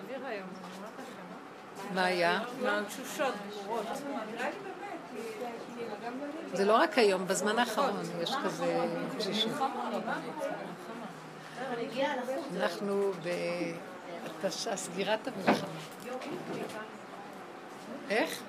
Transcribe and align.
באוויר 0.00 0.26
היום, 0.26 0.48
אני 0.48 0.76
אומרת 0.76 0.92
לכם. 0.94 1.94
מה 1.94 2.04
היה? 2.04 2.40
מהתשושות 2.62 3.34
ברורות. 3.64 3.86
זה 6.52 6.64
לא 6.64 6.76
רק 6.76 6.98
היום, 6.98 7.26
בזמן 7.26 7.58
האחרון 7.58 8.00
יש 8.22 8.34
כזה 8.44 8.86
תשישות. 9.18 9.52
אנחנו 12.56 13.12
בתש"ע, 14.42 14.76
סגירת 14.76 15.28
המלחמה. 15.28 15.68
איך? 18.10 18.42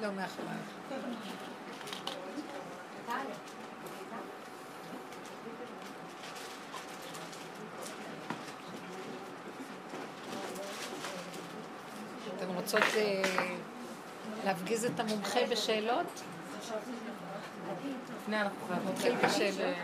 לא, 0.00 0.12
מאחורייך. 0.12 0.82
אתן 12.42 12.54
רוצות 12.74 12.94
אה, 12.96 13.22
להפגיז 14.44 14.84
את 14.84 15.00
המומחה 15.00 15.40
בשאלות? 15.50 16.22
לפני 18.16 18.40
אנחנו 18.40 18.66
חייבות 18.68 18.92
נתחיל 18.94 19.14
בשאלות. 19.16 19.76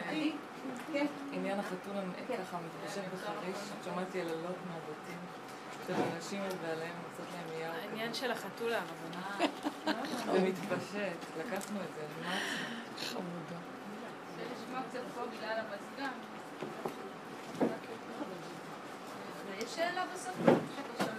עניין 1.32 1.60
החתול 1.60 1.94
ככה 2.28 2.58
מתפשט 2.58 3.02
בחריש, 3.14 3.56
שמעתי 3.84 4.20
על 4.20 4.26
הלילות 4.28 4.56
מהבתים 4.68 5.18
של 5.86 5.94
אנשים 6.14 6.40
ובעליהם 6.42 6.94
מוצאות 7.08 7.28
להם 7.34 7.60
יער. 7.60 7.72
העניין 7.82 8.14
של 8.14 8.30
החתולה, 8.30 8.80
רבנה. 8.80 9.50
זה 10.32 10.40
מתפשט, 10.40 11.38
לקחנו 11.38 11.80
את 11.80 11.94
זה, 11.94 12.00
אימצנו. 12.00 12.38
חמודה. 12.98 13.58
לשמוע 14.52 14.80
קצת 14.90 15.00
פה 15.14 15.20
בגלל 15.26 15.58
המזגן. 15.58 16.10
יש 19.58 19.74
שאלה 19.74 20.04
בסוף? 20.14 20.34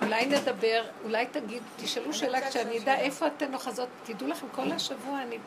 אולי 0.10 0.26
נדבר, 0.26 0.84
אולי 1.04 1.26
תגיד, 1.26 1.64
תשאלו 1.78 2.14
שאלה 2.14 2.50
כשאני 2.50 2.80
אדע 2.80 2.96
איפה 2.96 3.28
אתן 3.28 3.54
אוחזות. 3.54 3.90
תדעו 4.04 4.28
לכם, 4.28 4.46
כל 4.52 4.72
השבוע 4.72 5.22
אני, 5.22 5.38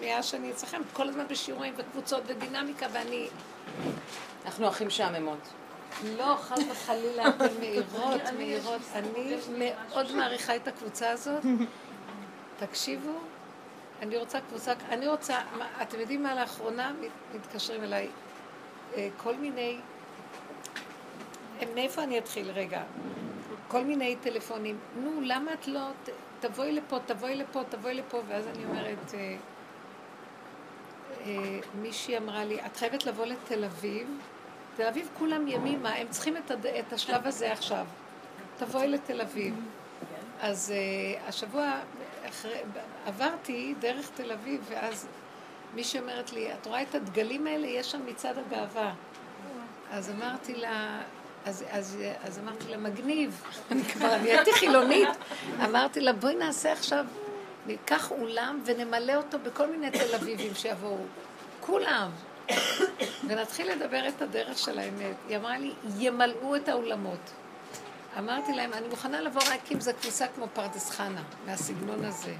מאז 0.00 0.24
שאני 0.24 0.50
אצלכם, 0.50 0.82
כל 0.92 1.08
הזמן 1.08 1.24
בשיעורים 1.28 1.74
וקבוצות 1.76 2.22
ודינמיקה, 2.26 2.86
ואני... 2.92 3.28
אנחנו 4.44 4.66
הכי 4.66 4.84
משעממות. 4.84 5.38
לא, 6.18 6.36
חס 6.40 6.58
וחלילה, 6.70 7.28
אתן 7.28 7.46
מהירות, 7.58 8.20
מהירות. 8.36 8.80
אני 8.94 9.36
מאוד 9.58 10.14
מעריכה 10.14 10.56
את 10.56 10.68
הקבוצה 10.68 11.10
הזאת. 11.10 11.42
תקשיבו, 12.60 13.18
אני 14.02 14.16
רוצה 14.16 14.38
קבוצה, 14.40 14.72
אני 14.88 15.06
רוצה, 15.08 15.38
אתם 15.82 16.00
יודעים 16.00 16.22
מה 16.22 16.34
לאחרונה 16.34 16.92
מת- 17.00 17.10
מתקשרים 17.34 17.84
אליי? 17.84 18.08
אה, 18.96 19.08
כל 19.16 19.34
מיני, 19.34 19.76
מאיפה 21.74 22.02
אני 22.02 22.18
אתחיל 22.18 22.50
רגע? 22.50 22.82
כל 23.68 23.84
מיני 23.84 24.16
טלפונים, 24.16 24.78
נו, 25.02 25.20
למה 25.22 25.52
את 25.52 25.68
לא, 25.68 25.88
תבואי 26.40 26.72
לפה, 26.72 26.98
תבואי 27.06 27.36
לפה, 27.36 27.62
תבואי 27.68 27.94
לפה, 27.94 28.20
ואז 28.28 28.46
אני 28.46 28.64
אומרת, 28.64 29.14
אה, 29.14 29.36
אה, 31.26 31.58
מישהי 31.82 32.18
אמרה 32.18 32.44
לי, 32.44 32.66
את 32.66 32.76
חייבת 32.76 33.06
לבוא 33.06 33.26
לתל 33.26 33.64
אביב, 33.64 34.08
תל 34.76 34.86
אביב 34.86 35.08
כולם 35.18 35.48
ימימה, 35.48 35.94
הם 35.94 36.06
צריכים 36.10 36.36
את, 36.36 36.50
הד... 36.50 36.66
את 36.66 36.92
השלב 36.92 37.26
הזה 37.26 37.52
עכשיו. 37.52 37.86
תבואי 38.58 38.88
לתל 38.88 39.20
אביב. 39.20 39.54
אז 40.40 40.72
uh, 40.72 41.28
השבוע 41.28 41.80
אחרי, 42.28 42.58
עברתי 43.06 43.74
דרך 43.78 44.10
תל 44.14 44.32
אביב, 44.32 44.66
ואז 44.68 45.06
מישהי 45.74 46.00
אומרת 46.00 46.32
לי, 46.32 46.54
את 46.54 46.66
רואה 46.66 46.82
את 46.82 46.94
הדגלים 46.94 47.46
האלה? 47.46 47.66
יש 47.66 47.90
שם 47.90 48.06
מצעד 48.06 48.38
הגאווה. 48.38 48.94
אז 49.90 50.10
אמרתי 50.10 50.54
לה, 50.54 51.00
אז, 51.44 51.64
אז, 51.70 51.96
אז 52.24 52.38
אמרתי 52.38 52.68
לה, 52.68 52.76
מגניב. 52.76 53.42
אני 53.70 53.84
כבר 53.84 54.16
נהייתי 54.16 54.52
חילונית. 54.52 55.08
אמרתי 55.64 56.00
לה, 56.00 56.12
בואי 56.12 56.34
נעשה 56.34 56.72
עכשיו, 56.72 57.04
ניקח 57.66 58.10
אולם 58.10 58.62
ונמלא 58.64 59.14
אותו 59.16 59.38
בכל 59.38 59.66
מיני 59.66 59.90
תל 59.90 60.14
אביבים 60.14 60.54
שיבואו. 60.54 60.96
כולם. 61.60 62.10
ונתחיל 63.26 63.72
לדבר 63.72 64.08
את 64.08 64.22
הדרך 64.22 64.58
של 64.58 64.78
האמת. 64.78 65.16
היא 65.28 65.36
אמרה 65.36 65.58
לי, 65.58 65.72
ימלאו 65.98 66.56
את 66.56 66.68
האולמות. 66.68 67.30
אמרתי 68.18 68.52
להם, 68.52 68.72
אני 68.72 68.88
מוכנה 68.88 69.20
לבוא 69.20 69.42
רק 69.42 69.72
אם 69.72 69.80
זו 69.80 69.90
כניסה 70.02 70.26
כמו 70.34 70.46
פרדס 70.52 70.90
חנה, 70.90 71.22
מהסגנון 71.46 72.04
הזה. 72.04 72.34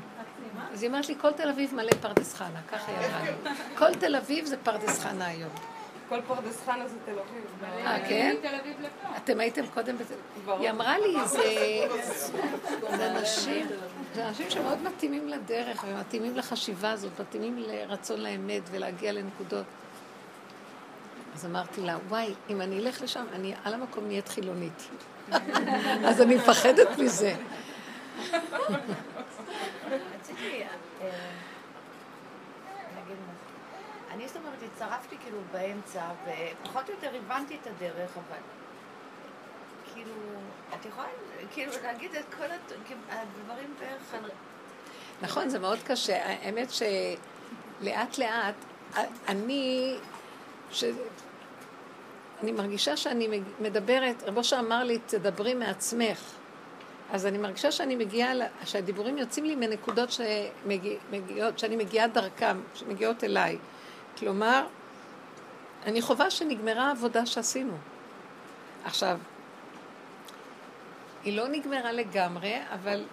אז 0.73 0.83
היא 0.83 0.91
אמרת 0.91 1.09
לי, 1.09 1.15
כל 1.21 1.33
תל 1.33 1.49
אביב 1.49 1.75
מלא 1.75 1.91
פרדס 2.01 2.35
חנה, 2.35 2.61
ככה 2.73 2.93
היא 2.93 2.99
אמרה 2.99 3.23
לי. 3.23 3.51
כל 3.77 3.95
תל 3.95 4.17
אביב 4.17 4.45
זה 4.45 4.57
פרדס 4.57 4.99
חנה 4.99 5.27
היום. 5.27 5.74
כל 6.09 6.21
פרדס 6.27 6.63
חנה 6.65 6.89
זה 6.89 6.97
תל 7.05 7.11
אביב. 7.11 7.45
אה, 7.87 8.09
כן? 8.09 8.37
אתם 9.17 9.41
הייתם 9.41 9.67
קודם 9.67 9.95
אביב. 9.95 10.51
היא 10.61 10.71
אמרה 10.71 10.99
לי, 10.99 11.15
זה 11.27 11.43
זה 12.97 13.11
אנשים, 13.11 13.67
זה 14.15 14.29
אנשים 14.29 14.51
שמאוד 14.51 14.83
מתאימים 14.83 15.29
לדרך 15.29 15.85
ומתאימים 15.89 16.37
לחשיבה 16.37 16.91
הזאת, 16.91 17.21
מתאימים 17.21 17.59
לרצון 17.59 18.21
לאמת 18.21 18.63
ולהגיע 18.71 19.13
לנקודות. 19.13 19.65
אז 21.35 21.47
אמרתי 21.47 21.81
לה, 21.81 21.97
וואי, 22.09 22.35
אם 22.51 22.61
אני 22.61 22.79
אלך 22.79 23.03
לשם, 23.03 23.25
אני 23.33 23.55
על 23.65 23.75
המקום 23.75 24.07
נהיית 24.07 24.29
חילונית. 24.29 24.89
אז 26.09 26.21
אני 26.21 26.37
מפחדת 26.37 26.99
מזה. 26.99 27.35
רציתי 30.21 30.63
אה, 31.03 31.09
להגיד 32.95 33.17
משהו. 33.17 33.54
אני 34.15 34.29
זאת 34.29 34.37
אומרת, 34.37 34.59
הצטרפתי 34.73 35.17
כאילו 35.23 35.39
באמצע, 35.53 36.03
ופחות 36.25 36.89
או 36.89 36.95
יותר 36.95 37.17
הבנתי 37.17 37.57
את 37.63 37.67
הדרך, 37.67 38.11
אבל 38.17 38.39
כאילו, 39.95 40.13
את 40.75 40.87
יכולה 40.87 41.07
כאילו 41.53 41.73
להגיד 41.83 42.15
את 42.15 42.35
כל 42.39 42.45
הת- 42.45 42.73
הדברים 43.09 43.75
בערך 43.81 44.15
על... 44.15 44.31
נכון, 45.23 45.49
זה 45.49 45.59
מאוד 45.59 45.79
קשה. 45.87 46.17
האמת 46.27 46.69
שלאט 46.71 48.19
לאט, 48.19 48.55
אני, 49.29 49.95
ש... 50.71 50.85
אני 52.43 52.53
מרגישה 52.53 52.97
שאני 52.97 53.41
מדברת, 53.61 54.23
רב 54.23 54.37
אושר 54.37 54.59
אמר 54.59 54.85
לי, 54.85 54.99
תדברי 55.07 55.55
מעצמך. 55.55 56.21
אז 57.13 57.27
אני 57.27 57.39
מרגישה 57.39 57.73
שאני 57.73 57.97
מגיעה, 57.97 58.33
שהדיבורים 58.65 59.19
יוצאים 59.19 59.45
לי 59.45 59.55
מנקודות 59.55 60.09
שמגיע, 60.11 60.97
מגיעות, 61.11 61.59
שאני 61.59 61.77
מגיעה 61.77 62.07
דרכם, 62.07 62.61
שמגיעות 62.75 63.25
אליי. 63.25 63.59
כלומר, 64.19 64.67
אני 65.87 66.03
חווה 66.03 66.31
שנגמרה 66.31 66.89
העבודה 66.89 67.27
שעשינו. 67.27 67.77
עכשיו, 68.85 69.19
היא 71.25 71.37
לא 71.37 71.49
נגמרה 71.49 71.93
לגמרי, 71.93 72.59
אבל 72.75 73.05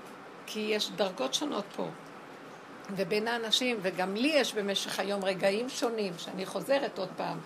כי 0.46 0.60
יש 0.60 0.92
דרגות 0.92 1.34
שונות 1.34 1.66
פה. 1.76 1.88
ובין 2.96 3.28
האנשים, 3.28 3.78
וגם 3.82 4.16
לי 4.16 4.28
יש 4.28 4.54
במשך 4.54 5.00
היום 5.00 5.24
רגעים 5.24 5.70
שונים, 5.70 6.14
שאני 6.18 6.46
חוזרת 6.46 7.00
עוד 7.00 7.10
פעם 7.18 7.38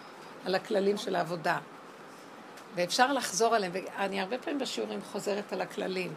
על 0.45 0.55
הכללים 0.55 0.97
של 0.97 1.15
העבודה. 1.15 1.57
ואפשר 2.75 3.13
לחזור 3.13 3.55
עליהם, 3.55 3.71
ואני 3.73 4.21
הרבה 4.21 4.37
פעמים 4.37 4.59
בשיעורים 4.59 4.99
חוזרת 5.01 5.53
על 5.53 5.61
הכללים. 5.61 6.13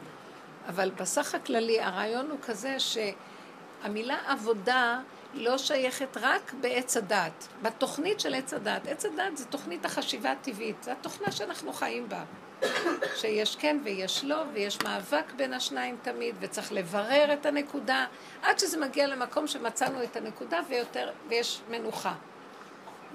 אבל 0.68 0.90
בסך 0.90 1.34
הכללי 1.34 1.80
הרעיון 1.80 2.30
הוא 2.30 2.38
כזה 2.42 2.76
שהמילה 2.78 4.18
עבודה 4.26 5.00
לא 5.38 5.58
שייכת 5.58 6.16
רק 6.20 6.52
בעץ 6.60 6.96
הדת, 6.96 7.48
בתוכנית 7.62 8.20
של 8.20 8.34
עץ 8.34 8.54
הדת. 8.54 8.86
עץ 8.86 9.04
הדת 9.04 9.36
זה 9.36 9.44
תוכנית 9.44 9.84
החשיבה 9.84 10.32
הטבעית, 10.32 10.82
זו 10.82 10.90
התוכנה 10.90 11.32
שאנחנו 11.32 11.72
חיים 11.72 12.08
בה. 12.08 12.24
שיש 13.16 13.56
כן 13.56 13.78
ויש 13.84 14.24
לא, 14.24 14.42
ויש 14.52 14.82
מאבק 14.82 15.32
בין 15.36 15.52
השניים 15.52 15.96
תמיד, 16.02 16.34
וצריך 16.40 16.72
לברר 16.72 17.32
את 17.32 17.46
הנקודה, 17.46 18.06
עד 18.42 18.58
שזה 18.58 18.78
מגיע 18.78 19.06
למקום 19.06 19.46
שמצאנו 19.46 20.02
את 20.02 20.16
הנקודה 20.16 20.60
ויותר, 20.68 21.10
ויש 21.28 21.60
מנוחה. 21.70 22.14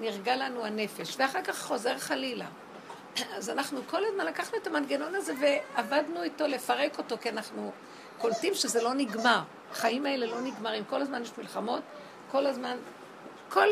נרגע 0.00 0.36
לנו 0.36 0.64
הנפש, 0.64 1.16
ואחר 1.18 1.42
כך 1.42 1.62
חוזר 1.62 1.98
חלילה. 1.98 2.46
אז 3.36 3.50
אנחנו 3.50 3.80
כל 3.86 4.04
הזמן 4.04 4.26
לקחנו 4.26 4.58
את 4.58 4.66
המנגנון 4.66 5.14
הזה 5.14 5.32
ועבדנו 5.40 6.22
איתו 6.22 6.46
לפרק 6.46 6.98
אותו, 6.98 7.16
כי 7.20 7.28
אנחנו 7.28 7.72
קולטים 8.18 8.54
שזה 8.54 8.82
לא 8.82 8.94
נגמר. 8.94 9.40
החיים 9.72 10.06
האלה 10.06 10.26
לא 10.26 10.40
נגמרים, 10.40 10.84
כל 10.84 11.02
הזמן 11.02 11.22
יש 11.22 11.30
מלחמות, 11.38 11.82
כל 12.34 12.46
הזמן, 12.46 12.76
כל... 13.48 13.68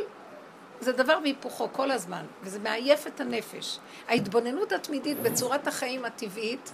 זה 0.81 0.93
דבר 0.93 1.19
והיפוכו 1.23 1.69
כל 1.73 1.91
הזמן, 1.91 2.27
וזה 2.43 2.59
מעייף 2.59 3.07
את 3.07 3.21
הנפש. 3.21 3.79
ההתבוננות 4.09 4.73
התמידית 4.73 5.19
בצורת 5.21 5.67
החיים 5.67 6.05
הטבעית, 6.05 6.73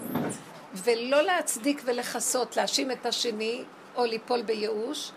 ולא 0.74 1.22
להצדיק 1.22 1.82
ולכסות, 1.84 2.56
להאשים 2.56 2.90
את 2.90 3.06
השני, 3.06 3.64
או 3.96 4.04
ליפול 4.04 4.42
בייאוש, 4.42 5.12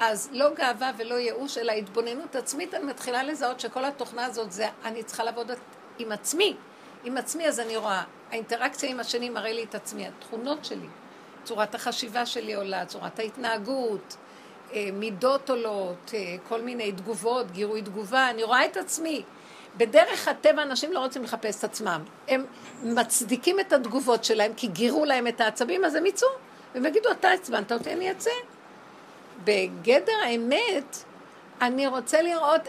אז 0.00 0.28
לא 0.32 0.54
גאווה 0.54 0.90
ולא 0.96 1.14
ייאוש, 1.14 1.58
אלא 1.58 1.72
התבוננות 1.72 2.36
עצמית, 2.36 2.74
אני 2.74 2.84
מתחילה 2.84 3.22
לזהות 3.22 3.60
שכל 3.60 3.84
התוכנה 3.84 4.24
הזאת 4.24 4.52
זה 4.52 4.68
אני 4.84 5.02
צריכה 5.02 5.24
לעבוד 5.24 5.50
עם 5.98 6.12
עצמי. 6.12 6.56
עם 7.04 7.16
עצמי 7.16 7.48
אז 7.48 7.60
אני 7.60 7.76
רואה, 7.76 8.02
האינטראקציה 8.30 8.90
עם 8.90 9.00
השני 9.00 9.30
מראה 9.30 9.52
לי 9.52 9.64
את 9.64 9.74
עצמי, 9.74 10.06
התכונות 10.06 10.64
שלי, 10.64 10.88
צורת 11.44 11.74
החשיבה 11.74 12.26
שלי 12.26 12.54
עולה, 12.54 12.86
צורת 12.86 13.18
ההתנהגות, 13.18 14.16
מידות 14.92 15.50
עולות, 15.50 16.10
אה, 16.14 16.36
כל 16.48 16.60
מיני 16.60 16.92
תגובות, 16.92 17.50
גירוי 17.50 17.82
תגובה, 17.82 18.30
אני 18.30 18.42
רואה 18.42 18.64
את 18.64 18.76
עצמי. 18.76 19.22
בדרך 19.76 20.28
הטבע 20.28 20.62
אנשים 20.62 20.92
לא 20.92 20.98
רוצים 20.98 21.24
לחפש 21.24 21.58
את 21.58 21.64
עצמם. 21.64 22.00
הם 22.28 22.44
מצדיקים 22.82 23.60
את 23.60 23.72
התגובות 23.72 24.24
שלהם 24.24 24.52
כי 24.56 24.66
גירו 24.66 25.04
להם 25.04 25.26
את 25.26 25.40
העצבים, 25.40 25.84
אז 25.84 25.94
הם 25.94 26.06
יצאו. 26.06 26.28
והם 26.74 26.86
יגידו, 26.86 27.10
אתה 27.10 27.30
עצבנת 27.30 27.72
אותי, 27.72 27.92
אני 27.92 28.10
אצא. 28.10 28.30
בגדר 29.44 30.12
האמת, 30.24 31.04
אני 31.62 31.86
רוצה 31.86 32.22
לראות, 32.22 32.60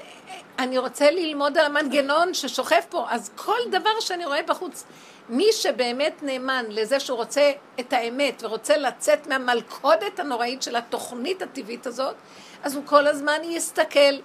אני 0.59 0.77
רוצה 0.77 1.11
ללמוד 1.11 1.57
על 1.57 1.65
המנגנון 1.65 2.33
ששוכב 2.33 2.81
פה, 2.89 3.05
אז 3.09 3.31
כל 3.35 3.59
דבר 3.71 3.99
שאני 3.99 4.25
רואה 4.25 4.43
בחוץ, 4.43 4.83
מי 5.29 5.47
שבאמת 5.51 6.23
נאמן 6.23 6.65
לזה 6.69 6.99
שהוא 6.99 7.17
רוצה 7.17 7.51
את 7.79 7.93
האמת 7.93 8.43
ורוצה 8.43 8.77
לצאת 8.77 9.27
מהמלכודת 9.27 10.19
הנוראית 10.19 10.61
של 10.61 10.75
התוכנית 10.75 11.41
הטבעית 11.41 11.87
הזאת, 11.87 12.15
אז 12.63 12.75
הוא 12.75 12.83
כל 12.85 13.07
הזמן 13.07 13.39
יסתכל 13.43 14.15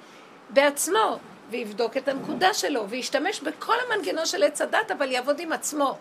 בעצמו 0.50 1.18
ויבדוק 1.50 1.96
את 1.96 2.08
הנקודה 2.08 2.54
שלו 2.54 2.88
וישתמש 2.88 3.40
בכל 3.40 3.74
המנגנון 3.86 4.26
של 4.26 4.42
עץ 4.42 4.60
הדת, 4.60 4.90
אבל 4.90 5.10
יעבוד 5.10 5.40
עם 5.40 5.52
עצמו. 5.52 5.98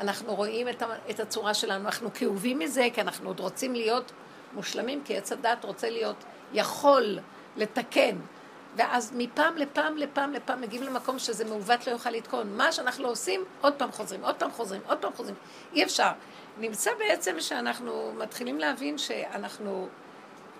אנחנו 0.00 0.34
רואים 0.34 0.66
את 1.10 1.20
הצורה 1.20 1.54
שלנו, 1.54 1.84
אנחנו 1.84 2.10
כאובים 2.14 2.58
מזה, 2.58 2.88
כי 2.94 3.00
אנחנו 3.00 3.30
עוד 3.30 3.40
רוצים 3.40 3.74
להיות 3.74 4.12
מושלמים, 4.52 5.02
כי 5.04 5.16
עץ 5.16 5.32
הדת 5.32 5.64
רוצה 5.64 5.90
להיות 5.90 6.24
יכול 6.52 7.18
לתקן. 7.56 8.16
ואז 8.78 9.12
מפעם 9.16 9.56
לפעם 9.56 9.96
לפעם 9.96 10.32
לפעם 10.32 10.60
מגיעים 10.60 10.84
למקום 10.84 11.18
שזה 11.18 11.44
מעוות 11.44 11.86
לא 11.86 11.92
יוכל 11.92 12.10
לתקון. 12.10 12.56
מה 12.56 12.72
שאנחנו 12.72 13.04
לא 13.04 13.10
עושים, 13.10 13.44
עוד 13.60 13.74
פעם 13.74 13.92
חוזרים, 13.92 14.24
עוד 14.24 14.34
פעם 14.34 14.50
חוזרים, 14.50 14.80
עוד 14.86 14.98
פעם 14.98 15.12
חוזרים. 15.16 15.36
אי 15.72 15.84
אפשר. 15.84 16.10
נמצא 16.58 16.90
בעצם 16.98 17.40
שאנחנו 17.40 18.12
מתחילים 18.16 18.58
להבין 18.58 18.98
שאנחנו 18.98 19.88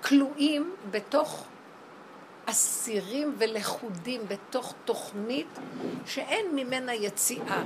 כלואים 0.03 0.75
בתוך 0.91 1.45
אסירים 2.47 3.35
ולכודים, 3.39 4.21
בתוך 4.29 4.75
תוכנית 4.85 5.59
שאין 6.07 6.47
ממנה 6.55 6.95
יציאה. 6.95 7.63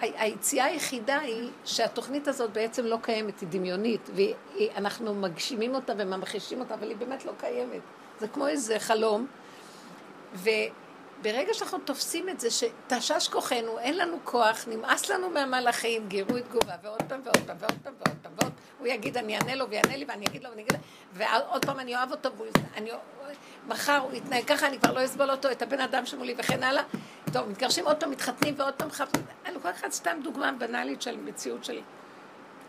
היציאה 0.00 0.64
היחידה 0.64 1.18
היא 1.18 1.50
שהתוכנית 1.64 2.28
הזאת 2.28 2.50
בעצם 2.52 2.84
לא 2.84 2.98
קיימת, 3.02 3.40
היא 3.40 3.48
דמיונית, 3.48 4.10
ואנחנו 4.14 5.14
מגשימים 5.14 5.74
אותה 5.74 5.92
וממחישים 5.98 6.60
אותה, 6.60 6.74
אבל 6.74 6.88
היא 6.88 6.96
באמת 6.96 7.24
לא 7.24 7.32
קיימת. 7.40 7.80
זה 8.20 8.28
כמו 8.28 8.48
איזה 8.48 8.78
חלום, 8.78 9.26
וברגע 10.34 11.54
שאנחנו 11.54 11.78
תופסים 11.78 12.28
את 12.28 12.40
זה, 12.40 12.48
שתשש 12.50 13.28
כוחנו, 13.28 13.78
אין 13.78 13.98
לנו 13.98 14.18
כוח, 14.24 14.64
נמאס 14.68 15.10
לנו 15.10 15.30
מהמלאכים, 15.30 16.08
גירוי 16.08 16.42
תגובה, 16.42 16.74
ועוד 16.82 17.02
פעם 17.08 17.20
ועוד 17.24 17.46
פעם 17.46 17.56
ועוד 17.60 17.78
פעם 17.82 17.94
ועוד 17.98 18.16
פעם 18.22 18.32
ועוד 18.40 18.52
הוא 18.78 18.88
יגיד, 18.88 19.16
אני 19.16 19.38
אענה 19.38 19.54
לו 19.54 19.70
ויענה 19.70 19.96
לי, 19.96 20.04
ואני 20.08 20.26
אגיד 20.26 20.44
לו 20.44 20.50
ואני 20.50 20.62
אגיד 20.62 20.72
לו, 20.72 20.78
ועוד 21.12 21.64
פעם 21.64 21.78
אני 21.80 21.96
אוהב 21.96 22.10
אותו, 22.10 22.30
ואני, 22.74 22.90
מחר 23.68 23.96
הוא 23.96 24.12
יתנהג 24.12 24.44
ככה, 24.44 24.66
אני 24.66 24.78
כבר 24.78 24.92
לא 24.92 25.04
אסבול 25.04 25.30
אותו, 25.30 25.50
את 25.50 25.62
הבן 25.62 25.80
אדם 25.80 26.06
שמולי 26.06 26.34
וכן 26.38 26.62
הלאה. 26.62 26.82
טוב, 27.32 27.48
מתגרשים 27.48 27.86
עוד 27.86 27.96
פעם, 27.96 28.10
מתחתנים 28.10 28.54
ועוד 28.56 28.74
פעם 28.74 28.90
חפשים. 28.90 29.24
אני 29.46 29.54
לוקחת 29.54 29.92
סתם 29.92 30.20
דוגמה 30.24 30.52
בנאלית 30.52 31.02
של 31.02 31.16
מציאות 31.16 31.64
של 31.64 31.80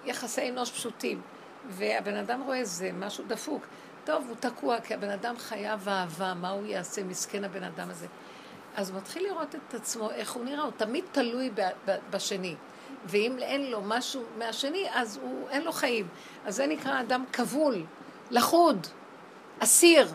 יחסי 0.05 0.49
אנוש 0.49 0.71
פשוטים. 0.71 1.21
והבן 1.69 2.15
אדם 2.15 2.41
רואה 2.41 2.63
זה 2.63 2.91
משהו 2.93 3.23
דפוק. 3.27 3.65
טוב, 4.03 4.25
הוא 4.27 4.35
תקוע, 4.39 4.81
כי 4.81 4.93
הבן 4.93 5.09
אדם 5.09 5.37
חייב 5.37 5.89
אהבה, 5.89 6.33
מה 6.33 6.49
הוא 6.49 6.65
יעשה? 6.65 7.03
מסכן 7.03 7.43
הבן 7.43 7.63
אדם 7.63 7.89
הזה. 7.89 8.07
אז 8.75 8.89
הוא 8.89 8.97
מתחיל 8.97 9.23
לראות 9.23 9.55
את 9.55 9.73
עצמו, 9.73 10.11
איך 10.11 10.31
הוא 10.31 10.45
נראה, 10.45 10.63
הוא 10.63 10.71
תמיד 10.77 11.05
תלוי 11.11 11.49
ב- 11.49 11.61
ב- 11.85 11.97
בשני. 12.09 12.55
ואם 13.05 13.35
אין 13.39 13.71
לו 13.71 13.81
משהו 13.81 14.23
מהשני, 14.37 14.87
אז 14.93 15.19
הוא, 15.21 15.49
אין 15.49 15.63
לו 15.63 15.71
חיים. 15.71 16.07
אז 16.45 16.55
זה 16.55 16.67
נקרא 16.67 16.99
אדם 17.01 17.23
כבול, 17.33 17.75
לחוד, 18.31 18.87
אסיר. 19.59 20.07
זה 20.07 20.13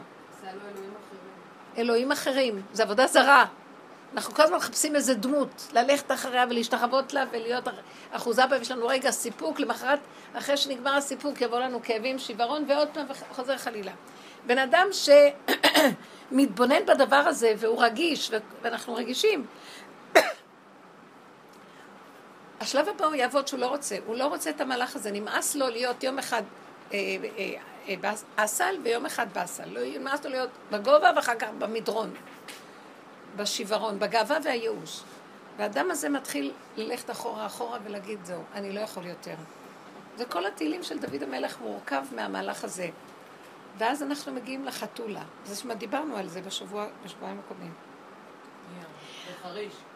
אלו 0.50 0.60
אלוהים 0.60 0.90
אחרים. 0.90 1.78
אלוהים 1.78 2.12
אחרים, 2.12 2.62
זה 2.72 2.82
עבודה 2.82 3.06
זרה. 3.06 3.44
אנחנו 4.14 4.34
כל 4.34 4.42
הזמן 4.42 4.56
מחפשים 4.56 4.96
איזה 4.96 5.14
דמות, 5.14 5.68
ללכת 5.72 6.12
אחריה 6.12 6.44
ולהשתחוות 6.50 7.12
לה 7.12 7.24
ולהיות 7.30 7.64
אחוזה 8.10 8.46
בה, 8.46 8.56
ויש 8.58 8.70
לנו 8.70 8.86
רגע 8.86 9.10
סיפוק, 9.10 9.60
למחרת, 9.60 9.98
אחרי 10.34 10.56
שנגמר 10.56 10.94
הסיפוק, 10.94 11.40
יבוא 11.40 11.60
לנו 11.60 11.82
כאבים, 11.82 12.18
שיוורון, 12.18 12.64
ועוד 12.68 12.88
פעם 12.92 13.06
וחוזר 13.08 13.56
חלילה. 13.58 13.92
בן 14.46 14.58
אדם 14.58 14.86
שמתבונן 16.32 16.86
בדבר 16.94 17.16
הזה, 17.16 17.52
והוא 17.58 17.82
רגיש, 17.82 18.30
ואנחנו 18.62 18.94
רגישים, 18.94 19.46
השלב 22.60 22.88
הבא 22.88 23.04
הוא 23.04 23.14
יעבוד 23.14 23.48
שהוא 23.48 23.60
לא 23.60 23.66
רוצה, 23.66 23.96
הוא 24.06 24.16
לא 24.16 24.26
רוצה 24.26 24.50
את 24.50 24.60
המהלך 24.60 24.96
הזה, 24.96 25.10
נמאס 25.10 25.54
לו 25.54 25.68
להיות 25.68 26.02
יום 26.02 26.18
אחד 26.18 26.42
אה, 26.92 26.98
אה, 27.38 27.52
אה, 27.88 27.94
באסל 28.36 28.76
ויום 28.82 29.06
אחד 29.06 29.26
באסל, 29.32 29.68
לא, 29.68 29.80
נמאס 29.98 30.24
לו 30.24 30.30
להיות 30.30 30.50
בגובה 30.70 31.10
ואחר 31.16 31.34
כך 31.34 31.48
במדרון. 31.58 32.14
בשיוורון, 33.38 33.98
בגאווה 33.98 34.38
והייאוש. 34.44 35.02
והאדם 35.56 35.90
הזה 35.90 36.08
מתחיל 36.08 36.52
ללכת 36.76 37.10
אחורה 37.10 37.46
אחורה 37.46 37.78
ולהגיד, 37.84 38.18
זהו, 38.24 38.42
אני 38.54 38.72
לא 38.72 38.80
יכול 38.80 39.06
יותר. 39.06 39.34
זה 40.16 40.24
כל 40.24 40.46
התהילים 40.46 40.82
של 40.82 40.98
דוד 40.98 41.22
המלך 41.22 41.60
מורכב 41.60 42.04
מהמהלך 42.14 42.64
הזה. 42.64 42.88
ואז 43.78 44.02
אנחנו 44.02 44.32
מגיעים 44.32 44.64
לחתולה. 44.64 45.22
זה 45.44 45.56
שמה 45.56 45.74
דיברנו 45.74 46.16
על 46.16 46.28
זה 46.28 46.40
בשבוע, 46.40 46.86
בשבועיים 47.04 47.38
הקודמים. 47.44 47.72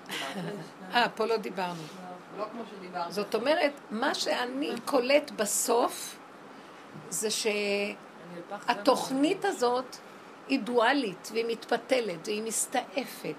אה, 0.95 1.09
פה 1.09 1.27
לא 1.27 1.37
דיברנו. 1.37 1.83
לא 2.39 2.45
כמו 2.53 2.63
שדיברנו. 2.71 3.13
זאת 3.13 3.35
אומרת, 3.35 3.73
מה 3.91 4.15
שאני 4.15 4.75
קולט 4.85 5.31
בסוף, 5.31 6.19
זה 7.11 7.29
שהתוכנית 8.69 9.45
הזאת 9.45 9.97
היא 10.53 10.61
דואלית, 10.61 11.29
והיא 11.33 11.45
מתפתלת, 11.49 12.19
והיא 12.29 12.43
מסתעפת, 12.43 13.35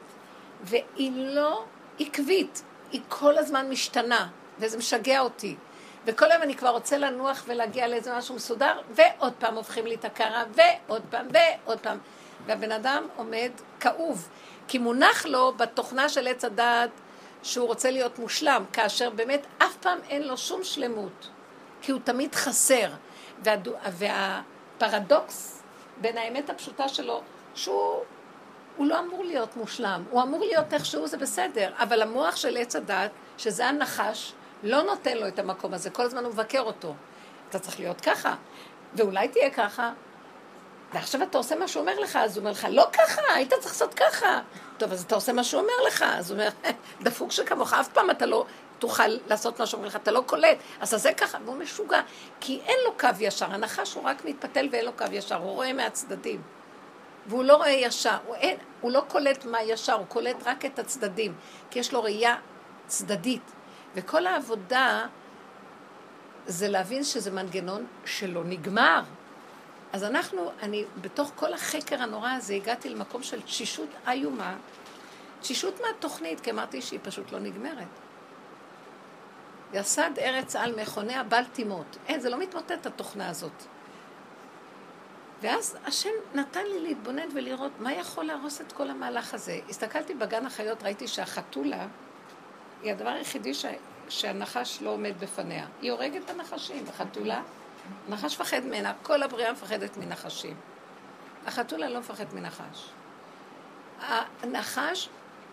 והיא 0.62 1.12
לא 1.16 1.64
עקבית, 2.00 2.64
היא 2.92 3.02
כל 3.10 3.38
הזמן 3.38 3.70
משתנה, 3.70 4.28
וזה 4.60 4.78
משגע 4.78 5.20
אותי. 5.20 5.56
וכל 6.06 6.32
היום 6.32 6.44
אני 6.44 6.56
כבר 6.56 6.70
רוצה 6.70 6.98
לנוח 6.98 7.44
ולהגיע 7.48 7.88
לאיזה 7.88 8.18
משהו 8.18 8.36
מסודר, 8.36 8.80
ועוד 8.92 9.34
פעם 9.40 9.56
הופכים 9.56 9.86
לי 9.86 9.96
את 9.96 10.06
הקרה, 10.06 10.44
ועוד 10.54 11.02
פעם, 11.10 11.28
ועוד 11.34 11.80
פעם. 11.80 11.98
והבן 12.46 12.72
אדם 12.72 13.08
עומד 13.16 13.52
כאוב, 13.80 14.30
כי 14.68 14.78
מונח 14.78 15.26
לו 15.26 15.54
בתוכנה 15.58 16.10
של 16.10 16.28
עץ 16.28 16.46
הדעת 16.46 16.90
שהוא 17.44 17.68
רוצה 17.68 17.92
להיות 17.92 18.20
מושלם, 18.20 18.64
כאשר 18.74 19.10
באמת 19.10 19.46
אף 19.58 19.76
פעם 19.76 20.00
אין 20.10 20.28
לו 20.28 20.38
שום 20.38 20.64
שלמות, 20.64 21.30
כי 21.82 21.92
הוא 21.92 22.00
תמיד 22.04 22.36
חסר. 22.36 22.90
והדו, 23.44 23.72
והפרדוקס 23.92 25.63
בין 26.04 26.18
האמת 26.18 26.50
הפשוטה 26.50 26.88
שלו, 26.88 27.22
שהוא 27.56 28.04
הוא 28.78 28.88
לא 28.88 29.00
אמור 29.00 29.24
להיות 29.24 29.56
מושלם, 29.56 30.04
הוא 30.10 30.22
אמור 30.22 30.40
להיות 30.40 30.74
איכשהו, 30.74 31.08
זה 31.08 31.18
בסדר, 31.18 31.72
אבל 31.78 32.02
המוח 32.02 32.36
של 32.36 32.58
עץ 32.58 32.76
הדת, 32.76 33.12
שזה 33.38 33.68
הנחש, 33.68 34.34
לא 34.64 34.82
נותן 34.82 35.18
לו 35.18 35.28
את 35.28 35.40
המקום 35.40 35.74
הזה, 35.74 35.90
כל 35.90 36.04
הזמן 36.04 36.24
הוא 36.24 36.34
מבקר 36.34 36.62
אותו. 36.62 36.94
אתה 37.50 37.60
צריך 37.60 37.80
להיות 37.80 38.02
ככה, 38.02 38.36
ואולי 38.94 39.28
תהיה 39.28 39.50
ככה, 39.50 39.92
ועכשיו 40.94 41.24
אתה 41.24 41.38
עושה 41.38 41.56
מה 41.56 41.68
שהוא 41.68 41.82
אומר 41.82 42.00
לך, 42.00 42.16
אז 42.16 42.38
הוא 42.38 42.42
אומר 42.42 42.52
לך, 42.52 42.68
לא 42.70 42.88
ככה, 42.94 43.22
היית 43.36 43.54
צריך 43.54 43.66
לעשות 43.74 43.94
ככה. 43.94 44.42
טוב, 44.78 44.92
אז 44.92 45.04
אתה 45.04 45.16
עושה 45.16 45.34
מה 45.34 45.44
שהוא 45.44 45.62
אומר 45.62 45.88
לך, 45.88 46.06
אז 46.08 46.32
הוא 46.32 46.40
אומר, 46.40 46.50
דפוק 47.06 47.32
שכמוך, 47.32 47.74
אף 47.74 47.88
פעם 47.88 48.10
אתה 48.10 48.26
לא 48.26 48.46
תוכל 48.84 49.08
לעשות 49.28 49.60
מה 49.60 49.66
שאומרים 49.66 49.90
לך, 49.90 49.96
אתה 49.96 50.12
לא 50.12 50.24
קולט, 50.26 50.58
אז 50.80 50.90
זה 50.90 51.14
ככה, 51.14 51.38
והוא 51.46 51.58
משוגע, 51.58 52.02
כי 52.40 52.62
אין 52.66 52.76
לו 52.86 52.94
קו 53.00 53.08
ישר, 53.20 53.46
הנחש 53.54 53.94
הוא 53.94 54.04
רק 54.04 54.26
מתפתל 54.26 54.70
ואין 54.72 54.86
לו 54.86 54.94
קו 54.94 55.06
ישר, 55.12 55.36
הוא 55.36 55.52
רואה 55.52 55.74
מהצדדים. 55.74 56.42
והוא 57.28 57.44
לא 57.44 57.56
רואה 57.56 57.70
ישר, 57.70 58.18
הוא, 58.26 58.36
אין, 58.36 58.58
הוא 58.82 58.92
לא 58.92 59.04
קולט 59.08 59.46
מה 59.46 59.64
ישר, 59.64 59.94
הוא 59.94 60.06
קולט 60.08 60.36
רק 60.46 60.66
את 60.66 60.80
הצדדים, 60.80 61.34
כי 61.72 61.80
יש 61.80 61.94
לו 61.94 62.04
ראייה 62.04 62.36
צדדית. 62.88 63.52
וכל 63.96 64.28
העבודה 64.28 65.06
זה 66.46 66.68
להבין 66.68 67.04
שזה 67.04 67.32
מנגנון 67.32 67.86
שלא 68.06 68.44
נגמר. 68.44 69.02
אז 69.94 70.04
אנחנו, 70.04 70.52
אני, 70.62 70.86
בתוך 71.02 71.32
כל 71.36 71.54
החקר 71.54 72.02
הנורא 72.02 72.32
הזה, 72.32 72.54
הגעתי 72.54 72.90
למקום 72.90 73.24
של 73.24 73.42
תשישות 73.42 73.90
איומה, 74.08 74.56
תשישות 75.42 75.82
מהתוכנית, 75.82 76.40
כי 76.40 76.52
אמרתי 76.52 76.82
שהיא 76.82 77.00
פשוט 77.04 77.32
לא 77.32 77.40
נגמרת. 77.40 78.03
יסד 79.74 80.20
ארץ 80.20 80.56
על 80.56 80.82
מכוניה 80.82 81.24
בל 81.24 81.44
תימות. 81.46 81.98
אין, 82.08 82.20
זה 82.20 82.30
לא 82.30 82.38
מתמוטט 82.38 82.86
התוכנה 82.86 83.30
הזאת. 83.30 83.64
ואז 85.42 85.78
השם 85.86 86.10
נתן 86.34 86.66
לי 86.66 86.80
להתבונן 86.80 87.28
ולראות 87.34 87.72
מה 87.80 87.94
יכול 87.94 88.26
להרוס 88.26 88.62
את 88.62 88.72
כל 88.72 88.90
המהלך 88.90 89.34
הזה. 89.34 89.60
הסתכלתי 89.70 90.14
בגן 90.14 90.46
החיות, 90.46 90.84
ראיתי 90.84 91.08
שהחתולה 91.08 91.88
היא 92.82 92.92
הדבר 92.92 93.10
היחידי 93.10 93.54
ש... 93.54 93.66
שהנחש 94.10 94.82
לא 94.82 94.90
עומד 94.90 95.14
בפניה. 95.20 95.66
היא 95.82 95.92
הורגת 95.92 96.22
את 96.26 96.30
הנחשים, 96.30 96.86
החתולה, 96.90 97.42
הנחש 98.08 98.36
מפחד 98.36 98.60
ממנה, 98.66 98.94
כל 99.04 99.24
הבריאה 99.24 99.52
מפחדת 99.52 99.98
מנחשים. 99.98 100.56
החתולה 101.46 101.90
לא 101.90 102.00
מפחדת 102.00 102.34
מנחש. 102.34 102.90
הנחש, 104.44 105.10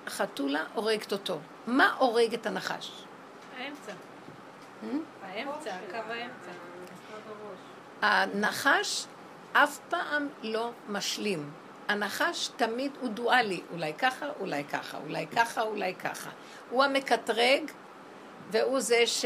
החתולה 0.06 0.64
הורגת 0.74 1.12
אותו. 1.12 1.38
מה 1.66 1.94
הורג 1.98 2.34
את 2.34 2.46
הנחש? 2.46 3.04
האמצע. 3.58 3.92
האמצע, 5.22 5.76
קו 5.90 5.96
האמצע. 5.96 6.50
הנחש 8.02 9.06
אף 9.52 9.78
פעם 9.88 10.28
לא 10.42 10.70
משלים. 10.88 11.50
הנחש 11.88 12.50
תמיד 12.56 12.92
הוא 13.00 13.08
דואלי, 13.08 13.60
אולי 13.72 13.94
ככה, 13.94 14.26
אולי 14.40 14.64
ככה, 14.64 14.98
אולי 14.98 15.26
ככה, 15.26 15.62
אולי 15.62 15.94
ככה. 15.94 16.30
הוא 16.70 16.84
המקטרג, 16.84 17.70
והוא 18.50 18.80
זה 18.80 19.06
ש... 19.06 19.24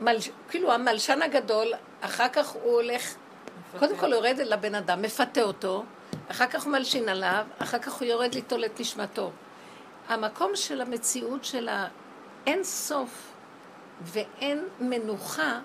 מל... 0.00 0.16
כאילו 0.48 0.72
המלשן 0.72 1.22
הגדול, 1.22 1.72
אחר 2.00 2.28
כך 2.28 2.48
הוא 2.48 2.72
הולך, 2.72 3.14
קודם 3.78 3.96
כל 3.96 4.12
יורד 4.12 4.38
לבן 4.38 4.74
אדם, 4.74 5.02
מפתה 5.02 5.42
אותו, 5.42 5.84
אחר 6.30 6.46
כך 6.46 6.62
הוא 6.62 6.72
מלשין 6.72 7.08
עליו, 7.08 7.46
אחר 7.58 7.78
כך 7.78 7.92
הוא 7.92 8.08
יורד 8.08 8.34
ליטול 8.34 8.64
את 8.64 8.80
נשמתו. 8.80 9.30
המקום 10.08 10.56
של 10.56 10.80
המציאות 10.80 11.44
של 11.44 11.68
האין 11.68 12.64
סוף 12.64 13.29
ואין 14.00 14.68
מנוחה, 14.80 15.60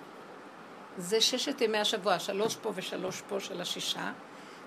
זה 0.98 1.20
ששת 1.20 1.60
ימי 1.60 1.78
השבוע, 1.78 2.18
שלוש 2.18 2.56
פה 2.56 2.72
ושלוש 2.74 3.22
פה 3.28 3.40
של 3.40 3.60
השישה. 3.60 4.12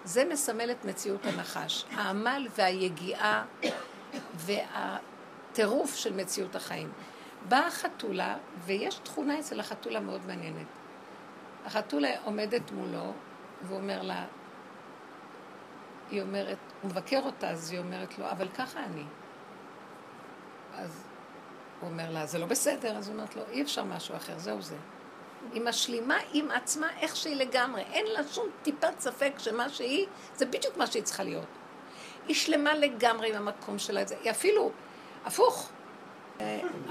זה 0.03 0.25
מסמל 0.25 0.71
את 0.71 0.85
מציאות 0.85 1.25
הנחש. 1.25 1.85
העמל 1.91 2.47
והיגיעה 2.57 3.45
והטירוף 4.35 5.95
של 5.95 6.13
מציאות 6.13 6.55
החיים. 6.55 6.91
באה 7.47 7.67
החתולה, 7.67 8.37
ויש 8.65 8.95
תכונה 8.95 9.39
אצל 9.39 9.59
החתולה 9.59 9.99
מאוד 9.99 10.21
מעניינת. 10.27 10.67
החתולה 11.65 12.09
עומדת 12.23 12.71
מולו, 12.71 13.13
והוא 13.63 13.77
אומר 13.77 14.01
לה, 14.01 14.25
היא 16.11 16.21
אומרת, 16.21 16.57
הוא 16.81 16.91
מבקר 16.91 17.21
אותה, 17.25 17.49
אז 17.49 17.71
היא 17.71 17.79
אומרת 17.79 18.19
לו, 18.19 18.31
אבל 18.31 18.47
ככה 18.47 18.79
אני. 18.83 19.03
אז 20.73 21.08
הוא 21.79 21.89
אומר 21.89 22.09
לה, 22.09 22.25
זה 22.25 22.37
לא 22.37 22.45
בסדר, 22.45 22.97
אז 22.97 23.07
היא 23.07 23.15
אומרת 23.15 23.35
לו, 23.35 23.41
אי 23.51 23.61
אפשר 23.61 23.83
משהו 23.83 24.15
אחר, 24.15 24.33
זהו 24.37 24.61
זה. 24.61 24.75
היא 25.53 25.61
משלימה 25.61 26.17
עם 26.33 26.51
עצמה 26.51 26.87
איך 26.99 27.15
שהיא 27.15 27.35
לגמרי. 27.35 27.81
אין 27.81 28.05
לה 28.07 28.19
שום 28.31 28.45
טיפת 28.63 28.99
ספק 28.99 29.33
שמה 29.37 29.69
שהיא, 29.69 30.07
זה 30.35 30.45
בדיוק 30.45 30.77
מה 30.77 30.87
שהיא 30.87 31.03
צריכה 31.03 31.23
להיות. 31.23 31.45
היא 32.27 32.35
שלמה 32.35 32.75
לגמרי 32.75 33.29
עם 33.29 33.35
המקום 33.35 33.79
שלה. 33.79 34.01
היא 34.23 34.31
אפילו, 34.31 34.71
הפוך. 35.25 35.69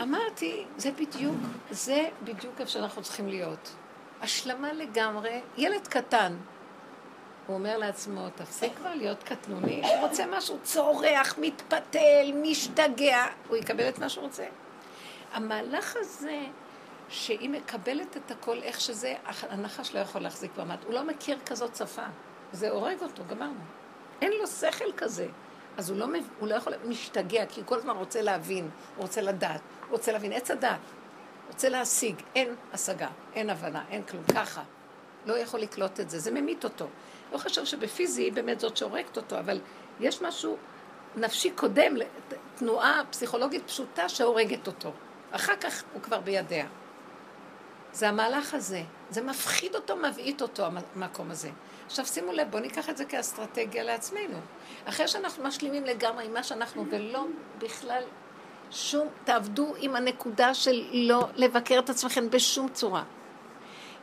אמרתי, 0.02 0.64
זה 0.76 0.92
בדיוק, 0.92 1.36
זה 1.70 2.08
בדיוק 2.24 2.60
איפה 2.60 2.70
שאנחנו 2.70 3.02
צריכים 3.02 3.28
להיות. 3.28 3.70
השלמה 4.20 4.72
לגמרי, 4.72 5.40
ילד 5.56 5.88
קטן. 5.88 6.36
הוא 7.46 7.56
אומר 7.56 7.78
לעצמו, 7.78 8.28
תפסיק 8.34 8.72
כבר 8.76 8.94
להיות 8.94 9.22
קטנוני, 9.22 9.82
הוא 9.82 10.08
רוצה 10.08 10.24
משהו, 10.26 10.58
צורח, 10.62 11.34
מתפתל, 11.38 12.32
משתגע, 12.42 13.26
הוא 13.48 13.56
יקבל 13.56 13.88
את 13.88 13.98
מה 13.98 14.08
שהוא 14.08 14.24
רוצה. 14.24 14.44
המהלך 15.32 15.96
הזה 15.96 16.46
שהיא 17.08 17.50
מקבלת 17.50 18.16
את 18.16 18.30
הכל 18.30 18.62
איך 18.62 18.80
שזה, 18.80 19.14
הנחש 19.24 19.94
לא 19.94 20.00
יכול 20.00 20.20
להחזיק 20.20 20.50
במד. 20.56 20.76
הוא 20.86 20.94
לא 20.94 21.04
מכיר 21.04 21.38
כזאת 21.46 21.76
שפה. 21.76 22.02
זה 22.52 22.70
הורג 22.70 23.02
אותו, 23.02 23.22
גמרנו. 23.28 23.60
אין 24.22 24.32
לו 24.32 24.46
שכל 24.46 24.92
כזה. 24.96 25.28
אז 25.76 25.90
הוא 25.90 25.98
לא, 25.98 26.06
הוא 26.38 26.48
לא 26.48 26.54
יכול, 26.54 26.72
משתגע, 26.84 27.46
כי 27.46 27.60
הוא 27.60 27.66
כל 27.66 27.78
הזמן 27.78 27.96
רוצה 27.96 28.22
להבין, 28.22 28.70
הוא 28.96 29.02
רוצה 29.02 29.20
לדעת, 29.20 29.60
הוא 29.80 29.90
רוצה 29.90 30.12
להבין, 30.12 30.32
עץ 30.32 30.50
הדעת, 30.50 30.80
רוצה 31.48 31.68
להשיג, 31.68 32.14
אין 32.34 32.54
השגה, 32.72 33.08
אין 33.34 33.50
הבנה, 33.50 33.84
אין 33.90 34.02
כלום, 34.02 34.22
ככה. 34.34 34.62
לא 35.26 35.38
יכול 35.38 35.60
לקלוט 35.60 36.00
את 36.00 36.10
זה, 36.10 36.18
זה 36.18 36.30
ממית 36.30 36.64
אותו. 36.64 36.86
לא 37.32 37.38
חשוב 37.38 37.64
שבפיזי 37.64 38.22
היא 38.22 38.32
באמת 38.32 38.60
זאת 38.60 38.76
שהורגת 38.76 39.16
אותו, 39.16 39.38
אבל 39.38 39.60
יש 40.00 40.22
משהו 40.22 40.56
נפשי 41.16 41.50
קודם, 41.50 41.94
תנועה 42.54 43.02
פסיכולוגית 43.10 43.62
פשוטה 43.66 44.08
שהורגת 44.08 44.66
אותו. 44.66 44.92
אחר 45.30 45.56
כך 45.56 45.82
הוא 45.92 46.02
כבר 46.02 46.20
בידיה. 46.20 46.66
זה 47.92 48.08
המהלך 48.08 48.54
הזה. 48.54 48.82
זה 49.10 49.22
מפחיד 49.22 49.74
אותו, 49.74 49.96
מבעית 49.96 50.42
אותו, 50.42 50.66
המקום 50.94 51.30
הזה. 51.30 51.50
עכשיו 51.86 52.06
שימו 52.06 52.32
לב, 52.32 52.50
בואו 52.50 52.62
ניקח 52.62 52.88
את 52.90 52.96
זה 52.96 53.04
כאסטרטגיה 53.04 53.84
לעצמנו. 53.84 54.38
אחרי 54.84 55.08
שאנחנו 55.08 55.44
משלימים 55.44 55.84
לגמרי 55.84 56.24
עם 56.24 56.34
מה 56.34 56.42
שאנחנו, 56.42 56.84
ולא 56.90 57.26
בכלל 57.58 58.02
שום, 58.70 59.08
תעבדו 59.24 59.74
עם 59.78 59.96
הנקודה 59.96 60.54
של 60.54 60.84
לא 60.92 61.28
לבקר 61.36 61.78
את 61.78 61.90
עצמכם 61.90 62.30
בשום 62.30 62.68
צורה. 62.68 63.02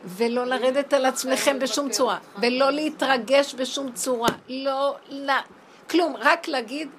ולא 0.05 0.45
לרדת 0.45 0.93
על 0.93 1.05
עצמכם 1.05 1.59
בשום 1.59 1.89
צורה, 1.89 2.17
ולא 2.41 2.71
להתרגש 2.71 3.55
בשום 3.55 3.91
צורה, 3.91 4.29
לא, 4.49 4.95
לא, 5.09 5.33
כלום, 5.89 6.15
רק 6.19 6.47
להגיד, 6.47 6.89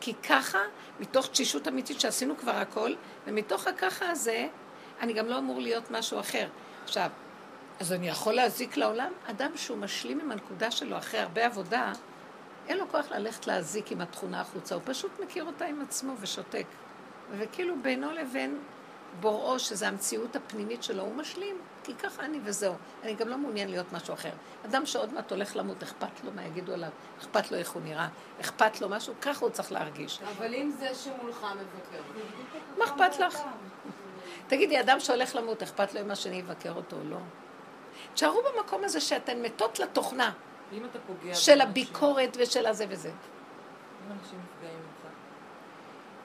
כי 0.00 0.14
ככה, 0.14 0.58
מתוך 1.04 1.26
תשישות 1.26 1.68
אמיתית 1.68 2.00
שעשינו 2.00 2.36
כבר 2.36 2.56
הכל, 2.56 2.92
ומתוך 3.26 3.66
הככה 3.66 4.10
הזה, 4.10 4.48
אני 5.00 5.12
גם 5.12 5.26
לא 5.26 5.38
אמור 5.38 5.60
להיות 5.60 5.90
משהו 5.90 6.20
אחר. 6.20 6.48
עכשיו, 6.84 7.10
אז 7.80 7.92
אני 7.92 8.08
יכול 8.08 8.32
להזיק 8.32 8.76
לעולם? 8.76 9.12
אדם 9.26 9.50
שהוא 9.56 9.78
משלים 9.78 10.20
עם 10.20 10.32
הנקודה 10.32 10.70
שלו 10.70 10.98
אחרי 10.98 11.20
הרבה 11.20 11.46
עבודה, 11.46 11.92
אין 12.68 12.78
לו 12.78 12.88
כוח 12.88 13.06
ללכת 13.10 13.46
להזיק 13.46 13.92
עם 13.92 14.00
התכונה 14.00 14.40
החוצה, 14.40 14.74
הוא 14.74 14.82
פשוט 14.86 15.20
מכיר 15.24 15.44
אותה 15.44 15.64
עם 15.64 15.82
עצמו 15.82 16.12
ושותק. 16.20 16.66
וכאילו 17.30 17.74
בינו 17.82 18.12
לבין 18.12 18.58
בוראו, 19.20 19.58
שזה 19.58 19.88
המציאות 19.88 20.36
הפנימית 20.36 20.82
שלו, 20.82 21.02
הוא 21.02 21.14
משלים, 21.14 21.56
כי 21.84 21.94
ככה 21.94 22.24
אני 22.24 22.38
וזהו. 22.44 22.74
אני 23.02 23.14
גם 23.14 23.28
לא 23.28 23.38
מעוניין 23.38 23.70
להיות 23.70 23.92
משהו 23.92 24.14
אחר. 24.14 24.30
אדם 24.64 24.86
שעוד 24.86 25.12
מעט 25.12 25.30
הולך 25.30 25.56
למות, 25.56 25.82
אכפת 25.82 26.24
לו 26.24 26.30
מה 26.32 26.44
יגידו 26.44 26.72
עליו, 26.72 26.90
אכפת 27.20 27.50
לו 27.50 27.58
איך 27.58 27.70
הוא 27.70 27.82
נראה, 27.82 28.08
אכפת 28.40 28.80
לו 28.80 28.88
משהו, 28.88 29.14
ככה 29.20 29.44
הוא 29.44 29.50
צריך 29.50 29.72
להרגיש. 29.72 30.20
אבל 30.22 30.54
אם 30.54 30.70
זה 30.78 30.94
שמולך 30.94 31.46
מבקר. 31.54 32.02
מה 32.78 32.84
אכפת 32.84 33.18
לך? 33.18 33.40
תגידי, 34.46 34.80
אדם 34.80 35.00
שהולך 35.00 35.36
למות, 35.36 35.62
אכפת 35.62 35.94
לו 35.94 36.00
אם 36.00 36.10
השני 36.10 36.36
יבקר 36.36 36.72
אותו 36.72 36.96
או 36.96 37.04
לא? 37.04 37.18
תשארו 38.14 38.40
במקום 38.42 38.84
הזה 38.84 39.00
שאתן 39.00 39.42
מתות 39.42 39.78
לתוכנה 39.78 40.32
של 41.34 41.60
הביקורת 41.60 42.36
ושל 42.40 42.66
הזה 42.66 42.86
וזה. 42.88 43.10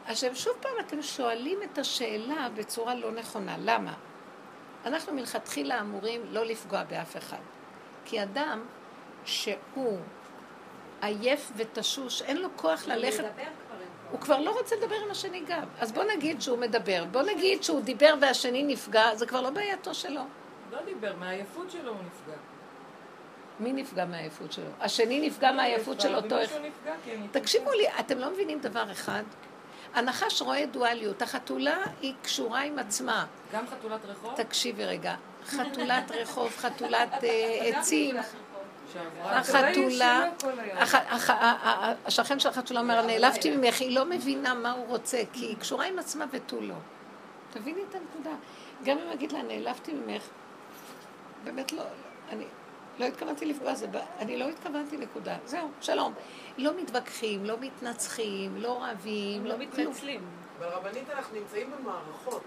עכשיו, 0.05 0.35
שוב 0.35 0.53
פעם 0.61 0.71
אתם 0.79 1.01
שואלים 1.01 1.59
את 1.63 1.77
השאלה 1.77 2.47
בצורה 2.55 2.95
לא 2.95 3.11
נכונה. 3.11 3.55
למה? 3.59 3.93
אנחנו 4.85 5.13
מלכתחילה 5.13 5.81
אמורים 5.81 6.21
לא 6.31 6.45
לפגוע 6.45 6.83
באף 6.83 7.17
אחד. 7.17 7.37
כי 8.05 8.23
אדם 8.23 8.65
שהוא 9.25 9.99
עייף 11.01 11.51
ותשוש, 11.55 12.21
אין 12.21 12.37
לו 12.37 12.49
כוח 12.55 12.87
ללכת... 12.87 13.23
הוא 14.11 14.19
כבר 14.19 14.39
לא 14.39 14.51
רוצה 14.51 14.75
לדבר 14.75 14.95
עם 15.05 15.11
השני 15.11 15.41
גם. 15.47 15.63
אז 15.79 15.91
בוא 15.91 16.03
נגיד 16.03 16.41
שהוא 16.41 16.57
מדבר. 16.57 17.05
בוא 17.11 17.21
נגיד 17.21 17.63
שהוא 17.63 17.81
דיבר 17.81 18.13
והשני 18.21 18.63
נפגע, 18.63 19.15
זה 19.15 19.25
כבר 19.25 19.41
לא 19.41 19.49
בעייתו 19.49 19.93
שלו. 19.93 20.21
לא 20.71 20.77
דיבר, 20.85 21.15
מהעייפות 21.15 21.71
שלו 21.71 21.91
הוא 21.91 21.99
נפגע. 21.99 22.37
מי 23.59 23.73
נפגע 23.73 24.05
מהעייפות 24.05 24.51
שלו? 24.51 24.69
השני 24.79 25.27
נפגע 25.27 25.51
מהעייפות 25.51 26.01
של 26.01 26.15
אותו... 26.15 26.35
תקשיבו 27.31 27.71
לי, 27.71 27.85
אתם 27.99 28.17
לא 28.17 28.31
מבינים 28.31 28.59
דבר 28.59 28.91
אחד? 28.91 29.23
הנחש 29.93 30.41
רואה 30.41 30.65
דואליות, 30.65 31.21
החתולה 31.21 31.77
היא 32.01 32.13
קשורה 32.21 32.61
עם 32.61 32.79
עצמה. 32.79 33.25
גם 33.53 33.67
חתולת 33.67 34.05
רחוב? 34.05 34.33
תקשיבי 34.35 34.85
רגע, 34.85 35.15
חתולת 35.45 36.11
רחוב, 36.11 36.51
חתולת 36.57 37.23
אה, 37.23 37.59
עצים. 37.79 38.15
החתולה, 39.23 40.29
השכן 42.05 42.39
של 42.39 42.49
החתולה 42.49 42.79
אומר, 42.79 43.05
נעלבתי 43.05 43.55
ממך, 43.55 43.81
היא 43.81 43.95
לא 43.95 44.05
מבינה 44.05 44.53
מה 44.53 44.71
הוא 44.71 44.87
רוצה, 44.87 45.21
כי 45.33 45.45
היא 45.45 45.57
קשורה 45.57 45.85
עם 45.85 45.99
עצמה 45.99 46.25
ותו 46.31 46.61
לא. 46.61 46.75
תביני 47.51 47.81
את 47.89 47.95
הנקודה. 47.95 48.35
גם 48.83 48.97
אם 48.97 49.09
אגיד 49.13 49.31
לה, 49.31 49.41
נעלבתי 49.41 49.93
ממך, 49.93 50.23
באמת 51.43 51.71
לא, 51.71 51.83
אני 52.29 52.45
לא 52.99 53.05
התכוונתי 53.05 53.45
לפגוע, 53.45 53.75
זה, 53.75 53.87
אני 54.19 54.37
לא 54.37 54.49
התכוונתי, 54.49 54.97
נקודה. 54.97 55.37
זהו, 55.45 55.69
שלום. 55.81 56.13
לא 56.57 56.71
מתווכחים, 56.77 57.45
לא 57.45 57.57
מתנצחים, 57.59 58.57
לא 58.57 58.83
רבים, 58.85 59.45
לא 59.45 59.57
מתנצלים. 59.57 60.21
אבל 60.59 60.67
רבנית, 60.67 61.09
אנחנו 61.09 61.35
נמצאים 61.39 61.71
במערכות. 61.71 62.43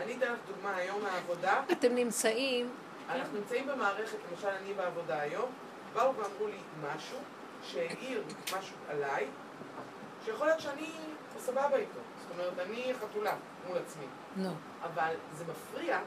אני 0.00 0.16
אתן 0.16 0.32
לך 0.32 0.38
דוגמה 0.46 0.76
היום 0.76 1.02
מהעבודה. 1.02 1.62
אתם 1.72 1.94
נמצאים... 1.94 2.70
אנחנו 3.08 3.38
נמצאים 3.38 3.66
במערכת, 3.66 4.18
למשל 4.32 4.48
אני 4.48 4.74
בעבודה 4.74 5.20
היום, 5.20 5.50
באו 5.94 6.14
ואמרו 6.14 6.46
לי 6.46 6.58
משהו 6.82 7.18
שהעיר 7.62 8.22
משהו 8.46 8.76
עליי, 8.88 9.26
שיכול 10.24 10.46
להיות 10.46 10.60
שאני 10.60 10.90
סבבה 11.38 11.76
איתו. 11.76 12.00
זאת 12.22 12.30
אומרת, 12.30 12.66
אני 12.66 12.92
חתולה 13.00 13.34
מול 13.68 13.78
עצמי. 13.78 14.06
נו. 14.36 14.50
אבל 14.82 15.14
זה 15.32 15.44
מפריע 15.44 15.98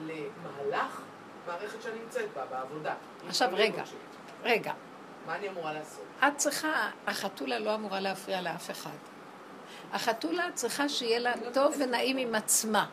למהלך 0.00 1.00
מערכת 1.46 1.82
שאני 1.82 1.98
נמצאת 2.04 2.32
בה, 2.34 2.44
בעבודה. 2.44 2.94
עכשיו, 3.28 3.48
רגע, 3.52 3.82
רגע. 4.42 4.72
מה 5.26 5.36
אני 5.36 5.48
אמורה 5.48 5.72
לעשות? 5.72 6.04
את 6.26 6.36
צריכה, 6.36 6.90
החתולה 7.06 7.58
לא 7.58 7.74
אמורה 7.74 8.00
להפריע 8.00 8.40
לאף 8.40 8.70
אחד. 8.70 8.96
החתולה 9.92 10.48
צריכה 10.54 10.88
שיהיה 10.88 11.18
לה 11.18 11.32
טוב 11.52 11.74
ונעים 11.78 12.16
עם 12.16 12.34
עצמה. 12.34 12.86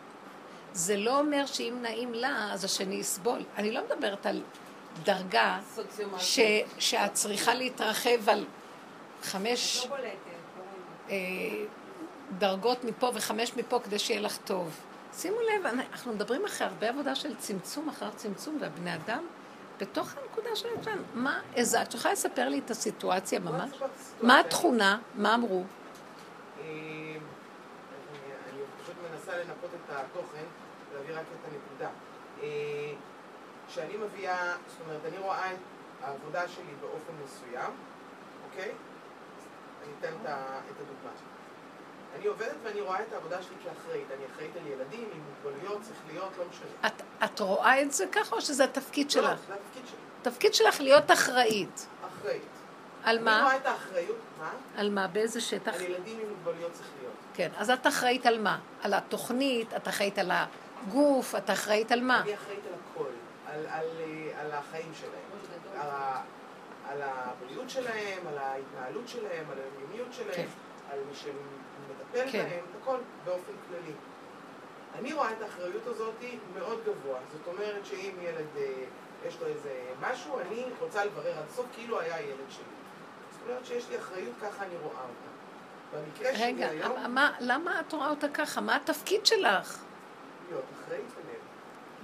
זה 0.73 0.97
לא 0.97 1.19
אומר 1.19 1.45
שאם 1.45 1.77
נעים 1.81 2.13
לה, 2.13 2.53
אז 2.53 2.63
השני 2.65 2.95
יסבול. 2.95 3.39
אני 3.57 3.71
לא 3.71 3.81
מדברת 3.85 4.25
על 4.25 4.41
דרגה 5.03 5.59
ש, 6.17 6.39
שאת 6.79 7.13
צריכה 7.13 7.53
להתרחב 7.53 8.29
על 8.29 8.45
חמש 9.23 9.87
לא 9.89 9.95
אה, 11.09 11.15
דרגות 12.37 12.83
מפה 12.83 13.11
וחמש 13.13 13.55
מפה 13.55 13.79
כדי 13.79 13.99
שיהיה 13.99 14.21
לך 14.21 14.37
טוב. 14.37 14.81
שימו 15.13 15.37
לב, 15.41 15.65
אנחנו 15.65 16.13
מדברים 16.13 16.45
אחרי 16.45 16.67
הרבה 16.67 16.89
עבודה 16.89 17.15
של 17.15 17.35
צמצום 17.35 17.89
אחר 17.89 18.09
צמצום, 18.15 18.57
והבני 18.61 18.95
אדם 18.95 19.23
בתוך 19.79 20.13
הנקודה 20.17 20.55
של 20.55 20.67
עצמם, 20.79 21.03
מה, 21.13 21.39
איזה, 21.55 21.81
את 21.81 21.93
יכולה 21.93 22.13
לספר 22.13 22.49
לי 22.49 22.59
את 22.65 22.71
הסיטואציה 22.71 23.39
ממש? 23.39 23.69
מה 24.21 24.39
התכונה? 24.39 24.99
מה 25.15 25.35
אמרו? 25.35 25.63
אה, 26.59 26.65
אני 28.49 28.59
פשוט 28.83 28.95
מנסה 29.11 29.37
לנקות 29.37 29.69
את 29.75 29.89
התוכן, 29.89 30.43
להביא 30.93 31.13
רק 31.13 31.25
את 31.39 31.51
הנקודה. 31.51 31.89
אה, 32.43 32.93
כשאני 33.67 33.97
מביאה, 33.97 34.55
זאת 34.67 34.81
אומרת, 34.85 35.01
אני 35.05 35.17
רואה 35.17 35.51
את 35.51 35.57
העבודה 36.03 36.47
שלי 36.47 36.73
באופן 36.81 37.13
מסוים, 37.25 37.71
אוקיי? 38.45 38.71
אני 39.83 39.91
אתן 39.99 40.13
את 40.71 40.75
הדוגמה. 40.79 41.11
אני 42.15 42.25
עובדת 42.27 42.55
ואני 42.63 42.81
רואה 42.81 43.01
את 43.01 43.13
העבודה 43.13 43.43
שלי 43.43 43.55
כאחראית. 43.63 44.07
אני 44.11 44.25
אחראית 44.33 44.51
על 44.55 44.67
ילדים 44.67 45.09
עם 45.13 45.21
מוגבלויות, 45.21 45.81
שכליות, 45.83 46.31
לא 46.37 46.43
משנה. 46.49 46.87
את, 46.87 47.01
את 47.23 47.39
רואה 47.39 47.81
את 47.81 47.91
זה 47.91 48.05
ככה 48.11 48.35
או 48.35 48.41
שזה 48.41 48.63
התפקיד 48.63 49.05
לא, 49.05 49.11
שלך? 49.11 49.39
זה 49.47 49.53
התפקיד 49.53 49.87
שלי. 49.87 49.97
התפקיד 50.21 50.53
שלך 50.53 50.81
להיות 50.81 51.11
אחראית. 51.11 51.87
אחראית. 52.07 52.41
על 53.03 53.15
אני 53.15 53.25
מה? 53.25 53.41
רואה 53.43 53.57
את 53.57 53.65
האחריות, 53.65 54.17
מה? 54.39 54.51
על 54.77 54.89
מה? 54.89 55.07
באיזה 55.07 55.41
שטח? 55.41 55.73
על 55.73 55.81
ילדים 55.81 56.19
עם 56.19 56.29
מוגבלויות 56.29 56.71
שכליות. 56.75 57.13
כן, 57.33 57.49
אז 57.57 57.69
את 57.69 57.87
אחראית 57.87 58.25
על 58.25 58.39
מה? 58.39 58.59
על 58.83 58.93
התוכנית, 58.93 59.73
את 59.73 59.87
אחראית 59.87 60.19
על 60.19 60.31
הגוף, 60.31 61.35
את 61.35 61.49
אחראית 61.49 61.91
על 61.91 62.01
מה? 62.01 62.21
אני 62.21 62.33
אחראית 62.33 62.65
על 62.67 62.73
הכל, 62.73 63.09
על, 63.45 63.65
על, 63.69 63.85
אה, 63.99 64.41
על 64.41 64.51
החיים 64.51 64.91
שלהם, 64.99 65.81
על, 65.81 65.89
על 66.89 67.01
הבריאות 67.01 67.69
שלהם, 67.69 68.27
על 68.27 68.37
ההתנהלות 68.37 69.07
שלהם, 69.07 69.45
על 69.51 69.57
היומיומיות 69.57 70.13
שלהם, 70.13 70.35
כן. 70.35 70.47
על 70.91 70.99
מי 71.09 71.15
שמטפל 72.13 72.31
כן. 72.31 72.49
בהם, 72.49 72.65
הכל 72.81 72.97
באופן 73.25 73.51
כללי. 73.67 73.93
אני 74.99 75.13
רואה 75.13 75.31
את 75.31 75.41
האחריות 75.41 75.87
הזאת 75.87 76.15
מאוד 76.53 76.79
גבוה, 76.85 77.19
זאת 77.31 77.47
אומרת 77.47 77.85
שאם 77.85 78.13
ילד 78.21 78.47
אה, 78.57 78.83
יש 79.27 79.37
לו 79.41 79.47
איזה 79.47 79.89
משהו, 80.01 80.39
אני 80.39 80.65
רוצה 80.79 81.05
לברר 81.05 81.37
עד 81.37 81.45
הסוף 81.49 81.65
כאילו 81.73 81.99
היה 81.99 82.15
הילד 82.15 82.49
שלי. 82.49 82.63
זאת 83.31 83.41
אומרת 83.47 83.65
שיש 83.65 83.89
לי 83.89 83.97
אחריות, 83.97 84.33
ככה 84.41 84.65
אני 84.65 84.75
רואה 84.83 85.01
אותה. 85.01 85.31
במקרה 85.93 86.35
שלי 86.35 86.45
רגע, 86.45 86.69
היום, 86.69 87.13
מה, 87.13 87.31
למה 87.39 87.79
את 87.79 87.93
רואה 87.93 88.09
אותה 88.09 88.27
ככה? 88.29 88.61
מה 88.61 88.75
התפקיד 88.75 89.25
שלך? 89.25 89.83
להיות 90.49 90.63
אחראית 90.73 91.05
עליהם. 91.23 91.41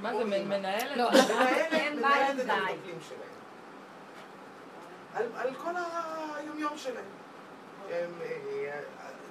מה 0.02 0.14
זה. 0.18 0.46
מנהלת? 0.46 0.98
לא, 0.98 1.10
מנהלת, 1.12 1.96
מנהלת 1.96 2.40
את. 2.40 2.50
המטפלים 2.50 3.00
שלהם. 3.08 3.38
על, 5.14 5.26
על 5.36 5.54
כל 5.54 5.74
היומיום 6.36 6.78
שלהם. 6.78 7.06
הם, 7.90 8.12
אה, 8.22 8.82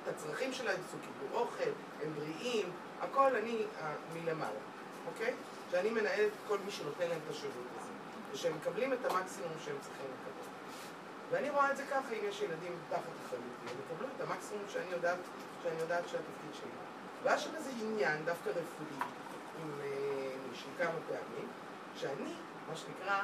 את 0.08 0.14
הצרכים 0.14 0.52
שלהם, 0.52 0.80
עשו 0.88 0.96
קיבלו 1.02 1.38
אוכל, 1.40 1.70
הם 2.02 2.12
בריאים, 2.14 2.72
הכל 3.00 3.36
אני 3.36 3.62
אה, 3.80 3.92
מלמעלה, 4.14 4.60
אוקיי? 5.06 5.34
שאני 5.70 5.90
מנהלת 5.90 6.32
את 6.32 6.48
כל 6.48 6.58
מי 6.64 6.70
שנותן 6.70 7.08
להם 7.08 7.18
את 7.26 7.30
השירות 7.30 7.66
הזה. 7.80 7.90
ושהם 8.32 8.56
מקבלים 8.56 8.92
את 8.92 9.04
המקסימום 9.04 9.52
שהם 9.64 9.76
צריכים 9.80 10.06
לקבל. 10.06 10.46
ואני 11.30 11.50
רואה 11.50 11.70
את 11.70 11.76
זה 11.76 11.82
ככה, 11.90 12.12
אם 12.12 12.28
יש 12.28 12.40
ילדים 12.40 12.72
תחת 12.88 13.00
אחריותי, 13.26 13.72
הם 13.72 13.76
יקבלו 13.86 14.08
את 14.16 14.20
המקסימום 14.20 14.64
שאני 14.68 14.90
יודעת, 14.90 15.18
שאני 15.62 15.80
יודעת 15.80 16.08
שהתפקיד 16.08 16.52
שלי. 16.52 16.70
והיה 17.22 17.38
שם 17.38 17.54
איזה 17.54 17.70
עניין, 17.82 18.24
דווקא 18.24 18.48
רפואי, 18.50 19.08
עם 19.62 19.70
אה, 19.80 19.86
מישהי 20.50 20.70
כמה 20.78 20.98
פעמים, 21.08 21.48
שאני, 21.96 22.34
מה 22.68 22.76
שנקרא, 22.76 23.22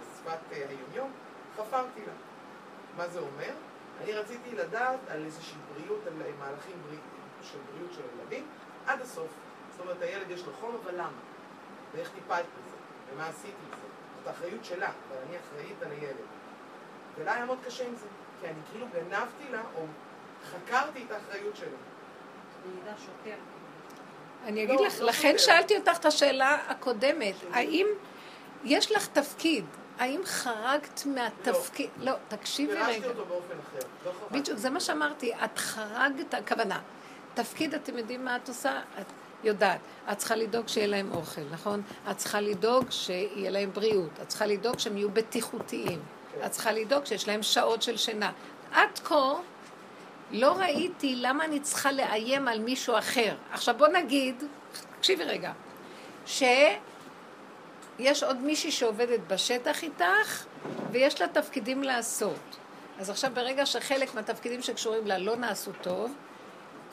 בשפת 0.00 0.38
אה, 0.52 0.66
היומיום, 0.68 1.12
חפרתי 1.56 2.00
לה. 2.06 2.12
מה 2.96 3.08
זה 3.08 3.18
אומר? 3.18 3.52
אני 4.02 4.12
רציתי 4.12 4.56
לדעת 4.56 5.00
על 5.08 5.24
איזושהי 5.24 5.58
בריאות, 5.74 6.06
על 6.06 6.12
מהלכים 6.38 6.76
בריא, 6.86 6.98
של 7.42 7.58
בריאות 7.72 7.92
של 7.92 8.02
הילדים, 8.12 8.46
עד 8.86 9.00
הסוף. 9.00 9.28
זאת 9.70 9.80
אומרת, 9.80 10.02
הילד 10.02 10.30
יש 10.30 10.46
לו 10.46 10.52
חום, 10.60 10.76
אבל 10.84 10.94
למה? 10.94 11.18
ואיך 11.94 12.10
טיפלת 12.14 12.44
בזה? 12.44 12.76
ומה 13.14 13.28
עשית 13.28 13.54
עם 13.64 13.70
זה? 13.70 13.86
זאת 14.18 14.26
האחריות 14.26 14.64
שלה, 14.64 14.86
אבל 14.86 15.16
אני 15.28 15.36
אחראית 15.36 15.82
על 15.82 15.90
הילד. 15.90 16.26
ולה 17.18 17.34
היה 17.34 17.44
מאוד 17.44 17.58
קשה 17.66 17.86
עם 17.86 17.94
זה, 17.94 18.06
כי 18.40 18.46
אני 18.46 18.60
כאילו 18.72 18.86
גנבתי 18.92 19.52
לה, 19.52 19.62
או 19.74 19.84
חקרתי 20.44 21.04
את 21.06 21.10
האחריות 21.10 21.56
שלה. 21.56 21.68
נהייתה 22.66 23.00
שוטר. 23.00 23.36
אני 24.44 24.64
אגיד 24.64 24.80
לא, 24.80 24.86
לך, 24.86 25.00
לא 25.00 25.06
לכן. 25.06 25.34
שאלתי 25.38 25.76
אותך 25.76 25.98
את 26.00 26.04
השאלה 26.04 26.58
הקודמת, 26.68 27.34
האם 27.52 27.86
יש 28.64 28.92
לך 28.92 29.06
תפקיד? 29.06 29.64
האם 29.98 30.20
חרגת 30.24 31.06
מהתפקיד? 31.06 31.90
לא, 31.98 32.12
תקשיבי 32.28 32.72
פירשתי 32.72 32.92
רגע. 32.92 33.08
אותו 33.08 33.24
באופן 33.24 33.54
אחר. 33.68 33.86
לא 34.04 34.10
חרגתי. 34.20 34.38
בדיוק, 34.38 34.58
זה 34.58 34.70
מה 34.70 34.80
שאמרתי, 34.80 35.32
את 35.44 35.58
חרגת, 35.58 36.34
הכוונה. 36.34 36.80
תפקיד, 37.34 37.74
אתם 37.74 37.98
יודעים 37.98 38.24
מה 38.24 38.36
את 38.36 38.48
עושה? 38.48 38.80
את 39.00 39.06
יודעת. 39.44 39.80
את 40.12 40.18
צריכה 40.18 40.36
לדאוג 40.36 40.68
שיהיה 40.68 40.86
להם 40.86 41.12
אוכל, 41.12 41.40
נכון? 41.50 41.82
את 42.10 42.16
צריכה 42.16 42.40
לדאוג 42.40 42.90
שיהיה 42.90 43.50
להם 43.50 43.70
בריאות. 43.72 44.10
את 44.22 44.28
צריכה 44.28 44.46
לדאוג 44.46 44.78
שהם 44.78 44.96
יהיו 44.96 45.10
בטיחותיים. 45.10 46.00
כן. 46.34 46.46
את 46.46 46.50
צריכה 46.50 46.72
לדאוג 46.72 47.04
שיש 47.04 47.28
להם 47.28 47.42
שעות 47.42 47.82
של 47.82 47.96
שינה. 47.96 48.32
עד 48.72 48.98
כה 49.04 49.32
לא 50.30 50.52
ראיתי 50.52 51.16
למה 51.16 51.44
אני 51.44 51.60
צריכה 51.60 51.92
לאיים 51.92 52.48
על 52.48 52.58
מישהו 52.58 52.98
אחר. 52.98 53.34
עכשיו 53.52 53.74
בוא 53.78 53.88
נגיד, 53.88 54.44
תקשיבי 54.98 55.24
רגע, 55.24 55.52
שיש 57.98 58.22
עוד 58.22 58.36
מישהי 58.36 58.70
שעובדת 58.70 59.20
בשטח 59.26 59.82
איתך, 59.82 60.44
ויש 60.90 61.20
לה 61.20 61.28
תפקידים 61.28 61.82
לעשות. 61.82 62.56
אז 62.98 63.10
עכשיו 63.10 63.30
ברגע 63.34 63.66
שחלק 63.66 64.14
מהתפקידים 64.14 64.62
שקשורים 64.62 65.06
לה 65.06 65.18
לא 65.18 65.36
נעשו 65.36 65.70
טוב, 65.82 66.14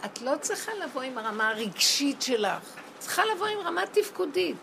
את 0.06 0.22
לא 0.22 0.32
צריכה 0.42 0.72
לבוא 0.74 1.02
עם 1.02 1.18
הרמה 1.18 1.50
הרגשית 1.50 2.22
שלך, 2.22 2.76
צריכה 3.00 3.22
לבוא 3.36 3.48
עם 3.48 3.60
רמה 3.60 3.82
תפקודית. 3.92 4.56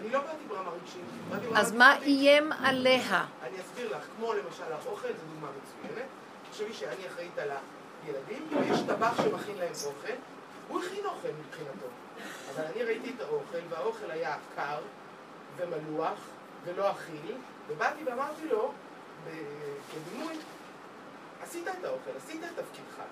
אני 0.00 0.10
לא 0.10 0.20
באתי 0.20 0.44
ברמה 0.48 0.70
רגשית, 0.70 1.00
באתי 1.30 1.46
ברמה 1.46 1.60
אז 1.60 1.72
מה. 1.72 1.96
איים 2.02 2.52
עליה? 2.52 3.24
אני 3.42 3.60
אסביר 3.60 3.96
לך, 3.96 4.02
כמו 4.16 4.32
למשל 4.32 4.72
האוכל, 4.72 5.08
זו 5.08 5.22
דוגמה 5.34 5.48
מצוינת. 5.48 6.06
תחשבי 6.50 6.72
שאני 6.72 7.08
אחראית 7.08 7.38
על 7.38 7.50
הילדים, 8.06 8.48
ויש 8.50 8.80
טבח 8.86 9.16
שמכין 9.16 9.56
להם 9.56 9.72
אוכל, 9.86 10.12
הוא 10.68 10.82
הכין 10.82 11.04
אוכל 11.04 11.28
מבחינתו. 11.46 11.86
אבל 12.54 12.64
אני 12.64 12.82
ראיתי 12.82 13.12
את 13.16 13.20
האוכל, 13.20 13.58
והאוכל 13.70 14.10
היה 14.10 14.36
קר 14.56 14.78
ומלוח 15.56 16.18
ולא 16.64 16.90
אכיל, 16.90 17.34
ובאתי 17.68 18.04
ואמרתי 18.04 18.46
לו, 18.48 18.72
כדימוי, 19.92 20.34
עשית 21.42 21.68
את 21.68 21.84
האוכל, 21.84 22.10
עשית 22.16 22.40
את 22.44 22.48
תפקידך, 22.48 23.02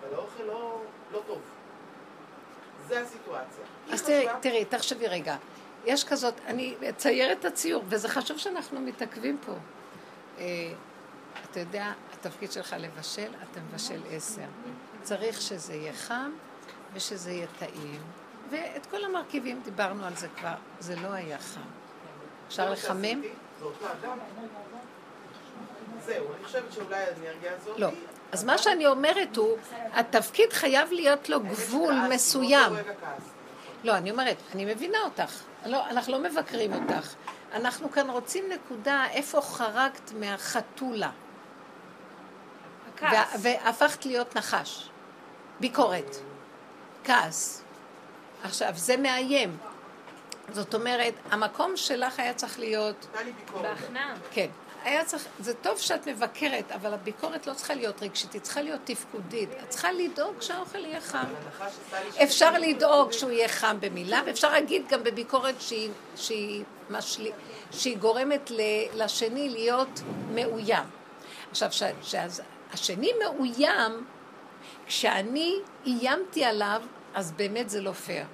אבל 0.00 0.14
האוכל 0.14 0.42
לא, 0.42 0.80
לא 1.12 1.22
טוב. 1.26 1.40
זה 2.88 3.00
הסיטואציה. 3.00 3.64
אז 3.92 4.02
תראי, 4.02 4.28
חשבה- 4.28 4.40
תראי, 4.40 4.64
תחשבי 4.64 5.06
רגע. 5.06 5.36
יש 5.84 6.04
כזאת, 6.04 6.34
אני 6.46 6.74
אצייר 6.88 7.32
את 7.32 7.44
הציור, 7.44 7.82
וזה 7.88 8.08
חשוב 8.08 8.38
שאנחנו 8.38 8.80
מתעכבים 8.80 9.38
פה. 9.46 9.52
אה, 10.38 10.44
אתה 11.50 11.60
יודע, 11.60 11.92
התפקיד 12.12 12.52
שלך 12.52 12.76
לבשל, 12.78 13.28
אתה 13.50 13.60
מבשל 13.60 14.00
עשר. 14.10 14.42
צריך 15.02 15.40
שזה 15.40 15.74
יהיה 15.74 15.92
חם 15.92 16.30
ושזה 16.92 17.30
יהיה 17.30 17.46
טעים. 17.58 18.00
ואת 18.50 18.86
כל 18.86 19.04
המרכיבים, 19.04 19.60
דיברנו 19.64 20.04
על 20.06 20.16
זה 20.16 20.28
כבר, 20.36 20.54
זה 20.80 20.96
לא 20.96 21.08
היה 21.08 21.38
חם. 21.38 21.60
אפשר 22.48 22.70
לחמם? 22.70 23.02
שעשיתי, 23.02 23.28
זה 23.58 23.64
אותו 23.64 23.86
אדם. 23.86 24.18
זהו, 26.06 26.26
אני 26.36 26.44
חושבת 26.44 26.72
שאולי 26.72 26.96
האנרגיה 26.96 27.52
הזאת... 27.56 27.78
לא. 27.78 27.88
אז 28.32 28.44
מה 28.44 28.58
שאני 28.58 28.86
אומרת 28.86 29.36
הוא, 29.36 29.56
התפקיד 29.92 30.52
חייב 30.52 30.92
להיות 30.92 31.28
לו 31.28 31.40
גבול 31.40 31.94
מסוים. 32.10 32.72
לא, 33.84 33.96
אני 33.96 34.10
אומרת, 34.10 34.36
אני 34.54 34.64
מבינה 34.64 34.98
אותך. 35.04 35.40
לא, 35.66 35.86
אנחנו 35.88 36.12
לא 36.12 36.18
מבקרים 36.18 36.72
אותך. 36.72 37.14
אנחנו 37.52 37.90
כאן 37.92 38.10
רוצים 38.10 38.44
נקודה 38.52 39.06
איפה 39.10 39.40
חרגת 39.40 40.12
מהחתולה. 40.20 41.10
וה- 43.02 43.24
והפכת 43.42 44.06
להיות 44.06 44.36
נחש. 44.36 44.88
ביקורת. 45.60 46.16
כעס. 47.04 47.62
עכשיו, 48.44 48.70
זה 48.74 48.96
מאיים. 48.96 49.56
זאת 50.52 50.74
אומרת, 50.74 51.14
המקום 51.30 51.76
שלך 51.76 52.18
היה 52.20 52.34
צריך 52.34 52.58
להיות, 52.58 53.06
הייתה 53.12 53.22
לי 53.24 53.32
ביקורת. 53.32 53.62
בהכנעה. 53.64 54.14
כן, 54.30 54.46
היה 54.84 55.04
צריך, 55.04 55.24
זה 55.40 55.54
טוב 55.54 55.78
שאת 55.78 56.08
מבקרת, 56.08 56.72
אבל 56.72 56.94
הביקורת 56.94 57.46
לא 57.46 57.54
צריכה 57.54 57.74
להיות 57.74 58.02
רגשית, 58.02 58.32
היא 58.32 58.40
צריכה 58.40 58.62
להיות 58.62 58.80
תפקודית. 58.84 59.48
את 59.62 59.68
צריכה 59.68 59.92
לדאוג 59.92 60.40
שהאוכל 60.42 60.78
יהיה 60.84 61.00
חם. 61.00 61.24
אפשר 62.22 62.52
לדאוג. 62.58 63.12
שהוא 63.12 63.30
יהיה 63.30 63.48
חם 63.48 63.76
במילה, 63.80 64.20
ואפשר 64.26 64.52
להגיד 64.52 64.88
גם 64.88 65.04
בביקורת 65.04 65.54
שהיא, 65.60 65.90
שהיא, 66.16 66.64
משלי, 66.90 67.32
שהיא 67.70 67.96
גורמת 67.98 68.50
לשני 68.94 69.48
להיות 69.48 70.00
מאוים. 70.34 70.84
עכשיו, 71.50 71.72
ש- 71.72 71.82
שאז 72.02 72.42
השני 72.72 73.12
מאוים, 73.24 74.04
כשאני 74.86 75.54
איימתי 75.86 76.44
עליו, 76.44 76.82
אז 77.14 77.32
באמת 77.32 77.70
זה 77.70 77.80
לא 77.80 77.92
פייר. 77.92 78.24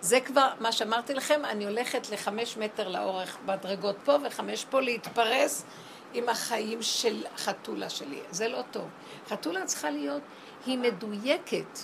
זה 0.00 0.20
כבר, 0.20 0.48
מה 0.60 0.72
שאמרתי 0.72 1.14
לכם, 1.14 1.44
אני 1.44 1.64
הולכת 1.64 2.10
לחמש 2.10 2.56
מטר 2.56 2.88
לאורך 2.88 3.38
מדרגות 3.46 3.96
פה 4.04 4.16
וחמש 4.24 4.64
פה 4.64 4.80
להתפרס 4.80 5.64
עם 6.12 6.28
החיים 6.28 6.82
של 6.82 7.24
חתולה 7.36 7.90
שלי. 7.90 8.20
זה 8.30 8.48
לא 8.48 8.62
טוב. 8.70 8.88
חתולה 9.28 9.64
צריכה 9.66 9.90
להיות, 9.90 10.22
היא 10.66 10.78
מדויקת. 10.78 11.78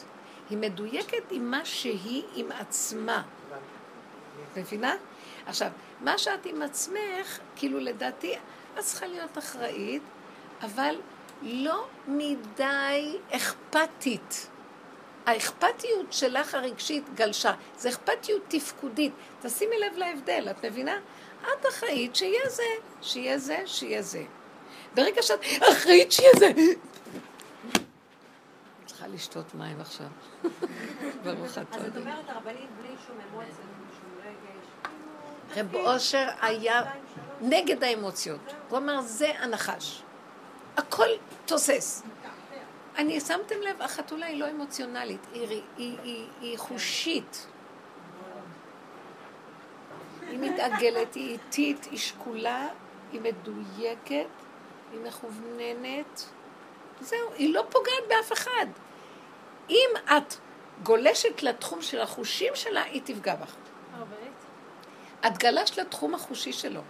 היא 0.50 0.58
מדויקת 0.58 1.30
עם 1.30 1.50
מה 1.50 1.64
שהיא 1.64 2.22
עם 2.34 2.52
עצמה. 2.52 3.22
מבינה? 4.56 4.94
עכשיו, 5.46 5.70
מה 6.00 6.18
שאת 6.18 6.46
עם 6.46 6.62
עצמך, 6.62 7.38
כאילו 7.56 7.78
לדעתי, 7.78 8.34
את 8.78 8.80
צריכה 8.80 9.06
להיות 9.06 9.38
אחראית, 9.38 10.02
אבל 10.62 10.94
לא 11.42 11.86
מדי 12.08 13.18
אכפתית. 13.30 14.48
האכפתיות 15.26 16.12
שלך 16.12 16.54
הרגשית 16.54 17.04
גלשה, 17.14 17.52
זה 17.78 17.88
אכפתיות 17.88 18.42
תפקודית. 18.48 19.12
תשימי 19.42 19.78
לב 19.78 19.96
להבדל, 19.96 20.46
את 20.50 20.64
מבינה? 20.64 20.98
את 21.42 21.66
אחראית 21.68 22.16
שיהיה 22.16 22.48
זה, 22.48 22.62
שיהיה 23.02 23.38
זה, 23.38 23.62
שיהיה 23.66 24.02
זה. 24.02 24.22
ברגע 24.94 25.22
שאת 25.22 25.40
אחראית 25.72 26.12
שיהיה 26.12 26.30
זה... 26.38 26.52
צריכה 28.86 29.06
לשתות 29.08 29.54
מים 29.54 29.80
עכשיו. 29.80 30.06
ברוך 31.24 31.52
אתה. 31.52 31.76
אז 31.76 31.86
את 31.86 31.96
אומרת 31.96 32.28
הרבנית 32.28 32.70
בלי 32.80 32.88
שום 33.06 33.16
אמוציה, 33.30 33.54
בלי 33.54 33.86
שום 34.00 34.10
רגש. 34.20 35.58
רב 35.58 35.72
כאילו, 35.72 35.92
אושר 35.92 36.28
היה. 36.40 36.82
נגד 37.40 37.84
האמוציות. 37.84 38.40
הוא 38.68 38.78
אמר, 38.78 39.00
זה 39.00 39.32
הנחש. 39.38 40.02
הכל 40.76 41.08
תוסס. 41.46 42.02
אני, 42.98 43.20
שמתם 43.20 43.54
לב, 43.62 43.82
החתולה 43.82 44.26
היא 44.26 44.40
לא 44.40 44.50
אמוציונלית, 44.50 45.26
היא, 45.32 45.48
היא, 45.48 45.62
היא, 46.02 46.26
היא, 46.40 46.58
חושית. 46.58 47.46
היא 50.28 50.38
מתעגלת, 50.38 51.14
היא 51.14 51.32
איטית, 51.32 51.84
היא 51.84 51.98
שקולה, 51.98 52.68
היא 53.12 53.20
מדויקת, 53.20 54.26
היא 54.92 55.00
מכווננת. 55.04 56.24
זהו, 57.00 57.32
היא 57.34 57.54
לא 57.54 57.64
פוגעת 57.70 58.04
באף 58.08 58.32
אחד. 58.32 58.66
אם 59.70 59.90
את 60.04 60.34
גולשת 60.82 61.42
לתחום 61.42 61.82
של 61.82 62.00
החושים 62.00 62.52
שלה, 62.54 62.82
היא 62.82 63.02
תפגע 63.04 63.34
בך. 63.34 63.54
את 65.26 65.38
גלשת 65.38 65.76
לתחום 65.76 66.14
החושי 66.14 66.52
שלו. 66.52 66.80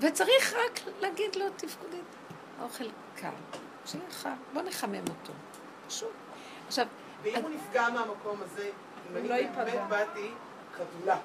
וצריך 0.00 0.54
רק 0.54 0.80
להגיד 1.00 1.36
לו 1.36 1.44
תפקודית. 1.56 2.04
האוכל 2.60 2.84
קר, 3.16 3.30
שיהיה 3.88 4.10
חם, 4.10 4.36
בוא 4.52 4.62
נחמם 4.62 4.94
אותו. 5.08 5.32
פשוט. 5.88 6.08
עכשיו, 6.66 6.86
ואם 7.22 7.42
הוא 7.42 7.50
נפגע 7.50 7.88
מהמקום 7.88 8.40
הזה, 8.42 8.70
אם 9.10 9.16
אני 9.16 9.28
לא 9.28 9.34
באמת 9.36 9.56
ייפגע. 9.58 9.84
באתי 9.84 10.30
חתולה, 10.74 11.18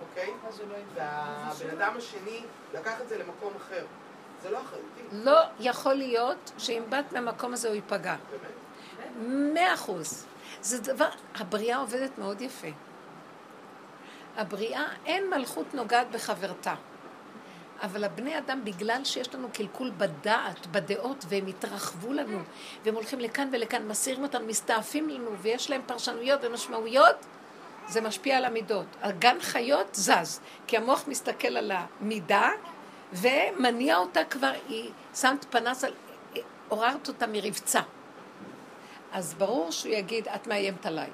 אוקיי? 0.00 0.30
אז 0.48 0.60
הוא 0.60 0.68
לא 0.68 0.74
יפגע. 0.74 1.24
והבן 1.60 1.78
אדם 1.78 1.96
השני 1.96 2.40
לקח 2.74 3.00
את 3.00 3.08
זה 3.08 3.18
למקום 3.18 3.52
אחר. 3.56 3.84
זה 4.42 4.50
לא 4.50 4.58
אחריותי, 4.60 5.02
לא 5.12 5.40
יכול 5.60 5.94
להיות 5.94 6.52
שאם 6.58 6.82
באת 6.88 7.12
מהמקום 7.12 7.52
הזה 7.52 7.68
הוא 7.68 7.74
ייפגע. 7.74 8.16
באמת. 8.30 9.54
מאה 9.54 9.74
אחוז. 9.74 10.26
זה 10.60 10.80
דבר, 10.80 11.08
הבריאה 11.34 11.76
עובדת 11.76 12.18
מאוד 12.18 12.40
יפה. 12.40 12.68
הבריאה, 14.36 14.88
אין 15.06 15.30
מלכות 15.30 15.74
נוגעת 15.74 16.10
בחברתה. 16.10 16.74
אבל 17.82 18.04
הבני 18.04 18.38
אדם, 18.38 18.64
בגלל 18.64 19.04
שיש 19.04 19.34
לנו 19.34 19.48
קלקול 19.52 19.90
בדעת, 19.96 20.66
בדעות, 20.66 21.24
והם 21.28 21.46
התרחבו 21.46 22.12
לנו, 22.12 22.38
והם 22.84 22.94
הולכים 22.94 23.20
לכאן 23.20 23.48
ולכאן, 23.52 23.88
מסירים 23.88 24.22
אותם, 24.22 24.46
מסתעפים 24.46 25.08
לנו, 25.08 25.30
ויש 25.38 25.70
להם 25.70 25.80
פרשנויות 25.86 26.40
ומשמעויות, 26.44 27.16
זה 27.88 28.00
משפיע 28.00 28.36
על 28.36 28.44
המידות. 28.44 28.86
הגן 29.02 29.36
חיות 29.40 29.94
זז, 29.94 30.40
כי 30.66 30.76
המוח 30.76 31.04
מסתכל 31.08 31.56
על 31.56 31.72
המידה, 31.74 32.50
ומניע 33.12 33.96
אותה 33.96 34.24
כבר, 34.24 34.52
היא 34.68 34.90
שמת 35.14 35.44
פנס 35.50 35.84
על... 35.84 35.92
עוררת 36.68 37.08
אותה 37.08 37.26
מרבצה. 37.26 37.80
אז 39.12 39.34
ברור 39.34 39.70
שהוא 39.70 39.92
יגיד, 39.92 40.28
את 40.28 40.46
מאיימת 40.46 40.86
עליי. 40.86 41.10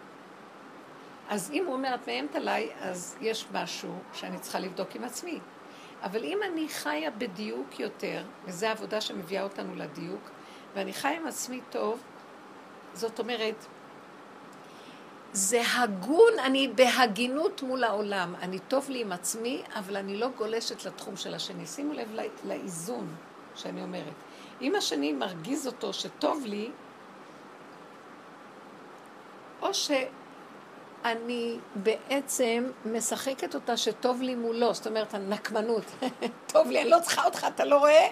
אז 1.28 1.50
אם 1.50 1.66
הוא 1.66 1.74
אומר, 1.74 1.94
את 1.94 2.06
מאיימת 2.06 2.36
עליי, 2.36 2.70
אז 2.80 3.16
יש 3.20 3.46
משהו 3.52 3.98
שאני 4.12 4.38
צריכה 4.38 4.58
לבדוק 4.58 4.94
עם 4.94 5.04
עצמי. 5.04 5.40
אבל 6.02 6.24
אם 6.24 6.38
אני 6.52 6.68
חיה 6.68 7.10
בדיוק 7.10 7.80
יותר, 7.80 8.22
וזו 8.44 8.66
העבודה 8.66 9.00
שמביאה 9.00 9.42
אותנו 9.42 9.76
לדיוק, 9.76 10.30
ואני 10.74 10.92
חיה 10.92 11.16
עם 11.16 11.26
עצמי 11.26 11.60
טוב, 11.70 11.98
זאת 12.94 13.18
אומרת, 13.18 13.66
זה 15.32 15.62
הגון, 15.74 16.32
אני 16.44 16.68
בהגינות 16.68 17.62
מול 17.62 17.84
העולם. 17.84 18.34
אני 18.42 18.58
טוב 18.58 18.90
לי 18.90 19.00
עם 19.00 19.12
עצמי, 19.12 19.62
אבל 19.74 19.96
אני 19.96 20.16
לא 20.16 20.28
גולשת 20.36 20.84
לתחום 20.84 21.16
של 21.16 21.34
השני. 21.34 21.66
שימו 21.66 21.92
לב 21.92 22.08
לא- 22.14 22.22
לאיזון 22.44 23.14
שאני 23.54 23.82
אומרת. 23.82 24.12
אם 24.60 24.74
השני 24.74 25.12
מרגיז 25.12 25.66
אותו 25.66 25.92
שטוב 25.92 26.44
לי, 26.46 26.70
או 29.62 29.74
שאני 31.02 31.58
בעצם 31.74 32.70
משחקת 32.84 33.54
אותה 33.54 33.76
שטוב 33.76 34.22
לי 34.22 34.34
מולו, 34.34 34.74
זאת 34.74 34.86
אומרת, 34.86 35.14
הנקמנות. 35.14 35.84
טוב 36.52 36.70
לי, 36.70 36.82
אני 36.82 36.90
לא 36.90 36.98
צריכה 37.02 37.24
אותך, 37.24 37.46
אתה 37.54 37.64
לא 37.64 37.78
רואה? 37.78 38.08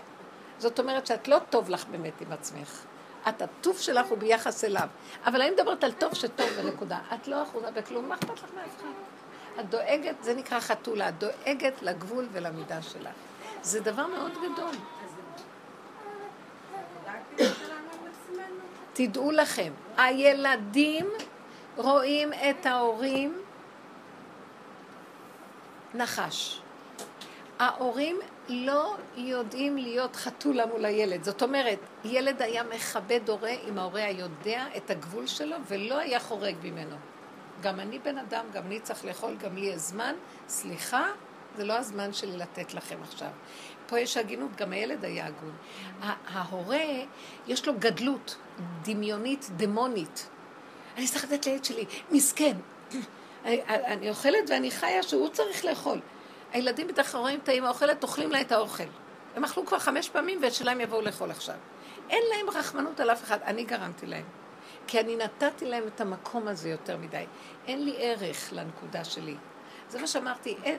זאת 0.58 0.78
אומרת 0.78 1.06
שאת 1.06 1.28
לא 1.28 1.38
טוב 1.50 1.70
לך 1.70 1.86
באמת 1.86 2.20
עם 2.20 2.32
עצמך. 2.32 2.84
את 3.28 3.42
הטוב 3.42 3.78
שלך 3.78 4.06
הוא 4.06 4.18
ביחס 4.18 4.64
אליו. 4.64 4.88
אבל 5.24 5.42
אני 5.42 5.50
מדברת 5.50 5.84
על 5.84 5.92
טוב 5.92 6.14
שטוב 6.14 6.46
בנקודה. 6.50 6.98
את 7.14 7.28
לא 7.28 7.42
אחוזה 7.42 7.70
בכלום, 7.70 8.08
מה 8.08 8.14
אכפת 8.14 8.38
לך 8.38 8.50
מאף 8.54 8.76
אחד? 8.76 9.60
את 9.60 9.70
דואגת, 9.70 10.14
זה 10.22 10.34
נקרא 10.34 10.60
חתולה, 10.60 11.08
את 11.08 11.18
דואגת 11.18 11.82
לגבול 11.82 12.28
ולמידה 12.32 12.82
שלה. 12.82 13.10
זה 13.62 13.80
דבר 13.80 14.06
מאוד 14.06 14.32
גדול. 14.32 14.74
תדעו 18.92 19.30
לכם, 19.30 19.72
הילדים 19.96 21.06
רואים 21.76 22.32
את 22.32 22.66
ההורים 22.66 23.38
נחש. 25.94 26.60
ההורים 27.58 28.16
לא 28.48 28.96
יודעים 29.16 29.76
להיות 29.76 30.16
חתולה 30.16 30.66
מול 30.66 30.84
הילד. 30.84 31.24
זאת 31.24 31.42
אומרת, 31.42 31.78
ילד 32.04 32.42
היה 32.42 32.62
מכבד 32.62 33.28
הורה 33.28 33.54
אם 33.68 33.78
ההורה 33.78 34.04
היה 34.04 34.18
יודע 34.18 34.64
את 34.76 34.90
הגבול 34.90 35.26
שלו 35.26 35.56
ולא 35.68 35.98
היה 35.98 36.20
חורג 36.20 36.54
ממנו. 36.62 36.96
גם 37.62 37.80
אני 37.80 37.98
בן 37.98 38.18
אדם, 38.18 38.44
גם 38.52 38.66
אני 38.66 38.80
צריך 38.80 39.04
לאכול, 39.04 39.36
גם 39.36 39.56
לי 39.56 39.66
יש 39.66 39.80
זמן. 39.80 40.14
סליחה, 40.48 41.06
זה 41.56 41.64
לא 41.64 41.72
הזמן 41.72 42.12
שלי 42.12 42.36
לתת 42.36 42.74
לכם 42.74 42.96
עכשיו. 43.02 43.28
פה 43.86 44.00
יש 44.00 44.16
הגינות, 44.16 44.56
גם 44.56 44.72
הילד 44.72 45.04
היה 45.04 45.26
הגון. 45.26 45.56
ההורה, 46.28 46.84
יש 47.46 47.66
לו 47.66 47.72
גדלות 47.78 48.36
דמיונית, 48.82 49.50
דמונית. 49.56 50.28
אני 50.96 51.08
צריך 51.08 51.24
לתת 51.24 51.46
לילד 51.46 51.64
שלי, 51.64 51.84
מסכן. 52.10 52.56
אני, 53.44 54.10
אוכלת 54.10 54.50
ואני 54.50 54.70
חיה 54.70 55.02
שהוא 55.02 55.28
צריך 55.28 55.64
לאכול. 55.64 56.00
הילדים 56.52 56.86
בטח 56.86 57.14
רואים 57.14 57.38
את 57.42 57.48
האמא 57.48 57.68
אוכלת, 57.68 58.02
אוכלים 58.02 58.30
לה 58.30 58.40
את 58.40 58.52
האוכל. 58.52 58.84
הם 59.36 59.44
אכלו 59.44 59.66
כבר 59.66 59.78
חמש 59.78 60.08
פעמים 60.08 60.38
ואת 60.42 60.54
שלהם 60.54 60.80
יבואו 60.80 61.00
לאכול 61.00 61.30
עכשיו. 61.30 61.54
אין 62.10 62.22
להם 62.30 62.50
רחמנות 62.50 63.00
על 63.00 63.10
אף 63.10 63.24
אחד, 63.24 63.38
אני 63.42 63.64
גרמתי 63.64 64.06
להם. 64.06 64.24
כי 64.86 65.00
אני 65.00 65.16
נתתי 65.16 65.64
להם 65.64 65.86
את 65.86 66.00
המקום 66.00 66.48
הזה 66.48 66.68
יותר 66.68 66.96
מדי. 66.96 67.24
אין 67.66 67.84
לי 67.84 67.94
ערך 67.98 68.52
לנקודה 68.52 69.04
שלי. 69.04 69.34
זה 69.88 70.00
מה 70.00 70.06
שאמרתי, 70.06 70.56
אין, 70.64 70.78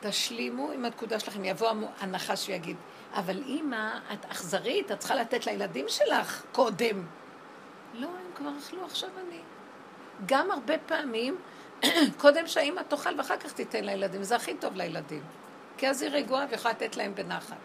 תשלימו 0.00 0.70
עם 0.72 0.84
הנקודה 0.84 1.20
שלכם. 1.20 1.44
יבוא 1.44 1.70
הנחש 2.00 2.48
ויגיד, 2.48 2.76
אבל 3.14 3.42
אימא, 3.42 3.98
את 4.12 4.24
אכזרית, 4.24 4.92
את 4.92 4.98
צריכה 4.98 5.14
לתת 5.14 5.46
לילדים 5.46 5.88
שלך 5.88 6.42
קודם. 6.52 7.06
לא, 7.94 8.08
הם 8.08 8.30
כבר 8.34 8.50
אכלו, 8.58 8.84
עכשיו 8.84 9.10
אני. 9.26 9.40
גם 10.26 10.50
הרבה 10.50 10.78
פעמים, 10.78 11.36
קודם 12.20 12.46
שהאימא 12.46 12.80
תאכל 12.80 13.18
ואחר 13.18 13.36
כך 13.36 13.52
תיתן 13.52 13.84
לילדים, 13.84 14.22
זה 14.22 14.36
הכי 14.36 14.54
טוב 14.54 14.76
לילדים. 14.76 15.22
כי 15.76 15.88
אז 15.88 16.02
היא 16.02 16.10
רגועה 16.10 16.46
ויכולה 16.50 16.74
לתת 16.74 16.96
להם 16.96 17.14
בנחת. 17.14 17.56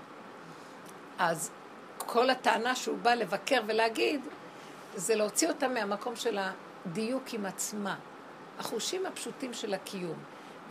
אז 1.19 1.51
כל 1.97 2.29
הטענה 2.29 2.75
שהוא 2.75 2.97
בא 2.97 3.13
לבקר 3.13 3.61
ולהגיד, 3.67 4.21
זה 4.95 5.15
להוציא 5.15 5.47
אותה 5.49 5.67
מהמקום 5.67 6.15
של 6.15 6.39
הדיוק 6.39 7.33
עם 7.33 7.45
עצמה. 7.45 7.95
החושים 8.59 9.05
הפשוטים 9.05 9.53
של 9.53 9.73
הקיום. 9.73 10.17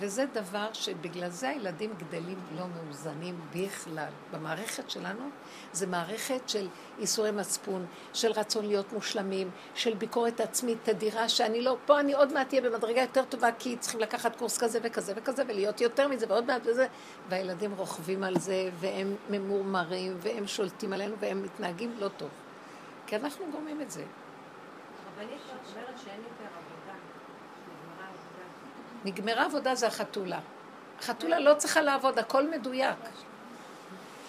וזה 0.01 0.25
דבר 0.33 0.73
שבגלל 0.73 1.29
זה 1.29 1.49
הילדים 1.49 1.93
גדלים 1.99 2.39
לא 2.59 2.65
מאוזנים 2.69 3.41
בכלל. 3.55 4.09
במערכת 4.33 4.91
שלנו 4.91 5.31
זה 5.73 5.87
מערכת 5.87 6.49
של 6.49 6.69
איסורי 6.99 7.31
מצפון, 7.31 7.87
של 8.13 8.33
רצון 8.33 8.67
להיות 8.67 8.93
מושלמים, 8.93 9.51
של 9.75 9.95
ביקורת 9.95 10.41
עצמית 10.41 10.79
תדירה, 10.83 11.29
שאני 11.29 11.63
לא, 11.63 11.77
פה 11.87 12.01
אני 12.01 12.15
עוד 12.15 12.33
מעט 12.33 12.55
אהיה 12.55 12.71
במדרגה 12.71 13.01
יותר 13.01 13.25
טובה, 13.25 13.49
כי 13.59 13.77
צריכים 13.77 14.01
לקחת 14.01 14.37
קורס 14.37 14.59
כזה 14.59 14.79
וכזה 14.83 15.13
וכזה, 15.17 15.43
ולהיות 15.49 15.81
יותר 15.81 16.09
מזה 16.09 16.27
ועוד 16.29 16.45
מעט 16.45 16.63
וזה, 16.67 16.87
והילדים 17.29 17.73
רוכבים 17.77 18.23
על 18.23 18.39
זה, 18.39 18.71
והם 18.81 19.15
ממורמרים, 19.31 20.17
והם 20.21 20.47
שולטים 20.47 20.93
עלינו, 20.93 21.17
והם 21.21 21.43
מתנהגים 21.43 21.95
לא 21.99 22.09
טוב. 22.09 22.31
כי 23.07 23.17
אנחנו 23.17 23.45
גורמים 23.53 23.81
את 23.81 23.91
זה. 23.91 24.05
הרבנית 25.21 25.41
אומרת 25.51 25.99
שאין 26.05 26.21
יותר 26.21 26.51
עבודה. 26.57 26.95
נגמרה 27.69 28.07
העבודה. 28.07 28.45
נגמרה 29.05 29.45
עבודה 29.45 29.75
זה 29.75 29.87
החתולה. 29.87 30.39
החתולה 30.99 31.39
לא 31.39 31.55
צריכה 31.55 31.81
לעבוד, 31.81 32.19
הכל 32.19 32.51
מדויק. 32.51 32.99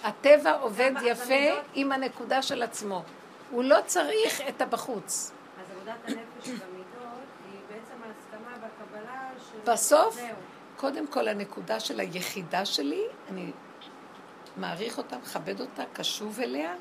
הטבע 0.03 0.51
עובד 0.51 0.91
יפה 1.05 1.23
המידות- 1.33 1.65
עם 1.73 1.91
הנקודה 1.91 2.41
של 2.41 2.63
עצמו. 2.63 3.03
הוא 3.51 3.63
לא 3.63 3.77
צריך 3.85 4.41
את 4.49 4.61
הבחוץ. 4.61 5.31
אז 5.61 5.71
עבודת 5.75 5.95
הנפש 6.07 6.47
במידות 6.49 7.27
היא 7.51 7.59
בעצם 7.69 7.93
ההסכמה 8.03 8.57
והקבלה 8.61 9.29
של... 9.51 9.71
בסוף. 9.71 10.17
קודם 10.77 11.07
כל 11.07 11.27
הנקודה 11.27 11.79
של 11.79 11.99
היחידה 11.99 12.65
שלי, 12.65 13.03
אני 13.29 13.51
מעריך 14.57 14.97
אותה, 14.97 15.17
מכבד 15.17 15.61
אותה, 15.61 15.83
קשוב 15.93 16.39
אליה, 16.39 16.75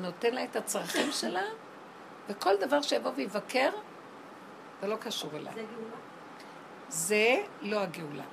נותן 0.00 0.34
לה 0.34 0.44
את 0.44 0.56
הצרכים 0.56 1.12
שלה, 1.12 1.42
וכל 2.28 2.56
דבר 2.60 2.82
שיבוא 2.82 3.10
ויבקר, 3.14 3.70
זה 4.80 4.86
לא 4.86 4.96
קשור 4.96 5.30
אליי. 5.36 5.54
זה 5.54 5.60
גאולה? 5.60 5.96
זה 6.90 7.36
לא 7.62 7.80
הגאולה. 7.80 8.24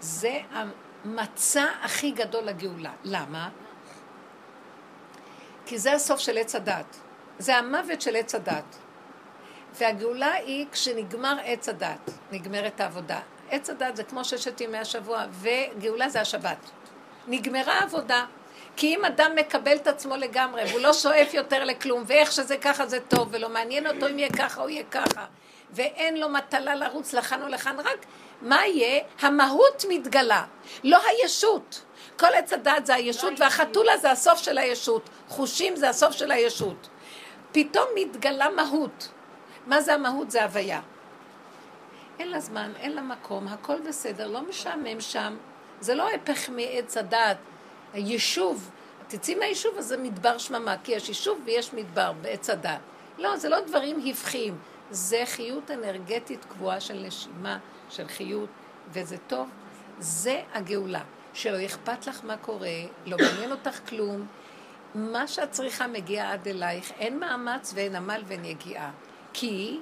זה 0.00 0.38
המצע 0.52 1.64
הכי 1.82 2.10
גדול 2.10 2.44
לגאולה. 2.44 2.92
למה? 3.04 3.48
כי 5.66 5.78
זה 5.78 5.92
הסוף 5.92 6.20
של 6.20 6.38
עץ 6.38 6.54
הדת. 6.54 6.96
זה 7.38 7.56
המוות 7.56 8.00
של 8.00 8.16
עץ 8.16 8.34
הדת. 8.34 8.76
והגאולה 9.74 10.32
היא 10.32 10.66
כשנגמר 10.72 11.36
עץ 11.44 11.68
הדת, 11.68 12.10
נגמרת 12.32 12.80
העבודה. 12.80 13.20
עץ 13.50 13.70
הדת 13.70 13.96
זה 13.96 14.04
כמו 14.04 14.24
ששת 14.24 14.60
ימי 14.60 14.78
השבוע, 14.78 15.24
וגאולה 15.30 16.08
זה 16.08 16.20
השבת. 16.20 16.56
נגמרה 17.28 17.74
העבודה. 17.74 18.24
כי 18.76 18.94
אם 18.94 19.04
אדם 19.04 19.32
מקבל 19.36 19.76
את 19.76 19.86
עצמו 19.86 20.16
לגמרי, 20.16 20.62
והוא 20.64 20.80
לא 20.80 20.92
שואף 20.92 21.34
יותר 21.34 21.64
לכלום, 21.64 22.04
ואיך 22.06 22.32
שזה 22.32 22.56
ככה 22.56 22.86
זה 22.86 23.00
טוב, 23.00 23.28
ולא 23.30 23.48
מעניין 23.48 23.86
אותו 23.86 24.08
אם 24.08 24.18
יהיה 24.18 24.30
ככה 24.32 24.60
או 24.62 24.68
יהיה 24.68 24.84
ככה, 24.90 25.26
ואין 25.72 26.20
לו 26.20 26.28
מטלה 26.28 26.74
לרוץ 26.74 27.12
לכאן 27.12 27.42
או 27.42 27.48
לכאן, 27.48 27.76
רק 27.80 28.06
מה 28.42 28.66
יהיה? 28.66 29.02
המהות 29.20 29.84
מתגלה, 29.88 30.44
לא 30.84 30.98
הישות. 31.06 31.82
כל 32.18 32.34
עץ 32.34 32.52
הדת 32.52 32.86
זה 32.86 32.94
הישות, 32.94 33.32
והחתולה 33.38 33.98
זה 33.98 34.10
הסוף 34.10 34.38
של 34.38 34.58
הישות. 34.58 35.08
חושים 35.28 35.76
זה 35.76 35.88
הסוף 35.88 36.12
של 36.12 36.30
הישות. 36.30 36.88
פתאום 37.52 37.86
מתגלה 37.94 38.50
מהות. 38.50 39.08
מה 39.66 39.80
זה 39.80 39.94
המהות? 39.94 40.30
זה 40.30 40.44
הוויה. 40.44 40.80
אין 42.18 42.30
לה 42.30 42.40
זמן, 42.40 42.72
אין 42.76 42.92
לה 42.92 43.02
מקום, 43.02 43.48
הכל 43.48 43.80
בסדר, 43.80 44.28
לא 44.28 44.42
משעמם 44.42 45.00
שם. 45.00 45.36
זה 45.80 45.94
לא 45.94 46.10
הפך 46.10 46.48
מעץ 46.48 46.96
הדעת. 46.96 47.36
היישוב, 47.92 48.70
תצאי 49.08 49.34
מהיישוב 49.34 49.78
הזה 49.78 49.96
מדבר 49.96 50.38
שממה, 50.38 50.74
כי 50.84 50.92
יש 50.92 51.08
יישוב 51.08 51.40
ויש 51.44 51.72
מדבר 51.72 52.12
בעץ 52.12 52.50
הדעת. 52.50 52.80
לא, 53.18 53.36
זה 53.36 53.48
לא 53.48 53.60
דברים 53.60 54.00
הפכים, 54.06 54.58
זה 54.90 55.22
חיות 55.26 55.70
אנרגטית 55.70 56.44
קבועה 56.44 56.80
של 56.80 57.02
נשימה, 57.06 57.58
של 57.90 58.08
חיות, 58.08 58.48
וזה 58.90 59.16
טוב. 59.26 59.48
זה 59.98 60.42
הגאולה, 60.54 61.02
שלא 61.34 61.64
אכפת 61.66 62.06
לך 62.06 62.20
מה 62.24 62.36
קורה, 62.36 62.68
לא 63.06 63.16
מעניין 63.16 63.52
אותך 63.52 63.88
כלום. 63.88 64.26
מה 64.94 65.26
שאת 65.26 65.50
צריכה 65.50 65.86
מגיע 65.86 66.32
עד 66.32 66.48
אלייך, 66.48 66.92
אין 66.98 67.18
מאמץ 67.18 67.72
ואין 67.74 67.96
עמל 67.96 68.22
ואין 68.26 68.44
יגיעה. 68.44 68.90
כי 69.32 69.80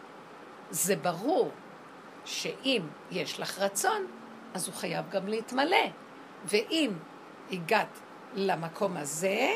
זה 0.71 0.97
ברור 0.97 1.51
שאם 2.25 2.83
יש 3.11 3.41
לך 3.41 3.59
רצון, 3.59 4.07
אז 4.55 4.67
הוא 4.67 4.75
חייב 4.75 5.11
גם 5.11 5.29
להתמלא. 5.29 5.87
ואם 6.45 6.91
הגעת 7.53 8.01
למקום 8.35 8.97
הזה, 8.97 9.49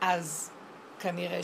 אז 0.00 0.50
כנראה 0.98 1.42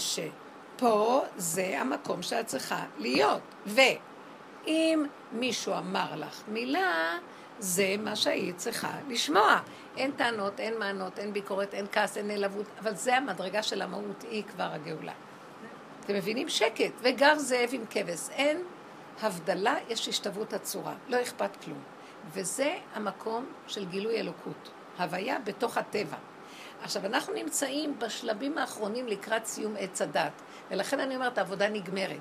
שפה 0.80 1.24
זה 1.36 1.80
המקום 1.80 2.22
שאת 2.22 2.46
צריכה 2.46 2.84
להיות. 2.98 3.40
ואם 3.66 5.06
מישהו 5.32 5.72
אמר 5.78 6.16
לך 6.16 6.42
מילה, 6.48 7.18
זה 7.58 7.94
מה 7.98 8.16
שהיית 8.16 8.56
צריכה 8.56 8.90
לשמוע. 9.08 9.60
אין 9.96 10.10
טענות, 10.10 10.60
אין 10.60 10.78
מענות, 10.78 11.18
אין 11.18 11.32
ביקורת, 11.32 11.74
אין 11.74 11.86
כעס, 11.92 12.16
אין 12.16 12.28
נעלבות, 12.28 12.66
אבל 12.78 12.94
זה 12.94 13.16
המדרגה 13.16 13.62
של 13.62 13.82
המהות, 13.82 14.24
היא 14.30 14.42
כבר 14.44 14.68
הגאולה. 14.72 15.12
אתם 16.04 16.14
מבינים? 16.14 16.48
שקט, 16.48 16.92
וגר 17.00 17.38
זאב 17.38 17.68
עם 17.72 17.84
כבש. 17.90 18.28
אין 18.30 18.62
הבדלה, 19.22 19.74
יש 19.88 20.08
השתוות 20.08 20.52
הצורה, 20.52 20.94
לא 21.08 21.22
אכפת 21.22 21.56
כלום. 21.64 21.82
וזה 22.32 22.74
המקום 22.94 23.46
של 23.66 23.84
גילוי 23.84 24.20
אלוקות, 24.20 24.70
הוויה 24.98 25.38
בתוך 25.44 25.76
הטבע. 25.78 26.16
עכשיו, 26.82 27.06
אנחנו 27.06 27.34
נמצאים 27.34 27.98
בשלבים 27.98 28.58
האחרונים 28.58 29.08
לקראת 29.08 29.46
סיום 29.46 29.74
עץ 29.78 30.02
הדת, 30.02 30.32
ולכן 30.70 31.00
אני 31.00 31.16
אומרת, 31.16 31.38
העבודה 31.38 31.68
נגמרת. 31.68 32.20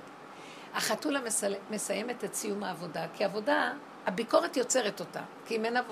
החתולה 0.74 1.22
מסל... 1.22 1.54
מסיימת 1.70 2.24
את 2.24 2.34
סיום 2.34 2.64
העבודה, 2.64 3.06
כי 3.14 3.24
עבודה, 3.24 3.72
הביקורת 4.06 4.58
יוצרת 4.58 5.00
אותה. 5.00 5.22
כי 5.46 5.56
אם 5.56 5.66
אין, 5.66 5.78
עב... 5.78 5.86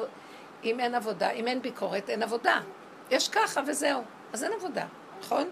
אם 0.63 0.80
אין 0.80 0.96
עבודה, 0.96 1.30
אם 1.30 1.48
אין 1.48 1.62
ביקורת, 1.62 2.10
אין 2.10 2.24
עבודה. 2.24 2.62
יש 3.12 3.30
ככה 3.30 3.62
וזהו. 3.67 4.04
אז 4.34 4.43
אין 4.43 4.52
עבודה, 4.54 4.86
נכון? 5.20 5.50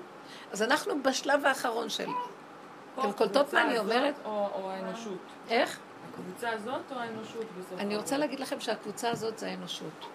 אז 0.51 0.61
אנחנו 0.61 1.03
בשלב 1.03 1.45
האחרון 1.45 1.89
של... 1.89 2.07
אתם 2.99 3.11
קולטות 3.11 3.53
מה 3.53 3.61
אני 3.61 3.77
אומרת? 3.77 4.13
או, 4.25 4.49
או 4.53 4.71
האנושות. 4.71 5.17
איך? 5.49 5.79
הקבוצה 6.09 6.49
הזאת 6.49 6.91
או 6.91 6.99
האנושות 6.99 7.45
בסוף? 7.59 7.79
אני 7.79 7.97
רוצה 7.97 8.17
להגיד 8.17 8.39
לכם 8.39 8.59
שהקבוצה 8.59 9.09
הזאת 9.09 9.37
זה 9.37 9.47
האנושות. 9.47 10.05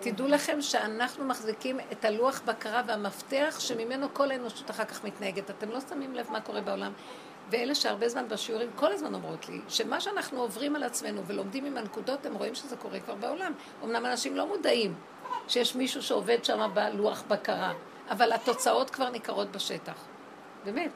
תדעו 0.00 0.28
לכם 0.28 0.60
שאנחנו 0.60 1.24
מחזיקים 1.24 1.80
את 1.92 2.04
הלוח 2.04 2.40
בקרה 2.44 2.82
והמפתח 2.86 3.56
שממנו 3.58 4.14
כל 4.14 4.30
האנושות 4.30 4.70
אחר 4.70 4.84
כך 4.84 5.04
מתנהגת. 5.04 5.50
אתם 5.50 5.70
לא 5.70 5.78
שמים 5.88 6.14
לב 6.14 6.26
מה 6.30 6.40
קורה 6.40 6.60
בעולם. 6.60 6.92
ואלה 7.50 7.74
שהרבה 7.74 8.08
זמן 8.08 8.28
בשיעורים 8.28 8.70
כל 8.74 8.92
הזמן 8.92 9.14
אומרות 9.14 9.48
לי, 9.48 9.60
שמה 9.68 10.00
שאנחנו 10.00 10.40
עוברים 10.40 10.76
על 10.76 10.82
עצמנו 10.82 11.24
ולומדים 11.26 11.64
עם 11.64 11.76
הנקודות, 11.76 12.26
הם 12.26 12.34
רואים 12.34 12.54
שזה 12.54 12.76
קורה 12.76 13.00
כבר 13.00 13.14
בעולם. 13.14 13.52
אמנם 13.84 14.06
אנשים 14.06 14.36
לא 14.36 14.46
מודעים 14.46 14.94
שיש 15.48 15.74
מישהו 15.74 16.02
שעובד 16.02 16.44
שם 16.44 16.70
בלוח 16.74 17.22
בקרה, 17.28 17.72
אבל 18.10 18.32
התוצאות 18.32 18.90
כבר 18.90 19.10
ניכרות 19.10 19.52
בשטח. 19.52 20.04
באמת. 20.64 20.90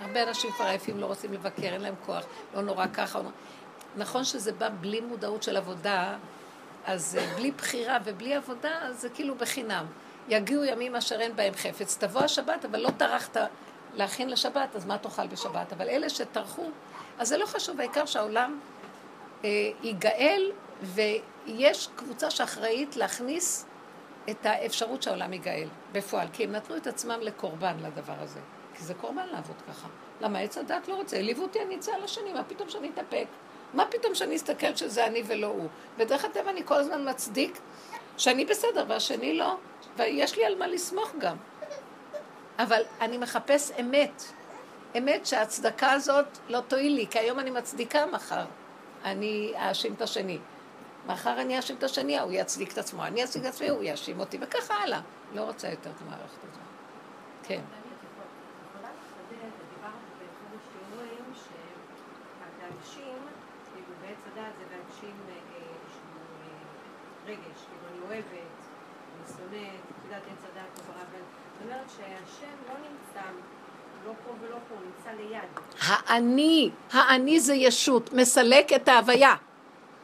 הרבה 0.00 0.22
אנשים 0.22 0.50
כבר 0.52 0.64
עייפים, 0.64 1.00
לא 1.00 1.06
רוצים 1.06 1.32
לבקר, 1.32 1.62
אין 1.62 1.80
להם 1.80 1.94
כוח, 2.06 2.24
לא 2.54 2.62
נורא 2.62 2.86
ככה. 2.86 3.20
נכון 3.96 4.24
שזה 4.24 4.52
בא 4.52 4.68
בלי 4.80 5.00
מודעות 5.00 5.42
של 5.42 5.56
עבודה, 5.56 6.16
אז 6.86 7.18
אה, 7.20 7.34
בלי 7.36 7.50
בחירה 7.50 7.98
ובלי 8.04 8.34
עבודה, 8.34 8.78
אז 8.82 9.00
זה 9.00 9.08
כאילו 9.08 9.34
בחינם. 9.34 9.86
יגיעו 10.28 10.64
ימים 10.64 10.96
אשר 10.96 11.20
אין 11.20 11.36
בהם 11.36 11.54
חפץ. 11.54 11.96
תבוא 11.96 12.20
השבת, 12.20 12.64
אבל 12.64 12.80
לא 12.80 12.90
טרחת 12.90 13.36
להכין 13.94 14.30
לשבת, 14.30 14.76
אז 14.76 14.86
מה 14.86 14.98
תאכל 14.98 15.26
בשבת? 15.26 15.72
אבל 15.72 15.88
אלה 15.88 16.08
שטרחו, 16.08 16.70
אז 17.18 17.28
זה 17.28 17.38
לא 17.38 17.46
חשוב, 17.46 17.80
העיקר 17.80 18.06
שהעולם 18.06 18.60
אה, 19.44 19.70
ייגאל, 19.82 20.52
ויש 20.82 21.88
קבוצה 21.96 22.30
שאחראית 22.30 22.96
להכניס 22.96 23.66
את 24.30 24.46
האפשרות 24.46 25.02
שהעולם 25.02 25.32
ייגאל 25.32 25.68
בפועל, 25.92 26.28
כי 26.32 26.44
הם 26.44 26.52
נתנו 26.52 26.76
את 26.76 26.86
עצמם 26.86 27.18
לקורבן 27.20 27.76
לדבר 27.82 28.14
הזה. 28.20 28.40
כי 28.74 28.82
זה 28.82 28.94
קורבן 28.94 29.26
לעבוד 29.32 29.56
ככה. 29.68 29.88
למה 30.20 30.38
עץ 30.38 30.58
הדת 30.58 30.88
לא 30.88 30.94
רוצה? 30.94 31.16
העליבו 31.16 31.42
אותי, 31.42 31.62
אני 31.62 31.76
אצא 31.76 31.92
על 31.94 32.04
השני, 32.04 32.32
מה 32.32 32.44
פתאום 32.44 32.68
שאני 32.68 32.90
אתאפק? 32.94 33.26
מה 33.74 33.84
פתאום 33.90 34.14
שאני 34.14 34.36
אסתכל 34.36 34.76
שזה 34.76 35.06
אני 35.06 35.22
ולא 35.26 35.46
הוא? 35.46 35.68
בדרך 35.98 36.24
הטבע 36.24 36.50
אני 36.50 36.62
כל 36.64 36.74
הזמן 36.74 37.08
מצדיק 37.08 37.58
שאני 38.16 38.44
בסדר 38.44 38.84
והשני 38.88 39.38
לא, 39.38 39.56
ויש 39.96 40.36
לי 40.36 40.44
על 40.44 40.58
מה 40.58 40.66
לסמוך 40.66 41.12
גם. 41.18 41.36
אבל 42.58 42.82
אני 43.00 43.18
מחפש 43.18 43.70
אמת. 43.80 44.22
אמת 44.98 45.26
שההצדקה 45.26 45.92
הזאת 45.92 46.26
לא 46.48 46.60
תועיל 46.60 46.92
לי, 46.92 47.06
כי 47.06 47.18
היום 47.18 47.38
אני 47.38 47.50
מצדיקה, 47.50 48.06
מחר 48.06 48.44
אני 49.04 49.52
אאשים 49.56 49.94
את 49.94 50.02
השני. 50.02 50.38
מחר 51.06 51.40
אני 51.40 51.56
אאשים 51.56 51.76
את 51.76 51.82
השני, 51.82 52.18
הוא 52.18 52.32
יצדיק 52.32 52.72
את 52.72 52.78
עצמו, 52.78 53.04
אני 53.04 53.24
אצדיק 53.24 53.42
את 53.42 53.48
עצמי, 53.48 53.68
הוא 53.68 53.82
יאשים 53.82 54.20
אותי, 54.20 54.38
וככה 54.40 54.74
הלאה. 54.74 55.00
לא 55.34 55.42
רוצה 55.42 55.68
יותר 55.68 55.90
את 55.90 56.00
המערכת 56.00 56.38
הזאת. 56.42 56.62
כן. 57.42 57.60
יכולה 58.70 58.88
לחדד, 58.88 59.50
דיברת 59.74 59.92
באחד 60.18 60.50
השיעורים 60.58 61.24
שהאנשים, 61.34 63.18
כאילו 63.72 63.92
בעץ 64.02 64.18
הדעת 64.32 64.52
זה 64.58 64.64
לאנשים 64.76 65.16
אה, 65.28 65.34
שהוא 65.92 66.20
אה, 66.42 67.19
רגש, 67.30 67.60
כאילו 67.68 67.86
אני 67.90 68.00
אוהבת, 68.08 68.24
אני 68.32 69.36
שונאת, 69.36 69.80
את 69.90 70.04
יודעת 70.04 70.22
עץ 70.22 70.44
הדעת 70.52 70.78
לא 70.78 70.84
ברא, 70.84 71.02
אבל 71.10 71.22
זאת 71.52 71.62
אומרת 71.62 71.90
שהשם 71.96 72.56
לא 72.68 72.74
נמצא 72.74 73.28
לא 74.06 74.12
פה 74.24 74.30
ולא 74.40 74.56
פה, 74.68 74.74
הוא 74.74 74.84
נמצא 74.84 75.22
ליד. 75.22 75.48
האני, 75.80 76.70
האני 76.92 77.40
זה 77.40 77.54
ישות, 77.54 78.12
מסלק 78.12 78.72
את 78.72 78.88
ההוויה. 78.88 79.34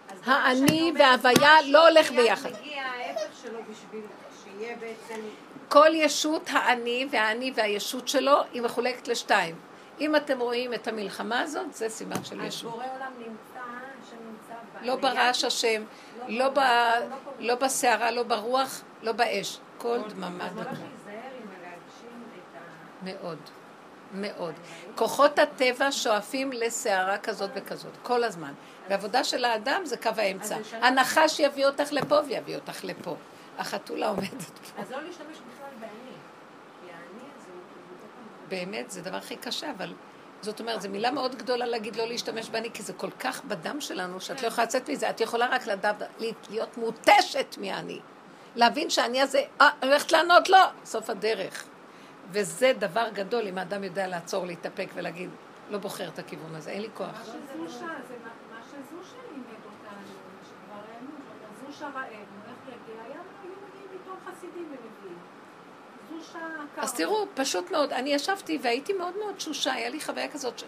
אז 0.08 0.18
האני 0.24 0.92
וההוויה 0.98 1.62
לא 1.66 1.88
הולך 1.88 2.10
ביחד. 2.10 2.50
מגיע 2.60 2.82
ההפך 2.82 3.36
שלו 3.42 3.58
בשביל 3.70 4.04
שיהיה 4.44 4.76
בעצם... 4.76 5.20
כל 5.68 5.90
ישות 5.92 6.50
האני 6.52 7.08
והאני 7.10 7.52
והישות 7.54 8.08
שלו 8.08 8.36
היא 8.52 8.62
מחולקת 8.62 9.08
לשתיים. 9.08 9.54
אם 10.00 10.16
אתם 10.16 10.40
רואים 10.40 10.74
את 10.74 10.88
המלחמה 10.88 11.40
הזאת, 11.40 11.74
זה 11.74 11.88
סימן 11.88 12.24
של 12.24 12.40
אז 12.40 12.46
ישות. 12.46 12.70
בורא 12.70 12.84
עולם 12.96 13.12
נמצא, 13.18 13.60
השם 14.02 14.16
נמצא... 14.30 14.86
לא. 14.86 14.96
ברעש 14.96 15.44
השם, 15.44 15.82
לא, 16.28 16.48
ב, 16.48 16.60
לא 17.38 17.54
בסערה, 17.54 18.10
לא 18.10 18.22
ברוח, 18.22 18.82
לא 19.02 19.12
באש. 19.12 19.58
כל 19.78 19.98
דממה 20.08 20.48
דקה. 20.48 20.70
מאוד, 23.02 23.38
מאוד. 24.12 24.54
כוחות 24.94 25.38
הטבע 25.38 25.92
שואפים 25.92 26.52
לסערה 26.52 27.18
כזאת 27.18 27.50
וכזאת, 27.54 27.92
כל 28.02 28.24
הזמן. 28.24 28.52
והעבודה 28.88 29.24
של 29.24 29.44
האדם 29.44 29.80
זה 29.84 29.96
קו 29.96 30.10
האמצע. 30.16 30.56
הנחש 30.72 31.40
יביא 31.40 31.66
אותך 31.66 31.92
לפה 31.92 32.18
ויביא 32.28 32.56
אותך 32.56 32.84
לפה. 32.84 33.16
החתולה 33.58 34.08
עומדת 34.08 34.42
פה. 34.42 34.82
אז 34.82 34.90
לא 34.90 35.02
להשתמש 35.02 35.36
בכלל 35.36 35.70
באני. 35.80 36.16
באמת, 38.48 38.90
זה 38.90 39.00
הדבר 39.00 39.16
הכי 39.16 39.36
קשה, 39.36 39.70
אבל 39.70 39.92
זאת 40.46 40.60
אומרת, 40.60 40.82
זו 40.82 40.88
מילה 40.88 41.10
מאוד 41.10 41.34
גדולה 41.34 41.66
להגיד 41.66 41.96
לא 41.96 42.06
להשתמש 42.06 42.48
באני, 42.48 42.70
כי 42.74 42.82
זה 42.82 42.92
כל 42.92 43.10
כך 43.10 43.44
בדם 43.44 43.80
שלנו, 43.80 44.20
שאת 44.20 44.42
לא 44.42 44.46
יכולה 44.46 44.64
לצאת 44.64 44.90
מזה. 44.90 45.10
את 45.10 45.20
יכולה 45.20 45.46
רק 45.50 45.66
לדעת, 45.66 46.02
להיות 46.50 46.76
מותשת 46.76 47.56
מהאני. 47.60 48.00
להבין 48.56 48.90
שהאני 48.90 49.22
הזה, 49.22 49.42
אה, 49.60 49.70
אני 49.82 49.90
הולכת 49.90 50.12
לענות 50.12 50.48
לו, 50.48 50.58
סוף 50.84 51.10
הדרך. 51.10 51.64
וזה 52.30 52.72
דבר 52.78 53.08
גדול, 53.12 53.48
אם 53.48 53.58
האדם 53.58 53.84
יודע 53.84 54.06
לעצור, 54.06 54.46
להתאפק 54.46 54.88
ולהגיד, 54.94 55.30
לא 55.70 55.78
בוחר 55.78 56.08
את 56.08 56.18
הכיוון 56.18 56.54
הזה, 56.54 56.70
אין 56.70 56.82
לי 56.82 56.88
כוח. 56.94 57.06
מה 57.06 57.24
שזושה, 57.24 57.86
זה 58.08 58.14
מה 58.24 58.30
מה 58.50 58.60
שזושה 58.70 59.16
לימד 59.32 59.62
אותנו, 59.64 60.14
שכבר 60.48 60.80
ראינו, 60.88 61.12
זושה 61.66 61.86
רעב, 61.86 61.94
הוא 61.94 62.40
הולך 62.46 62.60
להגיע, 62.68 63.02
היה 63.04 63.20
היו 63.42 63.52
מגיעים 63.68 63.88
פתאום 64.02 64.16
חסידים 64.26 64.66
ונביאים. 64.70 65.18
זושה 66.10 66.15
קר. 66.15 66.15
אז 66.76 66.94
תראו, 66.94 67.26
פשוט 67.34 67.70
מאוד, 67.70 67.92
אני 67.92 68.14
ישבתי 68.14 68.58
והייתי 68.62 68.92
מאוד 68.92 69.16
מאוד 69.18 69.34
תשושה, 69.34 69.72
היה 69.72 69.88
לי 69.88 70.00
חוויה 70.00 70.28
כזאת 70.28 70.58
ש... 70.58 70.64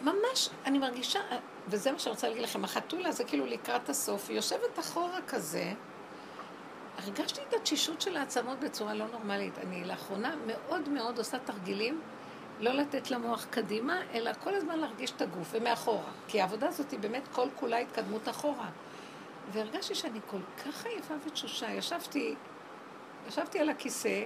ממש, 0.00 0.48
אני 0.66 0.78
מרגישה, 0.78 1.20
וזה 1.68 1.92
מה 1.92 1.98
שאני 1.98 2.10
רוצה 2.10 2.28
להגיד 2.28 2.42
לכם, 2.42 2.64
החתולה 2.64 3.12
זה 3.12 3.24
כאילו 3.24 3.46
לקראת 3.46 3.88
הסוף, 3.88 4.28
היא 4.28 4.36
יושבת 4.36 4.78
אחורה 4.78 5.18
כזה, 5.28 5.72
הרגשתי 6.98 7.40
את 7.48 7.54
התשישות 7.54 8.00
של 8.00 8.16
העצמות 8.16 8.60
בצורה 8.60 8.94
לא 8.94 9.06
נורמלית. 9.06 9.58
אני 9.58 9.84
לאחרונה 9.84 10.34
מאוד 10.46 10.88
מאוד 10.88 11.18
עושה 11.18 11.38
תרגילים 11.38 12.00
לא 12.60 12.72
לתת 12.72 13.10
למוח 13.10 13.46
קדימה, 13.50 14.00
אלא 14.14 14.30
כל 14.44 14.54
הזמן 14.54 14.78
להרגיש 14.78 15.10
את 15.10 15.22
הגוף 15.22 15.48
ומאחורה. 15.52 16.10
כי 16.28 16.40
העבודה 16.40 16.68
הזאת 16.68 16.90
היא 16.90 17.00
באמת 17.00 17.28
כל 17.32 17.48
כולה 17.56 17.78
התקדמות 17.78 18.28
אחורה. 18.28 18.68
והרגשתי 19.52 19.94
שאני 19.94 20.20
כל 20.26 20.40
כך 20.64 20.86
עייפה 20.86 21.14
ותשושה. 21.26 21.70
ישבתי, 21.70 22.34
ישבתי 23.28 23.58
על 23.58 23.68
הכיסא, 23.68 24.24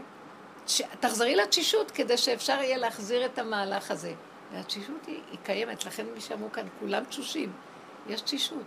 תחזרי 1.00 1.36
לתשישות 1.36 1.90
כדי 1.90 2.16
שאפשר 2.16 2.52
יהיה 2.52 2.76
להחזיר 2.76 3.26
את 3.26 3.38
המהלך 3.38 3.90
הזה. 3.90 4.14
והתשישות 4.52 5.06
היא, 5.06 5.20
היא 5.30 5.38
קיימת, 5.44 5.84
לכן 5.84 6.06
מי 6.14 6.20
שאמרו 6.20 6.52
כאן, 6.52 6.66
כולם 6.80 7.04
תשושים. 7.04 7.52
יש 8.08 8.20
תשישות. 8.20 8.64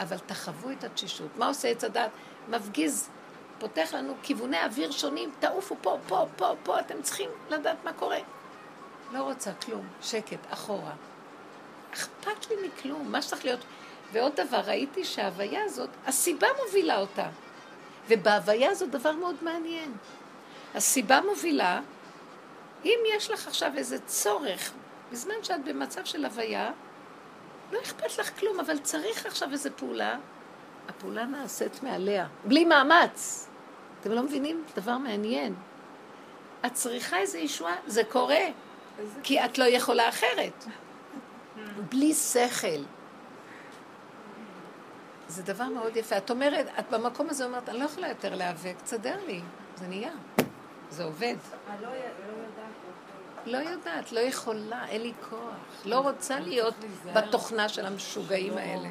אבל 0.00 0.18
תחוו 0.18 0.70
את 0.70 0.84
התשישות. 0.84 1.28
מה 1.36 1.48
עושה 1.48 1.68
עץ 1.68 1.84
הדת? 1.84 2.10
מפגיז, 2.48 3.08
פותח 3.58 3.94
לנו 3.94 4.14
כיווני 4.22 4.64
אוויר 4.64 4.90
שונים, 4.90 5.30
תעופו 5.38 5.76
פה, 5.80 5.98
פה, 6.08 6.26
פה, 6.36 6.54
פה, 6.62 6.80
אתם 6.80 7.02
צריכים 7.02 7.30
לדעת 7.50 7.84
מה 7.84 7.92
קורה. 7.92 8.18
לא 9.12 9.22
רוצה 9.22 9.52
כלום, 9.52 9.88
שקט, 10.02 10.38
אחורה. 10.50 10.92
אכפת 11.94 12.50
לי 12.50 12.56
מכלום, 12.66 13.12
מה 13.12 13.22
שצריך 13.22 13.44
להיות. 13.44 13.60
ועוד 14.12 14.32
דבר, 14.36 14.60
ראיתי 14.60 15.04
שההוויה 15.04 15.64
הזאת, 15.64 15.90
הסיבה 16.06 16.46
מובילה 16.64 17.00
אותה. 17.00 17.28
ובהוויה 18.08 18.70
הזאת 18.70 18.90
דבר 18.90 19.12
מאוד 19.12 19.36
מעניין. 19.42 19.92
הסיבה 20.74 21.20
מובילה, 21.20 21.80
אם 22.84 22.98
יש 23.16 23.30
לך 23.30 23.46
עכשיו 23.46 23.72
איזה 23.76 23.98
צורך, 23.98 24.72
בזמן 25.12 25.34
שאת 25.42 25.64
במצב 25.64 26.04
של 26.04 26.24
הוויה, 26.24 26.70
לא 27.72 27.78
אכפת 27.82 28.18
לך 28.18 28.38
כלום, 28.40 28.60
אבל 28.60 28.78
צריך 28.78 29.26
עכשיו 29.26 29.52
איזו 29.52 29.70
פעולה, 29.76 30.16
הפעולה 30.88 31.24
נעשית 31.24 31.82
מעליה, 31.82 32.26
בלי 32.44 32.64
מאמץ. 32.64 33.48
אתם 34.00 34.12
לא 34.12 34.22
מבינים? 34.22 34.64
דבר 34.76 34.98
מעניין. 34.98 35.54
את 36.66 36.72
צריכה 36.72 37.18
איזו 37.18 37.38
ישועה, 37.38 37.74
זה 37.86 38.04
קורה, 38.04 38.44
כי 39.22 39.44
את 39.44 39.58
לא 39.58 39.64
יכולה 39.64 40.08
אחרת. 40.08 40.64
בלי 41.90 42.14
שכל. 42.14 42.82
זה 45.28 45.42
דבר 45.42 45.64
מאוד 45.64 45.96
יפה. 45.96 46.16
את 46.16 46.30
אומרת, 46.30 46.66
את 46.78 46.90
במקום 46.90 47.30
הזה 47.30 47.44
אומרת, 47.44 47.68
אני 47.68 47.78
לא 47.78 47.84
יכולה 47.84 48.08
יותר 48.08 48.34
להיאבק, 48.34 48.74
תסדר 48.84 49.16
לי, 49.26 49.40
זה 49.76 49.86
נהיה, 49.88 50.10
זה 50.92 51.04
עובד. 51.04 51.34
לא 53.46 53.56
יודעת. 53.58 54.12
לא 54.12 54.20
לא 54.20 54.26
יכולה, 54.26 54.88
אין 54.88 55.02
לי 55.02 55.12
כוח. 55.30 55.40
לא 55.84 56.00
רוצה 56.00 56.38
להיות 56.40 56.74
בתוכנה 57.14 57.68
של 57.68 57.86
המשוגעים 57.86 58.58
האלה. 58.58 58.88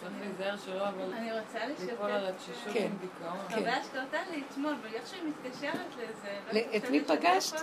צריך 0.00 0.12
להיזהר 0.20 0.56
שלא, 0.56 0.88
אבל 0.88 1.12
אני 1.12 1.32
רוצה 1.40 1.66
לשתף. 1.66 1.82
ליפול 1.90 2.10
על 2.10 2.26
התשישות 2.26 2.72
כן. 2.74 2.84
עם 2.84 2.96
דיכאון. 3.00 3.38
כן. 3.48 3.54
חוויה 3.54 3.84
שקרתה 3.84 4.18
לי 4.30 4.42
אתמול, 4.50 4.74
ואיך 4.82 5.06
שהיא 5.06 5.22
מתקשרת 5.28 5.74
לזה. 5.96 6.38
לא 6.52 6.60
את 6.76 6.90
מי 6.90 7.00
חשבתי 7.04 7.16
פגשת? 7.18 7.56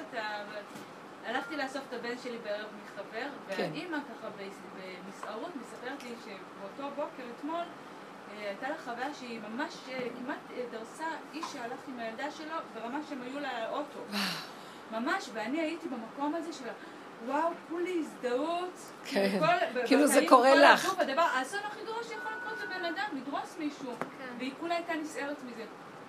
הלכתי 1.25 1.58
לאסוף 1.58 1.82
את 1.89 1.93
הבן 1.93 2.17
שלי 2.23 2.38
בערב 2.43 2.67
מחבר, 2.86 3.27
כן. 3.56 3.69
והאימא 3.73 3.97
ככה 3.97 4.27
במס- 4.30 4.82
במסערות 5.08 5.51
מספרת 5.62 6.04
לי 6.04 6.13
שבאותו 6.25 6.95
בוקר 6.95 7.23
אתמול 7.39 7.63
הייתה 8.38 8.70
לה 8.70 8.76
חוויה 8.86 9.13
שהיא 9.13 9.39
ממש 9.50 9.74
אה, 9.89 10.08
כמעט 10.20 10.38
אה, 10.58 10.63
דרסה 10.72 11.06
איש 11.34 11.46
שהלך 11.54 11.80
עם 11.88 12.00
הילדה 12.00 12.32
שלו 12.32 12.56
ברמה 12.74 13.00
שהם 13.10 13.22
היו 13.22 13.39
לה 13.39 13.70
אוטו. 13.70 14.00
ממש, 14.91 15.30
ואני 15.34 15.62
הייתי 15.62 15.88
במקום 15.88 16.36
הזה 16.36 16.54
של 16.54 16.65
וואו, 17.26 17.50
כולי 17.70 18.00
הזדהות. 18.00 18.80
כן. 19.06 19.39
כאילו 19.86 20.08
זה 20.08 20.22
קורה 20.28 20.56
לך. 20.56 20.86
הגוף, 20.86 21.00
הדבר, 21.00 21.22
האסון 21.22 21.60
הכי 21.63 21.86
גרוע 21.86 22.04
שיכול 22.04 22.32
לקרות 22.38 22.60
לבן 22.60 22.86
אדם, 22.86 23.08
לדרוס 23.13 23.56
מישהו. 23.60 23.94
והיא 24.38 24.52
כולה 24.60 24.76
הייתה 24.76 24.94
נסערת 24.94 25.38
מזה. 25.44 25.65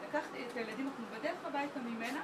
לקחתי 0.09 0.39
את 0.51 0.57
הילדים, 0.57 0.89
אנחנו 0.89 1.05
בדרך 1.19 1.37
הביתה 1.45 1.81
ממנה, 1.81 2.21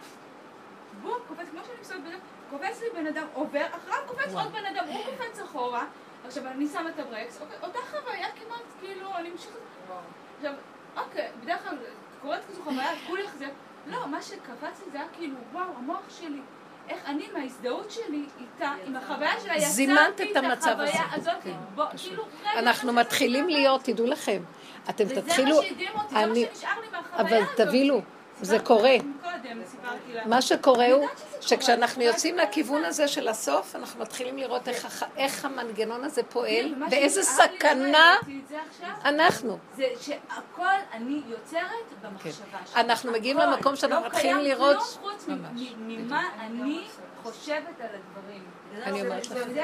בום, 1.02 1.18
קופץ, 1.28 1.48
כמו 1.50 1.60
שאני 1.64 1.80
מסתובבת 1.80 2.04
בדרך, 2.04 2.20
קופץ 2.50 2.80
לי 2.80 2.86
בן 2.94 3.06
אדם, 3.06 3.26
עובר, 3.34 3.66
אחריו 3.70 3.98
קופץ 4.06 4.34
עוד 4.34 4.52
בן 4.52 4.66
אדם, 4.66 4.84
הוא 4.88 5.04
קופץ 5.04 5.40
אחורה, 5.40 5.84
עכשיו 6.26 6.46
אני 6.46 6.68
שמה 6.68 6.88
את 6.88 6.98
הברקס, 6.98 7.40
אוקיי, 7.40 7.56
אותה 7.62 7.78
חוויה 7.90 8.28
כמעט, 8.30 8.62
כאילו, 8.80 9.16
אני 9.16 9.30
ממשיכה... 9.88 10.18
עכשיו, 10.36 10.52
אוקיי, 10.96 11.28
בדרך 11.42 11.62
כלל 11.62 11.76
קורית 12.22 12.40
כזו 12.48 12.62
חוויה, 12.62 12.90
כולי 13.06 13.24
החזק, 13.24 13.50
לא, 13.86 14.06
מה 14.06 14.22
שקפץ 14.22 14.82
לי 14.84 14.90
זה 14.92 14.98
היה 14.98 15.08
כאילו, 15.12 15.36
וואו, 15.52 15.66
המוח 15.78 16.02
שלי. 16.20 16.40
איך 16.88 17.04
אני 17.06 17.28
מההזדהות 17.32 17.90
שלי 17.90 18.24
איתה, 18.40 18.72
עם 18.86 18.96
החוויה 18.96 19.40
שלה, 19.40 19.60
זימנת 19.60 19.98
יצרתי 20.20 20.32
את 20.32 20.36
המצב 20.36 20.76
הזה. 20.80 20.92
החוויה 20.92 21.14
הזאת, 21.14 21.42
כן, 21.42 21.52
בוא. 21.74 21.84
כאילו, 21.96 22.24
אנחנו 22.56 22.92
מתחילים 22.92 23.48
להיות, 23.48 23.82
תדעו 23.84 24.06
לכם, 24.06 24.42
אתם 24.90 25.04
וזה 25.04 25.22
תתחילו, 25.22 25.56
מה 25.56 25.62
שהדהים 25.62 25.90
אותי, 25.94 26.14
זה 26.14 26.26
מה 26.26 26.34
שנשאר 26.34 26.80
לי 26.80 26.86
מהחוויה 26.92 27.20
אבל 27.20 27.42
הזאת. 27.42 27.56
תבינו, 27.56 28.02
זה 28.42 28.58
קורה. 28.58 28.94
מה 30.26 30.42
שקורה 30.42 30.92
הוא 30.92 31.06
שכשאנחנו 31.40 32.02
יוצאים 32.02 32.36
לכיוון. 32.38 32.84
הזה 32.84 33.08
של 33.08 33.28
הסוף, 33.28 33.76
אנחנו 33.76 34.00
מתחילים 34.00 34.36
לראות 34.38 34.68
איך 35.16 35.44
המנגנון 35.44 36.04
הזה 36.04 36.22
פועל, 36.22 36.72
ומה 36.76 36.86
ואיזה 36.90 37.20
לי, 37.20 37.26
סכנה 37.26 38.14
אנחנו. 39.04 39.58
זה 39.76 39.84
שהכל 40.00 40.64
אני 40.92 41.20
יוצרת 41.26 41.62
במחשבה 42.02 42.30
שלי. 42.66 42.74
כן. 42.74 42.80
אנחנו 42.80 43.12
מגיעים. 43.12 43.38
למקום 43.38 43.76
שאנחנו 43.76 44.00
לא 44.04 44.06
מתחילים 44.06 44.36
קיים 44.36 44.46
לראות- 44.50 44.76
כלום 44.76 45.12
חוץ 45.12 45.28
מ- 45.28 45.32
ממש. 45.32 45.60
מ- 45.78 46.06
ממה 46.06 46.24
אני 46.40 46.86
חושבת 47.22 47.80
על 47.80 47.86
הדברים. 47.86 48.44
אני 48.82 49.00
אומרת 49.00 49.26
מהמם. 49.30 49.58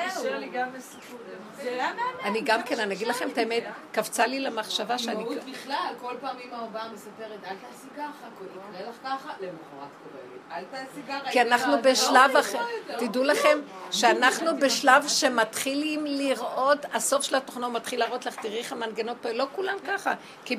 אני 2.24 2.40
גם 2.40 2.62
כן, 2.62 2.80
אני 2.80 2.94
אגיד 2.94 3.08
לכם 3.08 3.28
את 3.32 3.38
האמת, 3.38 3.64
קפצה 3.92 4.26
לי 4.26 4.40
למחשבה 4.40 4.98
שאני... 4.98 5.16
אימהות 5.16 5.44
בכלל, 5.50 5.94
כל 6.00 6.14
פעם 6.20 6.36
אמא 6.44 6.66
באה 6.72 6.92
מספרת, 6.92 7.44
אל 7.44 7.56
תעשי 7.56 7.88
ככה, 7.96 8.26
יקרה 8.70 8.90
לך 8.90 8.96
ככה, 9.04 9.32
למחרת 9.40 9.88
קורה 10.02 10.22
לי. 10.32 10.56
אל 10.56 10.64
תעשי 10.70 11.00
ככה. 11.08 11.30
כי 11.30 11.42
אנחנו 11.42 11.76
לך." 11.76 11.80
בשלב 11.82 12.30
לא, 12.34 12.40
אחר, 12.40 12.58
לא, 12.58 12.94
לא. 12.94 12.98
תדעו 12.98 13.24
לכם 13.24 13.58
שאנחנו 13.90 14.58
בשלב 14.58 15.08
שמתחילים 15.08 16.06
לראות, 16.06 16.78
הסוף 16.92 17.22
של 17.22 17.34
התוכנה 17.34 17.68
מתחיל 17.68 18.00
להראות 18.00 18.26
לך, 18.26 18.36
תראי 18.36 18.58
איך 18.58 18.72
המנגנות 18.72 19.16
פה, 19.20 19.32
לא 19.32 19.46
כולם 19.52 19.76
ככה, 19.86 20.12
כי 20.44 20.56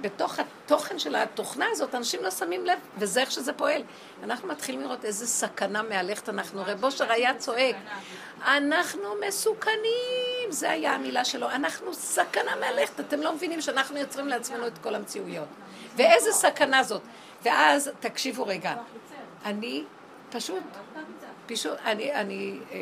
בתוך 0.00 0.38
התוכן 0.38 0.98
של 0.98 1.16
התוכנה 1.16 1.66
הזאת 1.70 1.94
אנשים 1.94 2.22
לא 2.22 2.30
שמים 2.30 2.66
לב, 2.66 2.78
וזה 2.98 3.20
איך 3.20 3.30
שזה 3.30 3.52
פועל. 3.52 3.82
אנחנו 4.22 4.48
מתחילים 4.48 4.80
לראות 4.80 5.04
איזה 5.04 5.26
סכנה 5.26 5.82
מהלכת 5.82 6.28
אנחנו, 6.28 6.62
רב 6.66 6.84
אושר 6.84 7.12
היה 7.12 7.34
צועק, 7.34 7.76
אנחנו 8.42 9.08
מסוכנים, 9.28 10.50
זה 10.50 10.70
היה 10.70 10.94
המילה 10.94 11.24
שלו, 11.24 11.50
אנחנו 11.50 11.94
סכנה 11.94 12.56
מהלכת, 12.60 13.00
אתם 13.00 13.20
לא 13.20 13.34
מבינים 13.34 13.60
שאנחנו 13.60 13.98
יוצרים 13.98 14.28
לעצמנו 14.28 14.66
את 14.66 14.78
כל 14.78 14.94
המציאויות. 14.94 15.48
ואיזה 15.96 16.32
סכנה 16.32 16.82
זאת. 16.82 17.02
ואז, 17.42 17.90
תקשיבו 18.00 18.46
רגע, 18.46 18.74
אני 19.44 19.84
פשוט, 20.30 20.62
פשוט, 21.46 21.78
אני, 21.84 22.12
אני 22.12 22.58
אה, 22.72 22.78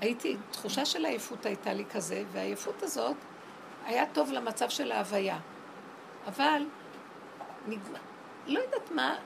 הייתי, 0.00 0.36
תחושה 0.50 0.84
של 0.84 1.04
עייפות 1.04 1.46
הייתה 1.46 1.72
לי 1.72 1.84
כזה, 1.92 2.22
והעייפות 2.32 2.82
הזאת 2.82 3.16
היה 3.86 4.04
טוב 4.12 4.32
למצב 4.32 4.68
של 4.68 4.92
ההוויה. 4.92 5.38
אבל, 6.28 6.62
נגמר, 7.66 7.98
לא 8.46 8.60
יודעת 8.60 8.90
מה, 8.90 9.16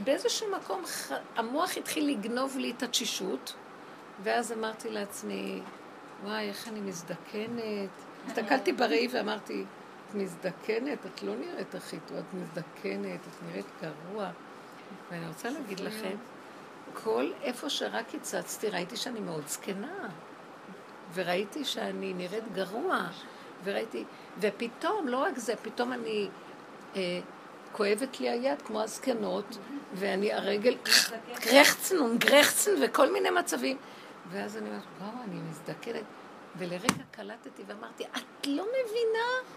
באיזשהו 0.00 0.46
מקום 0.56 0.82
המוח 1.36 1.76
התחיל 1.76 2.10
לגנוב 2.10 2.56
לי 2.58 2.70
את 2.70 2.82
התשישות, 2.82 3.54
ואז 4.22 4.52
אמרתי 4.52 4.90
לעצמי, 4.90 5.60
וואי, 6.24 6.48
איך 6.48 6.68
אני 6.68 6.80
מזדקנת. 6.80 7.90
הסתכלתי 8.26 8.72
בראי 8.72 9.08
ואמרתי, 9.12 9.64
את 10.08 10.14
מזדקנת, 10.14 11.06
את 11.06 11.22
לא 11.22 11.34
נראית 11.36 11.74
הכי 11.74 11.96
טוב, 12.06 12.16
את 12.16 12.34
מזדקנת, 12.34 13.20
את 13.20 13.42
נראית 13.48 13.66
גרוע. 13.82 14.30
ואני 15.10 15.28
רוצה 15.28 15.50
להגיד 15.50 15.80
לכם, 15.80 16.16
כל 16.94 17.32
איפה 17.42 17.70
שרק 17.70 18.14
הצצתי, 18.14 18.68
ראיתי 18.68 18.96
שאני 18.96 19.20
מאוד 19.20 19.46
זקנה. 19.46 20.08
וראיתי 21.14 21.64
שאני 21.64 22.14
נראית 22.14 22.52
גרוע. 22.52 23.06
וראיתי, 23.64 24.04
ופתאום, 24.40 25.08
לא 25.08 25.16
רק 25.16 25.38
זה, 25.38 25.56
פתאום 25.62 25.92
אני, 25.92 26.28
אה, 26.96 27.20
כואבת 27.72 28.20
לי 28.20 28.28
היד 28.28 28.62
כמו 28.62 28.82
הזקנות, 28.82 29.58
ואני 29.94 30.32
הרגל, 30.32 30.76
קרחצן 31.34 31.96
וגרחצן 32.00 32.70
וכל 32.82 33.12
מיני 33.12 33.30
מצבים. 33.30 33.76
ואז 34.30 34.56
אני 34.56 34.68
אומרת, 34.68 34.82
וואו, 35.00 35.24
אני 35.24 35.40
מזדקנת. 35.50 36.04
ולרגע 36.58 37.04
קלטתי 37.10 37.62
ואמרתי, 37.66 38.04
את 38.04 38.46
לא 38.46 38.64
מבינה? 38.64 39.54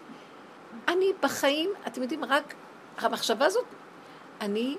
אני 0.87 1.05
בחיים, 1.21 1.69
אתם 1.87 2.01
יודעים, 2.01 2.25
רק 2.25 2.53
המחשבה 2.97 3.45
הזאת, 3.45 3.65
אני, 4.41 4.77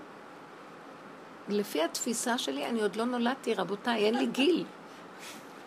לפי 1.49 1.83
התפיסה 1.83 2.39
שלי, 2.39 2.67
אני 2.67 2.83
עוד 2.83 2.97
לא 2.97 3.05
נולדתי, 3.05 3.55
רבותיי, 3.55 4.05
אין 4.05 4.15
לי 4.15 4.27
גיל. 4.27 4.65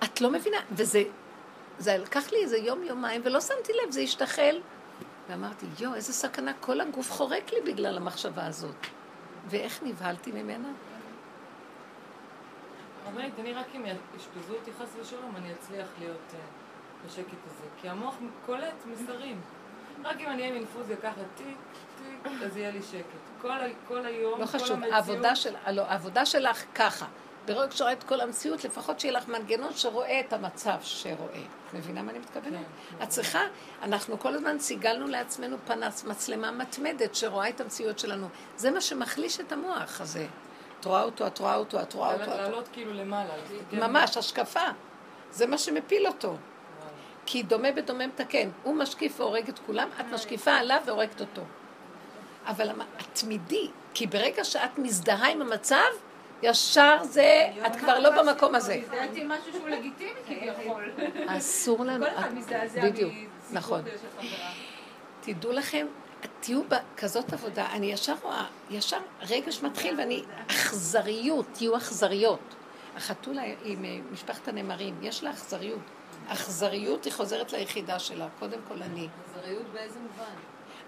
את 0.04 0.22
לא 0.22 0.32
מבינה, 0.32 0.58
וזה, 0.72 1.04
זה 1.80 1.98
לקח 1.98 2.32
לי 2.32 2.38
איזה 2.44 2.58
יום-יומיים, 2.58 3.22
ולא 3.24 3.42
שמתי 3.42 3.74
לב, 3.74 3.92
זה 3.92 4.02
השתחל. 4.02 4.62
ואמרתי, 5.30 5.66
יואו, 5.80 5.96
איזה 5.96 6.14
סכנה, 6.14 6.52
כל 6.60 6.82
הגוף 6.82 7.12
חורק 7.12 7.54
לי 7.54 7.74
בגלל 7.74 7.98
המחשבה 7.98 8.46
הזאת. 8.46 8.76
ואיך 9.46 9.84
נבהלתי 9.84 10.32
ממנה? 10.32 10.68
רבנית, 13.08 13.34
אני 13.40 13.54
רק 13.54 13.66
אם 13.76 13.86
יאשפזו 13.86 14.54
אותי 14.56 14.72
חס 14.80 14.88
ושלום, 15.02 15.36
אני 15.36 15.54
אצליח 15.54 15.88
להיות 16.00 16.34
אה, 16.34 16.40
בשקט 17.06 17.46
הזה. 17.46 17.68
כי 17.82 17.90
המוח 17.90 18.16
קולט 18.46 18.86
מסרים. 18.86 19.42
רק 20.04 20.22
אם 20.22 20.28
אני 20.28 20.42
אהיה 20.42 20.48
עם 20.48 20.56
אינפוזיה 20.56 20.98
ככה 20.98 21.22
טיק, 21.38 21.58
טיק, 21.98 22.32
אז 22.44 22.58
יהיה 22.58 22.72
לי 22.72 22.82
שקט. 22.82 23.48
כל, 23.88 24.06
היום, 24.06 24.42
לא 24.42 24.46
כל 24.46 24.52
חשוב, 24.52 24.72
המציאות... 24.72 24.94
העבודה, 24.94 25.36
של, 25.36 25.56
לא, 25.72 25.82
העבודה 25.82 26.26
שלך 26.26 26.64
ככה. 26.76 27.06
ברגע 27.46 27.72
שרואה 27.72 27.94
את 27.94 28.04
כל 28.04 28.22
המציאות, 28.22 28.64
לפחות 28.64 29.00
שיהיה 29.00 29.14
לך 29.14 29.28
מנגנון 29.28 29.74
שרואה 29.74 30.20
את 30.20 30.34
המצב 30.34 30.78
שרואה. 30.82 31.42
מבינה 31.74 32.02
מה 32.02 32.12
אני 32.12 32.20
מתכוונת? 32.20 32.54
כן. 32.54 33.04
את 33.04 33.10
צריכה, 33.10 33.42
אנחנו 33.84 34.20
כל 34.20 34.34
הזמן 34.34 34.60
סיגלנו 34.60 35.08
לעצמנו 35.08 35.58
פנס, 35.66 36.04
מצלמה 36.04 36.52
מתמדת 36.52 37.16
שרואה 37.16 37.50
את 37.50 37.62
המציאות 37.62 38.00
שלנו. 38.00 38.28
זה 38.58 38.72
מה 38.72 38.82
שמחליש 38.82 39.40
את 39.40 39.52
המוח 39.52 40.02
הזה. 40.02 40.28
את 40.80 40.86
רואה 40.86 41.04
אותו, 41.04 41.28
את 41.28 41.40
רואה 41.40 41.56
אותו, 41.56 41.82
את 41.82 41.94
רואה 41.94 42.14
אותו. 42.14 42.26
לעלות 42.26 42.70
כאילו 42.74 42.94
למעלה. 42.94 43.34
ממש, 43.74 44.18
השקפה. 44.18 44.66
זה 45.32 45.48
מה 45.48 45.58
שמפיל 45.58 46.08
אותו. 46.08 46.38
כי 47.26 47.44
דומה 47.44 47.72
בדומה 47.72 48.08
מתקן. 48.08 48.50
הוא 48.64 48.76
משקיף 48.76 49.20
והורג 49.20 49.50
את 49.50 49.60
כולם, 49.60 49.90
את 50.00 50.06
משקיפה 50.14 50.52
עליו 50.52 50.82
והורגת 50.86 51.22
אותו. 51.22 51.42
אבל 52.46 52.70
התמידי, 53.00 53.70
כי 53.94 54.08
ברגע 54.08 54.44
שאת 54.44 54.78
מזדהה 54.78 55.32
עם 55.32 55.42
המצב, 55.42 55.90
ישר 56.42 56.98
זה, 57.04 57.48
את 57.68 57.76
כבר 57.76 58.00
לא 58.00 58.10
במקום 58.22 58.56
הזה. 58.56 58.82
הזדהיתי 58.84 59.22
עם 59.22 59.28
משהו 59.32 59.54
שהוא 59.54 59.70
לגיטימי 59.70 60.20
כביכול. 60.26 60.92
אסור 61.28 61.86
לנו, 61.86 62.06
כל 62.06 62.12
אחד 62.12 62.34
מזדעזע 62.34 62.82
בדיוק, 62.82 63.12
מסיפור 63.12 63.52
נכון. 63.52 63.82
תדעו 65.22 65.52
לכם, 65.52 65.88
תהיו 66.40 66.62
בכזאת 66.64 67.34
עבודה, 67.34 67.68
אני 67.72 67.92
ישר 67.92 68.16
רואה, 68.22 68.46
ישר 68.70 69.00
רגש 69.22 69.62
מתחיל 69.62 70.00
ואני, 70.00 70.24
אכזריות, 70.48 71.46
תהיו 71.54 71.78
אכזריות. 71.78 72.56
החתולה 72.96 73.42
עם 73.64 73.86
אה, 73.86 73.98
משפחת 74.12 74.48
הנמרים, 74.48 74.96
יש 75.02 75.24
לה 75.24 75.32
אכזריות. 75.32 75.80
אכזריות 76.28 77.06
היא 77.06 77.14
חוזרת 77.14 77.54
ליחידה 77.54 78.00
שלה, 78.00 78.28
קודם 78.40 78.60
כל 78.68 78.84
אני. 78.84 79.08
אכזריות 79.26 79.66
באיזה 79.74 80.00
מובן? 80.00 80.34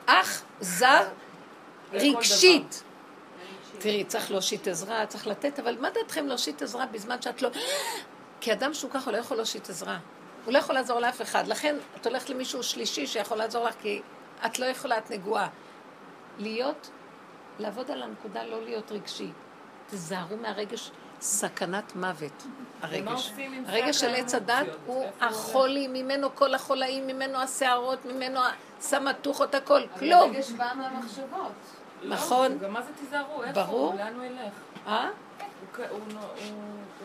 אכזר 0.05 1.07
רגשית. 1.93 2.83
תראי, 3.79 4.03
צריך 4.03 4.31
להושיט 4.31 4.67
עזרה, 4.67 5.05
צריך 5.05 5.27
לתת, 5.27 5.59
אבל 5.59 5.77
מה 5.81 5.89
דעתכם 5.89 6.27
להושיט 6.27 6.61
עזרה 6.61 6.85
בזמן 6.85 7.21
שאת 7.21 7.41
לא... 7.41 7.49
כי 8.41 8.53
אדם 8.53 8.73
שהוא 8.73 8.91
ככה 8.91 9.11
לא 9.11 9.17
יכול 9.17 9.37
להושיט 9.37 9.69
עזרה. 9.69 9.97
הוא 10.45 10.53
לא 10.53 10.57
יכול 10.57 10.75
לעזור 10.75 10.99
לאף 10.99 11.21
אחד. 11.21 11.47
לכן 11.47 11.75
את 11.95 12.07
הולכת 12.07 12.29
למישהו 12.29 12.63
שלישי 12.63 13.07
שיכול 13.07 13.37
לעזור 13.37 13.65
לך, 13.65 13.75
כי 13.81 14.01
את 14.45 14.59
לא 14.59 14.65
יכולה, 14.65 14.97
את 14.97 15.11
נגועה. 15.11 15.47
להיות, 16.37 16.89
לעבוד 17.59 17.91
על 17.91 18.03
הנקודה, 18.03 18.43
לא 18.43 18.63
להיות 18.63 18.91
רגשי. 18.91 19.31
תיזהרו 19.87 20.37
מהרגש, 20.37 20.91
סכנת 21.21 21.95
מוות, 21.95 22.43
הרגש. 22.81 23.31
הרגש 23.67 23.99
של 23.99 24.15
עץ 24.15 24.33
הדת? 24.35 24.67
הוא? 24.85 25.05
החולי, 25.21 25.87
ממנו 25.87 26.35
כל 26.35 26.53
החולאים, 26.53 27.07
ממנו 27.07 27.37
השערות, 27.37 28.05
ממנו 28.05 28.39
הסמטוחות, 28.79 29.55
הכל, 29.55 29.81
כלום. 29.99 30.31
הרגש 30.33 30.51
בא 30.51 30.73
מהמחשבות. 30.75 31.51
לא, 32.01 32.15
נכון. 32.15 32.57
גם 32.57 32.73
מה 32.73 32.81
זה 32.81 32.91
תיזהרו? 32.99 33.43
איפה 33.43 33.63
ברור. 33.63 33.91
הוא? 33.91 33.99
לאן 33.99 34.13
הוא 34.15 34.23
ילך? 34.23 34.53
אה? 34.87 35.09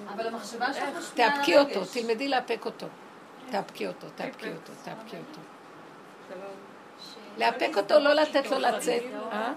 אבל 0.08 0.26
המחשבה 0.26 0.72
שלך 0.72 0.82
איך? 0.82 0.96
על 0.96 1.02
תאפקי 1.14 1.58
אותו. 1.58 1.80
תלמדי 1.92 2.28
לאפק 2.28 2.66
אותו. 2.66 2.86
תאפקי 3.50 3.86
אותו, 3.86 4.06
תאפקי 4.16 4.52
אותו, 4.52 4.72
תאפקי 4.84 5.16
אותו. 5.16 5.40
לאפק 7.38 7.70
אותו, 7.76 7.98
לא 7.98 8.12
לתת 8.12 8.50
לו 8.50 8.58
לצאת. 8.58 9.02
אה? 9.32 9.52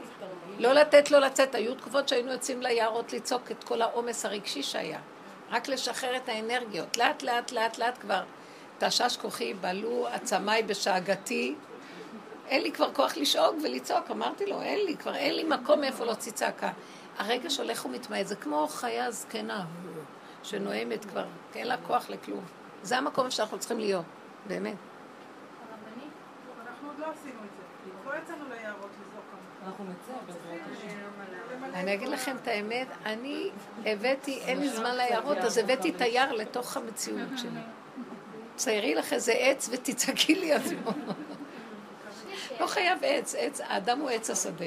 לא 0.59 0.73
לתת 0.73 1.11
לו 1.11 1.19
לצאת. 1.19 1.55
היו 1.55 1.75
תקופות 1.75 2.09
שהיינו 2.09 2.31
יוצאים 2.31 2.61
ליערות 2.61 3.13
לצעוק 3.13 3.51
את 3.51 3.63
כל 3.63 3.81
העומס 3.81 4.25
הרגשי 4.25 4.63
שהיה. 4.63 4.99
רק 5.51 5.67
לשחרר 5.67 6.15
את 6.15 6.29
האנרגיות. 6.29 6.97
לאט 6.97 7.23
לאט 7.23 7.51
לאט 7.51 7.77
לאט 7.77 7.97
כבר 8.01 8.23
תשש 8.79 9.17
כוחי, 9.17 9.53
בלו 9.53 10.07
עצמיי 10.07 10.63
בשאגתי. 10.63 11.55
אין 12.47 12.61
לי 12.61 12.71
כבר 12.71 12.93
כוח 12.93 13.17
לשאוג 13.17 13.55
ולצעוק, 13.63 14.11
אמרתי 14.11 14.45
לו, 14.45 14.61
אין 14.61 14.85
לי, 14.85 14.97
כבר 14.97 15.15
אין 15.15 15.35
לי 15.35 15.43
מקום 15.43 15.81
מאיפה 15.81 16.05
להוציא 16.05 16.31
צעקה. 16.31 16.69
הרגש 17.17 17.57
הולך 17.57 17.85
ומתמעט, 17.85 18.27
זה 18.27 18.35
כמו 18.35 18.67
חיה 18.67 19.11
זקנה 19.11 19.65
שנואמת 20.43 21.05
כבר, 21.05 21.25
כי 21.53 21.59
אין 21.59 21.67
לה 21.67 21.77
כוח 21.77 22.09
לכלום. 22.09 22.43
זה 22.83 22.97
המקום 22.97 23.31
שאנחנו 23.31 23.59
צריכים 23.59 23.79
להיות, 23.79 24.05
באמת. 24.47 24.75
הרבנית, 25.71 26.13
אנחנו 26.67 26.87
עוד 26.87 26.99
לא 26.99 27.05
עשינו 27.05 27.35
את 27.35 27.49
זה. 27.57 28.09
לא 28.09 28.17
יצאנו 28.23 28.45
ליערות 28.49 28.89
לזרוק 29.01 29.23
כמובן. 29.31 29.67
אנחנו 29.67 29.83
נצא 29.83 30.13
בעזרת 30.25 30.61
השם. 30.77 31.73
אני 31.73 31.93
אגיד 31.93 32.07
לכם 32.07 32.35
את 32.41 32.47
האמת, 32.47 32.87
אני 33.05 33.49
הבאתי, 33.85 34.39
אין 34.39 34.59
לי 34.59 34.69
זמן 34.69 34.95
ליערות, 34.95 35.37
אז 35.37 35.57
הבאתי 35.57 35.91
תייר 35.91 36.31
לתוך 36.31 36.77
המציאות 36.77 37.29
שלי. 37.37 37.59
ציירי 38.55 38.95
לך 38.95 39.13
איזה 39.13 39.31
עץ 39.31 39.69
ותצעקי 39.71 40.35
לי 40.35 40.55
אז 40.55 40.73
לא 40.73 40.91
חייב 42.67 42.99
עץ, 43.03 43.35
עץ, 43.37 43.61
האדם 43.61 43.99
הוא 43.99 44.09
עץ 44.09 44.29
השדה. 44.29 44.65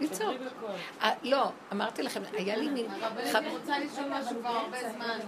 לצעוק. 0.00 0.36
לא, 1.22 1.50
אמרתי 1.72 2.02
לכם, 2.02 2.22
היה 2.32 2.56
לי 2.56 2.68
מין... 2.68 2.86
הרבנית, 3.02 3.34
אני 3.34 3.48
רוצה 3.48 3.78
לשאול 3.78 4.06
משהו 4.08 4.36
כבר 4.40 4.48
הרבה 4.48 4.78
זמן. 4.92 5.18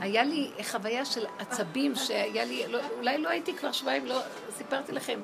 היה 0.00 0.24
לי 0.24 0.50
חוויה 0.70 1.04
של 1.04 1.26
עצבים 1.38 1.94
שהיה 1.94 2.44
לי, 2.44 2.66
לא, 2.68 2.78
אולי 2.98 3.18
לא 3.18 3.28
הייתי 3.28 3.54
כבר 3.54 3.72
שבועיים, 3.72 4.06
לא, 4.06 4.20
סיפרתי 4.56 4.92
לכם, 4.92 5.20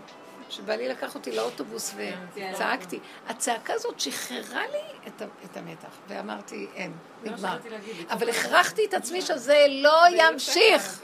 שבעלי 0.50 0.88
לקח 0.88 1.14
אותי 1.14 1.36
לאוטובוס 1.36 1.94
וצעקתי. 1.96 3.00
הצעקה 3.28 3.72
הזאת 3.74 4.00
שחררה 4.00 4.66
לי 4.66 5.08
את, 5.44 5.56
המתח, 5.56 5.88
ואמרתי, 6.08 6.66
אין, 6.74 6.92
נגמר. 7.24 7.58
אבל 8.10 8.28
הכרחתי 8.28 8.84
את 8.84 8.94
עצמי 8.94 9.22
שזה 9.22 9.66
לא 9.70 10.02
ימשיך. 10.10 11.02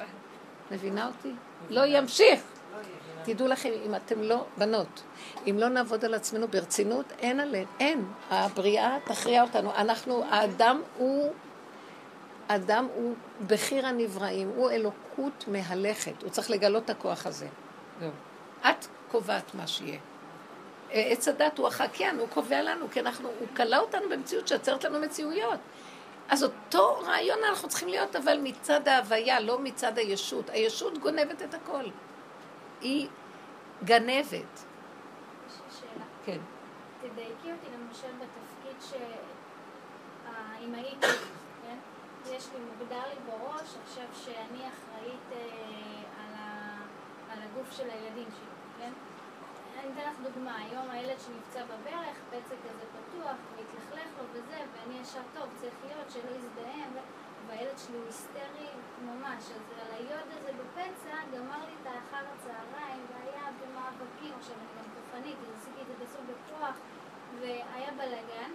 מבינה 0.71 1.07
אותי? 1.07 1.33
לא 1.71 1.87
ימשיך. 1.87 2.41
תדעו 3.35 3.49
לכם, 3.49 3.71
אם 3.87 3.95
אתם 3.95 4.23
לא, 4.23 4.45
בנות, 4.59 5.03
אם 5.47 5.57
לא 5.59 5.69
נעבוד 5.69 6.05
על 6.05 6.15
עצמנו 6.15 6.49
ברצינות, 6.49 7.13
אין 7.19 7.41
עליהם, 7.41 7.67
אין. 7.81 8.05
הבריאה 8.31 8.99
תכריע 9.05 9.43
אותנו. 9.43 9.75
אנחנו, 9.75 10.25
האדם 10.31 10.83
הוא, 10.97 11.33
האדם 12.49 12.89
הוא 12.95 13.15
בחיר 13.47 13.87
הנבראים, 13.87 14.51
הוא 14.57 14.71
אלוקות 14.71 15.45
מהלכת. 15.49 16.23
הוא 16.23 16.31
צריך 16.31 16.51
לגלות 16.51 16.85
את 16.85 16.91
הכוח 16.91 17.27
הזה. 17.27 17.47
זהו. 18.01 18.11
את 18.61 18.87
קובעת 19.11 19.55
מה 19.55 19.67
שיהיה. 19.67 19.99
אה, 20.93 21.01
עץ 21.11 21.29
הדת 21.29 21.59
הוא 21.59 21.67
החקיין, 21.69 22.19
הוא 22.19 22.29
קובע 22.29 22.63
לנו, 22.63 22.87
כי 22.91 23.01
אנחנו, 23.01 23.29
הוא 23.39 23.49
כלא 23.57 23.77
אותנו 23.77 24.09
במציאות 24.11 24.49
שיוצרת 24.49 24.85
לנו 24.85 25.01
מציאויות. 25.01 25.61
אז 26.29 26.43
אותו 26.43 26.99
רעיון 27.07 27.39
אנחנו 27.49 27.69
צריכים 27.69 27.89
להיות, 27.89 28.17
אבל 28.17 28.39
מצד 28.43 28.89
ההוויה, 28.89 29.41
לא 29.41 29.59
מצד 29.59 29.99
הישות. 29.99 30.51
הישות 30.51 30.99
גונבת 30.99 31.43
את 31.43 31.55
הכל. 31.55 31.85
היא 32.81 33.09
גנבת. 33.85 34.65
יש 35.47 35.61
לי 35.67 35.71
שאלה. 35.81 36.05
כן. 36.25 36.39
תדייקי 37.01 37.53
אותי 37.53 37.67
למשל 37.75 38.13
בתפקיד 38.13 38.77
שהאימהית, 40.27 41.01
כן? 41.63 41.79
יש 42.27 42.49
לי, 42.53 42.59
מוגדר 42.61 43.03
לי 43.09 43.17
בראש 43.27 43.77
עכשיו 43.85 44.05
שאני 44.13 44.69
אחראית 44.69 45.33
אה, 45.33 45.39
על, 46.19 46.35
ה, 46.35 46.77
על 47.33 47.39
הגוף 47.43 47.73
של 47.73 47.91
הילדים 47.91 48.29
שלי, 48.31 48.55
כן? 48.79 48.93
אני 49.79 49.93
אתן 49.93 50.11
לך 50.11 50.17
דוגמה, 50.33 50.57
היום 50.57 50.91
הילד 50.91 51.21
שנפצע 51.21 51.65
בברך, 51.65 52.17
פצע 52.31 52.55
כזה 52.65 52.85
פתוח, 52.93 53.37
והתלכלך 53.57 54.09
לו 54.19 54.25
וזה, 54.33 54.59
ואני 54.73 55.01
ישר 55.01 55.23
טוב, 55.35 55.49
צריך 55.57 55.75
להיות 55.87 56.11
שלא 56.11 56.31
יזדהם, 56.37 56.91
ו- 56.95 57.07
והילד 57.51 57.79
שלי 57.79 57.97
הוא 57.97 58.07
היסטרי 58.07 58.69
ממש, 59.03 59.45
אז 59.45 59.65
על 59.83 59.95
היוד 59.99 60.29
הזה 60.39 60.51
בפצע 60.53 61.17
גמר 61.35 61.61
לי 61.67 61.75
את 61.83 61.87
האחר 61.87 62.25
הצהריים, 62.35 63.03
והיה 63.11 63.47
במאבקים, 63.61 64.35
עכשיו 64.39 64.55
אני 64.55 64.67
גם 64.79 64.91
תופנית, 64.95 65.37
אז 65.43 65.61
עשיתי 65.61 65.81
את 65.83 65.87
זה 65.87 66.05
בסוג 66.05 66.25
בכוח, 66.31 66.75
והיה 67.41 67.91
בלאגן, 67.97 68.51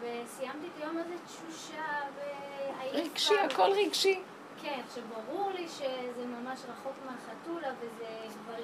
וסיימתי 0.00 0.66
את 0.66 0.82
היום 0.82 0.98
הזה 0.98 1.14
תשושה, 1.26 2.00
ועייפה. 2.16 2.98
רגשי, 2.98 3.38
הכל 3.38 3.70
רגשי. 3.72 4.22
כן, 4.62 4.80
עכשיו 4.86 5.02
ברור 5.08 5.50
לי 5.50 5.68
שזה 5.68 6.26
ממש 6.26 6.60
רחוק 6.68 6.94
מהחתולה, 7.06 7.72
וזה 7.80 8.34
כבר 8.44 8.54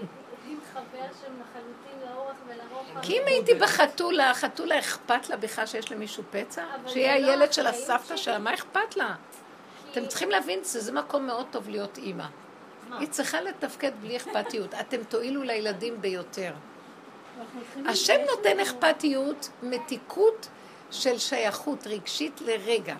כי 3.03 3.18
אם 3.18 3.22
הייתי 3.26 3.55
בחתולה, 3.55 4.30
החתולה 4.30 4.78
אכפת 4.78 5.28
לה 5.28 5.36
בכלל 5.36 5.66
שיש 5.66 5.93
למישהו 5.93 6.22
פצע? 6.30 6.64
שיהיה 6.86 7.18
לא 7.18 7.30
הילד 7.30 7.53
של 7.53 7.66
הסבתא. 7.66 8.16
שלה, 8.16 8.38
מה 8.38 8.55
אכפת 8.55 8.97
לה? 8.97 9.14
אתם 9.91 10.07
צריכים 10.07 10.30
להבין 10.30 10.64
שזה 10.64 10.93
מקום 10.93 11.26
מאוד 11.26 11.47
טוב 11.51 11.68
להיות 11.68 11.99
אימא. 11.99 12.26
היא 12.99 13.09
צריכה 13.09 13.41
לתפקד 13.41 13.93
בלי 14.01 14.16
אכפתיות. 14.16 14.74
אתם 14.74 15.05
תועילו 15.05 15.43
לילדים 15.43 16.01
ביותר. 16.01 16.53
השם 17.86 18.20
נותן 18.26 18.61
אכפתיות, 18.61 19.49
מתיקות 19.62 20.49
של 20.91 21.18
שייכות 21.18 21.86
רגשית 21.86 22.41
לרגע. 22.41 22.97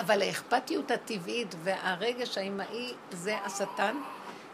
אבל 0.00 0.22
האכפתיות 0.22 0.90
הטבעית 0.90 1.54
והרגש 1.62 2.38
האמאי 2.38 2.94
זה 3.10 3.36
השטן, 3.44 3.96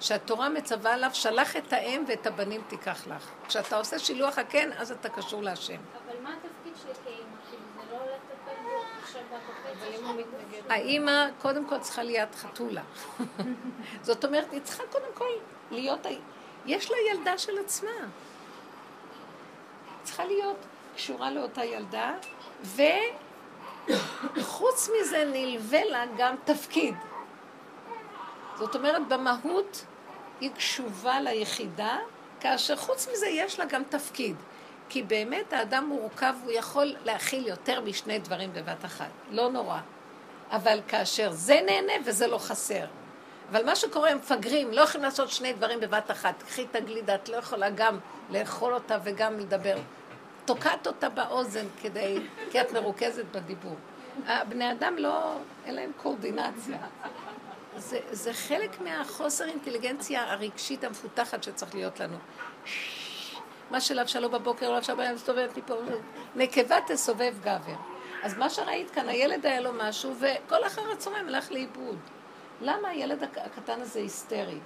שהתורה 0.01 0.49
מצווה 0.49 0.95
עליו, 0.95 1.11
שלח 1.13 1.57
את 1.57 1.73
האם 1.73 2.05
ואת 2.09 2.27
הבנים 2.27 2.63
תיקח 2.69 3.07
לך. 3.07 3.31
כשאתה 3.49 3.77
עושה 3.77 3.99
שילוח 3.99 4.39
הקן, 4.39 4.73
אז 4.73 4.93
אתה 4.93 5.09
קשור 5.09 5.43
להשם. 5.43 5.75
אבל 5.75 6.23
מה 6.23 6.31
התפקיד 6.31 6.73
שלי 6.83 6.95
כאימא? 7.05 7.37
כאילו, 7.51 7.63
זה 7.75 7.93
לא 7.93 7.99
לטפל 7.99 8.63
בו 8.63 8.71
עכשיו 9.03 9.23
בקופץ. 9.31 9.61
האימא 10.69 11.27
קודם 11.43 11.67
כל 11.67 11.79
צריכה 11.79 12.03
להיות 12.03 12.35
חתולה. 12.35 12.83
זאת 14.03 14.25
אומרת, 14.25 14.53
היא 14.53 14.61
צריכה 14.61 14.83
קודם 14.93 15.13
כל 15.15 15.29
להיות... 15.71 16.07
יש 16.67 16.91
לה 16.91 16.97
ילדה 17.11 17.39
של 17.39 17.59
עצמה. 17.59 17.91
צריכה 20.03 20.25
להיות 20.25 20.57
קשורה 20.97 21.31
לאותה 21.31 21.65
ילדה, 21.65 22.13
וחוץ 24.37 24.91
מזה 25.01 25.25
נלווה 25.33 25.85
לה 25.85 26.05
גם 26.17 26.35
תפקיד. 26.45 26.95
זאת 28.59 28.77
אומרת, 28.77 29.09
במהות 29.09 29.85
היא 30.41 30.51
קשובה 30.51 31.21
ליחידה, 31.21 31.99
כאשר 32.41 32.77
חוץ 32.77 33.09
מזה 33.13 33.27
יש 33.27 33.59
לה 33.59 33.65
גם 33.65 33.83
תפקיד. 33.89 34.37
כי 34.89 35.03
באמת 35.03 35.53
האדם 35.53 35.87
מורכב, 35.87 36.35
הוא 36.45 36.53
יכול 36.53 36.95
להכיל 37.05 37.47
יותר 37.47 37.81
משני 37.81 38.19
דברים 38.19 38.53
בבת 38.53 38.85
אחת. 38.85 39.11
לא 39.31 39.51
נורא. 39.51 39.79
אבל 40.51 40.81
כאשר 40.89 41.33
זה 41.33 41.61
נהנה 41.67 41.93
וזה 42.05 42.27
לא 42.27 42.39
חסר. 42.39 42.85
אבל 43.51 43.65
מה 43.67 43.77
שקורה, 43.77 44.11
הם 44.11 44.19
מפגרים, 44.19 44.73
לא 44.73 44.81
יכולים 44.81 45.05
לעשות 45.05 45.31
שני 45.31 45.53
דברים 45.53 45.81
בבת 45.81 46.11
אחת. 46.11 46.43
קחי 46.43 46.67
את 46.71 46.77
הגלידה, 46.77 47.15
את 47.15 47.29
לא 47.29 47.37
יכולה 47.37 47.71
גם 47.71 47.99
לאכול 48.31 48.75
אותה 48.75 48.99
וגם 49.05 49.39
לדבר. 49.39 49.77
תוקעת 50.45 50.87
אותה 50.87 51.09
באוזן 51.09 51.67
כדי, 51.83 52.19
כי 52.51 52.61
את 52.61 52.73
מרוכזת 52.73 53.25
בדיבור. 53.33 53.77
הבני 54.27 54.73
אדם 54.73 54.95
לא, 54.99 55.37
אין 55.67 55.75
להם 55.75 55.91
קואורדינציה. 55.97 56.79
זה, 57.81 58.01
זה 58.11 58.33
חלק 58.33 58.81
מהחוסר 58.81 59.45
אינטליגנציה 59.45 60.33
הרגשית 60.33 60.85
המפותחת 60.85 61.43
שצריך 61.43 61.75
להיות 61.75 62.01
לנו. 62.01 62.17
מה 63.71 63.81
שלבשה 63.81 64.29
בבוקר, 64.29 64.71
לבשה 64.77 64.95
בהם, 64.95 65.15
מסתובבת 65.15 65.57
מפה, 65.57 65.75
נקבה 66.37 66.77
תסובב 66.87 67.35
גבר. 67.41 67.75
אז 68.23 68.37
מה 68.39 68.51
שראית 68.51 68.91
כאן, 68.91 69.09
הילד 69.09 69.47
היה 69.47 69.61
לו 69.61 69.71
משהו, 69.73 70.15
וכל 70.21 70.67
אחר 70.67 70.91
הצהריים 70.93 71.29
הלך 71.29 71.53
לאיבוד. 71.53 71.99
למה 72.61 72.89
הילד 72.89 73.23
הק- 73.23 73.39
הקטן 73.39 73.81
הזה 73.81 73.99
היסטרי? 73.99 74.59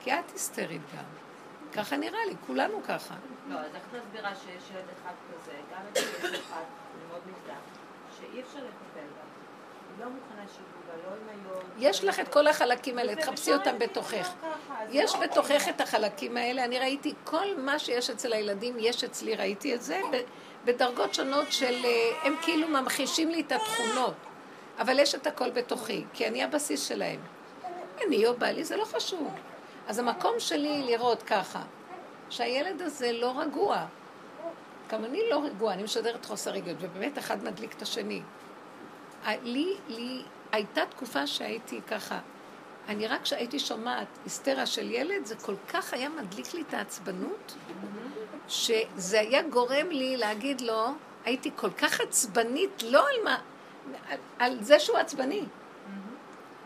כי 0.00 0.12
את 0.12 0.30
היסטרית 0.32 0.80
גם. 0.96 1.04
ככה 1.72 1.96
נראה 1.96 2.24
לי, 2.26 2.34
כולנו 2.46 2.82
ככה. 2.88 3.14
לא, 3.48 3.58
אז 3.58 3.74
איך 3.74 3.82
מסבירה 4.04 4.34
שיש 4.34 4.70
ילד 4.70 4.84
אחד 5.02 5.12
כזה, 5.32 5.52
גם 5.72 5.80
את 5.92 5.96
ילד 6.24 6.34
אחד, 6.34 6.62
מאוד 7.08 7.20
מזדהה, 7.26 7.56
שאי 8.18 8.40
אפשר 8.42 8.58
לטפל 8.58 9.06
בה. 9.16 9.21
לא 10.00 10.06
מוכנה 10.06 10.42
שיגעו 10.48 10.82
בה, 10.86 11.10
לא 11.10 11.16
עם 11.16 11.28
היום. 11.28 11.62
יש 11.78 12.04
לך 12.04 12.20
את 12.20 12.28
כל 12.28 12.46
החלקים 12.46 12.98
האלה, 12.98 13.16
תחפשי 13.16 13.52
אותם 13.52 13.78
בתוכך. 13.78 14.32
לא 14.42 14.86
יש 14.90 15.12
בתוכך 15.22 15.68
את 15.68 15.80
החלקים 15.80 16.36
האלה, 16.36 16.64
אני 16.64 16.78
ראיתי 16.78 17.14
כל 17.24 17.46
מה 17.58 17.78
שיש 17.78 18.10
אצל 18.10 18.32
הילדים, 18.32 18.76
יש 18.78 19.04
אצלי, 19.04 19.36
ראיתי 19.36 19.74
את 19.74 19.82
זה, 19.82 20.00
בדרגות 20.64 21.14
שונות 21.14 21.52
של, 21.52 21.84
אה, 21.84 22.10
הם 22.24 22.36
כאילו 22.42 22.68
ממחישים 22.68 23.30
לי 23.30 23.40
את 23.40 23.52
התכונות, 23.52 24.14
אבל 24.78 24.98
יש 24.98 25.14
את 25.14 25.26
הכל 25.26 25.50
בתוכי, 25.50 26.04
כי 26.12 26.28
אני 26.28 26.44
הבסיס 26.44 26.88
שלהם. 26.88 27.20
אני 28.06 28.26
או 28.26 28.36
בעלי, 28.36 28.64
זה 28.64 28.76
לא 28.76 28.84
חשוב. 28.84 29.34
אז 29.88 29.98
המקום 29.98 30.40
שלי 30.40 30.82
לראות 30.82 31.22
ככה, 31.22 31.62
שהילד 32.30 32.82
הזה 32.82 33.12
לא 33.12 33.40
רגוע. 33.40 33.84
גם 34.90 35.04
אני 35.04 35.20
לא 35.30 35.42
רגוע, 35.44 35.72
אני 35.72 35.82
משדרת 35.82 36.24
חוסר 36.24 36.50
רגעות, 36.50 36.76
ובאמת 36.80 37.18
אחד 37.18 37.44
מדליק 37.44 37.74
את 37.76 37.82
השני. 37.82 38.22
ה- 39.24 39.36
לי, 39.42 39.76
לי, 39.88 40.22
הייתה 40.52 40.80
תקופה 40.90 41.26
שהייתי 41.26 41.80
ככה, 41.82 42.18
אני 42.88 43.06
רק 43.06 43.22
כשהייתי 43.22 43.58
שומעת 43.58 44.06
היסטריה 44.24 44.66
של 44.66 44.90
ילד, 44.90 45.26
זה 45.26 45.36
כל 45.36 45.54
כך 45.68 45.94
היה 45.94 46.08
מדליק 46.08 46.54
לי 46.54 46.62
את 46.68 46.74
העצבנות, 46.74 47.54
שזה 48.48 49.20
היה 49.20 49.42
גורם 49.42 49.88
לי 49.90 50.16
להגיד 50.16 50.60
לו, 50.60 50.88
הייתי 51.24 51.50
כל 51.56 51.70
כך 51.70 52.00
עצבנית, 52.00 52.82
לא 52.82 53.08
על 53.08 53.24
מה, 53.24 53.38
על, 54.08 54.18
על 54.38 54.62
זה 54.62 54.78
שהוא 54.80 54.96
עצבני. 54.98 55.42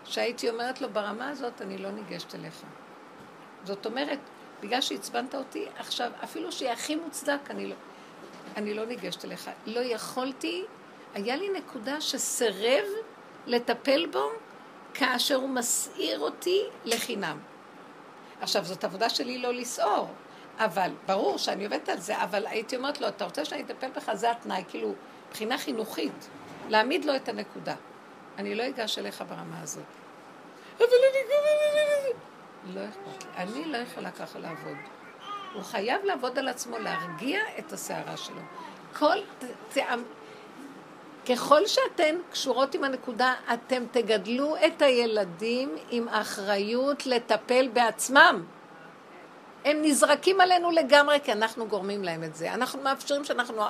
שהייתי 0.05 0.51
אומרת 0.51 0.81
לו, 0.81 0.89
ברמה 0.91 1.29
הזאת 1.29 1.63
אני 1.63 1.79
לא 1.79 1.91
ניגשת 1.91 2.35
אליך. 2.35 2.63
זאת 3.65 3.87
אומרת, 3.87 4.19
בגלל 4.61 4.81
שעצבנת 4.81 5.35
אותי, 5.35 5.67
עכשיו, 5.79 6.11
אפילו 6.25 6.53
שיהיה 6.53 6.73
הכי 6.73 6.97
מוצדק, 6.97 7.39
אני 7.51 7.67
לא, 7.67 7.75
אני 8.57 8.75
לא 8.75 8.87
ניגשת 8.87 9.25
אליך. 9.25 9.51
לא 9.67 9.81
יכולתי, 9.81 10.65
היה 11.17 11.37
לי 11.37 11.49
נקודה 11.49 12.01
שסירב 12.01 12.85
לטפל 13.47 14.07
בו 14.07 14.29
כאשר 14.95 15.35
הוא 15.35 15.49
מסעיר 15.49 16.21
אותי 16.21 16.63
לחינם. 16.85 17.39
עכשיו, 18.41 18.65
זאת 18.65 18.85
עבודה 18.85 19.09
שלי 19.09 19.39
לא 19.39 19.55
לסעור, 19.55 20.09
אבל 20.59 20.91
ברור 21.07 21.39
שאני 21.39 21.65
עובדת 21.65 21.89
על 21.89 21.99
זה, 21.99 22.23
אבל 22.23 22.47
הייתי 22.47 22.77
אומרת 22.77 23.01
לו, 23.01 23.09
אתה 23.09 23.25
רוצה 23.25 23.45
שאני 23.45 23.63
אטפל 23.63 23.91
בך? 23.91 24.15
זה 24.15 24.31
התנאי, 24.31 24.65
כאילו, 24.69 24.95
מבחינה 25.29 25.59
חינוכית, 25.59 26.29
להעמיד 26.69 27.05
לו 27.05 27.17
את 27.17 27.29
הנקודה. 27.29 27.75
אני 28.39 28.55
לא 28.55 28.69
אגש 28.69 28.99
אליך 28.99 29.25
ברמה 29.29 29.61
הזאת. 29.63 29.85
אבל 30.77 30.85
אני... 30.85 32.75
לא 32.75 32.81
אכפת 32.89 33.25
לי. 33.25 33.31
אני 33.37 33.65
לא 33.73 33.77
יכולה 33.77 34.11
ככה 34.11 34.39
לעבוד. 34.39 34.77
הוא 35.55 35.63
חייב 35.63 36.05
לעבוד 36.05 36.39
על 36.39 36.49
עצמו, 36.49 36.79
להרגיע 36.79 37.41
את 37.59 37.73
הסערה 37.73 38.17
שלו. 38.17 38.41
כל... 38.99 39.17
ככל 41.29 41.67
שאתן 41.67 42.15
קשורות 42.31 42.75
עם 42.75 42.85
הנקודה, 42.85 43.35
אתם 43.55 43.83
תגדלו 43.91 44.57
את 44.67 44.83
הילדים 44.83 45.77
עם 45.91 46.09
אחריות 46.09 47.07
לטפל 47.07 47.69
בעצמם. 47.73 48.45
הם 49.65 49.79
נזרקים 49.83 50.41
עלינו 50.41 50.71
לגמרי, 50.71 51.19
כי 51.25 51.33
אנחנו 51.33 51.67
גורמים 51.67 52.05
להם 52.05 52.25
את 52.25 52.35
זה. 52.35 52.55
אנחנו 52.55 52.83
מאפשרים 52.83 53.25
שאנחנו 53.25 53.63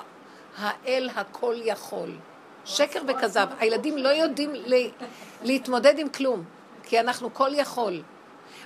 האל 0.58 1.10
הכל 1.16 1.54
יכול. 1.64 2.10
שקר 2.64 3.02
וכזב. 3.08 3.46
הילדים 3.58 3.98
לא 3.98 4.08
יודעים 4.08 4.50
לה, 4.54 4.88
להתמודד 5.42 5.98
עם 5.98 6.08
כלום, 6.08 6.44
כי 6.82 7.00
אנחנו 7.00 7.34
כל 7.34 7.50
יכול. 7.52 8.02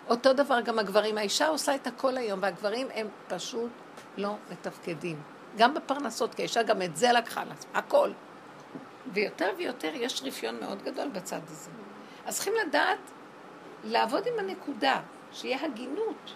אותו 0.08 0.32
דבר 0.32 0.60
גם 0.60 0.78
הגברים. 0.78 1.18
האישה 1.18 1.48
עושה 1.48 1.74
את 1.74 1.86
הכל 1.86 2.16
היום, 2.16 2.38
והגברים 2.42 2.88
הם 2.94 3.08
פשוט 3.28 3.70
לא 4.16 4.34
מתפקדים. 4.50 5.22
גם 5.56 5.74
בפרנסות, 5.74 6.34
כי 6.34 6.42
האישה 6.42 6.62
גם 6.62 6.82
את 6.82 6.96
זה 6.96 7.12
לקחה 7.12 7.44
לה, 7.44 7.54
הכל. 7.74 8.10
ויותר 9.12 9.50
ויותר 9.58 9.90
יש 9.94 10.22
רפיון 10.22 10.60
מאוד 10.60 10.82
גדול 10.82 11.08
בצד 11.08 11.40
הזה. 11.46 11.70
אז 12.26 12.34
צריכים 12.34 12.52
לדעת 12.66 12.98
לעבוד 13.84 14.26
עם 14.26 14.38
הנקודה, 14.38 15.00
שיהיה 15.32 15.64
הגינות. 15.64 16.34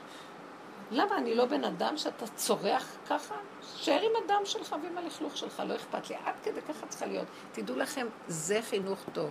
למה 0.91 1.19
אני 1.19 1.35
לא 1.35 1.45
בן 1.45 1.65
אדם 1.65 1.97
שאתה 1.97 2.27
צורח 2.27 2.97
ככה? 3.09 3.35
שב 3.77 3.93
עם 4.03 4.25
הדם 4.25 4.41
שלך 4.45 4.77
ועם 4.83 4.99
הלכלוך 4.99 5.37
שלך, 5.37 5.63
לא 5.67 5.75
אכפת 5.77 6.11
לי. 6.11 6.17
עד 6.25 6.35
כדי 6.43 6.61
ככה 6.63 6.87
צריכה 6.87 7.07
להיות. 7.07 7.27
תדעו 7.53 7.77
לכם, 7.77 8.07
זה 8.29 8.61
חינוך 8.63 8.99
טוב. 9.13 9.31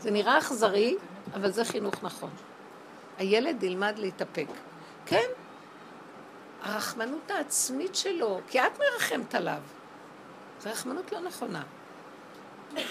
זה 0.00 0.10
נראה 0.10 0.38
אכזרי, 0.38 0.96
אבל 1.34 1.50
זה 1.50 1.64
חינוך 1.64 1.94
נכון. 2.02 2.30
הילד 3.18 3.62
ילמד 3.62 3.98
להתאפק. 3.98 4.46
כן, 5.06 5.26
הרחמנות 6.62 7.30
העצמית 7.30 7.94
שלו, 7.94 8.40
כי 8.48 8.60
את 8.60 8.78
מרחמת 8.78 9.34
עליו. 9.34 9.60
זו 10.60 10.70
רחמנות 10.70 11.12
לא 11.12 11.20
נכונה. 11.20 11.62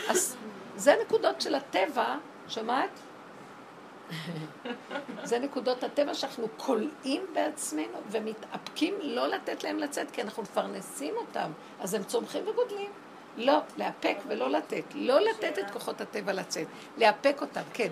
אז 0.09 0.37
זה 0.75 0.95
נקודות 1.01 1.41
של 1.41 1.55
הטבע, 1.55 2.15
שמעת? 2.47 2.89
זה 5.23 5.39
נקודות 5.39 5.83
הטבע 5.83 6.13
שאנחנו 6.13 6.47
כולאים 6.57 7.25
בעצמנו 7.33 7.97
ומתאפקים 8.11 8.95
לא 9.01 9.27
לתת 9.27 9.63
להם 9.63 9.77
לצאת, 9.77 10.11
כי 10.11 10.21
אנחנו 10.21 10.43
מפרנסים 10.43 11.13
אותם, 11.17 11.51
אז 11.79 11.93
הם 11.93 12.03
צומחים 12.03 12.47
וגודלים. 12.47 12.91
לא, 13.37 13.59
לאפק 13.77 14.17
ולא 14.27 14.49
לתת. 14.49 14.83
לא 14.95 15.19
לתת 15.19 15.59
את 15.59 15.71
כוחות 15.71 16.01
הטבע 16.01 16.33
לצאת, 16.33 16.67
לאפק 16.97 17.37
אותם, 17.41 17.61
כן. 17.73 17.89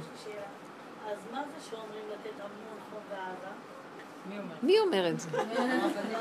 אז 1.12 1.18
מה 1.32 1.44
זה 1.44 1.70
שאומרים 1.70 2.04
לתת 2.12 2.40
המון 2.40 2.80
חום 2.92 3.02
ואהבה? 3.10 4.54
מי 4.64 4.80
אומר? 4.80 5.10
את 5.10 5.20
זה? 5.20 5.30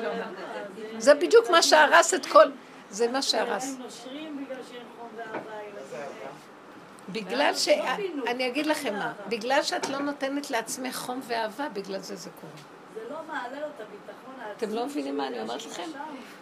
לא 0.03 0.13
את 0.13 0.77
זה. 0.77 1.01
זה 1.01 1.15
בדיוק 1.15 1.51
מה 1.51 1.63
שהרס 1.63 2.15
את 2.15 2.27
כל... 2.27 2.45
זה 2.91 3.09
מה 3.09 3.23
שהרס. 3.23 3.75
הם 3.75 3.83
נושרים 3.83 4.45
בגלל 4.45 4.59
ילדים. 4.59 4.92
בגלל 7.09 7.55
ש... 7.55 7.69
אני 8.27 8.49
אגיד 8.49 8.67
לכם 8.67 8.95
מה, 8.95 9.13
בגלל 9.29 9.63
שאת 9.63 9.89
לא 9.89 9.99
נותנת 9.99 10.51
לעצמך 10.51 10.97
חום 10.97 11.21
ואהבה, 11.27 11.69
בגלל 11.69 12.01
זה 12.01 12.17
זה 12.17 12.31
קורה. 12.41 12.53
זה 12.95 13.01
לא 13.11 13.19
מעלה 13.29 13.61
לו 13.61 13.67
את 13.67 13.81
הביטחון 13.81 14.35
העצמי. 14.41 14.53
אתם 14.57 14.75
לא 14.75 14.87
מבינים 14.87 15.17
מה 15.17 15.27
אני 15.27 15.41
אומרת 15.41 15.67
לכם? 15.67 15.91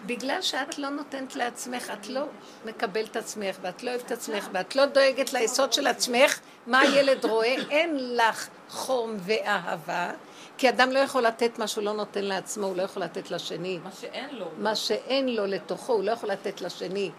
בגלל 0.06 0.42
שאת 0.42 0.78
לא 0.78 0.88
נותנת 0.88 1.36
לעצמך, 1.36 1.92
את 2.00 2.08
לא 2.08 2.22
מקבלת 2.64 3.16
עצמך, 3.16 3.56
ואת 3.62 3.82
לא 3.82 3.90
אוהבת 3.90 4.12
עצמך, 4.12 4.48
ואת 4.52 4.76
לא 4.76 4.86
דואגת 4.86 5.32
ליסוד 5.32 5.72
של 5.72 5.86
עצמך, 5.86 6.40
מה 6.66 6.80
הילד 6.80 7.24
רואה? 7.24 7.54
אין 7.70 8.16
לך 8.16 8.48
חום 8.68 9.16
ואהבה, 9.18 10.11
כי 10.58 10.68
אדם 10.68 10.90
לא 10.90 10.98
יכול 10.98 11.22
לתת 11.22 11.58
מה 11.58 11.66
שהוא 11.66 11.84
לא 11.84 11.92
נותן 11.92 12.24
לעצמו, 12.24 12.66
הוא 12.66 12.76
לא 12.76 12.82
יכול 12.82 13.02
לתת 13.02 13.30
לשני. 13.30 13.78
מה 13.84 13.90
שאין 14.00 14.34
לו. 14.34 14.46
מה 14.58 14.76
שאין 14.76 15.28
לו 15.28 15.46
לתוכו, 15.46 15.92
הוא 15.92 16.04
לא 16.04 16.11
יכול 16.11 16.30
לתת 16.30 16.61
לשני. 16.61 17.11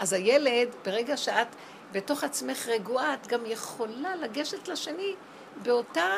אז 0.00 0.12
הילד, 0.12 0.68
ברגע 0.84 1.16
שאת 1.16 1.46
בתוך 1.92 2.24
עצמך 2.24 2.68
רגועה, 2.68 3.14
את 3.14 3.26
גם 3.26 3.40
יכולה 3.46 4.16
לגשת 4.16 4.68
לשני 4.68 5.14
באותה 5.62 6.10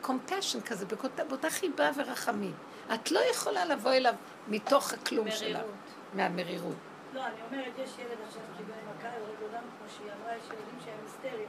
קומפשן 0.00 0.60
כזה, 0.60 0.86
באותה, 0.86 1.24
באותה 1.24 1.50
חיבה 1.50 1.90
ורחמים. 1.96 2.54
את 2.94 3.10
לא 3.10 3.20
יכולה 3.30 3.64
לבוא 3.64 3.92
אליו 3.92 4.14
מתוך 4.48 4.92
הכלום 4.92 5.30
שלך, 5.30 5.56
מרירות. 5.56 5.74
מהמרירות. 6.14 6.76
לא, 7.14 7.26
אני 7.26 7.34
אומרת, 7.50 7.72
יש 7.78 7.90
ילד 7.98 8.18
עכשיו 8.28 8.42
קיבל 8.56 8.74
מכה, 8.90 9.08
יורד 9.18 9.40
לו 9.40 9.48
דם, 9.48 9.64
כמו 9.78 9.88
שהיא 9.96 10.10
אמרה, 10.20 10.36
יש 10.36 10.44
ילדים 10.44 10.78
שהם 10.84 10.98
היסטריים. 11.04 11.48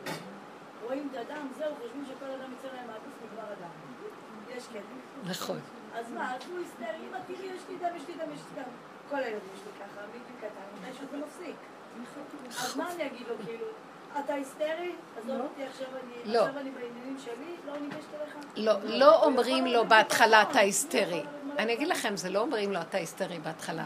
רואים 0.83 1.09
את 1.11 1.17
הדם, 1.17 1.47
זהו, 1.57 1.75
חושבים 1.81 2.05
שכל 2.05 2.25
אדם 2.25 2.53
יצא 2.59 2.67
להם 2.75 2.87
מהגוף 2.87 3.13
נגמר 3.23 3.51
הדם. 3.51 3.69
יש 4.57 4.63
כאלה. 4.73 4.83
נכון. 5.25 5.59
אז 5.93 6.11
מה, 6.11 6.35
אז 6.35 6.41
הוא 6.49 6.59
היסטרי, 6.59 7.07
אמא 7.09 7.17
תראי, 7.27 7.45
יש 7.55 7.61
לי 7.69 7.75
דם, 7.77 7.95
יש 7.97 8.03
לי 8.07 8.13
דם, 8.13 8.31
יש 8.33 8.39
לי 8.39 8.61
דם. 8.61 8.69
כל 9.09 9.15
הילדים 9.15 9.55
שלי 9.63 9.71
ככה, 9.79 10.01
מגיל 10.09 10.37
קטן, 10.37 10.87
מתישהו 10.89 11.05
זה 11.11 11.17
מפסיק. 11.17 11.55
אז 12.59 12.77
מה 12.77 12.91
אני 12.91 13.07
אגיד 13.07 13.27
לו, 13.27 13.35
כאילו, 13.45 13.65
אתה 14.19 14.33
היסטרי? 14.33 14.91
עזוב 15.17 15.41
אותי, 15.41 15.63
עכשיו 15.63 15.87
אני 15.87 16.33
לא. 16.33 16.39
עכשיו 16.39 16.61
אני 16.61 16.69
בעניינים 16.71 17.17
שלי, 17.25 17.55
לא 17.67 17.73
ניגשת 17.81 18.07
אליך? 18.21 18.35
לא, 18.55 18.73
לא 18.83 19.23
אומרים 19.23 19.65
לו 19.65 19.87
בהתחלה 19.87 20.41
אתה 20.41 20.59
היסטרי. 20.59 21.23
אני 21.57 21.73
אגיד 21.73 21.87
לכם, 21.87 22.17
זה 22.17 22.29
לא 22.29 22.39
אומרים 22.39 22.71
לו 22.71 22.81
אתה 22.81 22.97
היסטרי 22.97 23.39
בהתחלה. 23.39 23.85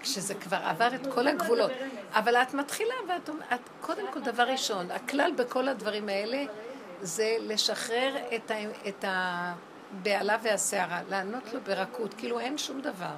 כשזה 0.00 0.34
כבר 0.34 0.56
עבר 0.56 0.94
את 0.94 1.06
כל 1.14 1.26
הגבולות. 1.26 1.70
אבל 2.12 2.36
את 2.36 2.54
מתחילה, 2.54 2.94
ואת 3.08 3.28
אומרת, 3.28 3.60
קודם 3.80 4.12
כל, 4.12 4.20
דבר 4.20 4.42
ראשון, 4.42 4.90
הכלל 4.90 5.32
בכל 5.36 5.68
הדברים 5.68 6.08
האלה 6.08 6.44
זה 7.00 7.36
לשחרר 7.40 8.16
את, 8.36 8.50
ה, 8.50 8.54
את 8.88 9.04
הבהלה 9.08 10.36
והסערה, 10.42 11.00
לענות 11.08 11.52
לו 11.52 11.60
ברכות, 11.60 12.14
כאילו 12.14 12.40
אין 12.40 12.58
שום 12.58 12.80
דבר. 12.80 13.14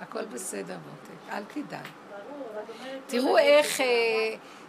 הכל 0.00 0.24
בסדר, 0.24 0.76
מותק, 0.90 1.32
אל 1.32 1.42
תדאג. 1.44 1.80
ברור, 2.10 2.48
אבל 2.52 2.59
את 2.59 2.59
אומרת... 2.59 2.59
תראו 3.06 3.38
איך, 3.38 3.80
אה, 3.80 3.86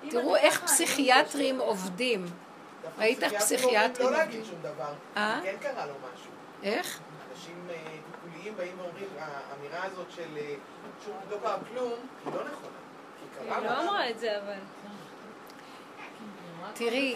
תראו 0.09 0.35
איך 0.35 0.63
פסיכיאטרים 0.63 1.59
עובדים. 1.59 2.25
ראית 2.97 3.23
איך 3.23 3.33
פסיכיאטרים 3.33 4.09
לא 4.09 4.21
עובדים? 4.21 4.29
להגיד 4.29 4.45
שום 4.45 4.59
דבר. 4.61 4.93
אה? 5.17 5.39
כן 5.43 5.55
קרה 5.61 5.85
לו 5.85 5.93
משהו. 5.93 6.31
איך? 6.63 6.99
אנשים 7.31 7.67
אה, 7.69 7.75
טיפוליים 8.11 8.55
באים 8.57 8.79
ואומרים, 8.79 9.07
האמירה 9.17 9.83
הזאת 9.83 10.11
של 10.15 10.37
שום 11.05 11.15
לא 11.29 11.37
קרה 11.43 11.57
כלום, 11.73 11.93
היא 12.25 12.33
לא 12.33 12.43
נכונה. 12.43 12.81
היא 13.41 13.69
לא. 13.69 13.81
אמרה 13.81 14.09
את 14.09 14.19
זה, 14.19 14.37
אבל... 14.37 14.59
תראי, 16.73 17.15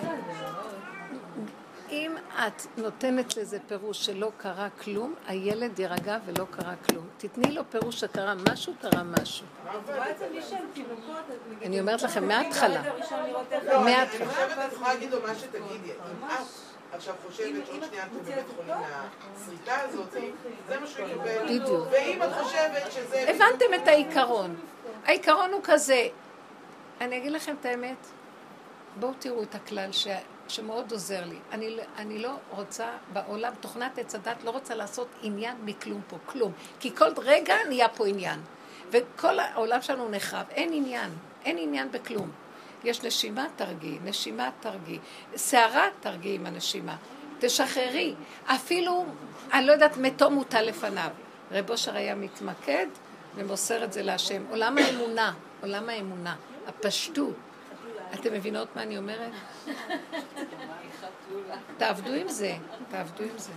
אם 1.90 2.16
את 2.34 2.62
נותנת 2.78 3.38
לזה 3.38 3.58
פירוש 3.68 4.06
שלא 4.06 4.32
קרה 4.38 4.70
כלום, 4.70 5.14
הילד 5.28 5.80
יירגע 5.80 6.18
ולא 6.26 6.46
קרה 6.52 6.74
כלום. 6.90 7.08
תתני 7.18 7.52
לו 7.52 7.62
פירוש 7.70 8.00
שקרה 8.00 8.34
משהו, 8.50 8.74
קרה 8.82 9.04
משהו. 9.04 9.46
אני 11.62 11.80
אומרת 11.80 12.02
לכם, 12.02 12.28
מההתחלה. 12.28 12.82
לא, 13.64 13.84
מההתחלה. 13.84 14.28
חושבת, 14.28 14.58
את 14.68 14.74
יכולה 14.74 14.94
להגיד 14.94 15.12
לו 15.12 15.22
מה 15.28 15.36
שתגידי. 15.36 15.92
אם 15.92 16.26
את 16.28 16.96
עכשיו 16.96 17.16
חושבת 17.28 17.66
שעוד 17.68 17.84
שנייה 17.84 18.04
אתם 18.04 18.20
בבית 18.20 18.46
חולים 18.56 18.76
מהסריטה 19.34 19.82
הזאת, 19.82 20.12
זה 20.68 20.80
מה 20.80 20.88
שהוא 20.88 21.08
יקבל. 21.08 21.44
בדיוק. 21.46 21.88
ואם 21.92 22.24
את 22.24 22.30
חושבת 22.42 22.92
שזה... 22.92 23.26
הבנתם 23.30 23.66
את 23.76 23.88
העיקרון. 23.88 24.56
העיקרון 25.06 25.52
הוא 25.52 25.62
כזה, 25.64 26.08
אני 27.02 27.18
אגיד 27.18 27.32
לכם 27.32 27.56
את 27.62 27.66
האמת, 27.66 28.08
בואו 29.00 29.12
תראו 29.20 29.44
את 29.44 29.56
הכלל 29.56 29.92
ש... 29.92 30.08
שמאוד 30.48 30.92
עוזר 30.92 31.26
לי. 31.26 31.38
אני, 31.52 31.78
אני 31.98 32.20
לא 32.20 32.32
רוצה 32.50 32.88
בעולם, 33.14 33.54
תוכנת 33.60 33.98
עץ 33.98 34.16
הדת 34.16 34.44
לא 34.44 34.50
רוצה 34.50 34.76
לעשות 34.76 35.08
עניין 35.22 35.56
מכלום 35.64 36.02
פה, 36.08 36.18
כלום. 36.26 36.52
כי 36.80 36.96
כל 36.96 37.10
רגע 37.18 37.56
נהיה 37.68 37.90
פה 37.90 38.08
עניין. 38.08 38.40
וכל 38.92 39.40
העולם 39.40 39.82
שלנו 39.82 40.10
נחרב, 40.10 40.46
אין 40.50 40.74
עניין, 40.74 41.12
אין 41.46 41.58
עניין 41.60 41.92
בכלום. 41.92 42.32
יש 42.84 43.04
נשימה, 43.04 43.46
תרגיעי, 43.56 43.98
נשימה, 44.04 44.50
תרגיעי. 44.60 45.00
שערה, 45.38 45.88
תרגיעי 46.00 46.36
עם 46.36 46.46
הנשימה. 46.46 46.96
תשחררי. 47.40 48.14
אפילו, 48.46 49.06
אני 49.54 49.66
לא 49.66 49.72
יודעת, 49.72 49.98
מתו 49.98 50.32
מוטל 50.32 50.62
לפניו. 50.62 51.10
רב 51.52 51.70
אושר 51.70 51.96
היה 51.96 52.16
מתמקד 52.16 52.88
ומוסר 53.36 53.84
את 53.84 53.94
זה 53.94 54.02
להשם. 54.04 54.44
עולם 54.50 54.78
האמונה, 54.78 55.34
עולם 55.62 55.90
האמונה, 55.90 56.36
הפשטות. 56.68 57.36
אתם 58.14 58.34
מבינות 58.34 58.76
מה 58.76 58.82
אני 58.82 58.98
אומרת? 58.98 59.32
תעבדו 61.78 62.12
עם 62.14 62.30
זה, 62.30 62.56
תעבדו 62.90 63.24
עם 63.24 63.38
זה. 63.38 63.52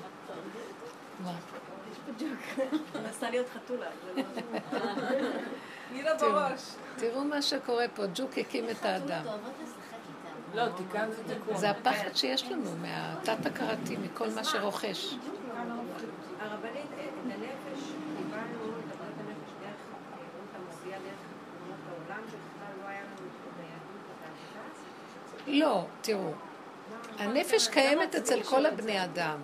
מה? 1.25 1.33
מנסה 2.95 3.31
להיות 3.31 3.47
חתולה. 3.55 3.87
זה 4.15 4.23
לא- 6.03 6.15
תראו, 6.19 6.33
בראש. 6.33 6.61
תראו 6.97 7.25
מה 7.25 7.43
שקורה 7.43 7.85
פה, 7.95 8.03
ג'וק 8.15 8.39
הקים 8.39 8.65
את 8.71 8.85
האדם. 8.85 9.25
לא, 10.55 10.63
תיקנת 10.77 11.09
תיקון. 11.27 11.57
זה 11.57 11.71
הפחד 11.71 12.15
שיש 12.15 12.45
לנו 12.45 12.71
מהתת-הכרתי, 12.83 13.97
מכל 13.97 14.29
מה 14.35 14.45
שרוכש. 14.45 15.15
הרבנית, 16.41 16.87
את 16.95 17.33
הנפש, 17.33 17.83
קיבלנו 18.17 18.65
את 18.79 18.93
עבודת 18.93 19.19
הנפש 19.21 19.51
דרך 19.61 19.81
אה, 19.93 20.19
רות 20.39 20.51
המוציאה, 20.57 20.99
דרך 20.99 21.23
אומות 21.63 21.79
העולם, 21.89 22.23
שבכלל 22.27 22.73
לא 22.83 22.89
היה 22.89 23.01
לנו 23.01 23.27
את 23.29 23.55
היהדות 23.59 24.03
והדת. 24.21 24.77
לא, 25.49 25.87
תראו, 26.01 26.33
הנפש 27.19 27.69
קיימת 27.69 28.15
אצל 28.15 28.43
כל 28.43 28.67
הבני 28.67 29.05
אדם, 29.05 29.39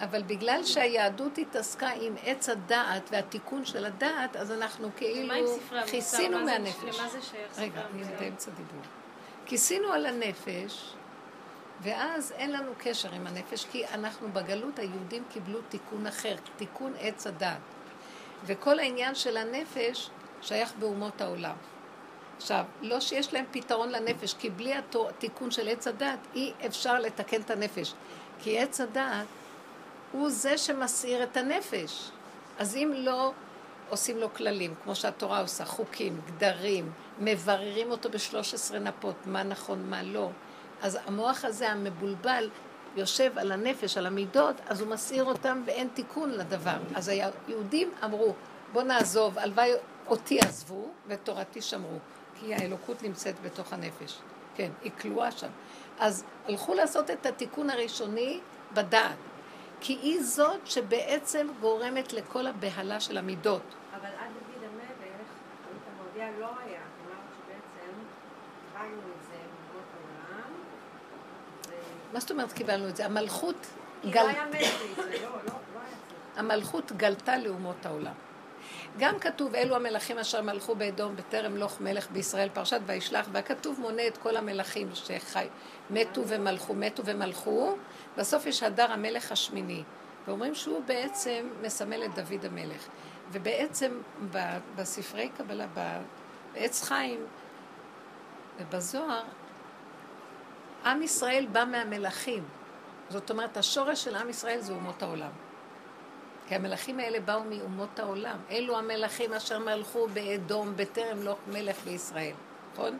אבל 0.00 0.22
בגלל 0.22 0.64
שהיהדות 0.64 1.38
התעסקה 1.38 1.88
עם 2.00 2.14
עץ 2.24 2.48
הדעת 2.48 3.08
והתיקון 3.12 3.64
של 3.64 3.84
הדעת, 3.84 4.36
אז 4.36 4.52
אנחנו 4.52 4.90
כאילו? 4.96 5.34
כיסינו 5.86 6.38
מהנפש. 6.38 6.98
למה 7.00 7.08
זה 7.08 7.22
שייך 7.22 7.52
ספרי 7.52 7.64
רגע, 7.64 7.80
אני? 7.94 8.02
באמצע 8.20 8.50
דיבור. 8.50 8.82
כיסינו 9.46 9.92
על 9.92 10.06
הנפש, 10.06 10.94
ואז 11.80 12.32
אין 12.32 12.52
לנו 12.52 12.72
קשר 12.78 13.12
עם 13.12 13.26
הנפש, 13.26 13.64
כי 13.64 13.86
אנחנו 13.86 14.28
בגלות, 14.32 14.78
היהודים 14.78 15.24
קיבלו 15.28 15.60
תיקון 15.68 16.06
אחר, 16.06 16.34
תיקון 16.56 16.92
עץ 17.00 17.26
הדת. 17.26 17.58
וכל 18.44 18.78
העניין 18.78 19.14
של 19.14 19.36
הנפש 19.36 20.10
שייך 20.40 20.72
באומות 20.78 21.20
העולם. 21.20 21.56
עכשיו, 22.36 22.64
לא 22.82 23.00
שיש 23.00 23.34
להם 23.34 23.44
פתרון 23.50 23.88
לנפש, 23.88 24.34
כי 24.34 24.50
בלי 24.50 24.74
התיקון 24.74 25.50
של 25.50 25.68
עץ 25.68 25.86
הדת, 25.86 26.18
אי 26.34 26.52
אפשר 26.66 26.98
לתקן 26.98 27.40
את 27.40 27.50
הנפש. 27.50 27.94
כי 28.38 28.58
עץ 28.58 28.80
הדת 28.80 29.26
הוא 30.12 30.30
זה 30.30 30.58
שמסעיר 30.58 31.22
את 31.22 31.36
הנפש. 31.36 32.10
אז 32.58 32.76
אם 32.76 32.92
לא 32.96 33.32
עושים 33.88 34.18
לו 34.18 34.34
כללים, 34.34 34.74
כמו 34.84 34.94
שהתורה 34.94 35.40
עושה, 35.40 35.64
חוקים, 35.64 36.20
גדרים, 36.26 36.92
מבררים 37.18 37.90
אותו 37.90 38.10
בשלוש 38.10 38.54
עשרה 38.54 38.78
נפות, 38.78 39.16
מה 39.26 39.42
נכון, 39.42 39.90
מה 39.90 40.02
לא, 40.02 40.30
אז 40.82 40.98
המוח 41.06 41.44
הזה 41.44 41.70
המבולבל 41.70 42.50
יושב 42.96 43.38
על 43.38 43.52
הנפש, 43.52 43.98
על 43.98 44.06
המידות, 44.06 44.56
אז 44.68 44.80
הוא 44.80 44.88
מסעיר 44.88 45.24
אותם 45.24 45.62
ואין 45.66 45.88
תיקון 45.94 46.30
לדבר. 46.30 46.76
אז 46.94 47.08
היהודים 47.08 47.90
אמרו, 48.04 48.34
בוא 48.72 48.82
נעזוב, 48.82 49.38
הלוואי 49.38 49.72
אותי 50.06 50.40
עזבו 50.40 50.88
ותורתי 51.06 51.62
שמרו, 51.62 51.98
כי 52.42 52.54
האלוקות 52.54 53.02
נמצאת 53.02 53.34
בתוך 53.42 53.72
הנפש. 53.72 54.18
כן, 54.54 54.70
היא 54.82 54.92
כלואה 55.00 55.30
שם. 55.30 55.48
אז 55.98 56.24
הלכו 56.48 56.74
לעשות 56.74 57.10
את 57.10 57.26
התיקון 57.26 57.70
הראשוני 57.70 58.40
בדעת, 58.74 59.16
כי 59.80 59.92
היא 60.02 60.22
זאת 60.22 60.66
שבעצם 60.66 61.46
גורמת 61.60 62.12
לכל 62.12 62.46
הבהלה 62.46 63.00
של 63.00 63.18
המידות. 63.18 63.62
אבל 64.00 64.06
עד 64.06 64.30
דוד 64.32 64.64
המלך, 64.64 65.28
המואביה 65.98 66.40
לא 66.40 66.48
היה. 66.66 66.80
מה 72.12 72.20
זאת 72.20 72.30
אומרת 72.30 72.52
קיבלנו 72.52 72.88
את 72.88 72.96
זה? 72.96 73.06
המלכות, 73.06 73.66
גל... 74.10 74.26
לא 74.26 74.32
לא, 75.22 75.38
לא. 75.46 75.52
המלכות 76.36 76.92
גלתה 76.92 77.38
לאומות 77.38 77.86
העולם. 77.86 78.12
גם 78.98 79.18
כתוב, 79.18 79.54
אלו 79.54 79.76
המלכים 79.76 80.18
אשר 80.18 80.42
מלכו 80.42 80.74
באדום 80.74 81.16
בטרם 81.16 81.56
לוך 81.56 81.80
מלך 81.80 82.10
בישראל, 82.10 82.48
פרשת 82.48 82.80
וישלח, 82.86 83.28
והכתוב 83.32 83.80
מונה 83.80 84.06
את 84.06 84.16
כל 84.16 84.36
המלכים 84.36 84.88
שחי, 84.94 85.46
מתו 85.90 86.28
ומלכו, 86.28 86.74
מתו 86.74 87.02
ומלכו, 87.06 87.76
בסוף 88.16 88.46
יש 88.46 88.62
הדר 88.62 88.92
המלך 88.92 89.32
השמיני. 89.32 89.82
ואומרים 90.26 90.54
שהוא 90.54 90.82
בעצם 90.86 91.48
מסמל 91.62 92.04
את 92.04 92.14
דוד 92.14 92.44
המלך. 92.44 92.88
ובעצם 93.32 94.00
בספרי 94.76 95.28
קבלה, 95.28 95.66
בעץ 96.54 96.82
חיים 96.82 97.26
ובזוהר, 98.58 99.22
עם 100.84 101.02
ישראל 101.02 101.46
בא 101.52 101.64
מהמלכים. 101.64 102.44
זאת 103.08 103.30
אומרת, 103.30 103.56
השורש 103.56 104.04
של 104.04 104.16
עם 104.16 104.30
ישראל 104.30 104.60
זה 104.60 104.72
אומות 104.72 105.02
העולם. 105.02 105.30
כי 106.52 106.56
המלכים 106.56 107.00
האלה 107.00 107.20
באו 107.20 107.44
מאומות 107.44 107.98
העולם. 107.98 108.36
אלו 108.50 108.78
המלכים 108.78 109.32
אשר 109.32 109.58
מלכו 109.58 110.08
באדום 110.08 110.76
בטרם 110.76 111.22
לא 111.22 111.36
מלך 111.46 111.84
בישראל, 111.84 112.32
נכון? 112.72 112.98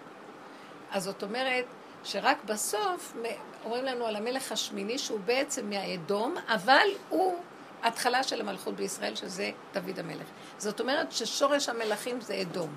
אז 0.91 1.05
זאת 1.05 1.23
אומרת 1.23 1.65
שרק 2.05 2.45
בסוף 2.45 3.17
אומרים 3.65 3.85
לנו 3.85 4.07
על 4.07 4.17
המלך 4.17 4.53
השמיני 4.53 4.99
שהוא 4.99 5.21
בעצם 5.21 5.71
מהאדום, 5.71 6.35
אבל 6.49 6.87
הוא 7.09 7.39
התחלה 7.83 8.23
של 8.23 8.41
המלכות 8.41 8.75
בישראל, 8.75 9.15
שזה 9.15 9.51
דוד 9.73 9.99
המלך. 9.99 10.27
זאת 10.59 10.81
אומרת 10.81 11.13
ששורש 11.13 11.69
המלכים 11.69 12.21
זה 12.21 12.41
אדום. 12.41 12.75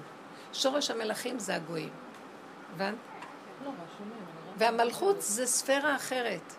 שורש 0.53 0.91
המלכים 0.91 1.39
זה 1.39 1.55
הגויים. 1.55 1.93
הבנת? 2.73 2.95
לא? 3.65 3.71
והמלכות 4.57 5.21
זה 5.21 5.45
ספירה 5.45 5.95
אחרת. 5.95 6.53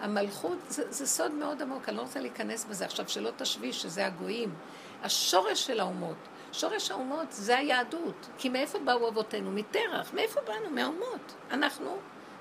המלכות 0.00 0.58
זה, 0.68 0.92
זה 0.92 1.06
סוד 1.06 1.32
מאוד 1.32 1.62
עמוק, 1.62 1.88
אני 1.88 1.96
לא 1.96 2.02
רוצה 2.02 2.20
להיכנס 2.20 2.64
בזה 2.64 2.84
עכשיו, 2.84 3.08
שלא 3.08 3.30
תשווי 3.36 3.72
שזה 3.72 4.06
הגויים. 4.06 4.54
השורש 5.02 5.66
של 5.66 5.80
האומות, 5.80 6.16
שורש 6.52 6.90
האומות 6.90 7.32
זה 7.32 7.58
היהדות. 7.58 8.28
כי 8.38 8.48
מאיפה 8.48 8.78
באו 8.78 9.08
אבותינו? 9.08 9.50
מטרח. 9.50 10.14
מאיפה 10.14 10.40
באנו? 10.40 10.70
מהאומות. 10.70 11.34
אנחנו 11.50 11.96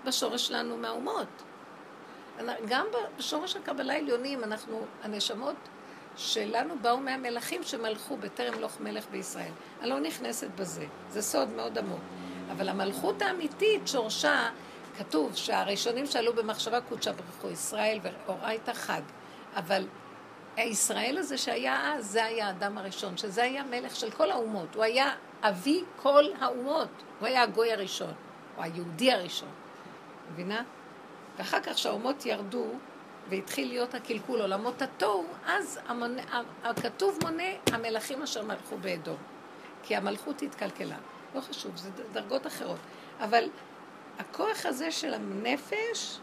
בשורש 0.06 0.48
שלנו 0.48 0.78
מהאומות. 0.78 1.28
גם 2.68 2.86
בשורש 3.18 3.56
הקבלה 3.56 3.94
העליונים, 3.94 4.44
אנחנו, 4.44 4.86
הנשמות 5.04 5.56
שלנו 6.16 6.76
באו 6.82 6.98
מהמלכים 6.98 7.64
שמלכו 7.64 8.18
בטרם 8.18 8.60
לוך 8.60 8.82
מלך 8.82 9.06
בישראל. 9.12 9.52
אני 9.82 9.90
לא 9.90 10.00
נכנסת 10.00 10.48
בזה, 10.56 10.86
זה 11.10 11.22
סוד 11.22 11.50
מאוד 11.50 11.78
עמוק. 11.78 12.00
אבל 12.52 12.70
המלכות 12.70 13.22
האמיתית, 13.22 13.88
שורשה, 13.88 14.50
כתוב 14.98 15.36
שהראשונים 15.36 16.06
שעלו 16.06 16.34
במחשבה 16.34 16.82
קודשה 16.82 17.12
ברכו 17.14 17.50
ישראל 17.50 18.00
ואורייתא 18.02 18.74
חד. 18.74 19.02
אבל 19.56 19.88
הישראל 20.56 21.18
הזה 21.18 21.38
שהיה 21.38 21.94
אז, 21.94 22.06
זה 22.06 22.26
היה 22.26 22.48
האדם 22.48 22.78
הראשון, 22.78 23.18
שזה 23.18 23.44
היה 23.44 23.64
מלך 23.64 23.96
של 23.96 24.12
כל 24.12 24.32
האומות. 24.32 24.76
הוא 24.76 24.84
היה 24.84 25.12
אבי 25.42 25.84
כל 26.02 26.24
האומות. 26.40 26.90
הוא 27.20 27.28
היה 27.28 27.44
הגוי 27.44 27.74
הראשון, 27.74 28.14
או 28.58 28.64
היהודי 28.64 29.12
הראשון. 29.12 29.50
מבינה? 30.32 30.64
ואחר 31.38 31.60
כך 31.60 31.78
שהאומות 31.78 32.26
ירדו, 32.26 32.66
והתחיל 33.30 33.68
להיות 33.68 33.94
הקלקול 33.94 34.42
עולמות 34.42 34.82
התוהו, 34.82 35.26
אז 35.46 35.80
המונה, 35.88 36.22
הכתוב 36.64 37.20
מונה 37.24 37.44
המלכים 37.72 38.24
אשר 38.24 38.44
מלכו 38.44 38.78
באדום. 38.78 39.18
כי 39.84 39.96
המלכות 39.96 40.42
התקלקלה. 40.42 40.98
לא 41.36 41.42
חשוב, 41.42 41.78
זה 41.78 41.90
דרגות 42.12 42.48
אחרות. 42.48 42.80
אבל 43.20 43.44
הכוח 44.20 44.66
הזה 44.66 44.92
של 44.92 45.14
הנפש 45.14 46.20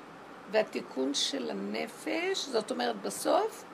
והתיקון 0.51 1.15
של 1.15 1.51
הנפש, 1.51 2.45
זאת 2.47 2.71
אומרת 2.71 3.03
בסוף 3.03 3.65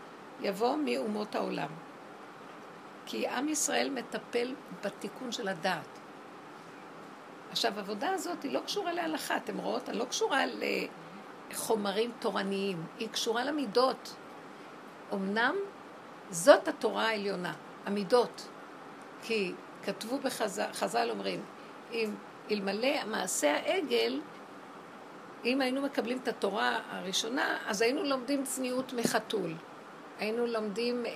יבוא 0.40 0.76
מאומות 0.76 1.34
העולם. 1.34 1.68
כי 3.06 3.28
עם 3.28 3.48
ישראל 3.48 3.90
מטפל 3.90 4.54
בתיקון 4.84 5.32
של 5.32 5.48
הדעת. 5.48 5.98
עכשיו, 7.50 7.72
העבודה 7.76 8.10
הזאת 8.10 8.42
היא 8.42 8.52
לא 8.52 8.60
קשורה 8.60 8.92
להלכה, 8.92 9.36
אתם 9.36 9.58
רואות? 9.58 9.88
היא 9.88 9.98
לא 9.98 10.04
קשורה 10.04 10.44
לחומרים 11.50 12.12
תורניים, 12.18 12.86
היא 12.98 13.08
קשורה 13.08 13.44
למידות. 13.44 14.14
אמנם 15.12 15.54
זאת 16.30 16.68
התורה 16.68 17.08
העליונה, 17.08 17.52
המידות. 17.86 18.48
כי 19.22 19.52
כתבו 19.82 20.18
בחז"ל, 20.18 20.72
חז"ל 20.72 21.10
אומרים, 21.10 21.42
אם 21.92 22.14
אלמלא 22.52 23.04
מעשה 23.06 23.56
העגל, 23.56 24.20
אם 25.44 25.60
היינו 25.60 25.82
מקבלים 25.82 26.18
את 26.22 26.28
התורה 26.28 26.80
הראשונה, 26.90 27.58
אז 27.66 27.82
היינו 27.82 28.04
לומדים 28.04 28.44
צניעות 28.44 28.92
מחתול. 28.92 29.54
היינו 30.18 30.46
לומדים 30.46 31.06
אה, 31.06 31.12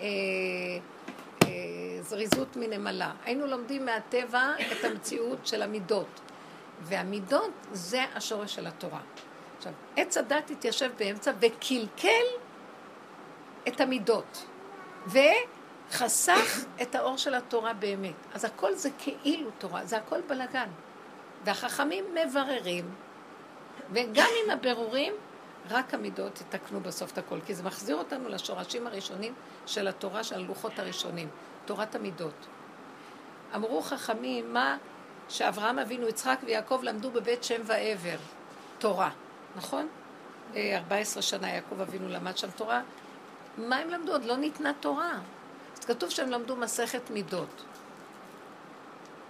אה, 1.45 2.03
זריזות 2.03 2.57
מנמלה. 2.57 3.13
היינו 3.25 3.47
לומדים 3.47 3.85
מהטבע 3.85 4.53
את 4.73 4.85
המציאות 4.85 5.47
של 5.47 5.63
המידות. 5.63 6.21
והמידות 6.81 7.51
זה 7.73 8.05
השורש 8.15 8.55
של 8.55 8.67
התורה. 8.67 9.01
עכשיו, 9.57 9.73
עץ 9.97 10.17
הדת 10.17 10.51
התיישב 10.51 10.91
באמצע 10.99 11.33
וקלקל 11.41 12.25
את 13.69 13.81
המידות. 13.81 14.47
וחסך 15.07 16.65
את 16.83 16.95
האור 16.95 17.17
של 17.17 17.35
התורה 17.35 17.73
באמת. 17.73 18.15
אז 18.35 18.45
הכל 18.45 18.75
זה 18.75 18.91
כאילו 18.99 19.51
תורה, 19.59 19.87
זה 19.87 19.97
הכל 19.97 20.21
בלגן. 20.21 20.69
והחכמים 21.45 22.05
מבררים, 22.15 22.95
וגם 23.93 24.29
עם 24.45 24.51
הבירורים, 24.51 25.13
רק 25.71 25.95
המידות 25.95 26.41
יתקנו 26.41 26.81
בסוף 26.81 27.13
את 27.13 27.19
הכל, 27.19 27.39
כי 27.47 27.55
זה 27.55 27.63
מחזיר 27.63 27.97
אותנו 27.97 28.29
לשורשים 28.29 28.87
הראשונים 28.87 29.35
של 29.67 29.89
התורה, 29.89 30.25
של 30.25 30.35
הלוחות 30.35 30.79
הראשונים, 30.79 31.29
תורת 31.65 31.95
המידות. 31.95 32.47
אמרו 33.55 33.83
חכמים, 33.83 34.53
מה 34.53 34.77
שאברהם 35.29 35.79
אבינו, 35.79 36.09
יצחק 36.09 36.39
ויעקב 36.45 36.81
למדו 36.83 37.11
בבית 37.11 37.45
שם 37.45 37.63
ועבר, 37.65 38.17
תורה, 38.79 39.11
נכון? 39.57 39.89
14 40.57 41.23
שנה 41.23 41.49
יעקב 41.51 41.81
אבינו 41.81 42.09
למד 42.09 42.37
שם 42.37 42.51
תורה. 42.51 42.83
מה 43.59 43.77
הם 43.77 43.89
למדו? 43.91 44.13
עוד 44.13 44.25
לא 44.25 44.37
ניתנה 44.37 44.73
תורה. 44.81 45.13
אז 45.79 45.85
כתוב 45.85 46.11
שהם 46.11 46.31
למדו 46.31 46.57
מסכת 46.57 47.11
מידות. 47.11 47.65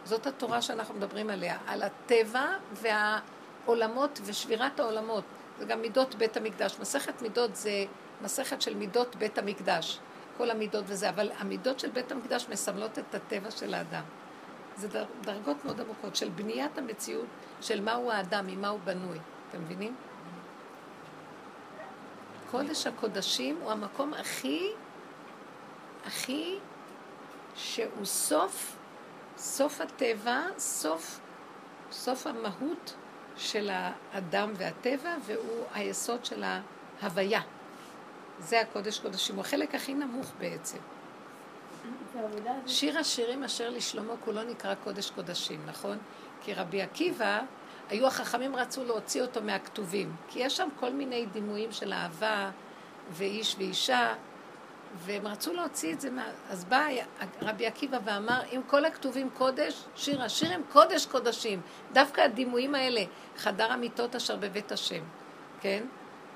זאת 0.05 0.27
התורה 0.27 0.63
שאנחנו 0.63 0.95
מדברים 0.95 1.31
עליה, 1.31 1.59
על 1.67 1.83
הטבע 1.83 2.47
והעולמות 2.73 4.21
ושבירת 4.25 4.81
העולמות. 4.81 5.25
זה 5.59 5.65
גם 5.65 5.81
מידות 5.81 6.15
בית 6.15 6.37
המקדש. 6.37 6.77
מסכת 6.81 7.23
מידות 7.23 7.57
זה 7.57 7.85
מסכת 8.23 8.63
של 8.63 8.75
מידות 8.75 9.17
בית 9.17 9.39
המקדש. 9.39 9.99
כל 10.37 10.51
המידות 10.51 10.85
וזה, 10.89 11.09
אבל 11.09 11.31
המידות 11.39 11.81
של 11.81 11.91
בית 11.91 12.13
המקדש 12.13 12.47
מסמלות 12.49 12.99
את 12.99 13.15
הטבע 13.15 13.51
של 13.51 13.75
האדם. 13.75 14.03
זה 14.77 14.89
דרגות 15.21 15.65
מאוד 15.65 15.81
עמוקות 15.81 16.17
של 16.17 16.29
בניית 16.29 16.79
המציאות, 16.79 17.27
של 17.61 17.81
מהו 17.81 18.11
האדם, 18.11 18.47
ממה 18.47 18.69
הוא 18.69 18.81
בנוי. 18.85 19.19
אתם 19.51 19.61
מבינים? 19.63 19.95
קודש 22.51 22.87
הקודשים 22.87 23.59
הוא 23.63 23.73
המקום 23.73 24.15
הכי, 24.15 24.73
הכי, 26.07 26.59
שהוא 27.57 28.05
סוף 28.05 28.74
סוף 29.39 29.81
הטבע, 29.81 30.43
סוף, 30.59 31.21
סוף 31.91 32.27
המהות 32.27 32.95
של 33.37 33.71
האדם 33.73 34.53
והטבע, 34.57 35.15
והוא 35.25 35.65
היסוד 35.75 36.25
של 36.25 36.45
ההוויה. 37.01 37.41
זה 38.39 38.61
הקודש 38.61 38.99
קודשים, 38.99 39.37
הוא 39.37 39.41
החלק 39.41 39.75
הכי 39.75 39.95
נמוך 39.95 40.33
בעצם. 40.39 40.79
שיר 42.67 42.99
השירים 42.99 43.45
אשר 43.45 43.71
לשלמה 43.71 44.15
כולו 44.25 44.43
נקרא 44.43 44.75
קודש 44.75 45.11
קודשים, 45.11 45.61
נכון? 45.67 45.99
כי 46.43 46.55
רבי 46.55 46.83
עקיבא, 46.83 47.41
היו 47.89 48.07
החכמים 48.07 48.57
רצו 48.57 48.85
להוציא 48.85 49.23
אותו 49.23 49.43
מהכתובים, 49.43 50.17
כי 50.29 50.39
יש 50.39 50.57
שם 50.57 50.69
כל 50.81 50.91
מיני 50.91 51.27
דימויים 51.27 51.73
של 51.73 51.93
אהבה 51.93 52.51
ואיש 53.11 53.57
ואישה, 53.59 54.15
והם 54.99 55.27
רצו 55.27 55.53
להוציא 55.53 55.93
את 55.93 56.01
זה, 56.01 56.11
מה... 56.11 56.25
אז 56.51 56.65
בא 56.65 56.87
רבי 57.43 57.67
עקיבא 57.67 57.99
ואמר, 58.05 58.41
אם 58.53 58.61
כל 58.67 58.85
הכתובים 58.85 59.31
קודש, 59.31 59.85
שיר 59.97 60.23
השיר 60.23 60.53
הם 60.53 60.63
קודש 60.73 61.07
קודשים. 61.07 61.61
דווקא 61.93 62.21
הדימויים 62.21 62.75
האלה, 62.75 63.03
חדר 63.37 63.73
המיטות 63.73 64.15
אשר 64.15 64.37
בבית 64.37 64.73
השם, 64.73 65.03
כן? 65.61 65.85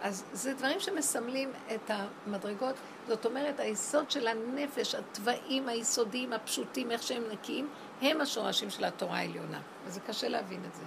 אז 0.02 0.24
זה 0.32 0.54
דברים 0.54 0.80
שמסמלים 0.80 1.52
את 1.74 1.90
המדרגות. 1.90 2.74
זאת 3.08 3.26
אומרת, 3.26 3.60
היסוד 3.60 4.10
של 4.10 4.28
הנפש, 4.28 4.94
התוואים 4.94 5.68
היסודיים, 5.68 6.32
הפשוטים, 6.32 6.90
איך 6.90 7.02
שהם 7.02 7.22
נקיים, 7.32 7.68
הם 8.02 8.20
השורשים 8.20 8.70
של 8.70 8.84
התורה 8.84 9.18
העליונה. 9.18 9.60
וזה 9.86 10.00
קשה 10.00 10.28
להבין 10.28 10.60
את 10.68 10.74
זה. 10.74 10.84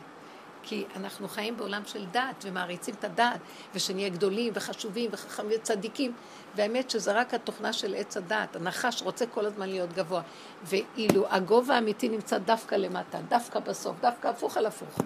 כי 0.64 0.86
אנחנו 0.96 1.28
חיים 1.28 1.58
בעולם 1.58 1.82
של 1.86 2.06
דת 2.12 2.44
ומעריצים 2.44 2.96
את 3.00 3.04
הדת, 3.04 3.40
ושנהיה 3.76 4.10
גדולים 4.10 4.54
וחשובים 4.56 5.10
וחכמים 5.14 5.60
וצדיקים, 5.60 6.14
והאמת 6.56 6.90
שזה 6.90 7.12
רק 7.12 7.34
התוכנה 7.34 7.74
של 7.74 7.96
עץ 7.96 8.18
הדת, 8.18 8.56
הנחש 8.56 9.02
רוצה 9.02 9.26
כל 9.26 9.46
הזמן 9.46 9.70
להיות 9.70 9.94
גבוה, 9.94 10.22
ואילו 10.64 11.26
הגובה 11.30 11.76
האמיתי 11.76 12.10
נמצא 12.10 12.38
דווקא 12.38 12.76
למטה, 12.76 13.18
דווקא 13.30 13.60
בסוף, 13.60 13.96
דווקא 14.02 14.28
הפוך 14.28 14.58
על 14.58 14.66
הפוך, 14.66 15.00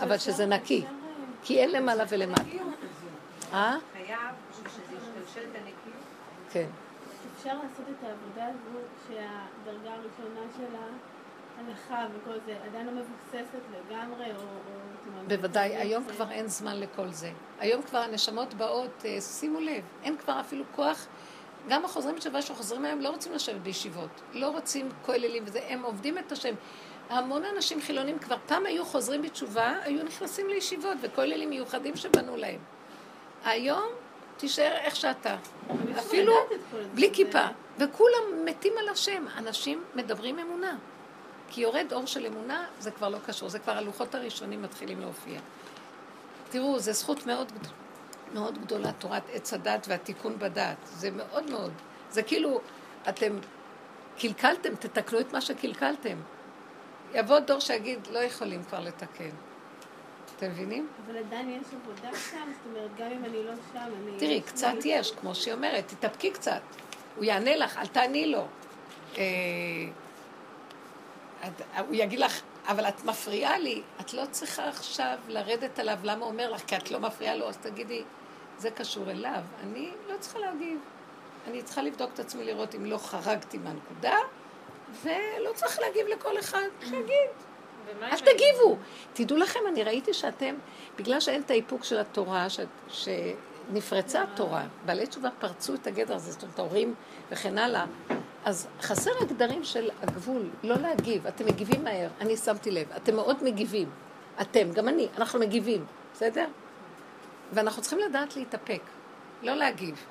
אבל 0.00 0.18
שזה 0.18 0.46
נקי, 0.46 0.84
כי 1.42 1.58
אין 1.58 1.70
למעלה 1.70 2.04
ולמטה. 2.08 2.42
אה? 3.52 3.76
חייב 3.92 4.18
שזה 4.52 4.82
ישתלשל 4.82 5.48
את 5.50 5.56
הנקיות. 5.56 6.04
כן. 6.50 6.66
אפשר 7.36 7.54
לעשות 7.54 7.86
את 7.90 8.04
העבודה 8.04 8.46
הזו 8.46 8.78
שהדרגה 9.08 9.90
הראשונה 9.90 10.40
שלה 10.56 10.86
הלכה 11.68 12.06
וכל 12.14 12.38
זה 12.46 12.56
עדיין 12.64 12.86
לא 12.86 12.92
מבוססת 12.92 13.60
לגמרי, 13.70 14.26
או... 14.36 14.42
בוודאי, 15.28 15.76
היום 15.76 16.04
כבר 16.04 16.30
אין 16.30 16.48
זמן 16.48 16.80
לכל 16.80 17.08
זה. 17.08 17.30
היום 17.58 17.82
כבר 17.82 17.98
הנשמות 17.98 18.54
באות, 18.54 19.04
אה, 19.04 19.20
שימו 19.20 19.60
לב, 19.60 19.84
אין 20.02 20.16
כבר 20.16 20.40
אפילו 20.40 20.64
כוח. 20.74 21.06
גם 21.68 21.84
החוזרים 21.84 22.16
בתשובה 22.16 22.42
שחוזרים 22.42 22.84
היום 22.84 23.00
לא 23.00 23.08
רוצים 23.08 23.32
לשבת 23.32 23.60
בישיבות, 23.60 24.20
לא 24.32 24.46
רוצים 24.46 24.88
כוללים 25.02 25.42
וזה, 25.46 25.60
הם 25.68 25.82
עובדים 25.82 26.18
את 26.18 26.32
השם. 26.32 26.54
המון 27.08 27.44
אנשים 27.44 27.80
חילונים 27.80 28.18
כבר 28.18 28.36
פעם 28.46 28.66
היו 28.66 28.84
חוזרים 28.84 29.22
בתשובה, 29.22 29.74
היו 29.82 30.04
נכנסים 30.04 30.48
לישיבות 30.48 30.96
וכוללים 31.00 31.50
מיוחדים 31.50 31.96
שבנו 31.96 32.36
להם. 32.36 32.58
היום 33.44 33.88
תישאר 34.36 34.72
איך 34.72 34.96
שאתה. 34.96 35.36
אפילו 35.98 36.34
בלי 36.94 37.10
כיפה. 37.12 37.46
וכולם 37.78 38.44
מתים 38.44 38.72
על 38.78 38.88
השם. 38.88 39.24
אנשים 39.38 39.82
מדברים 39.94 40.38
אמונה. 40.38 40.76
כי 41.50 41.60
יורד 41.60 41.92
אור 41.92 42.06
של 42.06 42.26
אמונה, 42.26 42.64
זה 42.78 42.90
כבר 42.90 43.08
לא 43.08 43.18
קשור. 43.26 43.48
זה 43.48 43.58
כבר 43.58 43.72
הלוחות 43.72 44.14
הראשונים 44.14 44.62
מתחילים 44.62 45.00
להופיע. 45.00 45.40
תראו, 46.50 46.78
זו 46.78 46.92
זכות 46.92 47.26
מאוד, 47.26 47.52
מאוד 48.34 48.58
גדולה, 48.58 48.92
תורת 48.92 49.22
עץ 49.32 49.52
הדת 49.52 49.86
והתיקון 49.88 50.38
בדת. 50.38 50.76
זה 50.84 51.10
מאוד 51.10 51.50
מאוד. 51.50 51.72
זה 52.10 52.22
כאילו, 52.22 52.60
אתם 53.08 53.38
קלקלתם, 54.18 54.74
תתקנו 54.74 55.20
את 55.20 55.32
מה 55.32 55.40
שקלקלתם. 55.40 56.16
יבוא 57.14 57.38
דור 57.38 57.60
שיגיד, 57.60 58.06
לא 58.10 58.18
יכולים 58.18 58.64
כבר 58.64 58.80
לתקן. 58.80 59.30
אתם 60.36 60.50
מבינים? 60.50 60.88
אבל 61.06 61.16
עדיין 61.16 61.50
יש 61.50 61.66
עבודה 61.82 62.18
שם, 62.18 62.52
זאת 62.52 62.66
אומרת, 62.66 62.90
גם 62.98 63.06
אם 63.06 63.24
אני 63.24 63.44
לא 63.44 63.52
שם, 63.72 63.78
אני... 63.78 64.18
תראי, 64.18 64.40
קצת 64.40 64.74
יש, 64.84 65.10
כמו 65.10 65.34
שהיא 65.34 65.54
אומרת, 65.54 65.88
תתאפקי 65.88 66.30
קצת. 66.30 66.60
הוא 67.16 67.24
יענה 67.24 67.56
לך, 67.56 67.78
אל 67.78 67.86
תעני 67.86 68.26
לו. 68.26 68.46
את- 71.46 71.62
הוא 71.86 71.94
יגיד 71.94 72.18
לך, 72.18 72.40
אבל 72.68 72.88
את 72.88 73.04
מפריעה 73.04 73.58
לי, 73.58 73.82
את 74.00 74.14
לא 74.14 74.22
צריכה 74.30 74.68
עכשיו 74.68 75.18
לרדת 75.28 75.78
עליו, 75.78 75.98
למה 76.02 76.24
הוא 76.24 76.32
אומר 76.32 76.50
לך? 76.50 76.62
כי 76.66 76.76
את 76.76 76.90
לא 76.90 77.00
מפריעה 77.00 77.34
לו, 77.36 77.48
אז 77.48 77.56
תגידי, 77.56 78.02
זה 78.58 78.70
קשור 78.70 79.10
אליו. 79.10 79.40
אני 79.62 79.90
לא 80.08 80.14
צריכה 80.20 80.38
להגיב. 80.38 80.78
אני 81.46 81.62
צריכה 81.62 81.82
לבדוק 81.82 82.10
את 82.14 82.18
עצמי 82.20 82.44
לראות 82.44 82.74
אם 82.74 82.84
לא 82.86 82.98
חרגתי 82.98 83.58
מהנקודה, 83.58 84.16
ולא 85.02 85.50
צריך 85.54 85.78
להגיב 85.80 86.06
לכל 86.06 86.38
אחד, 86.38 86.66
שיגיד. 86.80 87.30
אל 88.02 88.18
תגיבו. 88.18 88.76
תדעו 89.12 89.36
לכם, 89.36 89.60
אני 89.68 89.82
ראיתי 89.84 90.14
שאתם, 90.14 90.54
בגלל 90.96 91.20
שאין 91.20 91.42
את 91.42 91.50
האיפוק 91.50 91.84
של 91.84 91.98
התורה, 91.98 92.46
ש, 92.50 92.60
שנפרצה 92.88 94.22
התורה, 94.22 94.62
בעלי 94.86 95.06
תשובה 95.06 95.28
פרצו 95.38 95.74
את 95.74 95.86
הגדר 95.86 96.14
הזה, 96.14 96.32
זאת 96.32 96.42
אומרת, 96.42 96.58
ההורים 96.58 96.94
וכן 97.30 97.58
הלאה, 97.58 97.84
אז 98.44 98.66
חסר 98.82 99.10
הגדרים 99.20 99.64
של 99.64 99.90
הגבול, 100.02 100.48
לא 100.62 100.76
להגיב. 100.76 101.26
אתם 101.26 101.46
מגיבים 101.46 101.84
מהר, 101.84 102.08
אני 102.20 102.36
שמתי 102.36 102.70
לב, 102.70 102.92
אתם 102.96 103.16
מאוד 103.16 103.44
מגיבים. 103.44 103.90
אתם, 104.40 104.72
גם 104.72 104.88
אני, 104.88 105.08
אנחנו 105.18 105.38
מגיבים, 105.38 105.84
בסדר? 106.14 106.46
ואנחנו 107.52 107.82
צריכים 107.82 107.98
לדעת 107.98 108.36
להתאפק, 108.36 108.80
לא 109.42 109.54
להגיב. 109.54 110.04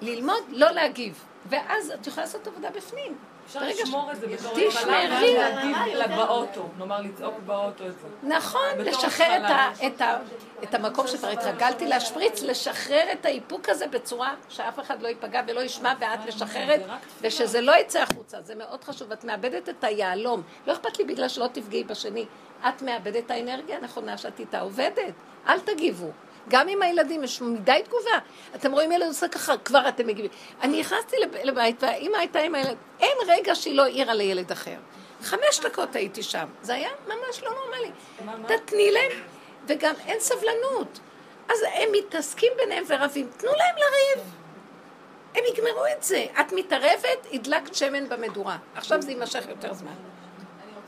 ללמוד 0.00 0.42
לא 0.48 0.70
להגיב, 0.70 1.24
ואז 1.48 1.90
את 1.90 2.06
יכולה 2.06 2.26
לעשות 2.26 2.46
עבודה 2.46 2.70
בפנים. 2.70 3.18
אפשר 3.46 3.60
לשמור 3.62 4.12
את 4.12 4.20
זה 4.20 4.26
בתור. 4.26 4.58
התחלה, 4.58 5.04
להגיד 5.08 5.76
לה 5.94 6.08
באוטו, 6.08 6.68
נאמר 6.78 7.00
לצעוק 7.00 7.34
באוטו 7.46 7.86
את 7.86 7.92
זה. 7.92 8.08
נכון, 8.22 8.60
לשחרר 8.78 9.42
את, 10.62 10.74
המקום 10.74 11.06
שכבר 11.06 11.28
התרגלתי 11.28 11.86
להשפריץ, 11.86 12.42
לשחרר 12.42 13.12
את 13.12 13.26
האיפוק 13.26 13.68
הזה 13.68 13.86
בצורה 13.86 14.34
שאף 14.48 14.80
אחד 14.80 15.02
לא 15.02 15.08
ייפגע 15.08 15.42
ולא 15.48 15.60
ישמע 15.60 15.92
ואת 16.00 16.26
משחררת, 16.28 16.80
ושזה 17.20 17.60
לא 17.60 17.72
יצא 17.80 18.02
החוצה, 18.02 18.42
זה 18.42 18.54
מאוד 18.54 18.84
חשוב. 18.84 19.12
את 19.12 19.24
מאבדת 19.24 19.68
את 19.68 19.84
היהלום. 19.84 20.42
לא 20.66 20.72
אכפת 20.72 20.98
לי 20.98 21.04
בגלל 21.04 21.28
שלא 21.28 21.46
תפגעי 21.52 21.84
בשני. 21.84 22.26
את 22.68 22.82
מאבדת 22.82 23.26
את 23.26 23.30
האנרגיה 23.30 23.76
הנכונה 23.76 24.18
שאת 24.18 24.40
איתה 24.40 24.60
עובדת. 24.60 25.14
אל 25.46 25.60
תגיבו. 25.60 26.10
גם 26.48 26.68
עם 26.68 26.82
הילדים 26.82 27.24
יש 27.24 27.40
מדי 27.42 27.80
תגובה. 27.84 28.18
אתם 28.54 28.72
רואים 28.72 28.92
ילד 28.92 29.06
עושה 29.06 29.28
ככה, 29.28 29.56
כבר 29.64 29.88
אתם 29.88 30.06
מגיבים. 30.06 30.30
אני 30.62 30.80
נכנסתי 30.80 31.16
לב- 31.22 31.36
לבית 31.44 31.82
והאימא 31.82 32.16
הייתה 32.16 32.38
עם 32.38 32.54
הילד, 32.54 32.76
אין 33.00 33.16
רגע 33.26 33.54
שהיא 33.54 33.74
לא 33.76 33.82
העירה 33.82 34.14
לילד 34.14 34.52
אחר. 34.52 34.76
חמש 35.22 35.60
דקות 35.62 35.96
הייתי 35.96 36.22
שם. 36.22 36.46
זה 36.62 36.74
היה 36.74 36.90
ממש 37.06 37.42
לא 37.42 37.50
נורמלי. 37.54 37.90
תתני 38.56 38.90
להם, 38.90 39.12
וגם 39.66 39.94
אין 40.06 40.20
סבלנות. 40.20 41.00
אז 41.48 41.58
הם 41.74 41.88
מתעסקים 41.92 42.52
ביניהם 42.56 42.84
ורבים, 42.88 43.30
תנו 43.36 43.50
להם 43.50 43.74
לריב. 43.76 44.30
הם 45.34 45.42
יגמרו 45.54 45.84
את 45.98 46.02
זה. 46.02 46.26
את 46.40 46.52
מתערבת, 46.52 47.26
הדלקת 47.32 47.74
שמן 47.74 48.08
במדורה. 48.08 48.58
עכשיו 48.74 49.02
זה 49.02 49.10
יימשך 49.10 49.44
יותר 49.48 49.74
זמן. 49.74 49.94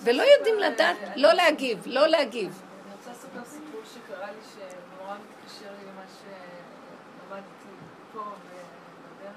ולא 0.00 0.22
יודעים 0.22 0.58
לדעת, 0.58 0.96
לא 1.16 1.32
להגיב, 1.32 1.78
לא 1.86 2.06
להגיב. 2.06 2.62
אני 2.86 2.94
רוצה 2.98 3.10
לספר 3.10 3.50
סיפור 3.50 3.80
שקרה 3.94 4.26
לי 4.26 4.36
שנורא 4.54 5.14
מתקשר 5.16 5.70
לי 5.78 5.90
למה 5.92 6.02
שלמדתי 6.20 7.68
פה 8.12 8.20
בדרך. 8.20 9.32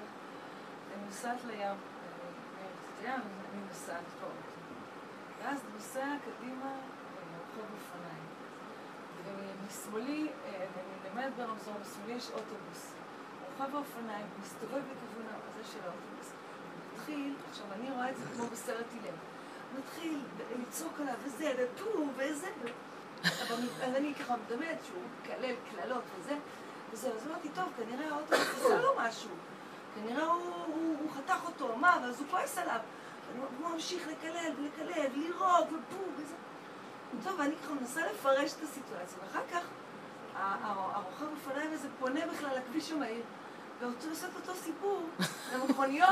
אני 0.95 1.06
נוסעת 1.17 1.45
לים, 1.45 1.61
אה, 3.05 3.15
אני 3.15 3.61
נוסעת 3.69 4.03
פה. 4.21 4.27
ואז 5.39 5.59
נוסע 5.73 6.05
קדימה 6.25 6.65
אה, 6.65 6.79
רחוב 7.41 7.65
אופניים. 7.73 8.23
ומשמאלי, 9.25 10.27
אה, 10.45 10.65
אני 10.75 11.15
נעמדת 11.15 11.33
ברמזור, 11.37 11.73
משמאלי 11.81 12.13
יש 12.13 12.29
אוטובוס. 12.29 12.93
רוכב 13.45 13.75
האופניים 13.75 14.25
מסתובב 14.41 14.71
לכיוון 14.71 15.25
הזה 15.27 15.71
של 15.71 15.79
האוטובוס. 15.83 16.31
מתחיל, 16.93 17.35
עכשיו 17.49 17.65
אני 17.73 17.91
רואה 17.91 18.11
את 18.11 18.17
זה 18.17 18.23
כמו 18.35 18.47
בסרט 18.47 18.85
הילם. 18.93 19.17
מתחיל 19.79 20.19
לצעוק 20.61 20.99
עליו 20.99 21.15
וזה, 21.23 21.53
ופו, 21.57 22.05
וזה. 22.15 22.49
אז 23.83 23.95
אני 23.95 24.13
ככה 24.15 24.35
מדמיינת 24.37 24.85
שהוא 24.85 25.01
מקלל 25.21 25.55
קללות 25.71 26.03
וזה, 26.19 26.35
וזהו, 26.93 27.15
אז 27.15 27.27
אמרתי, 27.27 27.49
טוב, 27.55 27.69
כנראה 27.77 28.09
האוטובוס 28.09 28.65
עשה 28.65 28.81
לו 28.81 28.89
משהו. 28.97 29.29
כנראה 30.03 30.25
הוא, 30.25 30.41
הוא, 30.65 30.95
הוא 31.01 31.09
חתך 31.17 31.39
אותו, 31.45 31.75
מה, 31.75 31.97
ואז 32.03 32.19
הוא 32.19 32.27
כועס 32.31 32.57
עליו. 32.57 32.79
הוא 33.59 33.69
ממשיך 33.73 34.07
לקלל 34.07 34.51
ולקלל, 34.57 35.05
לירוק 35.15 35.67
ופו 35.67 35.97
וזה. 36.17 36.35
טוב, 37.23 37.39
ואני 37.39 37.55
ככה 37.63 37.73
מנסה 37.73 38.01
לפרש 38.11 38.51
את 38.53 38.63
הסיטואציה, 38.63 39.17
ואחר 39.23 39.41
כך 39.51 39.63
הרוכב 40.35 41.25
אופניים 41.31 41.73
הזה 41.73 41.87
פונה 41.99 42.19
בכלל 42.33 42.49
לכביש 42.57 42.91
המהיר, 42.91 43.21
ורוצה 43.79 44.07
לעשות 44.09 44.29
אותו 44.35 44.55
סיפור 44.55 45.03
למכוניות. 45.53 46.09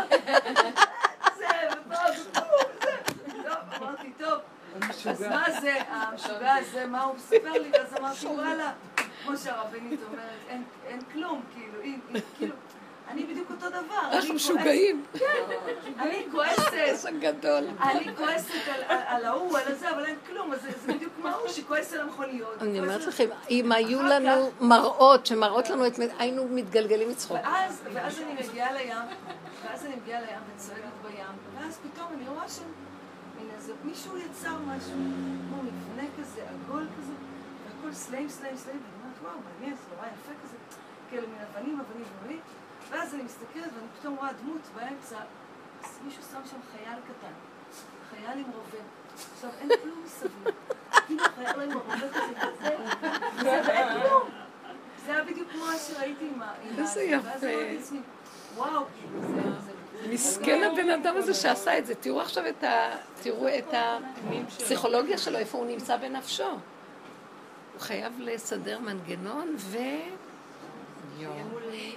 זה, 1.38 1.46
ופה, 1.72 1.96
ופה, 2.32 2.42
וזה. 2.70 3.44
טוב, 3.44 3.82
אמרתי, 3.84 4.12
טוב, 4.18 4.40
אז 5.10 5.22
מה 5.22 5.46
זה, 5.62 5.82
המשוגע 5.88 6.54
הזה, 6.56 6.86
מה 6.88 7.04
הוא 7.04 7.16
מספר 7.16 7.52
לי? 7.52 7.72
ואז 7.74 7.94
אמרתי, 8.00 8.26
וואלה, 8.28 8.72
כמו 9.24 9.38
שהרבנית 9.38 10.00
אומרת, 10.12 10.40
אין- 10.88 11.02
כלום, 11.14 11.42
כאילו, 11.54 11.82
היא- 11.82 12.00
כאילו, 12.38 12.56
אני 13.08 13.24
בדיוק 13.26 13.52
אותו 13.52 13.70
דבר. 13.70 13.80
אנחנו 14.02 14.20
כועסת- 14.20 14.34
משוגעים. 14.34 15.04
כן, 15.20 15.26
אני 16.00 16.26
כועסת. 16.32 16.74
אני 17.82 18.16
כועסת 18.18 18.50
על- 18.88 19.26
ההוא, 19.26 19.58
על 19.58 19.72
הזה, 19.72 19.92
אבל 19.92 20.06
אין 20.06 20.16
כלום, 20.28 20.54
אז 20.54 20.62
זה 20.62 20.94
בדיוק 20.94 21.14
כמו 21.18 21.28
ההוא 21.28 21.48
שכועס 21.48 21.94
על 21.94 22.02
המכוניות. 22.02 22.62
אני 22.62 22.80
אומרת 22.80 23.02
לכם, 23.06 23.26
אם 23.50 23.72
היו 23.72 24.02
לנו 24.04 24.52
מראות 24.62 25.26
שמראות 25.26 25.70
לנו 25.70 25.88
את... 25.88 25.94
היינו 26.20 26.48
מתגלגלים 26.48 27.10
מצחוק. 27.10 27.38
ואז, 27.44 27.84
אני 28.24 28.34
מגיעה 28.50 28.74
לים, 28.74 28.98
ואז 29.66 29.86
אני 29.86 29.96
מגיעה 29.96 30.22
לים 30.22 30.40
וצועדת 30.56 30.82
בים, 31.04 31.26
ואז 31.60 31.80
פתאום 31.84 32.08
אני 32.18 32.30
רואה 32.30 32.50
שם 32.50 32.64
מישהו 33.84 34.18
יצר 34.18 34.58
משהו, 34.68 34.92
כמו 35.50 35.64
מבנה 35.64 36.04
כזה, 36.20 36.42
עגול 36.42 36.88
כזה, 36.98 37.14
והכל 37.66 37.94
סלעים, 37.94 38.30
סלעים, 38.30 38.58
סלעים, 38.58 38.80
ואני 38.82 39.02
אומרת, 39.04 39.16
וואו, 39.24 39.34
מעניין, 39.60 39.76
זה 39.76 39.96
נורא 39.96 40.08
יפה 40.08 40.32
כזה, 40.44 40.58
כאלה 41.12 41.22
מין 41.22 41.40
אבנים, 41.52 41.80
אבנים, 41.80 42.06
אבנים, 42.24 42.40
ואז 42.96 43.14
אני 43.14 43.24
מסתכלת 43.24 43.72
ואני 43.76 43.88
פתאום 44.00 44.16
רואה 44.16 44.34
דמות 44.34 44.62
באמצע, 44.76 45.18
אז 45.84 46.00
מישהו 46.06 46.24
שם 46.32 46.40
שם 46.52 46.58
חייל 46.72 47.00
קטן, 47.08 47.34
חייל 48.10 48.40
עם 48.40 48.46
רובה. 48.46 48.84
עכשיו, 49.36 49.50
אין 49.62 49.70
כלום 49.84 50.04
מסביב. 50.06 50.32
כאילו 51.08 51.24
חייל 51.36 51.62
עם 51.62 51.72
הרובה 51.72 52.10
כזה, 52.10 52.48
וזה, 53.38 53.62
ואין 53.68 53.88
כלום. 54.02 54.30
זה 55.06 55.12
היה 55.14 55.24
בדיוק 55.24 55.52
כמו 55.52 55.66
שראיתי 55.88 56.30
עם 56.36 56.42
ה... 56.42 56.54
איזה 56.78 57.04
יפה. 57.04 57.28
ואז 57.28 57.44
אמרתי 57.44 57.76
לעצמי, 57.76 58.00
וואו, 58.56 58.86
כאילו, 59.00 59.22
זה... 59.22 59.42
זה- 59.66 60.14
מסכן 60.14 60.64
הבן 60.64 60.90
אדם 60.90 61.18
הזה 61.18 61.34
שעשה 61.34 61.78
את 61.78 61.86
זה. 61.86 61.96
תראו 61.96 62.22
עכשיו 62.22 62.48
את 62.48 62.64
ה... 62.64 62.96
תראו 63.22 63.48
את 63.48 63.74
הפסיכולוגיה 63.74 65.18
שלו, 65.18 65.38
איפה 65.38 65.58
הוא 65.58 65.66
נמצא 65.68 65.98
בנפשו. 65.98 66.44
הוא 66.44 66.60
חייב 67.80 68.14
לסדר 68.20 68.80
מנגנון 68.80 69.56
ו... 69.58 69.78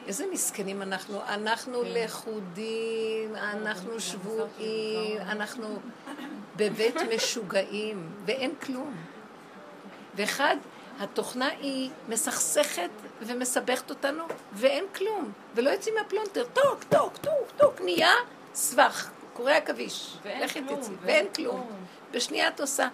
איזה 0.06 0.24
מסכנים 0.32 0.82
אנחנו. 0.82 1.20
אנחנו 1.28 1.82
לכודים, 1.84 3.36
אנחנו 3.36 4.00
שבויים, 4.00 5.18
אנחנו 5.18 5.78
בבית 6.56 6.96
משוגעים, 7.14 8.08
ואין 8.26 8.54
כלום. 8.62 8.94
ואחד, 10.14 10.56
התוכנה 10.98 11.46
היא 11.46 11.90
מסכסכת 12.08 12.90
ומסבכת 13.20 13.90
אותנו, 13.90 14.24
ואין 14.52 14.84
כלום, 14.94 15.32
ולא 15.54 15.70
יוצאים 15.70 15.94
מהפלונטר, 15.94 16.44
טוק, 16.44 16.84
טוק, 16.84 17.16
טוק, 17.16 17.50
טוק, 17.56 17.80
נהיה 17.80 18.12
סבך, 18.54 19.10
קורי 19.32 19.52
עכביש. 19.52 20.16
לכי 20.24 20.60
כלום, 20.66 20.80
תצאי, 20.80 20.94
ואין. 21.00 21.26
כלום. 21.34 21.66
בשנייה 22.10 22.48
את 22.48 22.60
עושה, 22.60 22.88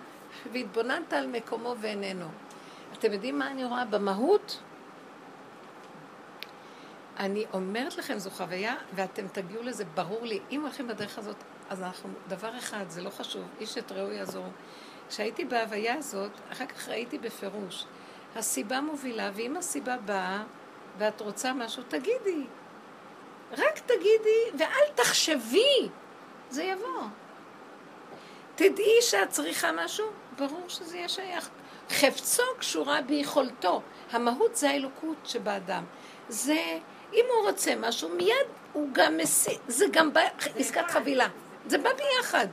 והתבוננת 0.53 1.13
על 1.13 1.27
מקומו 1.27 1.75
ואיננו. 1.81 2.27
אתם 2.99 3.13
יודעים 3.13 3.39
מה 3.39 3.51
אני 3.51 3.65
רואה? 3.65 3.85
במהות, 3.85 4.59
אני 7.19 7.45
אומרת 7.53 7.97
לכם, 7.97 8.19
זו 8.19 8.31
חוויה, 8.31 8.75
ואתם 8.93 9.29
תגיעו 9.29 9.63
לזה, 9.63 9.85
ברור 9.85 10.25
לי. 10.27 10.41
אם 10.51 10.61
הולכים 10.63 10.89
בדרך 10.89 11.19
הזאת, 11.19 11.37
אז 11.71 11.83
אנחנו, 11.83 12.09
דבר 12.29 12.59
אחד, 12.59 12.85
זה 12.89 13.03
לא 13.03 13.11
חשוב, 13.11 13.43
איש 13.61 13.79
את 13.79 13.93
רעהו 13.93 14.11
יעזור. 14.11 14.47
כשהייתי 15.09 15.45
בהוויה 15.45 15.95
הזאת, 15.95 16.31
אחר 16.53 16.67
כך 16.67 16.89
ראיתי 16.89 17.19
בפירוש, 17.19 17.85
הסיבה 18.37 18.81
מובילה, 18.81 19.31
ואם 19.35 19.57
הסיבה 19.57 19.97
באה 19.97 20.43
ואת 20.99 21.21
רוצה 21.21 21.53
משהו, 21.53 21.83
תגידי. 21.89 22.45
רק 23.53 23.79
תגידי 23.79 24.59
ואל 24.59 24.93
תחשבי, 24.95 25.89
זה 26.51 26.63
יבוא. 26.63 27.03
תדעי 28.55 29.03
שאת 29.03 29.29
צריכה 29.31 29.71
משהו, 29.73 30.07
ברור 30.39 30.69
שזה 30.69 30.97
יהיה 30.97 31.09
שייך. 31.09 31.51
חפצו 31.91 32.43
קשורה 32.59 33.03
ביכולתו. 33.03 33.83
המהות 34.13 34.57
זה 34.57 34.71
האלוקות 34.71 35.17
שבאדם. 35.25 35.85
זה, 36.29 36.79
אם 37.13 37.25
הוא 37.35 37.51
רוצה 37.51 37.75
משהו, 37.77 38.09
מיד 38.09 38.47
הוא 38.73 38.89
גם 38.93 39.17
מסיק, 39.17 39.61
זה 39.69 39.87
גם 39.91 40.13
בא, 40.13 40.21
עסקת 40.57 40.91
חבילה. 40.91 41.29
זה 41.67 41.79
בא 41.79 41.91
ביחד. 41.93 42.47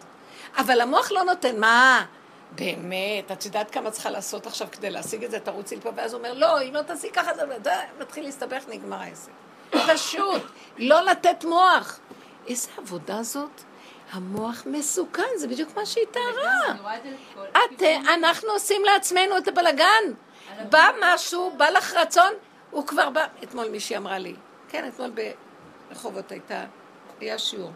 אבל 0.57 0.81
המוח 0.81 1.11
לא 1.11 1.23
נותן, 1.23 1.59
מה? 1.59 2.05
באמת, 2.51 3.31
את 3.31 3.45
יודעת 3.45 3.71
כמה 3.71 3.91
צריכה 3.91 4.09
לעשות 4.09 4.47
עכשיו 4.47 4.67
כדי 4.71 4.89
להשיג 4.89 5.23
את 5.23 5.31
זה, 5.31 5.39
תרוצי 5.39 5.75
לפה, 5.75 5.89
ואז 5.95 6.13
הוא 6.13 6.19
אומר, 6.19 6.33
לא, 6.33 6.61
אם 6.61 6.73
לא 6.73 6.81
תעשי 6.81 7.09
ככה, 7.11 7.33
זה 7.35 7.41
מתחיל 7.99 8.23
להסתבך, 8.23 8.63
נגמר 8.67 8.97
העסק. 9.01 9.31
פשוט, 9.71 10.41
לא 10.77 11.01
לתת 11.01 11.43
מוח. 11.43 11.99
איזה 12.47 12.69
עבודה 12.77 13.23
זאת? 13.23 13.61
המוח 14.11 14.63
מסוכן, 14.65 15.37
זה 15.37 15.47
בדיוק 15.47 15.75
מה 15.75 15.85
שהיא. 15.85 16.05
את, 17.51 17.81
אנחנו 18.13 18.49
עושים 18.49 18.83
לעצמנו 18.85 19.37
את 19.37 19.47
הבלגן. 19.47 20.03
בא 20.69 20.89
משהו, 21.01 21.53
בא 21.57 21.69
לך 21.69 21.93
רצון, 21.93 22.33
הוא 22.71 22.87
כבר 22.87 23.09
בא. 23.09 23.25
אתמול 23.43 23.69
מישהי 23.69 23.97
אמרה 23.97 24.17
לי, 24.17 24.35
כן, 24.69 24.87
אתמול 24.87 25.11
ברחובות 25.89 26.31
הייתה, 26.31 26.65
היה 27.19 27.39
שיעור. 27.39 27.71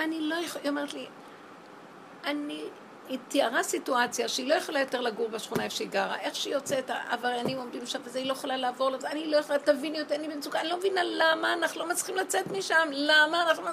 אני 0.00 0.20
לא 0.20 0.34
יכולה, 0.34 0.62
היא 0.64 0.70
אומרת 0.70 0.94
לי, 0.94 1.06
אני, 2.24 2.64
היא 3.08 3.18
תיארה 3.28 3.62
סיטואציה 3.62 4.28
שהיא 4.28 4.48
לא 4.48 4.54
יכולה 4.54 4.80
יותר 4.80 5.00
לגור 5.00 5.28
בשכונה 5.28 5.64
איפה 5.64 5.76
שהיא 5.76 5.88
גרה. 5.88 6.18
איך 6.20 6.34
שהיא 6.34 6.54
יוצאת, 6.54 6.90
העבריינים 6.90 7.58
עומדים 7.58 7.86
שם 7.86 7.98
וזה, 8.04 8.18
היא 8.18 8.26
לא 8.26 8.32
יכולה 8.32 8.56
לעבור 8.56 8.90
לזה, 8.90 9.10
אני 9.10 9.26
לא 9.26 9.36
יכולה, 9.36 9.58
תביני 9.58 10.00
אותי, 10.00 10.14
אני 10.14 10.28
במצוקה, 10.28 10.60
אני 10.60 10.68
לא 10.68 10.76
מבינה 10.76 11.00
למה 11.04 11.52
אנחנו 11.52 11.80
לא 11.80 11.88
מצליחים 11.88 12.16
לצאת 12.16 12.46
משם, 12.46 12.88
למה 12.92 13.42
אנחנו. 13.42 13.66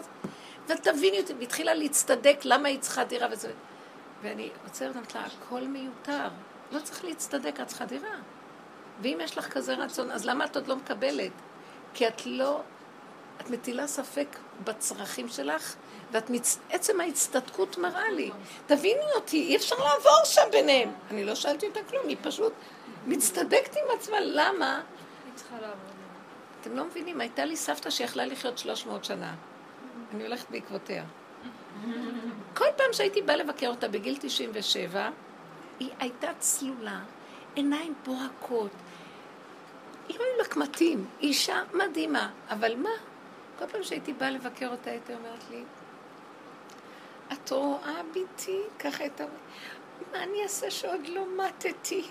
ותביני 0.68 1.20
אותי, 1.20 1.34
והתחילה 1.40 1.74
להצטדק 1.74 2.38
למה 2.44 2.68
היא 2.68 2.80
צריכה 2.80 3.04
דירה 3.04 3.28
וזה. 3.32 3.52
ואני 4.22 4.50
עוצרת 4.64 4.96
ואומרת 4.96 5.16
לה, 5.16 5.22
הכל 5.26 5.62
מיותר. 5.62 6.28
לא 6.72 6.80
צריך 6.80 7.06
להצטדק, 7.06 7.60
את 7.62 7.68
צריכה 7.68 7.86
דירה. 7.86 8.16
ואם 9.02 9.18
יש 9.22 9.38
לך 9.38 9.48
כזה 9.48 9.74
רצון, 9.76 10.12
אז 10.12 10.26
למה 10.26 10.46
את 10.46 10.56
עוד 10.56 10.68
לא 10.68 10.76
מקבלת? 10.76 11.32
כי 11.94 12.08
את 12.08 12.26
לא, 12.26 12.62
את 13.42 13.50
מטילה 13.50 13.88
ספק 13.88 14.38
בצרכים 14.64 15.30
שלך, 15.30 15.76
ואת 16.12 16.30
מצ... 16.30 16.60
עצם 16.70 17.02
ההצטדקות 17.02 17.78
מראה 17.78 18.12
לי. 18.12 18.32
תביני 18.66 19.12
אותי, 19.16 19.38
אי 19.38 19.56
אפשר 19.56 19.76
לעבור 19.76 20.26
שם 20.26 20.48
ביניהם. 20.52 20.92
אני 21.12 21.24
לא 21.24 21.36
שאלתי 21.36 21.68
אותה 21.68 21.80
כלום, 21.90 22.08
היא 22.08 22.18
פשוט 22.22 22.54
מצטדקת 23.06 23.76
עם 23.76 23.98
עצמה. 24.00 24.18
למה? 24.20 24.82
אתם 26.62 26.76
לא 26.76 26.86
מבינים, 26.86 27.22
הייתה 27.22 27.46
לי 27.46 27.56
סבתא 27.56 27.90
שיכלה 27.90 28.26
לחיות 28.26 28.58
300 28.58 29.06
שנה. 29.06 29.36
אני 30.14 30.24
הולכת 30.24 30.50
בעקבותיה. 30.50 31.04
כל 32.54 32.66
פעם 32.76 32.94
שהייתי 32.94 33.22
באה 33.22 33.36
לבקר 33.36 33.68
אותה 33.68 33.88
בגיל 33.88 34.18
97, 34.20 35.10
היא 35.80 35.90
הייתה 36.00 36.28
צלולה, 36.40 37.00
עיניים 37.56 37.94
בוהקות. 38.06 38.72
היא 40.08 40.20
לא 40.20 40.24
היו 40.24 40.38
לה 40.38 40.46
קמטים, 40.46 41.06
אישה 41.22 41.64
מדהימה. 41.74 42.30
אבל 42.50 42.76
מה? 42.76 42.90
כל 43.60 43.66
פעם 43.68 43.84
שהייתי 43.84 44.14
באה 44.14 44.30
לבקר 44.30 44.68
אותה, 44.68 44.90
הייתה 44.90 45.14
אומרת 45.14 45.44
לי, 45.52 45.64
את 47.34 47.52
רואה 47.52 48.02
ביתי? 48.14 48.62
ככה 48.80 49.04
הייתה 49.04 49.24
מה 50.12 50.24
אני 50.24 50.44
אעשה 50.44 50.72
שעוד 50.72 51.08
לא 51.08 51.26
מתתי? 51.38 52.06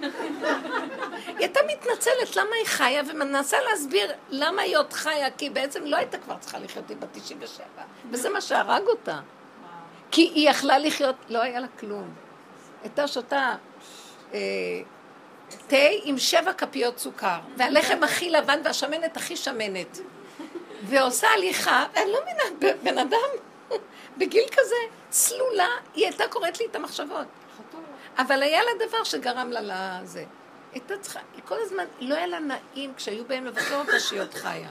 היא 0.00 1.36
הייתה 1.38 1.60
מתנצלת 1.66 2.36
למה 2.36 2.56
היא 2.56 2.66
חיה 2.66 3.02
ומנסה 3.08 3.56
להסביר 3.70 4.12
למה 4.28 4.62
היא 4.62 4.76
עוד 4.76 4.92
חיה, 4.92 5.30
כי 5.30 5.50
בעצם 5.50 5.84
לא 5.84 5.96
הייתה 5.96 6.18
כבר 6.18 6.36
צריכה 6.40 6.58
לחיות, 6.58 6.88
היא 6.88 6.96
בת 6.96 7.08
97, 7.12 7.66
וזה 8.10 8.30
מה 8.30 8.40
שהרג 8.40 8.86
אותה. 8.86 9.20
כי 10.10 10.22
היא 10.22 10.50
יכלה 10.50 10.78
לחיות, 10.78 11.16
לא 11.28 11.42
היה 11.42 11.60
לה 11.60 11.66
כלום. 11.80 12.14
הייתה 12.82 13.08
שותה 13.08 13.54
אה, 14.34 14.38
תה 15.66 15.76
עם 16.04 16.18
שבע 16.18 16.52
כפיות 16.52 16.98
סוכר, 16.98 17.38
והלחם 17.56 18.02
הכי 18.02 18.30
לבן 18.30 18.60
והשמנת 18.64 19.16
הכי 19.16 19.36
שמנת. 19.36 19.98
ועושה 20.84 21.28
הליכה, 21.28 21.86
ואני 21.94 22.12
לא 22.12 22.18
מבינה, 22.22 22.74
בן 22.82 22.98
אדם 22.98 23.28
בגיל 24.18 24.44
כזה, 24.52 24.76
צלולה, 25.10 25.68
היא 25.94 26.04
הייתה 26.06 26.24
קוראת 26.28 26.60
לי 26.60 26.66
את 26.70 26.76
המחשבות. 26.76 27.26
אבל 28.18 28.42
היה 28.42 28.60
לה 28.62 28.86
דבר 28.86 29.04
שגרם 29.04 29.50
לה 29.50 29.60
לזה. 30.02 30.24
הייתה 30.72 30.98
צריכה, 30.98 31.20
היא 31.34 31.42
כל 31.44 31.56
הזמן, 31.60 31.84
לא 32.00 32.14
היה 32.14 32.26
לה 32.26 32.38
נעים 32.38 32.94
כשהיו 32.94 33.24
באים 33.24 33.46
לבקר 33.46 33.76
אותה 33.76 34.00
שהיא 34.00 34.20
עוד 34.20 34.34
חיה. 34.34 34.68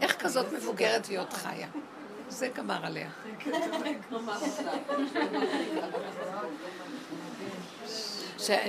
איך 0.00 0.16
כזאת 0.22 0.52
מבוגרת 0.52 1.06
והיא 1.06 1.18
עוד 1.18 1.32
חיה? 1.32 1.68
זה 2.28 2.48
גמר 2.48 2.86
עליה. 2.86 3.08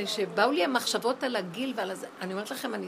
שבאו 0.06 0.52
לי 0.52 0.64
המחשבות 0.64 1.24
על 1.24 1.36
הגיל 1.36 1.74
ועל 1.76 1.92
הזה, 1.92 2.08
אני 2.22 2.34
אומרת 2.34 2.52
לכם, 2.52 2.74
אני 2.74 2.88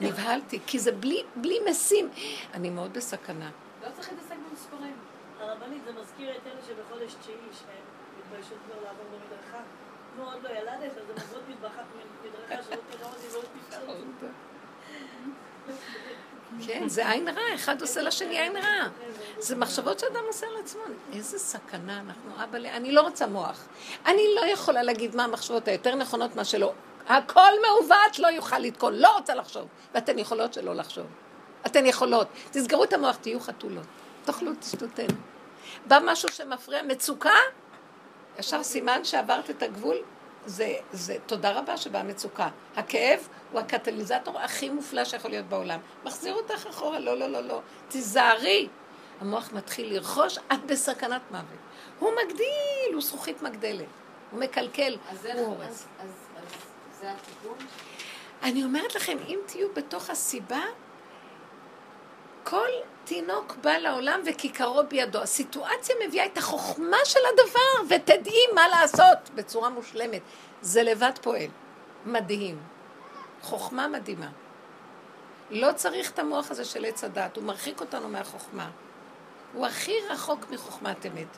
נבהלתי, 0.00 0.60
כי 0.66 0.78
זה 0.78 0.92
בלי, 0.92 1.22
בלי 1.36 1.58
משים. 1.70 2.10
אני 2.54 2.70
מאוד 2.70 2.92
בסכנה. 2.92 3.50
לא 3.84 3.88
צריך 3.94 4.08
להתעסק 4.12 4.36
במספרים. 4.50 4.96
הרבנית, 5.40 5.82
זה 5.84 5.92
מזכיר 6.00 6.30
את 6.30 6.46
אלה 6.46 6.60
שבחודש 6.66 7.14
תשיעי, 7.14 7.36
שהם 7.52 7.84
מתביישות 8.18 8.58
כבר 8.66 8.82
לעבור 8.84 9.04
במדרכה. 9.12 9.62
נו, 10.16 10.24
עוד 10.24 10.42
לא 10.42 10.48
ילדת, 10.48 10.92
אז 10.98 11.10
הן 11.10 11.22
עוברות 11.22 11.42
מדרכה 11.48 11.82
שלא 12.62 12.76
תראה 12.90 13.08
אותי 13.08 13.26
ועוד 13.32 13.44
תשאל 13.68 13.86
כן, 16.66 16.88
זה 16.88 17.10
עין 17.10 17.28
רע, 17.28 17.54
אחד 17.54 17.80
עושה 17.80 18.02
לשני 18.02 18.40
עין 18.40 18.56
רע. 18.56 18.88
זה 19.38 19.56
מחשבות 19.56 19.98
שאדם 19.98 20.22
עושה 20.26 20.46
על 20.46 20.52
עצמו. 20.64 20.82
איזה 21.12 21.38
סכנה 21.38 22.00
אנחנו, 22.00 22.44
אבא, 22.44 22.58
אני 22.58 22.92
לא 22.92 23.00
רוצה 23.00 23.26
מוח. 23.26 23.64
אני 24.06 24.22
לא 24.36 24.46
יכולה 24.46 24.82
להגיד 24.82 25.16
מה 25.16 25.24
המחשבות 25.24 25.68
היותר 25.68 25.94
נכונות, 25.94 26.36
מה 26.36 26.44
שלא. 26.44 26.72
הכל 27.08 27.52
מעוות, 27.62 28.18
לא 28.18 28.28
יוכל 28.28 28.58
לתקון, 28.58 28.94
לא 28.94 29.16
רוצה 29.16 29.34
לחשוב. 29.34 29.68
ואתן 29.94 30.18
יכולות 30.18 30.54
שלא 30.54 30.74
לחשוב. 30.74 31.06
אתן 31.66 31.86
יכולות. 31.86 32.26
תסגרו 32.50 32.84
את 32.84 32.92
המוח, 32.92 33.16
תהיו 33.16 33.40
חתולות. 33.40 33.86
תאכלו, 34.24 34.52
תשתו. 34.60 34.86
בא 35.86 35.98
משהו 36.04 36.28
שמפריע, 36.28 36.82
מצוקה, 36.82 37.30
ישר 38.38 38.62
סימן 38.62 39.04
שעברת 39.04 39.50
את 39.50 39.62
הגבול, 39.62 39.96
זה, 40.46 40.74
זה 40.92 41.16
תודה 41.26 41.58
רבה 41.58 41.76
שבאה 41.76 42.02
מצוקה. 42.02 42.48
הכאב 42.76 43.28
הוא 43.52 43.60
הקטליזטור 43.60 44.40
הכי 44.40 44.70
מופלא 44.70 45.04
שיכול 45.04 45.30
להיות 45.30 45.46
בעולם. 45.46 45.80
מחזיר 46.04 46.34
אותך 46.34 46.66
אחורה, 46.66 46.98
לא, 46.98 47.18
לא, 47.18 47.26
לא, 47.26 47.40
לא. 47.40 47.60
תיזהרי. 47.88 48.68
המוח 49.20 49.52
מתחיל 49.52 49.94
לרכוש, 49.94 50.38
את 50.38 50.64
בסכנת 50.66 51.22
מוות. 51.30 51.44
הוא 51.98 52.10
מגדיל, 52.24 52.94
הוא 52.94 53.02
זכוכית 53.02 53.42
מגדלת. 53.42 53.86
הוא 54.30 54.40
מקלקל, 54.40 54.96
הוא 55.34 55.46
הורס. 55.46 55.66
אז, 55.68 55.86
אז, 56.00 56.08
אז 56.36 57.00
זה 57.00 57.12
התיקון? 57.12 57.66
אני 58.42 58.64
אומרת 58.64 58.94
לכם, 58.94 59.18
אם 59.28 59.38
תהיו 59.46 59.68
בתוך 59.74 60.10
הסיבה, 60.10 60.62
כל 62.44 62.68
תינוק 63.04 63.56
בא 63.62 63.70
לעולם 63.70 64.20
וכיכרו 64.26 64.80
בידו. 64.88 65.22
הסיטואציה 65.22 65.96
מביאה 66.06 66.26
את 66.26 66.38
החוכמה 66.38 66.96
של 67.04 67.20
הדבר, 67.32 67.94
ותדעי 67.94 68.42
מה 68.54 68.68
לעשות 68.68 69.30
בצורה 69.34 69.68
מושלמת. 69.68 70.22
זה 70.62 70.82
לבד 70.82 71.12
פועל. 71.22 71.48
מדהים. 72.06 72.58
חוכמה 73.42 73.88
מדהימה. 73.88 74.28
לא 75.50 75.72
צריך 75.72 76.10
את 76.10 76.18
המוח 76.18 76.50
הזה 76.50 76.64
של 76.64 76.84
עץ 76.84 77.04
הדת, 77.04 77.36
הוא 77.36 77.44
מרחיק 77.44 77.80
אותנו 77.80 78.08
מהחוכמה. 78.08 78.70
הוא 79.52 79.66
הכי 79.66 79.92
רחוק 80.10 80.50
מחוכמת 80.50 81.06
אמת. 81.06 81.36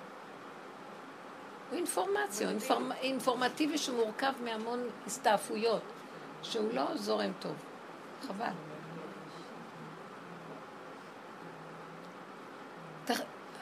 הוא 1.70 1.78
אינפורמציה, 1.78 2.46
הוא 2.46 2.52
אינפורמ... 2.52 2.92
אינפורמטיבי 2.92 3.78
שמורכב 3.78 4.32
מהמון 4.44 4.88
הסתעפויות, 5.06 5.82
שהוא 6.42 6.74
לא 6.74 6.96
זורם 6.96 7.32
טוב. 7.40 7.54
חבל. 8.26 8.75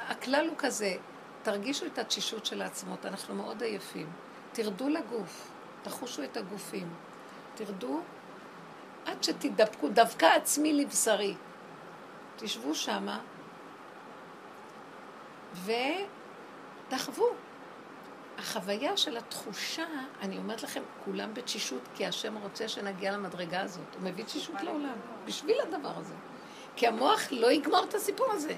הכלל 0.09 0.49
הוא 0.49 0.57
כזה, 0.59 0.97
תרגישו 1.43 1.87
את 1.87 1.99
התשישות 1.99 2.47
של 2.47 2.63
העצמות, 2.63 3.07
אנחנו 3.07 3.35
מאוד 3.35 3.63
עייפים. 3.63 4.11
תרדו 4.53 4.89
לגוף, 4.89 5.51
תחושו 5.83 6.23
את 6.23 6.37
הגופים. 6.37 6.95
תרדו 7.55 8.01
עד 9.07 9.25
שתדבקו, 9.25 9.89
דווקא 9.89 10.27
עצמי 10.27 10.73
לבשרי. 10.73 11.35
תשבו 12.37 12.75
שמה 12.75 13.21
ותחוו. 16.89 17.27
החוויה 18.39 18.97
של 18.97 19.17
התחושה, 19.17 19.85
אני 20.21 20.39
אומרת 20.39 20.63
לכם, 20.63 20.83
כולם 21.05 21.35
בתשישות, 21.35 21.89
כי 21.95 22.07
השם 22.07 22.37
רוצה 22.37 22.69
שנגיע 22.69 23.13
למדרגה 23.13 23.61
הזאת. 23.61 23.95
הוא 23.95 24.03
מביא 24.03 24.25
תשישות 24.25 24.63
לעולם, 24.63 24.95
בשביל 25.25 25.57
הדבר 25.61 25.93
הזה. 25.97 26.15
כי 26.77 26.87
המוח 26.87 27.21
לא 27.31 27.53
יגמור 27.53 27.85
את 27.85 27.95
הסיפור 27.95 28.33
הזה. 28.33 28.55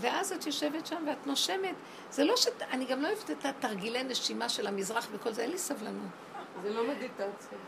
ואז 0.00 0.32
את 0.32 0.46
יושבת 0.46 0.86
שם 0.86 1.04
ואת 1.08 1.26
נושמת. 1.26 1.74
זה 2.10 2.24
לא 2.24 2.36
ש... 2.36 2.46
אני 2.70 2.84
גם 2.84 3.02
לא 3.02 3.08
אוהבת 3.08 3.30
את 3.30 3.44
התרגילי 3.44 4.02
נשימה 4.02 4.48
של 4.48 4.66
המזרח 4.66 5.08
וכל 5.12 5.32
זה, 5.32 5.42
אין 5.42 5.50
לי 5.50 5.58
סבלנות. 5.58 6.08
זה 6.62 6.70
לא 6.70 6.88
מדיטציה. 6.88 7.58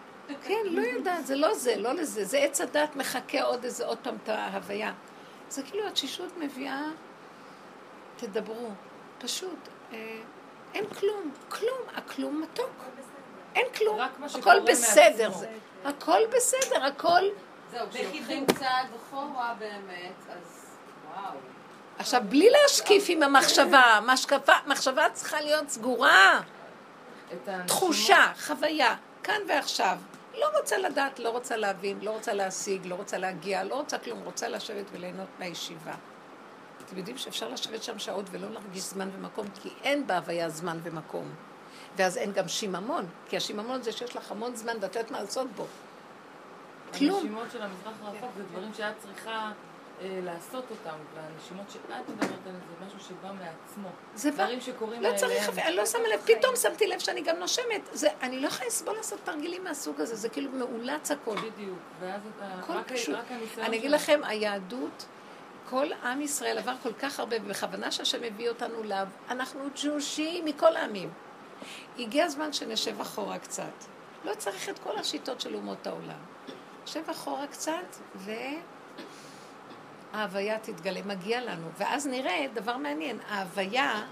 כן, 0.42 0.60
לא 0.64 0.80
יודעת, 0.80 1.26
זה 1.26 1.36
לא 1.36 1.54
זה, 1.54 1.76
לא 1.76 1.92
לזה. 1.92 2.24
זה 2.24 2.38
עץ 2.38 2.60
הדת 2.60 2.96
מחכה 2.96 3.42
עוד 3.42 3.64
איזה, 3.64 3.86
עוד 3.86 3.98
פעם 4.02 4.16
את 4.22 4.28
ההוויה. 4.28 4.92
זה 5.48 5.62
כאילו 5.62 5.86
התשישות 5.86 6.32
מביאה, 6.38 6.82
תדברו. 8.16 8.68
פשוט, 9.18 9.58
אה, 9.92 10.20
אין 10.74 10.86
כלום, 10.86 11.30
כלום, 11.48 11.78
הכלום 11.94 12.40
מתוק. 12.40 12.70
אין 13.54 13.66
כלום, 13.78 14.00
הכל 14.38 14.60
בסדר. 14.66 15.30
זה- 15.32 15.52
הכל 15.84 16.20
בסדר, 16.36 16.84
הכל... 16.84 17.20
זהו, 17.70 17.86
כשלוקחים 17.90 18.46
צעד 18.46 18.86
אחורה 18.96 19.54
באמת, 19.58 20.12
אז 20.30 20.76
וואו. 21.10 21.34
עכשיו, 22.00 22.22
בלי 22.28 22.50
להשקיף 22.50 23.04
עם 23.08 23.22
המחשבה, 23.22 24.00
מחשבה, 24.06 24.54
מחשבה 24.66 25.06
צריכה 25.12 25.40
להיות 25.40 25.68
סגורה. 25.68 26.40
תחושה, 27.66 28.32
חוויה, 28.46 28.96
כאן 29.22 29.40
ועכשיו. 29.48 29.98
לא 30.38 30.46
רוצה 30.58 30.78
לדעת, 30.78 31.18
לא 31.18 31.28
רוצה 31.28 31.56
להבין, 31.56 31.98
לא 32.02 32.10
רוצה 32.10 32.34
להשיג, 32.34 32.86
לא 32.86 32.94
רוצה 32.94 33.18
להגיע, 33.18 33.64
לא 33.64 33.74
רוצה 33.74 33.98
כלום, 33.98 34.18
רוצה 34.24 34.48
לשבת 34.48 34.84
וליהנות 34.92 35.28
מהישיבה. 35.38 35.94
אתם 36.84 36.98
יודעים 36.98 37.18
שאפשר 37.18 37.48
לשבת 37.48 37.82
שם 37.82 37.98
שעות 37.98 38.24
ולא 38.30 38.50
להרגיש 38.50 38.82
זמן 38.82 39.08
ומקום, 39.16 39.46
כי 39.62 39.68
אין 39.82 40.06
בהוויה 40.06 40.48
זמן 40.48 40.78
ומקום. 40.82 41.34
ואז 41.96 42.16
אין 42.16 42.32
גם 42.32 42.48
שיממון, 42.48 43.06
כי 43.28 43.36
השיממון 43.36 43.82
זה 43.82 43.92
שיש 43.92 44.16
לך 44.16 44.30
המון 44.30 44.56
זמן 44.56 44.72
ואת 44.80 44.96
יודעת 44.96 45.10
מה 45.10 45.20
לעשות 45.20 45.48
בו. 45.56 45.66
כלום. 46.98 47.16
הנשימות 47.16 47.50
של 47.52 47.62
המזרח 47.62 47.94
הרחוק 48.02 48.30
זה 48.36 48.42
דברים 48.42 48.70
שאת 48.74 48.94
צריכה 48.98 49.50
לעשות 50.00 50.64
אותם, 50.70 50.96
והנשימות 51.14 51.70
שאת 51.70 51.80
מדברת 51.90 52.46
עליהן 52.46 52.60
זה 52.68 52.86
משהו 52.86 53.00
שבא 53.00 53.32
מעצמו. 53.32 53.88
זה 54.14 54.30
בא, 54.30 54.36
דברים 54.36 54.60
שקורים 54.60 55.02
לא 55.02 55.16
צריך. 55.16 55.48
אני 55.58 55.76
לא 55.76 55.86
שמה 55.86 56.08
לב, 56.14 56.20
פתאום 56.20 56.56
שמתי 56.56 56.86
לב 56.86 56.98
שאני 56.98 57.20
גם 57.20 57.36
נושמת. 57.36 57.80
זה, 57.92 58.08
אני 58.22 58.40
לא 58.40 58.48
יכולה 58.48 58.66
לסבול 58.66 58.96
לעשות 58.96 59.20
תרגילים 59.24 59.64
מהסוג 59.64 60.00
הזה, 60.00 60.16
זה 60.16 60.28
כאילו 60.28 60.50
מאולץ 60.50 61.10
הכל. 61.10 61.36
בדיוק, 61.36 61.78
ואז 62.00 62.20
אתה... 62.36 62.72
רק 62.72 62.92
פשוט. 62.92 63.14
רק 63.14 63.24
הניסיון 63.30 63.66
אני 63.66 63.76
אגיד. 63.76 63.90
לכם, 63.90 64.20
היהדות, 64.24 65.06
כל 65.70 65.92
עם 65.92 66.20
ישראל 66.20 66.58
עבר 66.58 66.74
כל 66.82 66.92
כך 66.92 67.20
הרבה, 67.20 67.36
ובכוונה 67.42 67.90
שהשם 67.90 68.22
הביא 68.22 68.48
אותנו 68.48 68.82
אליו, 68.82 69.06
אנחנו 69.30 69.60
ג'ושים 69.74 70.44
מכל 70.44 70.76
העמים. 70.76 71.10
הגיע 71.98 72.24
הזמן 72.24 72.52
שנשב 72.52 73.00
אחורה 73.00 73.38
קצת. 73.38 73.84
לא 74.24 74.34
צריך 74.34 74.68
את 74.68 74.78
כל 74.78 74.98
השיטות 74.98 75.40
של 75.40 75.54
אומות 75.54 75.86
העולם. 75.86 76.20
נשב 76.84 77.10
אחורה 77.10 77.46
קצת, 77.46 77.96
וההוויה 80.12 80.58
תתגלה, 80.58 81.00
מגיע 81.02 81.40
לנו. 81.40 81.66
ואז 81.78 82.06
נראה 82.06 82.46
דבר 82.54 82.76
מעניין, 82.76 83.18
ההוויה 83.28 84.02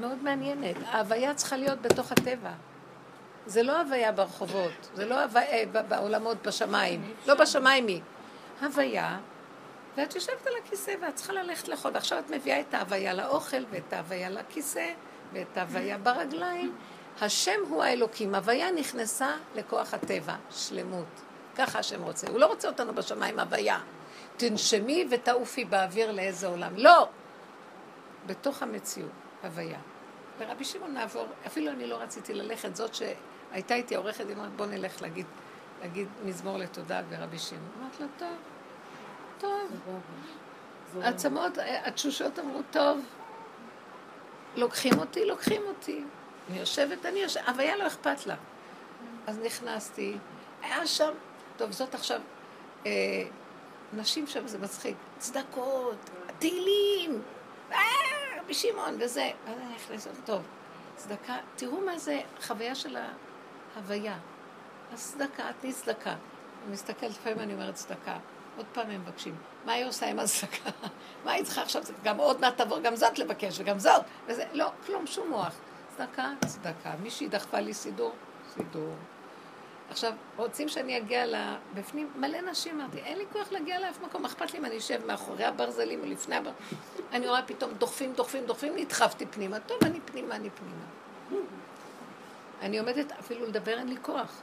מאוד 0.00 0.22
מעניינת. 0.22 0.76
ההוויה 0.86 1.34
צריכה 1.34 1.56
להיות 1.56 1.82
בתוך 1.82 2.12
הטבע. 2.12 2.52
זה 3.46 3.62
לא 3.62 3.80
הוויה 3.80 4.12
ברחובות, 4.12 4.90
זה 4.94 5.06
לא 5.06 5.22
הוויה 5.22 5.46
אה, 5.46 5.64
בעולמות 5.88 6.46
בשמיים, 6.46 7.14
לא 7.26 7.34
בשמיים 7.34 7.86
היא. 7.86 8.00
הוויה, 8.60 9.18
ואת 9.96 10.14
יושבת 10.14 10.46
על 10.46 10.52
הכיסא 10.64 10.94
ואת 11.02 11.14
צריכה 11.14 11.32
ללכת 11.32 11.68
לאכול, 11.68 11.90
ועכשיו 11.94 12.18
את 12.18 12.30
מביאה 12.30 12.60
את 12.60 12.74
ההוויה 12.74 13.14
לאוכל 13.14 13.64
ואת 13.70 13.92
ההוויה 13.92 14.30
לכיסא 14.30 14.90
ואת 15.32 15.56
ההוויה 15.56 15.98
ברגליים. 15.98 16.74
השם 17.20 17.60
הוא 17.68 17.82
האלוקים, 17.82 18.34
הוויה 18.34 18.72
נכנסה 18.72 19.28
לכוח 19.54 19.94
הטבע, 19.94 20.34
שלמות. 20.50 21.20
ככה 21.56 21.78
השם 21.78 22.02
רוצה. 22.02 22.30
הוא 22.30 22.38
לא 22.38 22.46
רוצה 22.46 22.68
אותנו 22.68 22.94
בשמיים 22.94 23.38
הוויה. 23.38 23.78
תנשמי 24.36 25.06
ותעופי 25.10 25.64
באוויר 25.64 26.12
לאיזה 26.12 26.46
עולם. 26.46 26.72
לא! 26.76 27.08
בתוך 28.26 28.62
המציאות, 28.62 29.10
הוויה. 29.42 29.78
ורבי 30.38 30.64
שמעון 30.64 30.94
נעבור, 30.94 31.26
אפילו 31.46 31.70
אני 31.70 31.86
לא 31.86 31.96
רציתי 31.96 32.34
ללכת, 32.34 32.76
זאת 32.76 32.94
שהייתה 32.94 33.74
איתי 33.74 33.94
עורכת 33.94 34.26
דין, 34.26 34.38
בוא 34.56 34.66
נלך 34.66 35.02
להגיד, 35.02 35.26
להגיד 35.82 36.08
מזמור 36.24 36.58
לתודה 36.58 37.02
ברבי 37.02 37.38
שמעון. 37.38 37.70
אמרת 37.80 38.00
לה, 38.00 38.06
טוב, 39.38 39.70
טוב. 39.84 41.02
העצמות, 41.02 41.58
התשושות 41.84 42.38
אמרו, 42.38 42.60
טוב, 42.70 43.00
לוקחים 44.56 44.98
אותי, 44.98 45.24
לוקחים 45.24 45.62
אותי. 45.66 46.04
אני 46.50 46.58
יושבת, 46.58 47.06
אני 47.06 47.18
יושבת, 47.18 47.48
הוויה 47.48 47.76
לא 47.76 47.86
אכפת 47.86 48.26
לה. 48.26 48.34
אז 49.26 49.38
נכנסתי, 49.38 50.16
היה 50.62 50.86
שם, 50.86 51.12
טוב, 51.56 51.70
זאת 51.72 51.94
עכשיו, 51.94 52.20
אה, 52.86 53.24
נשים 53.92 54.26
שם, 54.26 54.46
זה 54.46 54.58
מצחיק, 54.58 54.96
צדקות, 55.18 56.10
תהילים, 56.38 57.22
אה, 57.72 57.78
רבי 58.40 58.54
שמעון 58.54 58.96
וזה. 59.00 59.30
אז 59.46 59.58
אני 59.58 59.74
נכנסת, 59.74 60.10
טוב, 60.24 60.42
צדקה, 60.96 61.36
תראו 61.56 61.80
מה 61.80 61.98
זה 61.98 62.20
חוויה 62.42 62.74
של 62.74 62.96
ההוויה. 63.76 64.18
אז 64.92 65.12
צדקה, 65.12 65.44
תני 65.60 65.72
צדקה. 65.72 66.10
אני 66.10 66.72
מסתכלת, 66.72 67.10
לפעמים 67.10 67.38
אני 67.38 67.52
אומרת 67.52 67.74
צדקה. 67.74 68.18
עוד 68.56 68.66
פעם 68.72 68.90
הם 68.90 69.00
מבקשים. 69.00 69.36
מה 69.64 69.72
היא 69.72 69.86
עושה 69.86 70.10
עם 70.10 70.18
הצדקה? 70.18 70.70
מה 71.24 71.32
היא 71.32 71.44
צריכה 71.44 71.62
עכשיו? 71.62 71.82
גם 72.04 72.18
עוד 72.18 72.40
מעט 72.40 72.60
תבוא 72.60 72.80
גם 72.80 72.96
זאת 72.96 73.18
לבקש, 73.18 73.60
וגם 73.60 73.78
זאת. 73.78 74.02
וזה, 74.26 74.44
לא, 74.52 74.70
כלום, 74.86 75.06
שום 75.06 75.28
מוח. 75.28 75.54
צדקה, 75.96 76.30
צדקה. 76.46 76.92
מישהי 77.02 77.28
דחפה 77.28 77.60
לי 77.60 77.74
סידור, 77.74 78.12
סידור. 78.54 78.94
עכשיו, 79.90 80.12
רוצים 80.36 80.68
שאני 80.68 80.98
אגיע 80.98 81.24
לבפנים? 81.26 82.10
מלא 82.16 82.40
נשים, 82.40 82.80
אמרתי, 82.80 82.98
אין 82.98 83.18
לי 83.18 83.24
כוח 83.32 83.52
להגיע 83.52 83.80
לאף 83.80 84.02
מקום, 84.02 84.24
אכפת 84.24 84.52
לי 84.52 84.58
אם 84.58 84.64
אני 84.64 84.78
אשב 84.78 85.06
מאחורי 85.06 85.44
הברזלים 85.44 86.00
או 86.00 86.06
לפני 86.06 86.36
הברזלים. 86.36 86.78
אני 87.12 87.28
רואה 87.28 87.42
פתאום 87.42 87.74
דוחפים, 87.74 88.12
דוחפים, 88.12 88.46
דוחפים, 88.46 88.76
נדחפתי 88.76 89.26
פנימה. 89.26 89.60
טוב, 89.60 89.78
אני 89.84 90.00
פנימה, 90.04 90.36
אני 90.36 90.50
פנימה. 90.50 91.42
אני 92.62 92.78
עומדת 92.78 93.12
אפילו 93.12 93.46
לדבר, 93.46 93.78
אין 93.78 93.88
לי 93.88 93.96
כוח. 94.02 94.42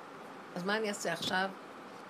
אז 0.56 0.64
מה 0.64 0.78
אני 0.78 0.90
אעשה 0.90 1.14
עכשיו? 1.14 1.50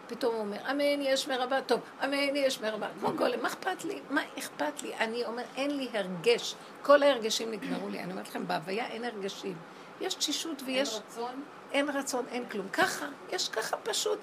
פתאום 0.08 0.36
הוא 0.36 0.42
אומר, 0.42 0.72
אמן, 0.72 1.02
יש 1.02 1.28
מרבה, 1.28 1.62
טוב, 1.62 1.80
אמן, 2.04 2.36
יש 2.36 2.62
מרבה. 2.62 2.88
כמו 3.00 3.12
גולם, 3.14 3.42
מה 3.42 3.48
אכפת 3.48 3.86
לי? 3.86 4.00
מה 4.10 4.22
אכפת 4.40 4.84
לי? 4.84 4.96
אני 4.96 5.26
אומר, 5.26 5.44
אין 5.56 5.78
לי 5.78 5.90
הרגש. 5.94 6.56
כל 6.82 7.04
ההרגשים 7.04 7.52
נגמרו 7.52 7.90
לי. 7.90 8.00
אני 8.00 8.12
אומרת 8.12 8.28
לכם, 8.28 8.48
בהוויה 8.48 8.88
אין 8.88 9.06
הרגשים. 9.06 9.56
יש 10.02 10.14
תשישות 10.14 10.62
ויש... 10.66 10.94
אין 10.94 11.02
רצון? 11.08 11.44
אין 11.72 11.90
רצון, 11.90 12.26
אין 12.32 12.50
כלום. 12.50 12.70
ככה, 12.70 13.06
יש 13.32 13.50
ככה 13.50 13.78
פשוט. 13.78 14.20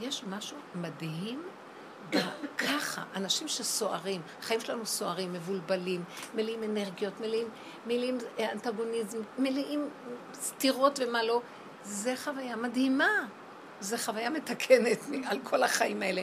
יש 0.00 0.24
משהו 0.24 0.56
מדהים 0.74 1.42
ככה, 2.58 3.02
אנשים 3.16 3.48
שסוערים, 3.48 4.22
החיים 4.40 4.60
שלנו 4.60 4.86
סוערים, 4.86 5.32
מבולבלים, 5.32 6.04
מלאים 6.34 6.62
אנרגיות, 6.62 7.20
מלאים, 7.20 7.48
מלאים 7.86 8.18
אנטגוניזם, 8.52 9.18
מלאים 9.38 9.88
סתירות 10.34 10.98
ומה 11.02 11.22
לא. 11.22 11.40
זה 11.82 12.14
חוויה 12.16 12.56
מדהימה. 12.56 13.26
זה 13.80 13.98
חוויה 13.98 14.30
מתקנת 14.30 14.98
על 15.30 15.38
כל 15.44 15.62
החיים 15.62 16.02
האלה. 16.02 16.22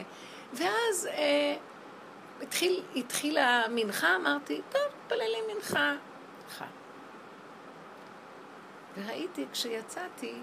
ואז 0.52 1.06
אה, 1.06 1.56
התחיל, 2.42 2.82
התחילה 2.96 3.62
המנחה, 3.64 4.16
אמרתי, 4.16 4.60
טוב, 4.70 4.82
מנחה. 5.54 5.94
מנחה. 6.44 6.64
וראיתי, 8.96 9.46
כשיצאתי, 9.52 10.34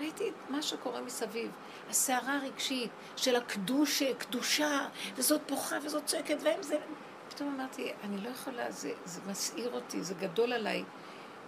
ראיתי 0.00 0.28
את 0.28 0.50
מה 0.50 0.62
שקורה 0.62 1.00
מסביב. 1.00 1.50
הסערה 1.90 2.36
הרגשית 2.36 2.90
של 3.16 3.36
הקדוש, 3.36 4.02
קדושה, 4.02 4.86
וזאת 5.16 5.40
בוכה 5.48 5.76
וזאת 5.82 6.06
צועקת, 6.06 6.36
והם 6.42 6.62
זה... 6.62 6.78
פתאום 7.28 7.54
אמרתי, 7.54 7.92
אני 8.04 8.18
לא 8.18 8.28
יכולה, 8.28 8.70
זה, 8.70 8.92
זה 9.04 9.20
מסעיר 9.26 9.74
אותי, 9.74 10.02
זה 10.02 10.14
גדול 10.14 10.52
עליי. 10.52 10.84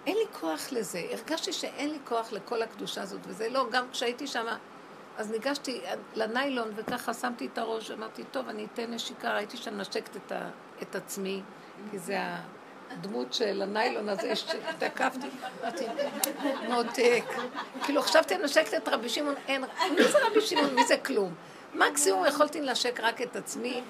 אין 0.07 0.16
לי 0.16 0.24
כוח 0.41 0.73
לזה. 0.73 1.03
הרגשתי 1.11 1.53
שאין 1.53 1.91
לי 1.91 1.99
כוח 2.05 2.33
לכל 2.33 2.62
הקדושה 2.62 3.03
הזאת, 3.03 3.20
וזה 3.27 3.49
לא, 3.49 3.66
גם 3.70 3.91
כשהייתי 3.93 4.27
שם, 4.27 4.47
אז 5.16 5.31
ניגשתי 5.31 5.81
לניילון 6.15 6.70
וככה 6.74 7.15
שמתי 7.15 7.47
את 7.47 7.59
הראש, 7.59 7.91
אמרתי, 7.91 8.24
טוב, 8.31 8.49
אני 8.49 8.66
אתן 8.73 8.95
נשיקה, 8.95 9.35
ראיתי 9.35 9.57
שאני 9.57 9.77
נשקת 9.77 10.16
את, 10.16 10.33
ה, 10.33 10.51
את 10.83 10.95
עצמי, 10.95 11.43
כי 11.91 11.99
זה 11.99 12.19
הדמות 12.93 13.35
של 13.35 13.62
הניילון 13.62 14.09
הזה 14.09 14.36
שתקפתי, 14.36 15.27
אמרתי, 15.62 15.86
מותק. 16.69 17.24
כאילו 17.85 18.02
חשבתי 18.02 18.39
לנשק 18.39 18.74
את 18.77 18.89
רבי 18.89 19.09
שמעון, 19.09 19.35
אין, 19.48 19.64
מי 19.98 20.05
זה 20.05 20.19
רבי 20.27 20.40
שמעון, 20.40 20.74
מי 20.74 20.86
זה 20.86 20.97
כלום? 20.97 21.35
מקסימום 21.74 22.27
יכולתי 22.27 22.60
לנשק 22.60 23.01
רק 23.01 23.23
את 23.23 23.36
עצמי, 23.36 23.82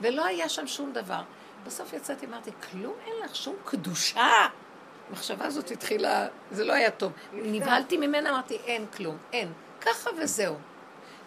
ולא 0.00 0.24
היה 0.24 0.48
שם 0.48 0.66
שום 0.66 0.92
דבר. 0.92 1.22
בסוף 1.66 1.92
יצאתי, 1.92 2.26
אמרתי, 2.26 2.50
כלום 2.70 2.94
אין 3.06 3.14
לך, 3.24 3.36
שום 3.36 3.56
קדושה. 3.64 4.46
המחשבה 5.08 5.46
הזאת 5.46 5.70
התחילה, 5.70 6.26
זה 6.50 6.64
לא 6.64 6.72
היה 6.72 6.90
טוב. 6.90 7.12
נבהלתי 7.32 7.96
ממנה, 7.96 8.30
אמרתי, 8.30 8.58
אין 8.66 8.86
כלום, 8.96 9.16
אין. 9.32 9.52
ככה 9.80 10.10
וזהו. 10.18 10.54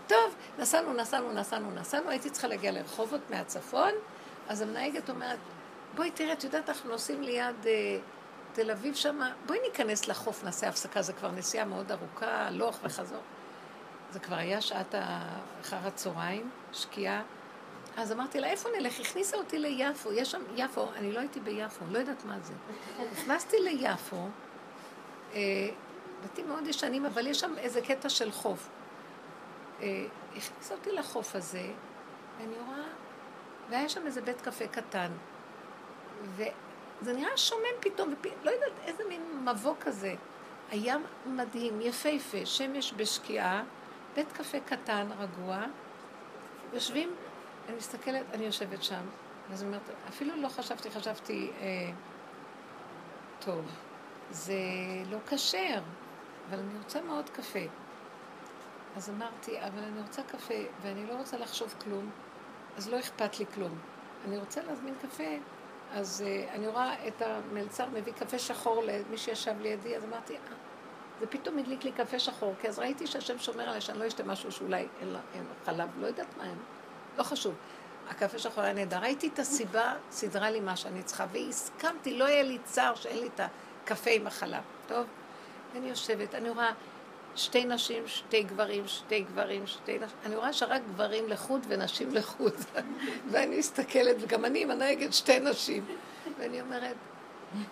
טוב, 0.07 0.35
נסענו, 0.59 0.93
נסענו, 0.93 1.33
נסענו, 1.33 1.71
נסענו, 1.71 2.09
הייתי 2.09 2.29
צריכה 2.29 2.47
להגיע 2.47 2.71
לרחובות 2.71 3.21
מהצפון, 3.29 3.91
אז 4.49 4.61
המנהגת 4.61 5.09
אומרת, 5.09 5.37
בואי 5.95 6.11
תראה, 6.11 6.33
את 6.33 6.43
יודעת, 6.43 6.69
אנחנו 6.69 6.89
נוסעים 6.89 7.21
ליד 7.21 7.55
אה, 7.65 7.97
תל 8.53 8.71
אביב 8.71 8.95
שמה, 8.95 9.33
בואי 9.45 9.59
ניכנס 9.69 10.07
לחוף, 10.07 10.43
נעשה 10.43 10.67
הפסקה, 10.67 11.01
זה 11.01 11.13
כבר 11.13 11.31
נסיעה 11.31 11.65
מאוד 11.65 11.91
ארוכה, 11.91 12.47
הלוך 12.47 12.79
וחזור. 12.83 13.21
זה 14.11 14.19
כבר 14.19 14.35
היה 14.35 14.61
שעת 14.61 14.95
אחר 15.61 15.77
הצהריים, 15.87 16.49
שקיעה. 16.73 17.21
אז 17.97 18.11
אמרתי 18.11 18.39
לה, 18.39 18.47
איפה 18.47 18.69
נלך? 18.79 18.99
הכניסה 18.99 19.37
אותי 19.37 19.59
ליפו, 19.59 20.13
יש 20.13 20.31
שם 20.31 20.41
יפו, 20.55 20.87
אני 20.95 21.11
לא 21.11 21.19
הייתי 21.19 21.39
ביפו, 21.39 21.85
לא 21.91 21.99
יודעת 21.99 22.25
מה 22.25 22.39
זה. 22.39 22.53
נכנסתי 23.11 23.57
ליפו, 23.59 24.27
אה, 25.33 25.39
בתים 26.23 26.47
מאוד 26.47 26.67
ישנים, 26.67 27.05
אבל 27.05 27.27
יש 27.27 27.39
שם 27.39 27.53
איזה 27.57 27.81
קטע 27.81 28.09
של 28.09 28.31
חוף. 28.31 28.69
אה, 29.81 30.05
הכניסה 30.37 30.73
אותי 30.73 30.91
לחוף 30.91 31.35
הזה, 31.35 31.67
ואני 32.37 32.55
רואה, 32.67 32.87
והיה 33.69 33.89
שם 33.89 34.05
איזה 34.05 34.21
בית 34.21 34.41
קפה 34.41 34.67
קטן, 34.67 35.11
וזה 36.35 37.13
נראה 37.13 37.37
שומם 37.37 37.63
פתאום, 37.79 38.13
ופ... 38.13 38.25
לא 38.43 38.51
יודעת 38.51 38.71
איזה 38.85 39.03
מין 39.09 39.45
מבוא 39.45 39.75
כזה. 39.79 40.15
הים 40.71 41.03
מדהים, 41.25 41.81
יפהפה, 41.81 42.45
שמש 42.45 42.93
בשקיעה, 42.97 43.63
בית 44.15 44.31
קפה 44.31 44.59
קטן, 44.59 45.07
רגוע, 45.19 45.63
יושבים, 46.73 47.15
אני 47.67 47.77
מסתכלת, 47.77 48.25
אני 48.33 48.45
יושבת 48.45 48.83
שם, 48.83 49.01
אז 49.53 49.63
אני 49.63 49.67
אומרת, 49.67 49.89
אפילו 50.09 50.35
לא 50.35 50.47
חשבתי, 50.47 50.91
חשבתי, 50.91 51.51
אה, 51.59 51.91
טוב, 53.39 53.65
זה 54.29 54.53
לא 55.09 55.17
כשר, 55.29 55.81
אבל 56.49 56.59
אני 56.59 56.77
רוצה 56.77 57.01
מאוד 57.01 57.29
קפה. 57.29 57.59
אז 58.95 59.09
אמרתי, 59.09 59.59
אבל 59.59 59.83
אני 59.83 60.01
רוצה 60.01 60.23
קפה, 60.23 60.53
ואני 60.81 61.05
לא 61.07 61.13
רוצה 61.13 61.37
לחשוב 61.37 61.75
כלום, 61.83 62.09
אז 62.77 62.89
לא 62.89 62.99
אכפת 62.99 63.39
לי 63.39 63.45
כלום. 63.55 63.77
אני 64.27 64.37
רוצה 64.37 64.63
להזמין 64.63 64.93
קפה, 65.01 65.23
אז 65.93 66.23
uh, 66.25 66.55
אני 66.55 66.67
רואה 66.67 67.07
את 67.07 67.21
המלצר 67.21 67.85
מביא 67.93 68.13
קפה 68.13 68.39
שחור 68.39 68.83
למי 68.83 69.17
שישב 69.17 69.53
לידי, 69.61 69.97
אז 69.97 70.03
אמרתי, 70.03 70.33
אה, 70.33 70.39
זה 71.19 71.27
פתאום 71.27 71.57
הדליק 71.57 71.83
לי 71.83 71.91
קפה 71.91 72.19
שחור, 72.19 72.53
כי 72.61 72.67
אז 72.67 72.79
ראיתי 72.79 73.07
שהשם 73.07 73.39
שומר 73.39 73.63
עליי 73.63 73.81
שאני 73.81 73.99
לא 73.99 74.07
אשתה 74.07 74.23
משהו 74.23 74.51
שאולי 74.51 74.87
אין, 75.01 75.15
אין 75.33 75.43
חלב, 75.65 75.89
לא 75.99 76.07
יודעת 76.07 76.37
מה 76.37 76.43
אין, 76.43 76.57
לא 77.17 77.23
חשוב. 77.23 77.55
הקפה 78.09 78.39
שחור 78.39 78.63
היה 78.63 78.73
נהדר. 78.73 78.97
ראיתי 78.97 79.27
את 79.27 79.39
הסיבה, 79.39 79.93
סידרה 80.11 80.51
לי 80.51 80.59
מה 80.59 80.75
שאני 80.75 81.03
צריכה, 81.03 81.25
והסכמתי, 81.31 82.17
לא 82.17 82.25
היה 82.25 82.43
לי 82.43 82.57
צער 82.63 82.95
שאין 82.95 83.17
לי 83.17 83.29
את 83.35 83.39
הקפה 83.83 84.09
עם 84.09 84.27
החלב. 84.27 84.61
טוב? 84.87 85.05
ואני 85.73 85.89
יושבת, 85.89 86.35
אני 86.35 86.49
רואה 86.49 86.71
שתי 87.35 87.65
נשים, 87.65 88.03
שתי 88.07 88.43
גברים, 88.43 88.87
שתי 88.87 89.21
גברים, 89.21 89.67
שתי 89.67 89.95
נשים. 89.95 90.17
אני 90.25 90.35
רואה 90.35 90.53
שרק 90.53 90.81
גברים 90.93 91.29
לחוד 91.29 91.65
ונשים 91.69 92.15
לחוד. 92.15 92.53
ואני 93.31 93.59
מסתכלת, 93.59 94.15
וגם 94.19 94.45
אני 94.45 94.61
עם 94.61 94.71
הנהגת 94.71 95.13
שתי 95.13 95.39
נשים. 95.39 95.85
ואני 96.39 96.61
אומרת, 96.61 96.95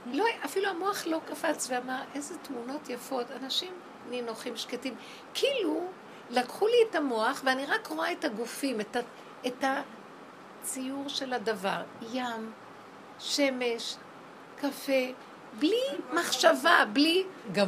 לא, 0.05 0.25
אפילו 0.45 0.69
המוח 0.69 1.07
לא 1.07 1.19
קפץ 1.27 1.67
ואמר, 1.71 2.01
איזה 2.15 2.37
תמונות 2.37 2.89
יפות, 2.89 3.25
אנשים 3.43 3.73
נינוחים, 4.09 4.57
שקטים. 4.57 4.95
כאילו, 5.33 5.87
לקחו 6.29 6.67
לי 6.67 6.77
את 6.89 6.95
המוח 6.95 7.41
ואני 7.45 7.65
רק 7.65 7.87
רואה 7.87 8.11
את 8.11 8.25
הגופים, 8.25 8.81
את, 8.81 8.95
ה, 8.95 8.99
את 9.47 9.63
הציור 10.61 11.09
של 11.09 11.33
הדבר. 11.33 11.81
ים, 12.13 12.51
שמש, 13.19 13.95
קפה, 14.55 15.11
בלי 15.59 15.81
מחשבה, 16.13 16.85
בלי... 16.93 17.23
גם 17.51 17.67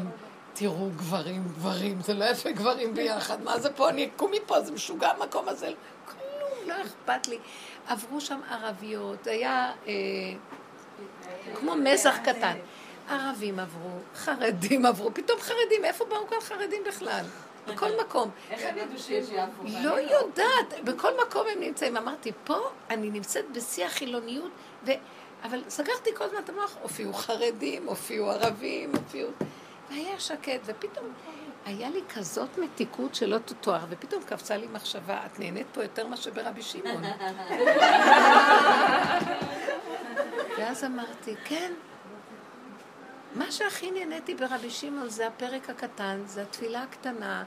תראו 0.61 0.89
גברים, 0.95 1.43
גברים, 1.47 2.01
זה 2.01 2.13
לא 2.13 2.25
יפה 2.25 2.51
גברים 2.51 2.93
ביחד, 2.93 3.43
מה 3.43 3.59
זה 3.59 3.73
פה, 3.73 3.89
אני 3.89 4.05
אקום 4.05 4.31
מפה, 4.31 4.61
זה 4.61 4.71
משוגע 4.71 5.09
המקום 5.09 5.49
הזה, 5.49 5.71
כלום, 6.05 6.67
לא 6.67 6.73
אכפת 6.81 7.27
לי. 7.27 7.37
עברו 7.87 8.21
שם 8.21 8.39
ערביות, 8.49 9.27
היה 9.27 9.71
אה, 9.87 9.93
כמו 11.55 11.75
מזח 11.75 12.17
קטן. 12.23 12.57
ערבים 13.09 13.59
עברו, 13.59 13.89
חרדים 14.15 14.85
עברו, 14.85 15.13
פתאום 15.13 15.39
חרדים, 15.39 15.85
איפה 15.85 16.05
באו 16.05 16.27
כאן 16.27 16.37
חרדים 16.41 16.83
בכלל? 16.87 17.25
בכל 17.67 17.89
מקום. 18.05 18.29
איך 18.51 18.61
הם 18.65 18.77
ידעו 18.77 18.99
שיש 18.99 19.25
יפו? 19.29 19.63
לא 19.83 19.99
יודעת, 19.99 20.83
בכל 20.83 21.11
מקום 21.27 21.47
הם 21.53 21.59
נמצאים. 21.59 21.97
אמרתי, 21.97 22.31
פה 22.43 22.57
אני 22.89 23.09
נמצאת 23.09 23.45
בשיא 23.51 23.85
החילוניות, 23.85 24.51
ו... 24.85 24.91
אבל 25.43 25.63
סגרתי 25.69 26.09
כל 26.15 26.23
הזמן 26.23 26.39
את 26.39 26.49
המוח, 26.49 26.75
הופיעו 26.81 27.13
חרדים, 27.13 27.85
הופיעו 27.85 28.31
ערבים, 28.31 28.91
הופיעו... 28.95 29.29
והיה 29.91 30.19
שקט, 30.19 30.59
ופתאום 30.65 31.13
היה 31.65 31.89
לי 31.89 32.01
כזאת 32.15 32.57
מתיקות 32.57 33.15
שלא 33.15 33.37
תתואר, 33.37 33.85
ופתאום 33.89 34.23
קפצה 34.23 34.57
לי 34.57 34.67
מחשבה, 34.67 35.25
את 35.25 35.39
נהנית 35.39 35.67
פה 35.73 35.83
יותר 35.83 36.07
מאשר 36.07 36.31
ברבי 36.31 36.61
שמעון. 36.61 37.03
ואז 40.57 40.83
אמרתי, 40.83 41.35
כן. 41.45 41.73
מה 43.35 43.51
שהכי 43.51 43.91
נהניתי 43.91 44.35
ברבי 44.35 44.69
שמעון 44.69 45.09
זה 45.09 45.27
הפרק 45.27 45.69
הקטן, 45.69 46.21
זה 46.25 46.41
התפילה 46.41 46.83
הקטנה, 46.83 47.43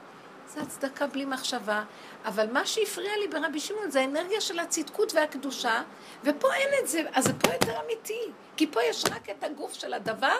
זה 0.47 0.61
הצדקה 0.61 1.07
בלי 1.07 1.25
מחשבה, 1.25 1.83
אבל 2.25 2.51
מה 2.51 2.65
שהפריע 2.65 3.17
לי 3.17 3.27
ברבי 3.27 3.59
שמעון 3.59 3.91
זה 3.91 4.01
האנרגיה 4.01 4.41
של 4.41 4.59
הצדקות 4.59 5.13
והקדושה, 5.13 5.81
ופה 6.23 6.53
אין 6.53 6.69
את 6.83 6.87
זה, 6.87 7.01
אז 7.13 7.23
זה 7.23 7.33
פה 7.33 7.53
יותר 7.53 7.79
אמיתי, 7.85 8.31
כי 8.57 8.67
פה 8.67 8.83
יש 8.83 9.05
רק 9.05 9.29
את 9.29 9.43
הגוף 9.43 9.73
של 9.73 9.93
הדבר, 9.93 10.37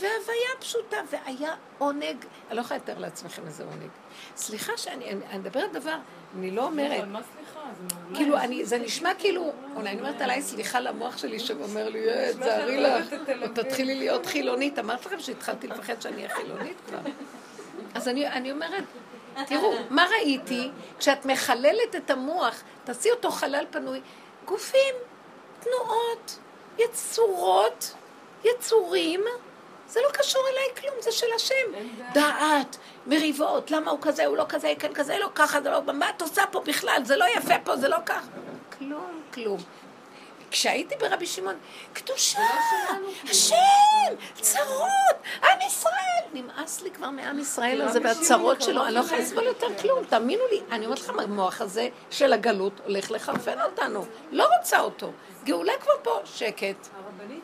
והוויה 0.00 0.50
פשוטה, 0.60 0.96
והיה 1.10 1.54
עונג, 1.78 2.16
אני 2.48 2.56
לא 2.56 2.60
יכולה 2.60 2.80
לתאר 2.80 2.98
לעצמכם 2.98 3.42
איזה 3.46 3.64
עונג. 3.64 3.90
סליחה 4.36 4.76
שאני 4.76 5.10
אני, 5.10 5.26
אני 5.30 5.38
מדברת 5.38 5.72
דבר, 5.72 5.96
אני 6.38 6.50
לא 6.50 6.64
אומרת, 6.64 6.98
אבל 7.00 7.08
מה 7.08 7.20
סליחה? 7.22 7.60
זה 7.76 7.94
מעולה. 7.94 8.16
כאילו, 8.16 8.38
אני, 8.38 8.64
זה 8.64 8.78
נשמע 8.78 9.14
כאילו, 9.18 9.52
אולי 9.76 9.90
אני 9.90 10.00
אומרת 10.00 10.20
עליי 10.20 10.42
סליחה 10.42 10.80
למוח 10.80 11.18
שלי 11.18 11.38
שאומר 11.38 11.88
לי, 11.88 12.08
אה, 12.08 12.32
תזהרי 12.32 12.80
לך, 12.80 13.14
תתחילי 13.54 13.94
להיות 13.94 14.26
חילונית. 14.26 14.78
אמרתי 14.78 15.06
לכם 15.06 15.20
שהתחלתי 15.20 15.66
לפחד 15.66 16.02
שאני 16.02 16.16
אהיה 16.16 16.34
חילונית 16.34 16.76
כבר. 16.86 16.98
אז 17.94 18.08
אני, 18.08 18.28
אני 18.28 18.52
אומרת, 18.52 18.84
תראו, 19.46 19.72
מה 19.90 20.06
ראיתי? 20.10 20.70
כשאת 20.98 21.26
מחללת 21.26 21.96
את 21.96 22.10
המוח, 22.10 22.62
תעשי 22.84 23.10
אותו 23.10 23.30
חלל 23.30 23.64
פנוי, 23.70 24.00
גופים, 24.44 24.94
תנועות, 25.60 26.38
יצורות, 26.78 27.94
יצורים, 28.44 29.24
זה 29.92 30.00
לא 30.00 30.08
קשור 30.12 30.42
אליי 30.52 30.80
כלום, 30.80 30.94
זה 31.00 31.12
של 31.12 31.26
השם. 31.36 31.54
דעת, 32.12 32.76
מריבות, 33.06 33.70
למה 33.70 33.90
הוא 33.90 33.98
כזה, 34.02 34.26
הוא 34.26 34.36
לא 34.36 34.44
כזה, 34.48 34.72
כן 34.78 34.94
כזה, 34.94 35.18
לא 35.18 35.28
ככה, 35.34 35.60
זה 35.60 35.70
לא, 35.70 35.82
מה 35.92 36.10
את 36.10 36.22
עושה 36.22 36.42
פה 36.50 36.60
בכלל, 36.60 37.02
זה 37.04 37.16
לא 37.16 37.24
יפה 37.36 37.54
פה, 37.64 37.76
זה 37.76 37.88
לא 37.88 37.96
ככה. 38.06 38.26
כלום, 38.78 39.22
כלום. 39.34 39.58
כשהייתי 40.50 40.94
ברבי 41.00 41.26
שמעון, 41.26 41.54
קדושה, 41.92 42.40
השם, 43.30 44.14
צרות, 44.40 45.16
עם 45.42 45.58
ישראל. 45.66 46.22
נמאס 46.32 46.82
לי 46.82 46.90
כבר 46.90 47.10
מעם 47.10 47.38
ישראל 47.38 47.82
הזה 47.82 47.98
והצרות 48.04 48.62
שלו, 48.62 48.86
אני 48.86 48.94
לא 48.94 49.00
יכולה 49.00 49.20
לסבול 49.20 49.44
יותר 49.44 49.66
כלום, 49.80 50.04
תאמינו 50.04 50.42
לי. 50.50 50.60
אני 50.70 50.84
אומרת 50.84 51.00
לכם, 51.00 51.20
המוח 51.20 51.60
הזה 51.60 51.88
של 52.10 52.32
הגלות 52.32 52.72
הולך 52.84 53.10
לחרפן 53.10 53.60
אותנו. 53.60 54.04
לא 54.30 54.48
רוצה 54.58 54.80
אותו. 54.80 55.12
גאולה 55.44 55.72
כבר 55.80 55.92
פה, 56.02 56.20
שקט. 56.24 56.88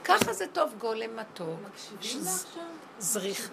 ככה 0.04 0.32
זה 0.32 0.46
טוב, 0.46 0.74
גולם 0.78 1.16
מתוק. 1.16 1.48
מקשיבים 1.70 2.22
לך 2.22 2.46
שם? 2.54 2.60
זריח. 2.98 3.50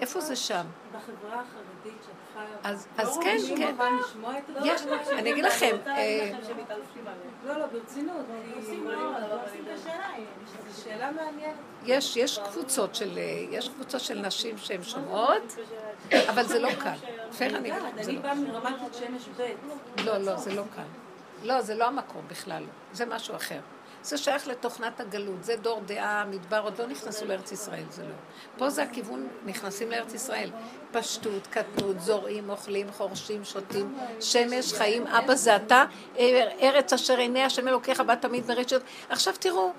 איפה 0.00 0.20
זה 0.20 0.36
שם? 0.36 0.64
בחברה 0.92 1.40
החרדית 1.40 2.02
שאת 2.06 2.14
חיה. 2.34 2.70
אז- 2.70 2.86
לא 2.98 3.02
אז 3.02 3.18
כן, 3.22 3.36
כן. 3.56 3.74
יש- 4.64 4.82
אני 5.12 5.32
אגיד 5.32 5.44
לכם, 5.44 5.76
אני 5.86 5.96
אה. 5.96 6.32
לא, 7.46 7.58
לא, 7.58 7.66
ברצינות. 7.66 8.26
שאלה 10.84 11.10
מעניינת. 11.10 11.54
יש, 11.84 12.16
יש 12.16 12.38
קבוצות 12.38 12.94
של, 12.94 13.18
אה, 13.18 13.22
יש 13.50 13.68
קבוצות 13.68 14.00
של 14.00 14.18
נשים 14.18 14.58
שהן 14.58 14.82
שומעות, 14.82 15.42
אבל 16.28 16.42
זה 16.46 16.58
לא 16.58 16.68
קל. 16.82 16.94
פייר 17.38 17.56
אני 17.56 17.70
אגיד 17.72 17.82
לכם, 17.82 18.02
זה 18.02 18.10
אני 18.10 18.16
לא 18.16 18.22
באה 18.22 18.34
מרמת 18.34 18.80
בית 18.82 18.94
שמש 18.94 19.22
ב'. 19.36 19.42
לא, 20.04 20.18
לא, 20.18 20.36
זה 20.36 20.54
לא 20.54 20.62
קל. 20.76 20.82
לא, 21.42 21.60
זה 21.62 21.74
לא 21.74 21.84
המקום 21.84 22.22
בכלל 22.28 22.62
לא. 22.62 22.68
זה 22.92 23.06
משהו 23.06 23.36
אחר. 23.36 23.60
זה 24.06 24.18
שייך 24.18 24.48
לתוכנת 24.48 25.00
הגלות, 25.00 25.44
זה 25.44 25.56
דור 25.56 25.80
דעה, 25.86 26.24
מדבר, 26.24 26.60
עוד 26.62 26.78
לא 26.78 26.86
נכנסו 26.86 27.24
לארץ 27.24 27.52
ישראל, 27.52 27.84
זה 27.90 28.02
לא. 28.02 28.14
פה 28.58 28.70
זה 28.70 28.82
הכיוון, 28.82 29.28
נכנסים 29.46 29.90
לארץ 29.90 30.14
ישראל. 30.14 30.50
פשטות, 30.92 31.46
קטנות, 31.46 32.00
זורעים, 32.00 32.50
אוכלים, 32.50 32.92
חורשים, 32.92 33.44
שותים, 33.44 33.98
שמש, 34.20 34.72
חיים, 34.72 35.06
אבא 35.06 35.34
זה 35.34 35.56
אתה, 35.56 35.84
ארץ 36.62 36.92
אשר 36.92 37.18
עיני 37.18 37.42
השם 37.42 37.68
אלוקיך 37.68 38.00
בה 38.00 38.16
תמיד 38.16 38.46
מרשת. 38.48 38.80
עכשיו 39.08 39.34
תראו, 39.40 39.72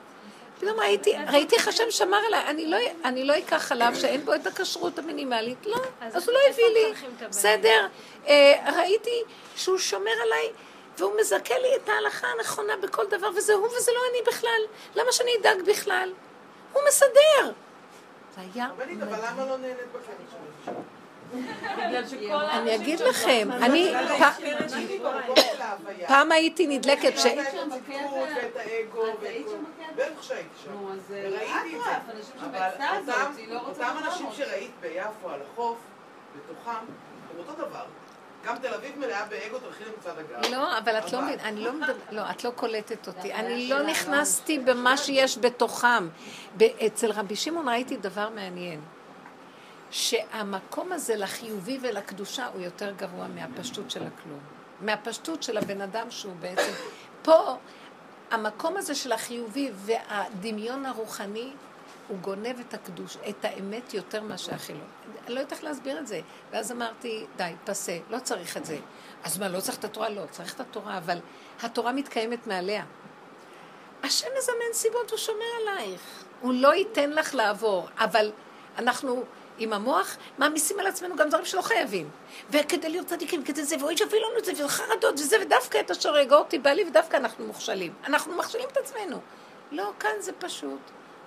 פתאום 0.60 0.80
ראיתי, 0.80 1.14
ראיתי 1.28 1.56
איך 1.56 1.68
השם 1.68 1.84
שמר 1.90 2.18
עליי, 2.28 2.48
אני 2.48 2.66
לא, 2.66 2.78
אני 3.06 3.24
לא 3.24 3.38
אקח 3.38 3.58
חלב 3.58 3.96
שאין 3.96 4.26
בו 4.26 4.34
את 4.34 4.48
הכשרות 4.48 5.00
המינימלית, 5.00 5.66
לא, 5.66 5.78
אז 6.02 6.28
הוא 6.28 6.34
לא 6.34 6.40
הביא 6.50 6.66
לי, 6.66 6.94
בסדר, 7.30 7.88
אה, 8.28 8.72
ראיתי 8.76 9.24
שהוא 9.56 9.78
שומר 9.78 10.12
עליי, 10.26 10.52
והוא 10.98 11.14
מזכה 11.20 11.58
לי 11.60 11.76
את 11.76 11.90
ההלכה 11.90 12.28
הנכונה 12.28 12.74
בכל 12.78 13.08
דבר, 13.10 13.28
וזה 13.36 13.54
הוא 13.54 13.68
וזה 13.68 13.92
לא 13.96 14.02
אני 14.12 14.22
בכלל, 14.28 14.62
למה 14.96 15.12
שאני 15.12 15.32
אדאג 15.42 15.62
בכלל? 15.66 16.14
הוא 16.74 16.82
מסדר. 16.88 17.52
זה 18.36 18.42
היה 18.54 18.70
אבל 19.04 19.18
למה 19.26 19.46
לא 19.46 19.58
נהנית 19.58 19.78
שכל 22.10 22.34
אני 22.34 22.76
אגיד 22.76 23.00
לכם, 23.00 23.50
אני 23.52 23.94
פעם 26.08 26.32
הייתי 26.32 26.68
נדלקת 26.68 27.14
ש... 27.18 27.26
אותם- 33.66 33.96
לא 33.98 34.08
אנשים. 34.08 34.28
שראית 34.36 34.72
ביפו 34.82 35.30
על 35.30 35.40
החוף, 35.42 35.78
בתוכם, 36.36 36.72
הם 36.72 37.38
אותו 37.38 37.54
דבר. 37.54 37.86
גם 38.48 38.58
תל 38.58 38.74
אביב 38.74 39.00
מלאה 39.00 39.26
באגו, 39.26 39.60
תלכי 39.60 39.84
למצעד 39.84 40.20
הגאווה. 40.20 40.50
לא, 40.50 40.78
אבל 40.78 40.98
את 40.98 41.14
לא 41.14 41.22
מבינה, 41.22 41.44
אני 41.44 41.62
לא 41.62 41.74
מדברת, 41.74 41.96
לא, 42.12 42.22
את 42.32 42.44
לא 42.44 42.50
קולטת 42.56 43.08
אותי. 43.08 43.34
אני 43.34 43.70
לא 43.70 43.84
נכנסתי 43.84 44.60
במה 44.60 44.98
שיש 44.98 45.38
בתוכם. 45.38 46.10
אצל 46.88 47.12
רבי 47.12 47.36
שמעון 47.36 47.70
ראיתי 47.70 47.98
דבר 47.98 48.30
מעניין. 48.30 48.82
שהמקום 49.92 50.92
הזה 50.92 51.16
לחיובי 51.16 51.80
ולקדושה 51.82 52.48
הוא 52.48 52.62
יותר 52.62 52.92
גרוע 52.92 53.28
מהפשטות 53.28 53.92
של 53.92 54.04
הכלום. 54.04 54.40
מהפשטות 54.82 55.44
של 55.44 55.58
הבן 55.58 55.82
אדם 55.82 56.12
שהוא 56.12 56.34
בעצם... 56.40 56.72
פה, 57.22 57.56
המקום 58.32 58.78
הזה 58.78 58.96
של 58.96 59.12
החיובי 59.12 59.72
והדמיון 59.74 60.86
הרוחני, 60.86 61.52
הוא 62.08 62.18
גונב 62.18 62.60
את 62.68 62.74
הקדוש, 62.74 63.18
את 63.30 63.46
האמת 63.46 63.94
יותר 63.94 64.22
מאשר 64.22 64.54
החילון. 64.54 64.88
אני 65.26 65.36
לא 65.36 65.40
יודעת 65.40 65.52
איך 65.52 65.64
להסביר 65.64 66.00
את 66.00 66.08
זה. 66.08 66.22
ואז 66.52 66.72
אמרתי, 66.72 67.26
די, 67.36 67.52
פסה, 67.66 67.98
לא 68.10 68.20
צריך 68.20 68.58
את 68.58 68.66
זה. 68.66 68.78
אז 69.24 69.40
מה, 69.40 69.48
לא 69.48 69.60
צריך 69.60 69.78
את 69.78 69.86
התורה? 69.86 70.10
לא, 70.10 70.22
צריך 70.32 70.56
את 70.56 70.60
התורה, 70.60 70.98
אבל 70.98 71.18
התורה 71.62 71.92
מתקיימת 71.92 72.48
מעליה. 72.48 72.84
השם 74.04 74.28
מזמן 74.38 74.74
סיבות, 74.74 75.12
הוא 75.12 75.18
שומר 75.18 75.46
עלייך. 75.62 76.02
הוא 76.42 76.54
לא 76.54 76.76
ייתן 76.76 77.10
לך 77.10 77.36
לעבור, 77.36 77.88
אבל 77.98 78.32
אנחנו 78.78 79.24
עם 79.58 79.74
המוח 79.74 80.18
מעמיסים 80.38 80.80
על 80.80 80.88
עצמנו 80.88 81.16
גם 81.16 81.30
דברים 81.30 81.46
שלא 81.46 81.62
חייבים. 81.62 82.10
וכדי 82.50 82.90
להיות 82.90 83.08
צדיקים, 83.08 83.44
כדי 83.44 83.64
זה, 83.64 83.76
ואוי 83.80 83.98
שיביא 83.98 84.20
לנו 84.20 84.38
את 84.38 84.46
זה, 84.46 84.66
וחרדות 84.66 85.20
וזה, 85.20 85.38
ודווקא 85.42 85.80
את 85.80 85.92
אשר 85.92 86.14
אותי 86.32 86.60
בא 86.60 86.70
לי, 86.70 86.84
ודווקא 86.88 87.18
אנחנו 87.18 87.46
מוכשלים. 87.46 87.94
אנחנו 88.08 88.38
מכשילים 88.38 88.68
את 88.72 88.78
עצמנו. 88.78 89.20
לא, 89.72 89.92
כאן 90.00 90.12
זה 90.20 90.32
פשוט. 90.40 90.80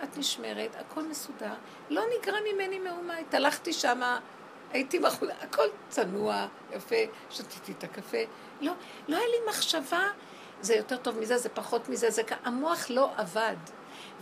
את 0.05 0.19
נשמרת, 0.19 0.77
הכל 0.77 1.03
מסודר. 1.03 1.55
לא 1.91 2.03
נגרע 2.19 2.39
ממני 2.53 2.79
מאומה. 2.79 3.17
התהלכתי 3.17 3.73
שמה, 3.73 4.21
הייתי 4.73 4.99
מחולה, 4.99 5.35
הכל 5.41 5.67
צנוע, 5.89 6.47
יפה, 6.73 6.97
שתיתי 7.31 7.73
את 7.73 7.85
הקפה. 7.85 8.19
לא, 8.61 8.73
לא 9.09 9.17
היה 9.17 9.27
לי 9.27 9.37
מחשבה, 9.49 10.09
זה 10.61 10.75
יותר 10.75 10.97
טוב 10.97 11.19
מזה, 11.19 11.39
זה 11.39 11.49
פחות 11.49 11.89
מזה, 11.89 12.11
זה. 12.11 12.23
המוח 12.45 12.91
לא 12.91 13.11
עבד. 13.17 13.57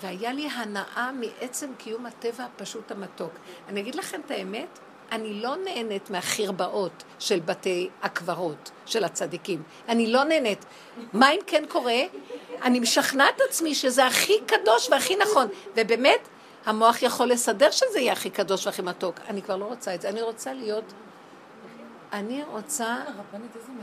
והיה 0.01 0.33
לי 0.33 0.49
הנאה 0.49 1.11
מעצם 1.13 1.71
קיום 1.79 2.07
הטבע 2.07 2.45
הפשוט 2.45 2.91
המתוק. 2.91 3.33
אני 3.69 3.81
אגיד 3.81 3.95
לכם 3.95 4.21
את 4.27 4.31
האמת, 4.31 4.79
אני 5.13 5.35
לא 5.35 5.57
נהנית 5.65 6.11
מהחרבאות 6.11 7.03
של 7.19 7.41
בתי 7.41 7.89
הקברות, 8.03 8.71
של 8.87 9.05
הצדיקים. 9.05 9.63
אני 9.89 10.07
לא 10.13 10.25
נהנית. 10.25 10.65
מה 11.13 11.31
אם 11.31 11.41
כן 11.47 11.65
קורה? 11.69 12.01
אני 12.63 12.81
משכנעת 12.81 13.41
עצמי 13.49 13.75
שזה 13.75 14.07
הכי 14.07 14.41
קדוש 14.47 14.89
והכי 14.91 15.17
נכון. 15.17 15.47
ובאמת, 15.77 16.29
המוח 16.67 17.03
יכול 17.03 17.27
לסדר 17.27 17.71
שזה 17.71 17.99
יהיה 17.99 18.13
הכי 18.13 18.31
קדוש 18.31 18.67
והכי 18.67 18.83
מתוק. 18.83 19.15
אני 19.29 19.43
כבר 19.43 19.57
לא 19.57 19.65
רוצה 19.65 19.95
את 19.95 20.03
זה. 20.03 20.09
אני 20.09 20.23
רוצה 20.23 20.53
להיות... 20.53 20.93
אני 22.13 22.43
רוצה 22.51 22.97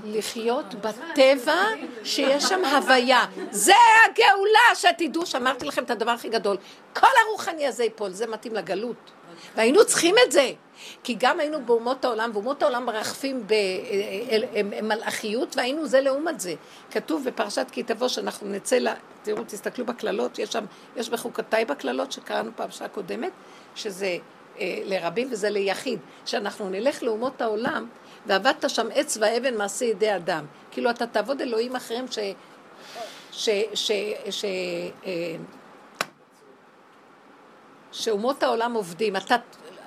לחיות 0.04 0.66
בטבע 0.74 1.64
שיש 2.04 2.44
שם 2.44 2.66
הוויה. 2.66 3.26
זה 3.52 3.74
הגאולה, 4.06 4.76
שתדעו 4.76 5.26
שאמרתי 5.26 5.66
לכם 5.66 5.84
את 5.84 5.92
הדבר 5.92 6.12
הכי 6.12 6.30
גדול. 6.30 6.58
כל 6.94 7.08
הרוחני 7.28 7.68
הזה 7.68 7.84
ייפול, 7.84 8.12
זה 8.12 8.28
מתאים 8.28 8.54
לגלות. 8.54 9.12
והיינו 9.56 9.86
צריכים 9.86 10.16
את 10.26 10.32
זה. 10.32 10.52
כי 11.04 11.16
גם 11.20 11.40
היינו 11.40 11.66
באומות 11.66 12.06
העולם, 12.06 12.32
ואומות 12.34 12.64
העולם 12.64 12.86
מרחפים 12.86 13.44
במלאכיות, 14.70 15.58
והיינו 15.58 15.88
זה 15.88 16.02
לעומת 16.02 16.40
זה. 16.40 16.54
כתוב 16.92 17.24
בפרשת 17.26 17.68
כי 17.72 17.84
תבוא 17.84 18.08
שאנחנו 18.08 18.50
נצא 18.50 18.76
ל... 18.76 18.88
תראו, 19.24 19.44
תסתכלו 19.48 19.86
בקללות, 19.86 20.40
יש 20.40 20.50
שם, 20.50 20.66
יש 20.96 21.10
בחוקותיי 21.10 21.66
בקללות 21.66 22.12
שקראנו 22.12 22.52
פעם 22.56 22.72
שעה 22.72 22.88
קודמת, 22.88 23.32
שזה 23.76 24.18
אה, 24.60 24.82
לרבים 24.86 25.28
וזה 25.32 25.50
ליחיד, 25.50 26.00
שאנחנו 26.26 26.70
נלך 26.70 27.04
לאומות 27.04 27.42
העולם, 27.42 27.88
ועבדת 28.26 28.70
שם 28.70 28.88
עץ 28.94 29.18
ואבן 29.22 29.58
מעשה 29.58 29.86
ידי 29.86 30.16
אדם. 30.16 30.46
כאילו 30.72 30.90
אתה 30.90 31.08
תעבוד 31.08 31.42
אלוהים 31.42 31.76
אחרים 31.76 32.06
ש... 32.12 32.20
ש... 33.32 33.50
ש... 33.74 33.92
ש... 34.30 34.46
אה, 35.06 35.36
שאומות 37.96 38.44
העולם 38.44 38.74
עובדים, 38.74 39.16
אתה, 39.16 39.36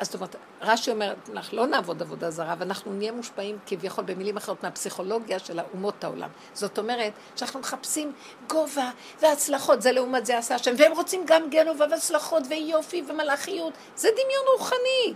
זאת 0.01 0.14
אומרת, 0.14 0.36
רש"י 0.60 0.90
אומר, 0.90 1.14
אנחנו 1.32 1.56
לא 1.56 1.66
נעבוד 1.66 2.02
עבודה 2.02 2.30
זרה, 2.30 2.55
ואנחנו 2.59 2.93
נהיה 2.93 3.12
מושפעים 3.12 3.59
כביכול 3.66 4.05
במילים 4.05 4.36
אחרות 4.36 4.62
מהפסיכולוגיה 4.62 5.39
של 5.39 5.60
אומות 5.72 6.05
העולם. 6.05 6.30
זאת 6.55 6.78
אומרת, 6.78 7.12
שאנחנו 7.36 7.60
מחפשים 7.60 8.12
גובה 8.48 8.90
והצלחות, 9.20 9.82
זה 9.82 9.93
לעומת 9.93 10.26
זה 10.26 10.39
עשה 10.39 10.55
השם, 10.55 10.74
והם 10.78 10.93
רוצים 10.93 11.22
גם 11.26 11.51
גנובה 11.51 11.86
והצלחות 11.90 12.43
ויופי 12.48 13.02
ומלאכיות, 13.09 13.72
זה 13.97 14.09
דמיון 14.12 14.44
רוחני. 14.59 15.14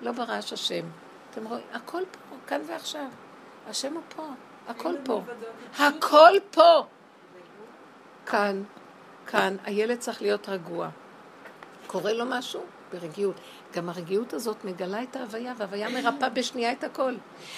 לא 0.00 0.12
ברעש 0.12 0.52
השם. 0.52 0.84
אתם 1.30 1.46
רואים, 1.46 1.64
הכל 1.72 2.02
פה, 2.10 2.36
כאן 2.46 2.60
ועכשיו. 2.66 3.06
השם 3.68 3.94
הוא 3.94 4.02
פה, 4.16 4.26
הכל 4.68 4.94
פה. 5.04 5.22
הכל 5.78 6.32
פה. 6.50 6.84
כאן, 8.26 8.62
כאן, 9.26 9.56
הילד 9.64 9.98
צריך 9.98 10.22
להיות 10.22 10.48
רגוע. 10.48 10.88
קורה 11.92 12.12
לו 12.12 12.24
משהו? 12.28 12.62
ברגיעות. 12.92 13.36
גם 13.72 13.88
הרגיעות 13.88 14.32
הזאת 14.32 14.64
מגלה 14.64 15.02
את 15.02 15.16
ההוויה, 15.16 15.52
וההוויה 15.56 15.88
מרפאה 15.88 16.28
בשנייה 16.28 16.72
את 16.72 16.84
הכל. 16.84 17.14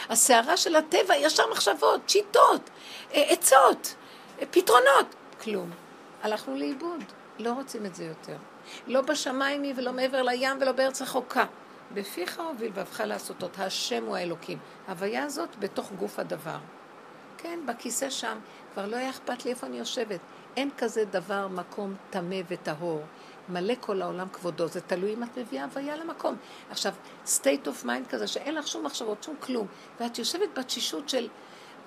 הסערה 0.09 0.57
של 0.57 0.77
הטבע, 0.77 1.17
ישר 1.17 1.43
מחשבות, 1.51 2.09
שיטות, 2.09 2.71
אה, 3.13 3.23
עצות, 3.29 3.95
אה, 4.41 4.47
פתרונות. 4.51 5.15
כלום. 5.43 5.71
הלכנו 6.23 6.57
לאיבוד. 6.57 7.05
לא 7.39 7.53
רוצים 7.53 7.87
את 7.87 7.95
זה 7.95 8.05
יותר. 8.05 8.37
לא 8.87 9.01
בשמיים 9.01 9.63
היא 9.63 9.75
ולא 9.77 9.93
מעבר 9.93 10.23
לים 10.23 10.57
ולא 10.61 10.73
בארץ 10.73 11.03
רחוקה. 11.03 11.45
בפיך 11.95 12.41
הוביל 12.41 12.73
ואבך 12.75 13.01
לעשותות. 13.01 13.59
השם 13.59 14.05
הוא 14.05 14.17
האלוקים. 14.17 14.59
ההוויה 14.89 15.25
הזאת 15.25 15.57
בתוך 15.59 15.93
גוף 15.93 16.19
הדבר. 16.19 16.59
כן, 17.39 17.59
בכיסא 17.67 18.11
שם. 18.11 18.39
כבר 18.73 18.87
לא 18.87 18.97
היה 18.97 19.11
אכפת 19.11 19.45
לי 19.45 19.51
איפה 19.51 19.67
אני 19.67 19.79
יושבת. 19.79 20.21
אין 20.57 20.71
כזה 20.79 21.05
דבר 21.05 21.49
מקום 21.49 21.95
טמא 22.11 22.37
וטהור. 22.49 23.03
מלא 23.49 23.75
כל 23.81 24.03
העולם 24.03 24.29
כבודו, 24.29 24.69
זה 24.69 24.81
תלוי 24.81 25.15
אם 25.15 25.23
את 25.23 25.39
מביאה 25.39 25.65
הוויה 25.65 25.97
למקום. 25.97 26.37
עכשיו, 26.71 26.93
state 27.27 27.67
of 27.67 27.85
mind 27.85 28.09
כזה, 28.09 28.27
שאין 28.27 28.55
לך 28.55 28.69
שום 28.69 28.87
מחשבות, 28.87 29.23
שום 29.23 29.37
כלום, 29.41 29.67
ואת 30.01 30.19
יושבת 30.19 30.59
בתשישות 30.59 31.09
של, 31.09 31.29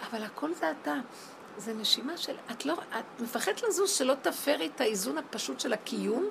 אבל 0.10 0.24
הכל 0.24 0.54
זה 0.54 0.72
אתה. 0.72 0.96
זה 1.58 1.74
נשימה 1.74 2.18
של, 2.18 2.36
את 2.52 2.66
לא, 2.66 2.74
את 2.74 3.22
מפחדת 3.22 3.64
לזוז 3.64 3.90
שלא 3.92 4.14
תפרי 4.22 4.70
את 4.76 4.82
האיזון 4.82 5.18
הפשוט 5.18 5.60
של 5.60 5.74
הקיום, 5.74 6.30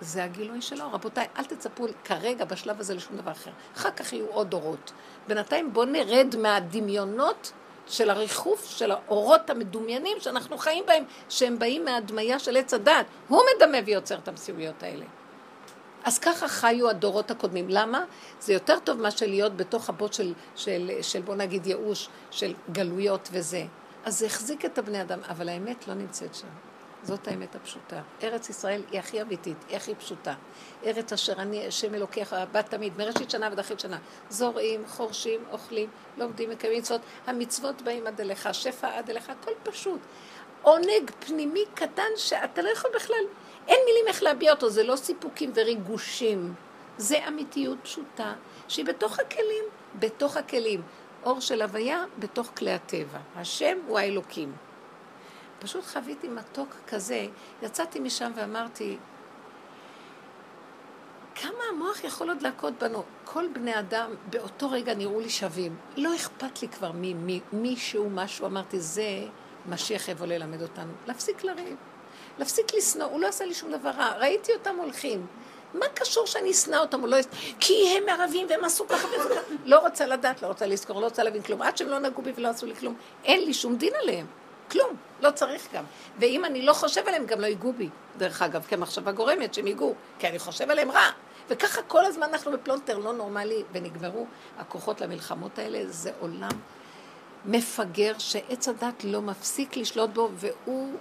זה 0.00 0.24
הגילוי 0.24 0.62
שלו. 0.62 0.92
רבותיי, 0.92 1.26
אל 1.38 1.44
תצפו 1.44 1.86
כרגע, 2.04 2.44
בשלב 2.44 2.80
הזה, 2.80 2.94
לשום 2.94 3.16
דבר 3.16 3.30
אחר. 3.30 3.50
אחר 3.76 3.90
כך 3.90 4.12
יהיו 4.12 4.26
עוד 4.26 4.50
דורות. 4.50 4.92
בינתיים 5.28 5.72
בואו 5.72 5.86
נרד 5.86 6.34
מהדמיונות 6.38 7.52
של 7.88 8.10
הריחוף 8.10 8.70
של 8.70 8.90
האורות 8.90 9.50
המדומיינים 9.50 10.20
שאנחנו 10.20 10.58
חיים 10.58 10.84
בהם, 10.86 11.04
שהם 11.28 11.58
באים 11.58 11.84
מהדמיה 11.84 12.38
של 12.38 12.56
עץ 12.56 12.74
הדת. 12.74 13.06
הוא 13.28 13.42
מדמה 13.56 13.78
ויוצר 13.86 14.18
את 14.18 14.28
המציאויות 14.28 14.82
האלה. 14.82 15.04
אז 16.04 16.18
ככה 16.18 16.48
חיו 16.48 16.88
הדורות 16.88 17.30
הקודמים. 17.30 17.66
למה? 17.68 18.04
זה 18.40 18.52
יותר 18.52 18.78
טוב 18.84 19.00
מאשר 19.00 19.26
להיות 19.26 19.56
בתוך 19.56 19.88
הבוט 19.88 20.12
של, 20.12 20.32
של, 20.56 20.90
של 21.02 21.20
בוא 21.20 21.34
נגיד 21.34 21.66
ייאוש, 21.66 22.08
של 22.30 22.54
גלויות 22.72 23.28
וזה. 23.32 23.64
אז 24.04 24.18
זה 24.18 24.26
החזיק 24.26 24.64
את 24.64 24.78
הבני 24.78 25.02
אדם, 25.02 25.18
אבל 25.28 25.48
האמת 25.48 25.88
לא 25.88 25.94
נמצאת 25.94 26.34
שם. 26.34 26.71
זאת 27.02 27.28
האמת 27.28 27.54
הפשוטה. 27.54 28.00
ארץ 28.22 28.48
ישראל 28.48 28.82
היא 28.90 28.98
הכי 28.98 29.22
אמיתית, 29.22 29.56
היא 29.68 29.76
הכי 29.76 29.94
פשוטה. 29.94 30.34
ארץ 30.84 31.12
אשר 31.12 31.32
אני, 31.32 31.66
השם 31.66 31.94
אלוקיך, 31.94 32.36
בת 32.52 32.70
תמיד, 32.70 32.92
מראשית 32.98 33.30
שנה 33.30 33.48
ועד 33.48 33.58
אחרית 33.58 33.80
שנה. 33.80 33.98
זורעים, 34.30 34.86
חורשים, 34.86 35.40
אוכלים, 35.50 35.88
לומדים, 36.16 36.50
מקיימים 36.50 36.78
מצוות. 36.78 37.00
המצוות 37.26 37.82
באים 37.82 38.06
עד 38.06 38.20
אליך, 38.20 38.48
שפע 38.52 38.98
עד 38.98 39.10
אליך, 39.10 39.30
הכל 39.30 39.50
פשוט. 39.62 40.00
עונג 40.62 41.10
פנימי 41.18 41.64
קטן 41.74 42.10
שאתה 42.16 42.62
לא 42.62 42.68
יכול 42.68 42.90
בכלל, 42.94 43.24
אין 43.68 43.78
מילים 43.86 44.06
איך 44.08 44.22
להביע 44.22 44.52
אותו, 44.52 44.70
זה 44.70 44.82
לא 44.82 44.96
סיפוקים 44.96 45.52
וריגושים. 45.54 46.54
זה 46.96 47.28
אמיתיות 47.28 47.78
פשוטה, 47.82 48.32
שהיא 48.68 48.84
בתוך 48.84 49.18
הכלים, 49.18 49.64
בתוך 49.98 50.36
הכלים. 50.36 50.82
אור 51.24 51.40
של 51.40 51.62
הוויה 51.62 52.04
בתוך 52.18 52.50
כלי 52.56 52.72
הטבע. 52.72 53.18
השם 53.36 53.78
הוא 53.86 53.98
האלוקים. 53.98 54.52
פשוט 55.62 55.84
חוויתי 55.84 56.28
מתוק 56.28 56.68
כזה, 56.86 57.26
יצאתי 57.62 58.00
משם 58.00 58.32
ואמרתי, 58.34 58.96
כמה 61.34 61.64
המוח 61.70 62.04
יכול 62.04 62.28
עוד 62.28 62.42
להכות 62.42 62.72
בנו? 62.80 63.02
כל 63.24 63.44
בני 63.52 63.78
אדם 63.78 64.14
באותו 64.30 64.70
רגע 64.70 64.94
נראו 64.94 65.20
לי 65.20 65.30
שווים. 65.30 65.76
לא 65.96 66.16
אכפת 66.16 66.62
לי 66.62 66.68
כבר 66.68 66.92
מי, 66.92 67.14
מי, 67.14 67.40
מישהו, 67.52 68.10
משהו. 68.10 68.46
אמרתי, 68.46 68.80
זה 68.80 69.24
משיח 69.68 70.08
יבוא 70.08 70.26
ללמד 70.26 70.62
אותנו. 70.62 70.92
להפסיק 71.06 71.44
לריב, 71.44 71.76
להפסיק 72.38 72.74
לשנוא, 72.74 73.06
הוא 73.06 73.20
לא 73.20 73.26
עשה 73.26 73.44
לי 73.44 73.54
שום 73.54 73.72
דבר 73.72 73.90
רע. 73.90 74.12
ראיתי 74.18 74.52
אותם 74.52 74.76
הולכים. 74.76 75.26
מה 75.74 75.86
קשור 75.94 76.26
שאני 76.26 76.50
אשנא 76.50 76.76
אותם 76.76 77.02
או 77.02 77.06
לא? 77.06 77.16
כי 77.60 77.98
הם 77.98 78.08
ערבים 78.08 78.46
והם 78.50 78.64
עשו 78.64 78.88
ככה 78.88 79.06
וזה 79.06 79.28
ככה. 79.28 79.54
לא 79.64 79.78
רוצה 79.78 80.06
לדעת, 80.06 80.42
לא 80.42 80.46
רוצה 80.46 80.66
לזכור, 80.66 81.00
לא 81.00 81.04
רוצה 81.04 81.22
להבין 81.22 81.42
כלום. 81.42 81.62
עד 81.62 81.76
שהם 81.76 81.88
לא 81.88 81.98
נגעו 81.98 82.22
בי 82.22 82.32
ולא 82.36 82.48
עשו 82.48 82.66
לי 82.66 82.76
כלום, 82.76 82.94
אין 83.24 83.44
לי 83.44 83.54
שום 83.54 83.76
דין 83.76 83.92
עליהם. 84.02 84.26
כלום, 84.72 84.96
לא 85.20 85.30
צריך 85.30 85.68
גם. 85.74 85.84
ואם 86.18 86.44
אני 86.44 86.62
לא 86.62 86.72
חושב 86.72 87.02
עליהם, 87.06 87.26
גם 87.26 87.40
לא 87.40 87.46
ייגעו 87.46 87.72
בי. 87.72 87.88
דרך 88.16 88.42
אגב, 88.42 88.66
כמחשבה 88.68 89.12
גורמת 89.12 89.54
שהם 89.54 89.66
ייגעו, 89.66 89.94
כי 90.18 90.28
אני 90.28 90.38
חושב 90.38 90.70
עליהם 90.70 90.90
רע. 90.90 91.10
וככה 91.48 91.82
כל 91.82 92.04
הזמן 92.04 92.22
אנחנו 92.22 92.52
בפלונטר 92.52 92.98
לא 92.98 93.12
נורמלי, 93.12 93.62
ונגמרו 93.72 94.26
הכוחות 94.58 95.00
למלחמות 95.00 95.58
האלה, 95.58 95.84
זה 95.88 96.10
עולם 96.20 96.50
מפגר 97.44 98.18
שעץ 98.18 98.68
הדת 98.68 99.04
לא 99.04 99.22
מפסיק 99.22 99.76
לשלוט 99.76 100.10
בו, 100.10 100.30
והוא 100.34 100.96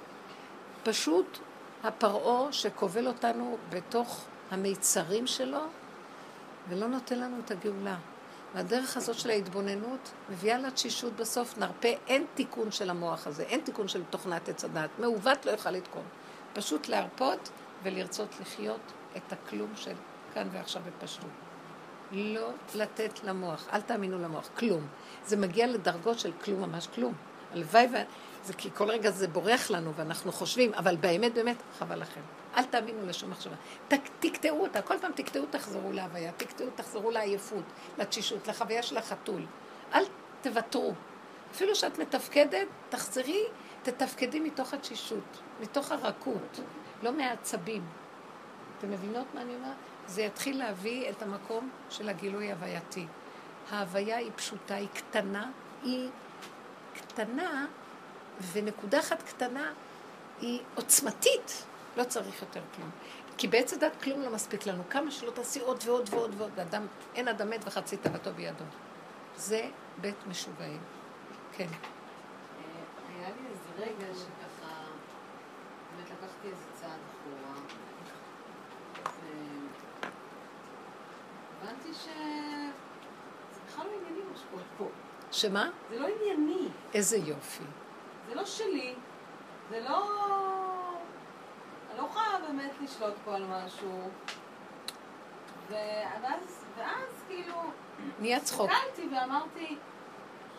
פשוט 0.84 1.38
הפרעה 1.84 2.52
שכובל 2.52 3.08
אותנו 3.08 3.58
בתוך 3.70 4.26
המיצרים 4.52 5.28
שלו, 5.28 5.60
ולא 6.70 6.88
נותן 6.88 7.20
לנו 7.20 7.38
את 7.46 7.52
הגאולה. 7.52 7.96
והדרך 8.56 8.98
הזאת 8.98 9.20
של 9.20 9.30
ההתבוננות 9.30 10.12
מביאה 10.30 10.58
לתשישות 10.58 11.16
בסוף, 11.16 11.58
נרפה, 11.58 11.88
אין 12.08 12.26
תיקון 12.36 12.72
של 12.72 12.90
המוח 12.90 13.28
הזה, 13.28 13.44
אין 13.44 13.62
תיקון 13.62 13.88
של 13.88 14.04
תוכנת 14.10 14.50
עץ 14.50 14.64
הדעת. 14.64 14.90
מעוות 15.00 15.46
לא 15.46 15.52
יוכל 15.52 15.72
לתקון. 15.72 16.04
פשוט 16.54 16.88
להרפות 16.88 17.50
ולרצות 17.84 18.36
לחיות 18.42 18.92
את 19.18 19.34
הכלום 19.34 19.72
של 19.76 19.94
כאן 20.34 20.48
ועכשיו 20.52 20.82
בפשטות. 20.86 21.30
לא 22.12 22.50
לתת 22.76 23.24
למוח, 23.24 23.68
אל 23.74 23.82
תאמינו 23.82 24.20
למוח, 24.20 24.50
כלום. 24.58 24.88
זה 25.26 25.38
מגיע 25.38 25.68
לדרגות 25.68 26.20
של 26.20 26.32
כלום, 26.44 26.62
ממש 26.62 26.88
כלום. 26.96 27.14
הלוואי 27.54 27.88
ו... 27.94 27.96
זה 28.44 28.54
כי 28.54 28.70
כל 28.74 28.90
רגע 28.90 29.12
זה 29.12 29.28
בורח 29.28 29.72
לנו 29.72 29.94
ואנחנו 29.96 30.32
חושבים, 30.32 30.74
אבל 30.74 30.96
באמת 30.96 31.34
באמת 31.34 31.58
חבל 31.80 32.00
לכם. 32.00 32.22
אל 32.58 32.64
תאמינו 32.64 33.06
לשום 33.06 33.30
מחשבה. 33.30 33.56
תקטעו 34.20 34.64
אותה, 34.64 34.82
כל 34.82 34.98
פעם 35.02 35.12
תקטעו, 35.16 35.46
תחזרו 35.50 35.92
להוויה, 35.92 36.32
תקטעו, 36.32 36.68
תחזרו 36.76 37.12
לעייפות, 37.12 37.64
לתשישות, 37.98 38.48
לחוויה 38.48 38.84
של 38.84 38.98
החתול. 38.98 39.42
אל 39.94 40.04
תוותרו. 40.42 40.94
אפילו 41.52 41.76
שאת 41.76 42.00
מתפקדת, 42.00 42.68
תחזרי, 42.90 43.44
תתפקדי 43.84 44.40
מתוך 44.40 44.74
התשישות, 44.74 45.40
מתוך 45.62 45.92
הרכות, 45.92 46.60
לא 47.04 47.12
מהעצבים. 47.12 47.84
אתם 48.78 48.92
מבינות 48.92 49.26
מה 49.34 49.42
אני 49.42 49.56
אומרת? 49.56 49.76
זה 50.08 50.22
יתחיל 50.22 50.58
להביא 50.58 51.10
את 51.10 51.22
המקום 51.22 51.70
של 51.90 52.10
הגילוי 52.10 52.52
הווייתי. 52.52 53.06
ההוויה 53.72 54.18
היא 54.18 54.32
פשוטה, 54.36 54.76
היא 54.76 54.88
קטנה, 54.94 55.50
היא 55.84 56.10
קטנה, 56.94 57.66
ונקודה 58.52 59.00
אחת 59.00 59.24
קטנה 59.24 59.72
היא 60.42 60.62
עוצמתית. 60.76 61.66
לא 61.98 62.04
צריך 62.04 62.42
יותר 62.42 62.62
כלום. 62.76 62.90
כי 63.38 63.48
בעץ 63.48 63.74
הדת 63.74 64.02
כלום 64.04 64.22
לא 64.22 64.30
מספיק 64.30 64.66
לנו. 64.66 64.84
כמה 64.90 65.12
שלא 65.12 65.32
תעשי 65.32 65.60
עוד 65.60 65.84
ועוד 65.86 66.10
ועוד 66.12 66.34
ועוד, 66.38 66.52
ואדם, 66.56 66.88
אין 67.16 67.28
אדם 67.28 67.50
מת 67.50 67.68
וחצי 67.68 67.98
תאוותו 67.98 68.34
בידו. 68.34 68.64
זה 69.36 69.70
בית 70.02 70.28
משוגעים. 70.28 70.82
כן. 71.52 71.68
היה 73.16 73.30
לי 73.30 73.48
איזה 73.50 73.70
רגע 73.78 74.14
שככה, 74.14 74.74
באמת 75.96 76.10
לקחתי 76.10 76.48
איזה 76.48 76.66
צעד 76.74 77.00
אחורה, 77.12 77.54
והבנתי 81.62 81.94
ש... 81.94 82.06
זה 83.52 83.60
בכלל 83.68 83.86
לא 83.86 83.92
ענייני 84.00 84.30
מה 84.32 84.38
שקורה 84.38 84.64
פה. 84.78 84.88
שמה? 85.32 85.70
זה 85.90 86.00
לא 86.00 86.08
ענייני. 86.08 86.68
איזה 86.94 87.18
יופי. 87.18 87.64
זה 88.30 88.36
לא 88.36 88.46
שלי, 88.46 88.96
זה 89.70 89.80
לא... 89.80 90.61
אני 92.02 92.10
לא 92.10 92.12
יכולה 92.12 92.40
באמת 92.48 92.72
לשלוט 92.82 93.14
פה 93.26 93.36
על 93.36 93.46
משהו. 93.46 94.10
ואז, 95.70 96.66
ואז 96.78 97.24
כאילו... 97.28 97.56
נהיה 98.20 98.40
צחוק. 98.40 98.70
הסתכלתי 98.70 99.16
ואמרתי, 99.16 99.78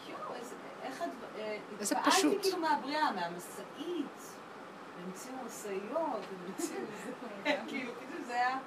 יואו, 0.09 0.35
איזה... 0.35 0.55
איך 0.83 1.03
את... 1.03 1.09
אה, 1.39 1.59
איזה 1.81 1.99
התפעלתי 1.99 2.17
פשוט. 2.17 2.43
כאילו 2.43 2.59
מהבריאה, 2.59 3.13
מהמשאית. 3.13 4.35
המציאו 5.05 5.35
משאיות, 5.47 6.21
המציאו 6.47 6.79
זה, 7.05 7.13
כאילו, 7.69 7.93
כאילו 7.99 8.25
זה 8.27 8.33
היה... 8.33 8.59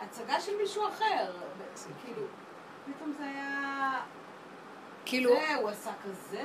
הצגה 0.00 0.40
של 0.40 0.56
מישהו 0.56 0.88
אחר. 0.88 1.32
כאילו, 2.04 2.22
פתאום 2.86 3.12
זה 3.18 3.24
היה... 3.24 4.00
כאילו- 5.08 5.30
זה, 5.34 5.54
הוא 5.54 5.68
עשה 5.70 5.90
כזה, 6.04 6.44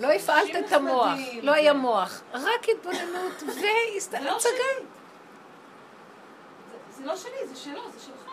לא 0.00 0.12
הפעלת 0.12 0.50
את 0.66 0.72
המוח, 0.72 1.08
לא 1.42 1.52
היה 1.52 1.72
מוח, 1.72 2.22
רק 2.32 2.68
התבוננות 2.76 3.42
לא 3.46 3.52
והצגה. 3.52 4.18
שלי. 4.40 4.86
זה- 6.90 7.04
לא 7.04 7.16
שלי, 7.16 7.46
זה 7.48 7.56
שלו, 7.56 7.90
זה 7.90 8.00
שלך. 8.00 8.30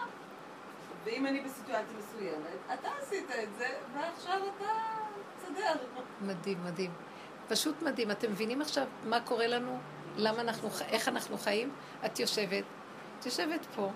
ואם 1.03 1.27
אני 1.27 1.41
בסיטואציה 1.41 1.83
מסוימת, 1.97 2.57
אתה 2.73 2.89
עשית 3.01 3.25
את 3.43 3.49
זה, 3.57 3.67
ועכשיו 3.93 4.39
אתה 4.57 4.65
תסדר. 5.37 5.73
מדהים, 6.21 6.57
מדהים. 6.65 6.91
פשוט 7.47 7.81
מדהים. 7.81 8.11
אתם 8.11 8.31
מבינים 8.31 8.61
עכשיו 8.61 8.85
מה 9.03 9.21
קורה 9.21 9.47
לנו? 9.47 9.79
למה 10.17 10.41
אנחנו, 10.41 10.69
איך 10.89 11.07
אנחנו 11.07 11.37
חיים? 11.37 11.71
את 12.05 12.19
יושבת, 12.19 12.63
את 13.19 13.25
יושבת 13.25 13.65
פה, 13.75 13.89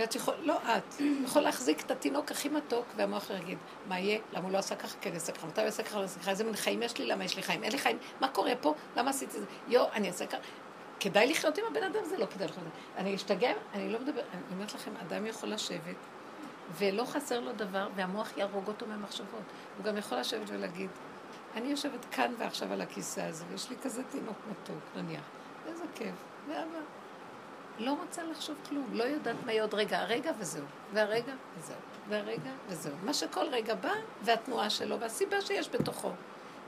ואת 0.00 0.14
יכול, 0.14 0.34
לא 0.42 0.56
את, 0.56 0.94
יכול 1.24 1.42
להחזיק 1.42 1.80
את 1.80 1.90
התינוק 1.90 2.30
הכי 2.30 2.48
מתוק, 2.48 2.86
והמוח 2.96 3.30
יגיד, 3.30 3.58
מה 3.88 3.98
יהיה? 3.98 4.18
למה 4.32 4.44
הוא 4.44 4.52
לא 4.52 4.58
עשה 4.58 4.76
ככה? 4.76 4.96
כן, 5.00 5.12
יעשה 5.12 5.32
ככה. 5.32 5.46
מתי 5.46 5.60
הוא 5.60 5.66
יעשה 5.66 5.82
ככה? 5.82 6.00
לא 6.00 6.06
ככה. 6.06 6.30
איזה 6.30 6.44
מין 6.44 6.56
חיים 6.56 6.82
יש 6.82 6.98
לי? 6.98 7.06
למה 7.06 7.24
יש 7.24 7.36
לי 7.36 7.42
חיים? 7.42 7.64
אין 7.64 7.72
לי 7.72 7.78
חיים. 7.78 7.98
מה 8.20 8.28
קורה 8.28 8.52
פה? 8.60 8.74
למה 8.96 9.10
עשיתי 9.10 9.36
את 9.36 9.40
זה? 9.40 9.46
יו, 9.68 9.84
אני 9.92 10.08
אעשה 10.08 10.26
ככה. 10.26 10.38
כדאי 11.00 11.30
לחיות 11.30 11.58
עם 11.58 11.64
הבן 11.70 11.82
אדם? 11.82 12.04
זה 12.04 12.18
לא 12.18 12.26
כדאי 12.26 12.48
לחיות. 12.48 12.66
אני 12.96 13.14
אשתגע, 13.14 13.52
אני 13.74 13.92
לא 13.92 14.00
מדבר, 14.00 14.20
אני 14.20 14.42
אומרת 14.52 14.74
לכם, 14.74 14.90
אדם 14.96 15.26
יכול 15.26 15.48
לשבת, 15.48 15.96
ולא 16.78 17.04
חסר 17.04 17.40
לו 17.40 17.52
דבר, 17.52 17.88
והמוח 17.94 18.36
יהרוג 18.36 18.68
אותו 18.68 18.86
מהמחשבות. 18.86 19.42
הוא 19.76 19.84
גם 19.84 19.96
יכול 19.96 20.18
לשבת 20.18 20.50
ולהגיד, 20.50 20.90
אני 21.54 21.68
יושבת 21.68 22.06
כאן 22.10 22.34
ועכשיו 22.38 22.72
על 22.72 22.80
הכיסא 22.80 23.20
הזה, 23.20 23.44
ויש 23.50 23.70
לי 23.70 23.76
כזה 23.82 24.02
תינוק 24.04 24.36
מתוק, 24.50 24.82
נניח. 24.96 25.22
איזה 25.66 25.84
כיף. 25.94 26.14
ואבא, 26.48 26.78
לא 27.80 27.96
רוצה 28.04 28.22
לחשוב 28.22 28.56
כלום, 28.68 28.86
לא 28.92 29.04
יודעת 29.04 29.36
מה 29.46 29.52
יהיה 29.52 29.62
עוד 29.62 29.74
רגע, 29.74 29.98
הרגע 30.00 30.30
וזהו, 30.38 30.64
והרגע 30.94 31.32
וזהו, 31.58 31.76
והרגע 32.08 32.50
וזהו. 32.68 32.92
מה 33.04 33.14
שכל 33.14 33.46
רגע 33.50 33.74
בא, 33.74 33.92
והתנועה 34.22 34.70
שלו, 34.70 35.00
והסיבה 35.00 35.40
שיש 35.40 35.68
בתוכו. 35.68 36.10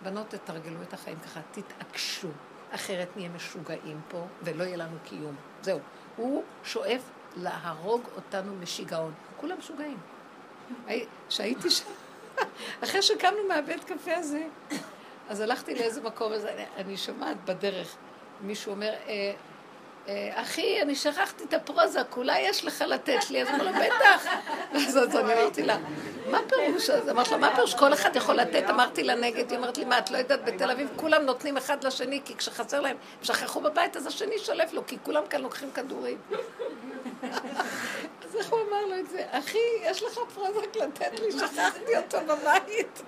בנות, 0.02 0.28
תתרגלו 0.28 0.82
את 0.82 0.92
החיים 0.92 1.18
ככה, 1.20 1.40
תתעקשו, 1.52 2.28
אחרת 2.70 3.08
נהיה 3.16 3.28
משוגעים 3.28 4.00
פה, 4.08 4.26
ולא 4.42 4.64
יהיה 4.64 4.76
לנו 4.76 4.96
קיום. 5.04 5.34
זהו. 5.62 5.78
הוא 6.16 6.42
שואף 6.64 7.02
להרוג 7.36 8.02
אותנו 8.16 8.54
משיגעון. 8.54 9.12
כולם 9.36 9.58
משוגעים. 9.58 9.98
הי- 10.86 11.06
כשהייתי 11.28 11.70
שם, 11.70 11.84
אחרי 12.84 13.02
שקמנו 13.02 13.48
מהבית 13.48 13.84
קפה 13.84 14.14
הזה, 14.14 14.46
אז 15.28 15.40
הלכתי 15.40 15.74
לאיזה 15.74 16.02
מקום, 16.02 16.32
אז 16.32 16.44
אני, 16.44 16.64
אני 16.76 16.96
שומעת 16.96 17.36
בדרך, 17.44 17.96
מישהו 18.40 18.72
אומר, 18.72 18.92
אה, 19.06 19.32
אחי, 20.34 20.82
אני 20.82 20.94
שכחתי 20.94 21.44
את 21.44 21.54
הפרוזק, 21.54 22.16
אולי 22.16 22.40
יש 22.40 22.64
לך 22.64 22.84
לתת 22.88 23.30
לי? 23.30 23.42
אז 23.42 23.48
אמרו 23.48 23.64
לו, 23.64 23.70
בטח. 23.72 24.26
אז 24.88 25.16
אני 25.16 25.34
אמרתי 25.34 25.62
לה, 25.62 25.76
מה 26.30 26.38
פירוש? 26.48 26.90
אז 26.90 27.08
אמרתי 27.08 27.30
לה, 27.30 27.36
מה 27.36 27.54
פירוש? 27.54 27.74
כל 27.74 27.92
אחד 27.92 28.16
יכול 28.16 28.34
לתת? 28.34 28.70
אמרתי 28.70 29.02
לה 29.02 29.14
נגד, 29.14 29.50
היא 29.50 29.58
אומרת 29.58 29.78
לי, 29.78 29.84
מה, 29.84 29.98
את 29.98 30.10
לא 30.10 30.16
יודעת, 30.18 30.44
בתל 30.44 30.70
אביב 30.70 30.88
כולם 30.96 31.22
נותנים 31.22 31.56
אחד 31.56 31.84
לשני, 31.84 32.20
כי 32.24 32.36
כשחסר 32.36 32.80
להם, 32.80 32.96
הם 33.18 33.24
שכחו 33.24 33.60
בבית, 33.60 33.96
אז 33.96 34.06
השני 34.06 34.38
שולף 34.38 34.72
לו, 34.72 34.86
כי 34.86 34.96
כולם 35.02 35.22
כאן 35.30 35.40
לוקחים 35.40 35.70
כדורים. 35.70 36.18
אז 38.24 38.36
איך 38.36 38.50
הוא 38.50 38.60
אמר 38.68 38.86
לו 38.86 38.98
את 38.98 39.10
זה? 39.10 39.24
אחי, 39.30 39.58
יש 39.82 40.02
לך 40.02 40.18
פרוזק 40.34 40.76
לתת 40.76 41.20
לי, 41.20 41.32
שכחתי 41.32 41.96
אותו 41.96 42.18
בבית. 42.26 43.02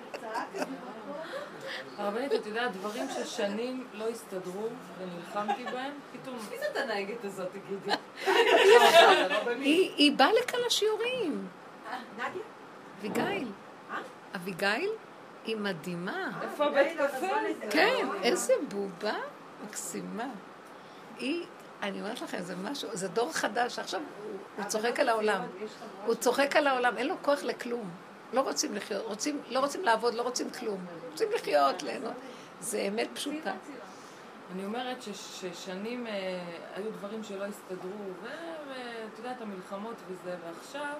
הרבנית, 1.97 2.33
את 2.33 2.45
יודעת, 2.45 2.71
דברים 2.73 3.07
ששנים 3.09 3.87
לא 3.93 4.07
הסתדרו 4.09 4.67
ונלחמתי 4.99 5.63
בהם, 5.63 5.91
פתאום... 6.13 6.35
מי 6.51 6.57
זאת 6.67 6.77
הנהגת 6.77 7.25
הזאת, 7.25 7.47
תגידי? 7.51 7.97
היא 9.97 10.13
באה 10.17 10.33
לכאן 10.33 10.59
לשיעורים. 10.67 11.47
נדיה? 12.13 12.27
אביגיל. 12.99 13.47
אביגיל 14.35 14.89
היא 15.45 15.57
מדהימה. 15.57 16.31
איפה 16.41 16.65
הבית 16.65 16.97
קפה? 16.97 17.27
כן, 17.69 18.05
איזה 18.23 18.53
בובה 18.69 19.13
מקסימה. 19.67 20.27
היא, 21.17 21.45
אני 21.81 22.01
אומרת 22.01 22.21
לכם, 22.21 22.41
זה 22.41 22.55
משהו, 22.55 22.89
זה 22.93 23.07
דור 23.07 23.33
חדש, 23.33 23.79
עכשיו 23.79 23.99
הוא- 24.01 24.31
הוא 24.57 24.65
צוחק 24.65 24.99
על 24.99 25.09
העולם. 25.09 25.41
הוא 26.05 26.15
צוחק 26.15 26.55
על 26.55 26.67
העולם, 26.67 26.97
אין 26.97 27.07
לו 27.07 27.15
כוח 27.21 27.43
לכלום. 27.43 27.89
לא 28.33 28.41
רוצים 28.41 28.75
לחיות, 28.75 29.05
רוצים, 29.05 29.41
לא 29.49 29.59
רוצים 29.59 29.83
לעבוד, 29.83 30.13
לא 30.13 30.21
רוצים 30.21 30.49
כלום. 30.49 30.85
רוצים 31.11 31.27
לחיות, 31.35 31.83
ליהנות. 31.83 32.13
זה 32.59 32.79
אמת 32.79 33.07
פשוטה. 33.13 33.53
אני 34.51 34.65
אומרת 34.65 34.97
ששנים 35.13 36.07
אה, 36.07 36.13
היו 36.75 36.91
דברים 36.91 37.23
שלא 37.23 37.43
הסתדרו, 37.43 38.05
ואת 38.23 39.17
יודעת, 39.17 39.41
המלחמות 39.41 39.95
וזה, 40.07 40.35
ועכשיו, 40.45 40.93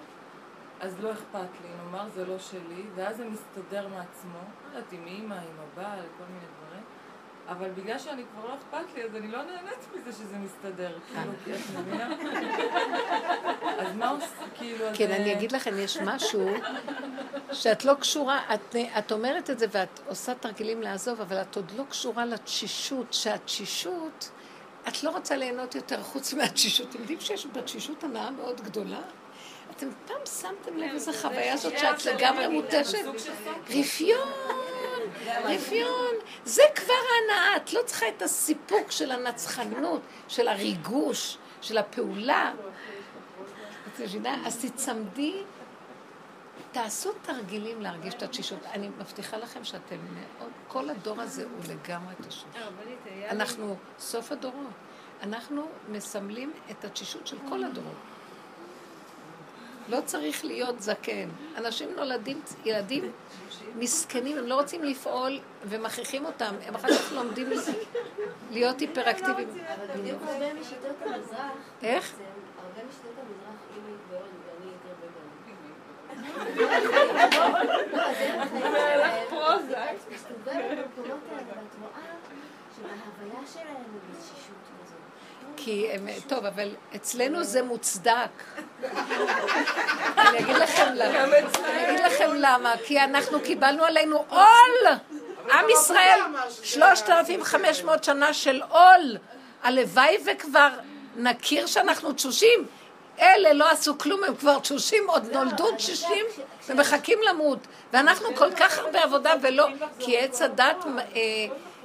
אז 0.80 1.00
לא 1.00 1.12
אכפת 1.12 1.50
לי, 1.62 1.70
נאמר, 1.78 2.10
זה 2.16 2.26
לא 2.26 2.40
שלי, 2.40 2.84
ואז 2.96 3.18
זה 3.18 3.26
מסתדר 3.26 3.88
מעצמו, 3.88 4.40
לא 4.40 4.78
יודעת, 4.78 4.92
עם 4.92 5.06
אימא, 5.08 5.34
עם 5.34 5.58
הבעל, 5.60 6.00
כל 6.18 6.24
מיני 6.28 6.46
דברים, 6.58 6.65
אבל 7.48 7.70
בגלל 7.70 8.00
שאני 8.00 8.24
כבר 8.34 8.50
לא 8.50 8.54
אכפת 8.54 8.96
לי, 8.96 9.04
אז 9.04 9.16
אני 9.16 9.28
לא 9.32 9.38
נהנית 9.44 9.88
מזה 9.96 10.12
שזה 10.12 10.36
מסתדר, 10.38 10.98
כאילו, 11.08 11.32
כי 11.46 11.54
את 11.54 11.80
מבינה? 11.80 12.10
אז 13.80 13.96
מה 13.96 14.10
עושים, 14.10 14.48
כאילו, 14.56 14.86
אז... 14.86 14.98
כן, 14.98 15.12
אה, 15.12 15.16
אני 15.16 15.34
אגיד 15.34 15.52
לכם, 15.52 15.80
יש 15.80 15.98
משהו 15.98 16.50
שאת 17.52 17.86
לא 17.86 17.94
קשורה, 17.94 18.42
את, 18.54 18.76
את 18.98 19.12
אומרת 19.12 19.50
את 19.50 19.60
זה 19.60 19.66
ואת 19.72 20.00
עושה 20.08 20.34
תרגילים 20.36 20.82
לעזוב, 20.82 21.22
אבל 21.22 21.42
את 21.42 21.56
עוד 21.56 21.72
לא 21.78 21.84
קשורה 21.90 22.26
לתשישות, 22.26 23.14
שהתשישות, 23.14 24.30
את 24.88 25.04
לא 25.04 25.10
רוצה 25.10 25.36
ליהנות 25.36 25.76
יותר 25.76 26.04
חוץ 26.04 26.34
מהתשישות. 26.34 26.90
אתם 26.90 27.00
יודעים 27.00 27.20
שיש 27.20 27.48
בתשישות 27.54 28.04
הנאה 28.04 28.32
מאוד 28.32 28.62
גדולה? 28.62 29.02
אתם 29.72 29.88
פעם 30.08 30.18
שמתם 30.40 30.78
לב 30.78 30.94
איזה 30.94 31.14
חוויה 31.14 31.58
זאת 31.58 31.80
שאת 31.80 32.06
לגמרי 32.06 32.48
מותשת? 32.48 32.98
רפיון, 33.70 34.28
רפיון. 35.44 36.16
זה 36.46 36.64
כבר 36.76 36.94
ההנאה. 36.94 37.58
את 37.58 37.74
לא 37.74 37.82
צריכה 37.86 38.06
את 38.18 38.22
הסיפוק 38.22 38.92
של 38.92 39.12
הנצחנות, 39.12 40.02
של 40.28 40.48
הריגוש, 40.48 41.38
של 41.62 41.78
הפעולה. 41.78 42.54
את 43.88 44.00
מבינה? 44.00 44.48
אז 44.48 44.66
תצמדי, 44.66 45.44
תעשו 46.72 47.12
תרגילים 47.22 47.82
להרגיש 47.82 48.14
את 48.14 48.24
התשישות. 48.24 48.60
אני 48.66 48.90
מבטיחה 48.90 49.38
לכם 49.38 49.64
שאתם 49.64 49.98
מאוד, 50.14 50.52
כל 50.68 50.90
הדור 50.90 51.22
הזה 51.22 51.44
הוא 51.44 51.74
לגמרי 51.74 52.14
תשוש. 52.28 52.44
אנחנו 53.30 53.76
סוף 54.00 54.32
הדורות. 54.32 54.68
אנחנו 55.22 55.68
מסמלים 55.90 56.54
את 56.72 56.86
התשישות 56.86 57.28
של 57.28 57.38
כל 57.50 57.64
הדורות. 57.64 57.96
לא 59.90 60.02
צריך 60.06 60.46
להיות 60.46 60.82
זקן. 60.82 61.30
אנשים 61.58 61.90
נולדים, 61.96 62.42
ילדים 62.66 63.12
מסכנים, 63.76 64.38
הם 64.38 64.48
לא 64.48 64.56
רוצים 64.56 64.84
לפעול 64.84 65.40
ומכריחים 65.64 66.26
אותם, 66.26 66.56
הם 66.66 66.76
אחר 66.76 66.88
כך 66.88 67.12
לומדים 67.12 67.50
להיות 68.52 68.80
היפראקטיביים. 68.80 69.50
אבל 69.50 70.02
בדיוק 70.02 70.22
הרבה 70.28 70.54
משיטות 70.54 71.02
המזרח, 71.02 71.40
איך? 71.84 72.14
הרבה 72.58 72.82
משיטות 72.90 73.14
המזרח, 73.18 73.60
אם 73.78 73.82
בהודו 74.10 74.26
ואני 74.48 74.72
יותר 74.72 74.94
בגלל. 75.02 75.26
מסתובבת 80.12 80.78
במקומות 80.78 81.24
האלה 81.30 81.48
ואת 81.48 81.76
רואה 81.82 82.12
שבהוויה 82.76 83.48
שלהם 83.54 83.84
ובתשישות. 83.94 84.65
כי 85.58 85.88
הם, 85.92 86.08
טוב, 86.28 86.46
אבל 86.46 86.70
אצלנו 86.96 87.44
זה 87.44 87.64
מוצדק. 87.64 88.30
אני 90.18 90.40
אגיד 90.40 90.56
לכם 90.56 90.94
למה. 90.96 91.24
אני 91.66 91.90
אגיד 91.90 92.06
לכם 92.06 92.30
למה. 92.34 92.74
כי 92.86 93.00
אנחנו 93.00 93.42
קיבלנו 93.42 93.84
עלינו 93.84 94.26
עול. 94.30 94.96
עם 95.52 95.66
ישראל, 95.70 96.20
3,500 96.64 98.04
שנה 98.04 98.34
של 98.34 98.62
עול. 98.70 99.18
הלוואי 99.64 100.18
וכבר 100.26 100.70
נכיר 101.16 101.66
שאנחנו 101.66 102.14
תשושים. 102.14 102.66
אלה 103.20 103.54
לא 103.54 103.72
עשו 103.72 103.98
כלום, 103.98 104.24
הם 104.24 104.36
כבר 104.36 104.60
תשושים, 104.60 105.04
עוד 105.08 105.26
נולדו 105.34 105.72
תשושים 105.72 106.26
ומחכים 106.70 107.20
למות. 107.30 107.60
ואנחנו 107.94 108.36
כל 108.36 108.52
כך 108.52 108.78
הרבה 108.78 109.04
עבודה 109.04 109.34
ולא... 109.42 109.68
כי 110.00 110.18
עץ 110.18 110.42
הדת, 110.42 110.86
אה, 111.16 111.22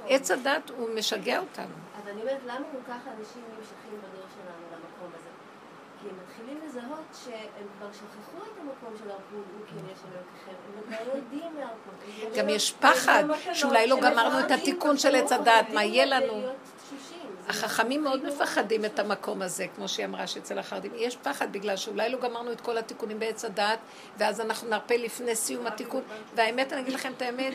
עץ 0.07 0.31
הדת 0.31 0.69
הוא 0.77 0.89
משגע 0.95 1.39
אותנו. 1.39 1.80
אז 2.11 2.15
אני 2.17 2.21
אומרת, 2.21 2.41
למה 2.45 2.65
כל 2.71 2.91
כך 2.91 3.07
אנשים 3.07 3.41
נמשכים 3.57 3.97
בדור 3.97 4.25
שלנו 4.35 4.65
למקום 4.71 5.11
הזה? 5.19 5.29
כי 6.01 6.07
הם 6.09 6.15
מתחילים 6.23 6.59
לזהות 6.65 7.05
שהם 7.25 7.67
כבר 7.77 7.87
שכחו 7.93 8.37
את 8.37 8.59
המקום 8.61 8.97
של 9.03 9.11
הרפול, 9.11 9.43
הוא 9.57 9.65
כן 9.67 9.91
יש 9.93 9.99
אלוקיכם, 10.13 10.51
הם 10.77 10.83
כבר 10.87 11.07
לא 11.07 11.17
יודעים 11.17 11.55
להרפות. 11.59 12.37
גם 12.37 12.49
יש 12.49 12.71
פחד, 12.71 13.23
שאולי 13.53 13.87
לא 13.87 13.99
גמרנו 14.01 14.39
את 14.39 14.51
התיקון 14.51 14.97
של 14.97 15.15
עץ 15.15 15.31
הדת, 15.31 15.65
מה 15.73 15.83
יהיה 15.83 16.05
לנו? 16.05 16.33
החכמים 17.47 18.03
מאוד 18.03 18.25
מפחדים 18.25 18.85
את 18.85 18.99
המקום 18.99 19.41
הזה, 19.41 19.65
כמו 19.75 19.87
שהיא 19.87 20.05
אמרה 20.05 20.27
שאצל 20.27 20.59
החרדים. 20.59 20.91
יש 20.95 21.17
פחד 21.17 21.51
בגלל 21.51 21.75
שאולי 21.75 22.09
לא 22.09 22.19
גמרנו 22.19 22.51
את 22.51 22.61
כל 22.61 22.77
התיקונים 22.77 23.19
בעץ 23.19 23.45
הדת, 23.45 23.79
ואז 24.17 24.41
אנחנו 24.41 24.69
נרפה 24.69 24.95
לפני 24.95 25.35
סיום 25.35 25.67
התיקון. 25.67 26.01
והאמת, 26.35 26.73
אני 26.73 26.81
אגיד 26.81 26.93
לכם 26.93 27.13
את 27.17 27.21
האמת, 27.21 27.53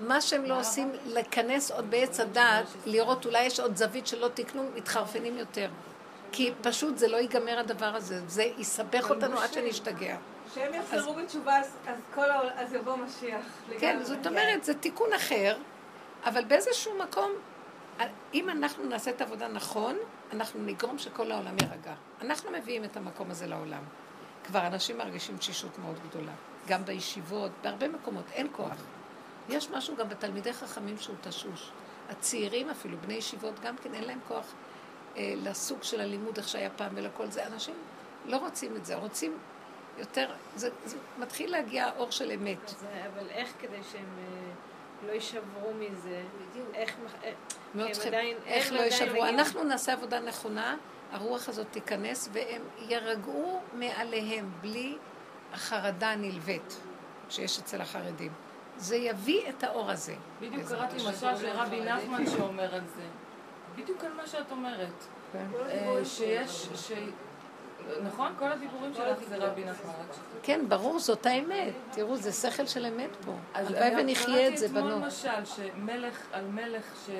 מה 0.00 0.20
שהם 0.20 0.44
לא 0.44 0.60
עושים, 0.60 0.92
לכנס 1.06 1.70
עוד 1.70 1.90
בעץ 1.90 2.20
הדעת, 2.20 2.64
לראות 2.86 3.26
אולי 3.26 3.42
יש 3.42 3.60
עוד 3.60 3.76
זווית 3.76 4.06
שלא 4.06 4.28
תקנו, 4.34 4.70
מתחרפנים 4.74 5.38
יותר. 5.38 5.70
כי 6.32 6.52
פשוט 6.62 6.98
זה 6.98 7.08
לא 7.08 7.16
ייגמר 7.16 7.58
הדבר 7.58 7.94
הזה, 7.94 8.20
זה 8.26 8.42
יסבך 8.58 9.10
אותנו 9.10 9.38
עד 9.38 9.52
שנשתגע. 9.52 10.16
שהם 10.54 10.74
יחזרו 10.74 11.14
בתשובה, 11.14 11.60
אז- 12.56 12.72
יבוא 12.72 12.96
משיח. 12.96 13.44
כן. 13.78 13.98
זאת 14.02 14.26
אומרת, 14.26 14.64
זה 14.64 14.74
תיקון 14.74 15.12
אחר, 15.12 15.56
אבל 16.24 16.44
באיזשהו 16.44 16.98
מקום, 16.98 17.32
אם 18.34 18.50
אנחנו 18.50 18.84
נעשה 18.84 19.10
את 19.10 19.20
העבודה 19.20 19.48
נכון, 19.48 19.96
אנחנו 20.32 20.60
נגרום 20.62 20.98
שכל 20.98 21.32
העולם 21.32 21.54
יירגע. 21.62 21.94
אנחנו 22.20 22.50
מביאים 22.50 22.84
את 22.84 22.96
המקום 22.96 23.30
הזה 23.30 23.46
לעולם. 23.46 23.82
כבר 24.44 24.66
אנשים 24.66 24.98
מרגישים 24.98 25.36
תשישות 25.36 25.78
מאוד 25.78 25.96
גדולה. 26.08 26.32
גם 26.68 26.84
בישיבות, 26.84 27.50
בהרבה 27.62 27.88
מקומות, 27.88 28.24
אין 28.32 28.48
כוח. 28.52 28.76
יש 29.48 29.70
משהו 29.70 29.96
גם 29.96 30.08
בתלמידי 30.08 30.52
חכמים 30.52 30.98
שהוא 30.98 31.16
תשוש. 31.22 31.70
הצעירים 32.10 32.70
אפילו, 32.70 32.96
בני 32.98 33.14
ישיבות, 33.14 33.60
גם 33.60 33.76
כן 33.76 33.94
אין 33.94 34.04
להם 34.04 34.18
כוח 34.28 34.44
אה, 35.16 35.34
לסוג 35.36 35.82
של 35.82 36.00
הלימוד 36.00 36.36
איך 36.36 36.48
שהיה 36.48 36.70
פעם 36.70 36.92
ולכל 36.94 37.26
זה. 37.30 37.46
אנשים 37.46 37.74
לא 38.26 38.36
רוצים 38.36 38.76
את 38.76 38.86
זה, 38.86 38.94
רוצים 38.96 39.38
יותר, 39.98 40.30
זה, 40.56 40.70
זה 40.84 40.96
מתחיל 41.18 41.50
להגיע 41.52 41.86
האור 41.86 42.10
של 42.10 42.30
אמת. 42.32 42.58
אז, 42.66 42.84
אה, 42.84 43.06
אבל 43.06 43.26
איך 43.30 43.52
כדי 43.60 43.76
שהם 43.92 44.04
אה, 44.18 44.52
לא 45.06 45.12
יישברו 45.12 45.72
מזה? 45.78 46.22
איך... 46.74 46.96
מח- 47.04 47.24
אה, 47.24 47.32
מאוד 47.74 47.90
עדיין- 48.06 48.36
איך 48.46 48.72
לא 48.72 48.76
עדיין 48.76 48.92
ישברו. 48.92 49.10
מגיעים- 49.10 49.38
אנחנו 49.38 49.64
נעשה 49.64 49.92
עבודה 49.92 50.20
נכונה, 50.20 50.76
הרוח 51.12 51.48
הזאת 51.48 51.66
תיכנס 51.70 52.28
והם 52.32 52.62
ירגעו 52.88 53.60
מעליהם 53.72 54.50
בלי 54.60 54.96
החרדה 55.52 56.10
הנלווית 56.10 56.76
שיש 57.30 57.58
אצל 57.58 57.80
החרדים. 57.80 58.32
זה 58.78 58.96
יביא 58.96 59.48
את 59.48 59.64
האור 59.64 59.90
הזה. 59.90 60.14
בדיוק 60.40 60.68
קראתי. 60.68 60.96
משל 60.96 61.36
של 61.36 61.50
רבי 61.54 61.80
נחמן 61.80 62.26
שאומר 62.26 62.74
על 62.74 62.86
זה. 62.96 63.02
בדיוק 63.76 64.04
על 64.04 64.12
מה 64.12 64.26
שאת 64.26 64.50
אומרת. 64.50 65.04
כן. 65.32 65.46
אה, 65.70 66.04
שיש, 66.04 66.68
ש... 66.74 66.92
נכון? 68.02 68.32
כל 68.38 68.52
הדיבורים 68.52 68.94
שלך 68.94 69.18
זה 69.28 69.36
רבי 69.36 69.64
נחמן. 69.64 69.92
כן, 70.42 70.60
ברור, 70.68 70.98
זאת 70.98 71.26
האמת. 71.26 71.72
תראו, 71.92 72.16
זה 72.16 72.32
שכל 72.32 72.66
של 72.66 72.86
אמת 72.86 73.16
פה. 73.24 73.32
אז 73.54 73.66
הלוואי 73.70 74.02
ונחיה 74.02 74.48
את 74.48 74.58
זה, 74.58 74.68
קראתי 74.68 74.80
בנות. 74.80 74.92
אתמול 74.92 75.08
משל 75.08 75.44
שמלך 75.44 76.26
על 76.32 76.44
מלך 76.44 76.84
ש... 77.06 77.10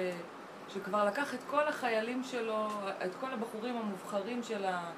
שכבר 0.74 1.04
לקח 1.04 1.34
את 1.34 1.38
כל 1.50 1.68
החיילים 1.68 2.24
שלו, 2.24 2.68
את 3.04 3.14
כל 3.20 3.32
הבחורים 3.32 3.76
המובחרים 3.76 4.42
של 4.42 4.64
ה... 4.64 4.90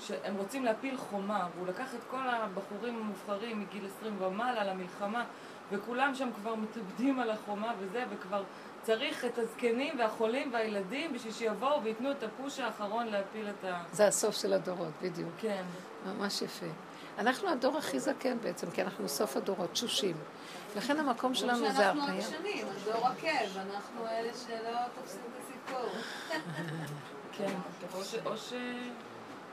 שהם 0.00 0.36
רוצים 0.36 0.64
להפיל 0.64 0.96
חומה, 0.96 1.48
והוא 1.54 1.66
לקח 1.66 1.94
את 1.94 2.00
כל 2.10 2.28
הבחורים 2.28 2.96
המובחרים 2.96 3.60
מגיל 3.60 3.86
20 3.98 4.22
ומעלה 4.22 4.64
למלחמה, 4.64 5.24
וכולם 5.70 6.14
שם 6.14 6.28
כבר 6.36 6.54
מתאבדים 6.54 7.20
על 7.20 7.30
החומה 7.30 7.72
וזה, 7.78 8.04
וכבר 8.10 8.42
צריך 8.82 9.24
את 9.24 9.38
הזקנים 9.38 9.98
והחולים 9.98 10.52
והילדים 10.52 11.12
בשביל 11.12 11.32
שיבואו 11.32 11.82
וייתנו 11.82 12.10
את 12.10 12.22
הפוש 12.22 12.60
האחרון 12.60 13.06
להפיל 13.06 13.48
את 13.48 13.64
ה... 13.64 13.82
זה 13.92 14.06
הסוף 14.06 14.36
של 14.36 14.52
הדורות, 14.52 14.92
בדיוק. 15.02 15.30
כן. 15.38 15.62
ממש 16.06 16.42
יפה. 16.42 16.66
אנחנו 17.18 17.48
הדור 17.48 17.78
הכי 17.78 18.00
זקן 18.00 18.38
בעצם, 18.42 18.70
כי 18.70 18.82
אנחנו 18.82 19.08
סוף 19.08 19.36
הדורות, 19.36 19.72
תשושים. 19.72 20.16
לכן 20.76 21.00
המקום 21.00 21.34
שלנו 21.34 21.58
זה 21.58 21.76
שאנחנו 21.76 22.02
הרפאיה. 22.02 22.18
עקשנים, 22.18 22.66
הדור 22.68 23.06
עקב, 23.06 23.58
אנחנו 23.58 24.06
אלה 24.06 24.32
שלא 24.34 24.78
תופסים 24.94 25.20
את 25.32 25.42
הסיפור. 25.42 25.90
כן, 27.36 27.54
או, 28.24 28.36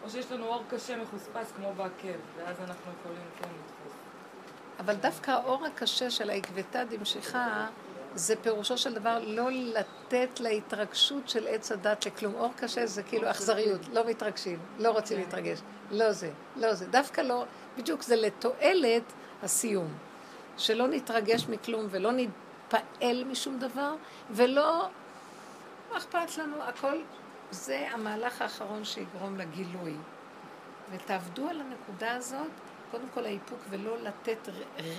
שיש 0.09 0.31
לנו 0.31 0.45
אור 0.45 0.63
קשה 0.69 0.97
מחוספס 0.97 1.51
כמו 1.57 1.73
בעקב, 1.77 2.17
ואז 2.37 2.59
אנחנו 2.59 2.91
יכולים 2.99 3.21
כן. 3.39 3.47
אבל 4.79 4.95
דווקא 4.95 5.31
האור 5.31 5.65
הקשה 5.65 6.09
של 6.09 6.29
העקבתא 6.29 6.83
דמשיחא, 6.83 7.65
זה 8.15 8.35
פירושו 8.35 8.77
של 8.77 8.93
דבר 8.93 9.19
לא 9.23 9.49
לתת 9.51 10.39
להתרגשות 10.39 11.29
של 11.29 11.47
עץ 11.47 11.71
הדת 11.71 12.05
לכלום. 12.05 12.35
אור 12.35 12.53
קשה 12.55 12.85
זה 12.85 13.03
כאילו 13.03 13.31
אכזריות, 13.31 13.81
לא 13.93 14.07
מתרגשים, 14.07 14.59
לא 14.79 14.91
רוצים 14.91 15.19
להתרגש. 15.19 15.59
לא 15.91 16.11
זה, 16.11 16.31
לא 16.55 16.73
זה. 16.73 16.85
דווקא 16.87 17.21
לא, 17.21 17.45
בדיוק 17.77 18.01
זה 18.01 18.15
לתועלת 18.15 19.03
הסיום. 19.43 19.87
שלא 20.57 20.87
נתרגש 20.87 21.47
מכלום 21.49 21.87
ולא 21.89 22.11
נתפעל 22.11 23.23
משום 23.23 23.59
דבר, 23.59 23.95
ולא, 24.31 24.87
מה 25.91 25.97
אכפת 25.97 26.37
לנו, 26.37 26.63
הכל, 26.63 27.01
זה 27.51 27.87
המהלך 27.91 28.41
האחרון 28.41 28.85
שיגרום 28.85 29.37
לגילוי. 29.37 29.93
ותעבדו 30.91 31.49
על 31.49 31.61
הנקודה 31.61 32.15
הזאת, 32.15 32.51
קודם 32.93 33.07
כל 33.13 33.25
האיפוק 33.25 33.59
ולא 33.69 33.97
לתת 33.97 34.49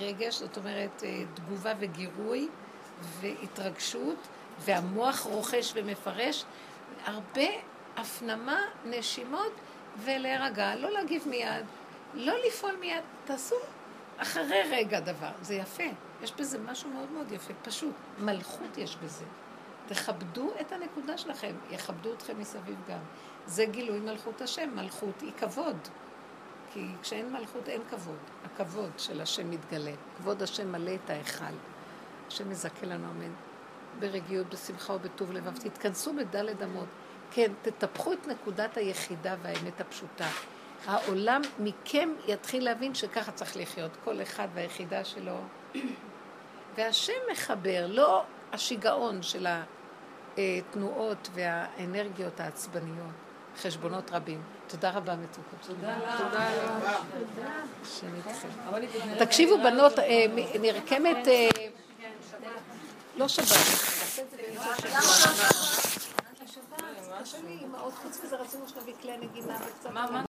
רגש, 0.01 0.39
זאת 0.39 0.57
אומרת 0.57 1.03
אה, 1.03 1.23
תגובה 1.33 1.73
וגירוי 1.79 2.47
והתרגשות, 3.21 4.17
והמוח 4.59 5.19
רוכש 5.19 5.71
ומפרש, 5.75 6.45
הרבה 7.05 7.47
הפנמה, 7.97 8.61
נשימות 8.85 9.51
ולהירגע, 10.03 10.75
לא 10.75 10.91
להגיב 10.91 11.27
מיד, 11.27 11.65
לא 12.13 12.33
לפעול 12.47 12.75
מיד, 12.79 13.03
תעשו 13.25 13.55
אחרי 14.17 14.61
רגע 14.71 14.99
דבר, 14.99 15.31
זה 15.41 15.55
יפה, 15.55 15.83
יש 16.23 16.33
בזה 16.33 16.59
משהו 16.59 16.89
מאוד 16.89 17.11
מאוד 17.11 17.31
יפה, 17.31 17.53
פשוט, 17.63 17.95
מלכות 18.19 18.77
יש 18.77 18.95
בזה. 18.95 19.25
תכבדו 19.87 20.51
את 20.61 20.71
הנקודה 20.71 21.17
שלכם, 21.17 21.55
יכבדו 21.71 22.13
אתכם 22.13 22.39
מסביב 22.39 22.77
גם. 22.89 22.99
זה 23.45 23.65
גילוי 23.65 23.99
מלכות 23.99 24.41
השם, 24.41 24.69
מלכות 24.75 25.21
היא 25.21 25.31
כבוד. 25.37 25.77
כי 26.75 26.85
כשאין 27.01 27.33
מלכות 27.33 27.69
אין 27.69 27.81
כבוד. 27.89 28.17
הכבוד 28.45 28.89
של 28.97 29.21
השם 29.21 29.51
מתגלה. 29.51 29.91
כבוד 30.17 30.41
השם 30.41 30.71
מלא 30.71 30.91
את 31.05 31.09
ההיכל. 31.09 31.55
השם 32.27 32.49
מזכה 32.49 32.85
לנו 32.85 33.11
אמן. 33.11 33.31
ברגיעות, 33.99 34.49
בשמחה 34.49 34.93
ובטוב 34.93 35.31
לבב. 35.31 35.57
תתכנסו 35.57 36.13
בדלת 36.13 36.63
אמות. 36.63 36.87
כן, 37.31 37.51
תטפחו 37.61 38.13
את 38.13 38.27
נקודת 38.27 38.77
היחידה 38.77 39.35
והאמת 39.41 39.81
הפשוטה. 39.81 40.27
העולם 40.85 41.41
מכם 41.59 42.09
יתחיל 42.27 42.63
להבין 42.63 42.95
שככה 42.95 43.31
צריך 43.31 43.57
לחיות, 43.57 43.91
כל 44.03 44.21
אחד 44.21 44.47
והיחידה 44.53 45.03
שלו. 45.03 45.37
והשם 46.77 47.13
מחבר, 47.31 47.85
לא 47.89 48.23
השיגעון 48.53 49.21
של 49.21 49.47
התנועות 50.37 51.29
והאנרגיות 51.33 52.39
העצבניות, 52.39 53.15
חשבונות 53.61 54.11
רבים. 54.11 54.41
תודה 54.75 54.91
רבה, 54.91 55.15
מתוקות. 55.15 55.59
תודה 55.67 55.97
לך. 55.97 56.21
רבה. 56.21 56.97
תקשיבו, 59.25 59.57
בנות. 59.57 59.99
אה, 59.99 60.25
נרקמת... 60.61 61.27
אה, 61.27 61.49
לא 63.17 63.27
שבת. 63.27 63.45
קשה 67.25 67.37
לי 67.47 67.57
עם 67.61 67.71
מאוד 67.71 67.93
חוץ 67.93 68.19
מזה 68.23 68.35
רצינו 68.35 68.67
שנביא 68.67 68.93
כלי 69.01 69.17
נגינה 69.17 69.57
וקצת... 69.67 69.91
מה, 69.91 70.11
מה? 70.11 70.23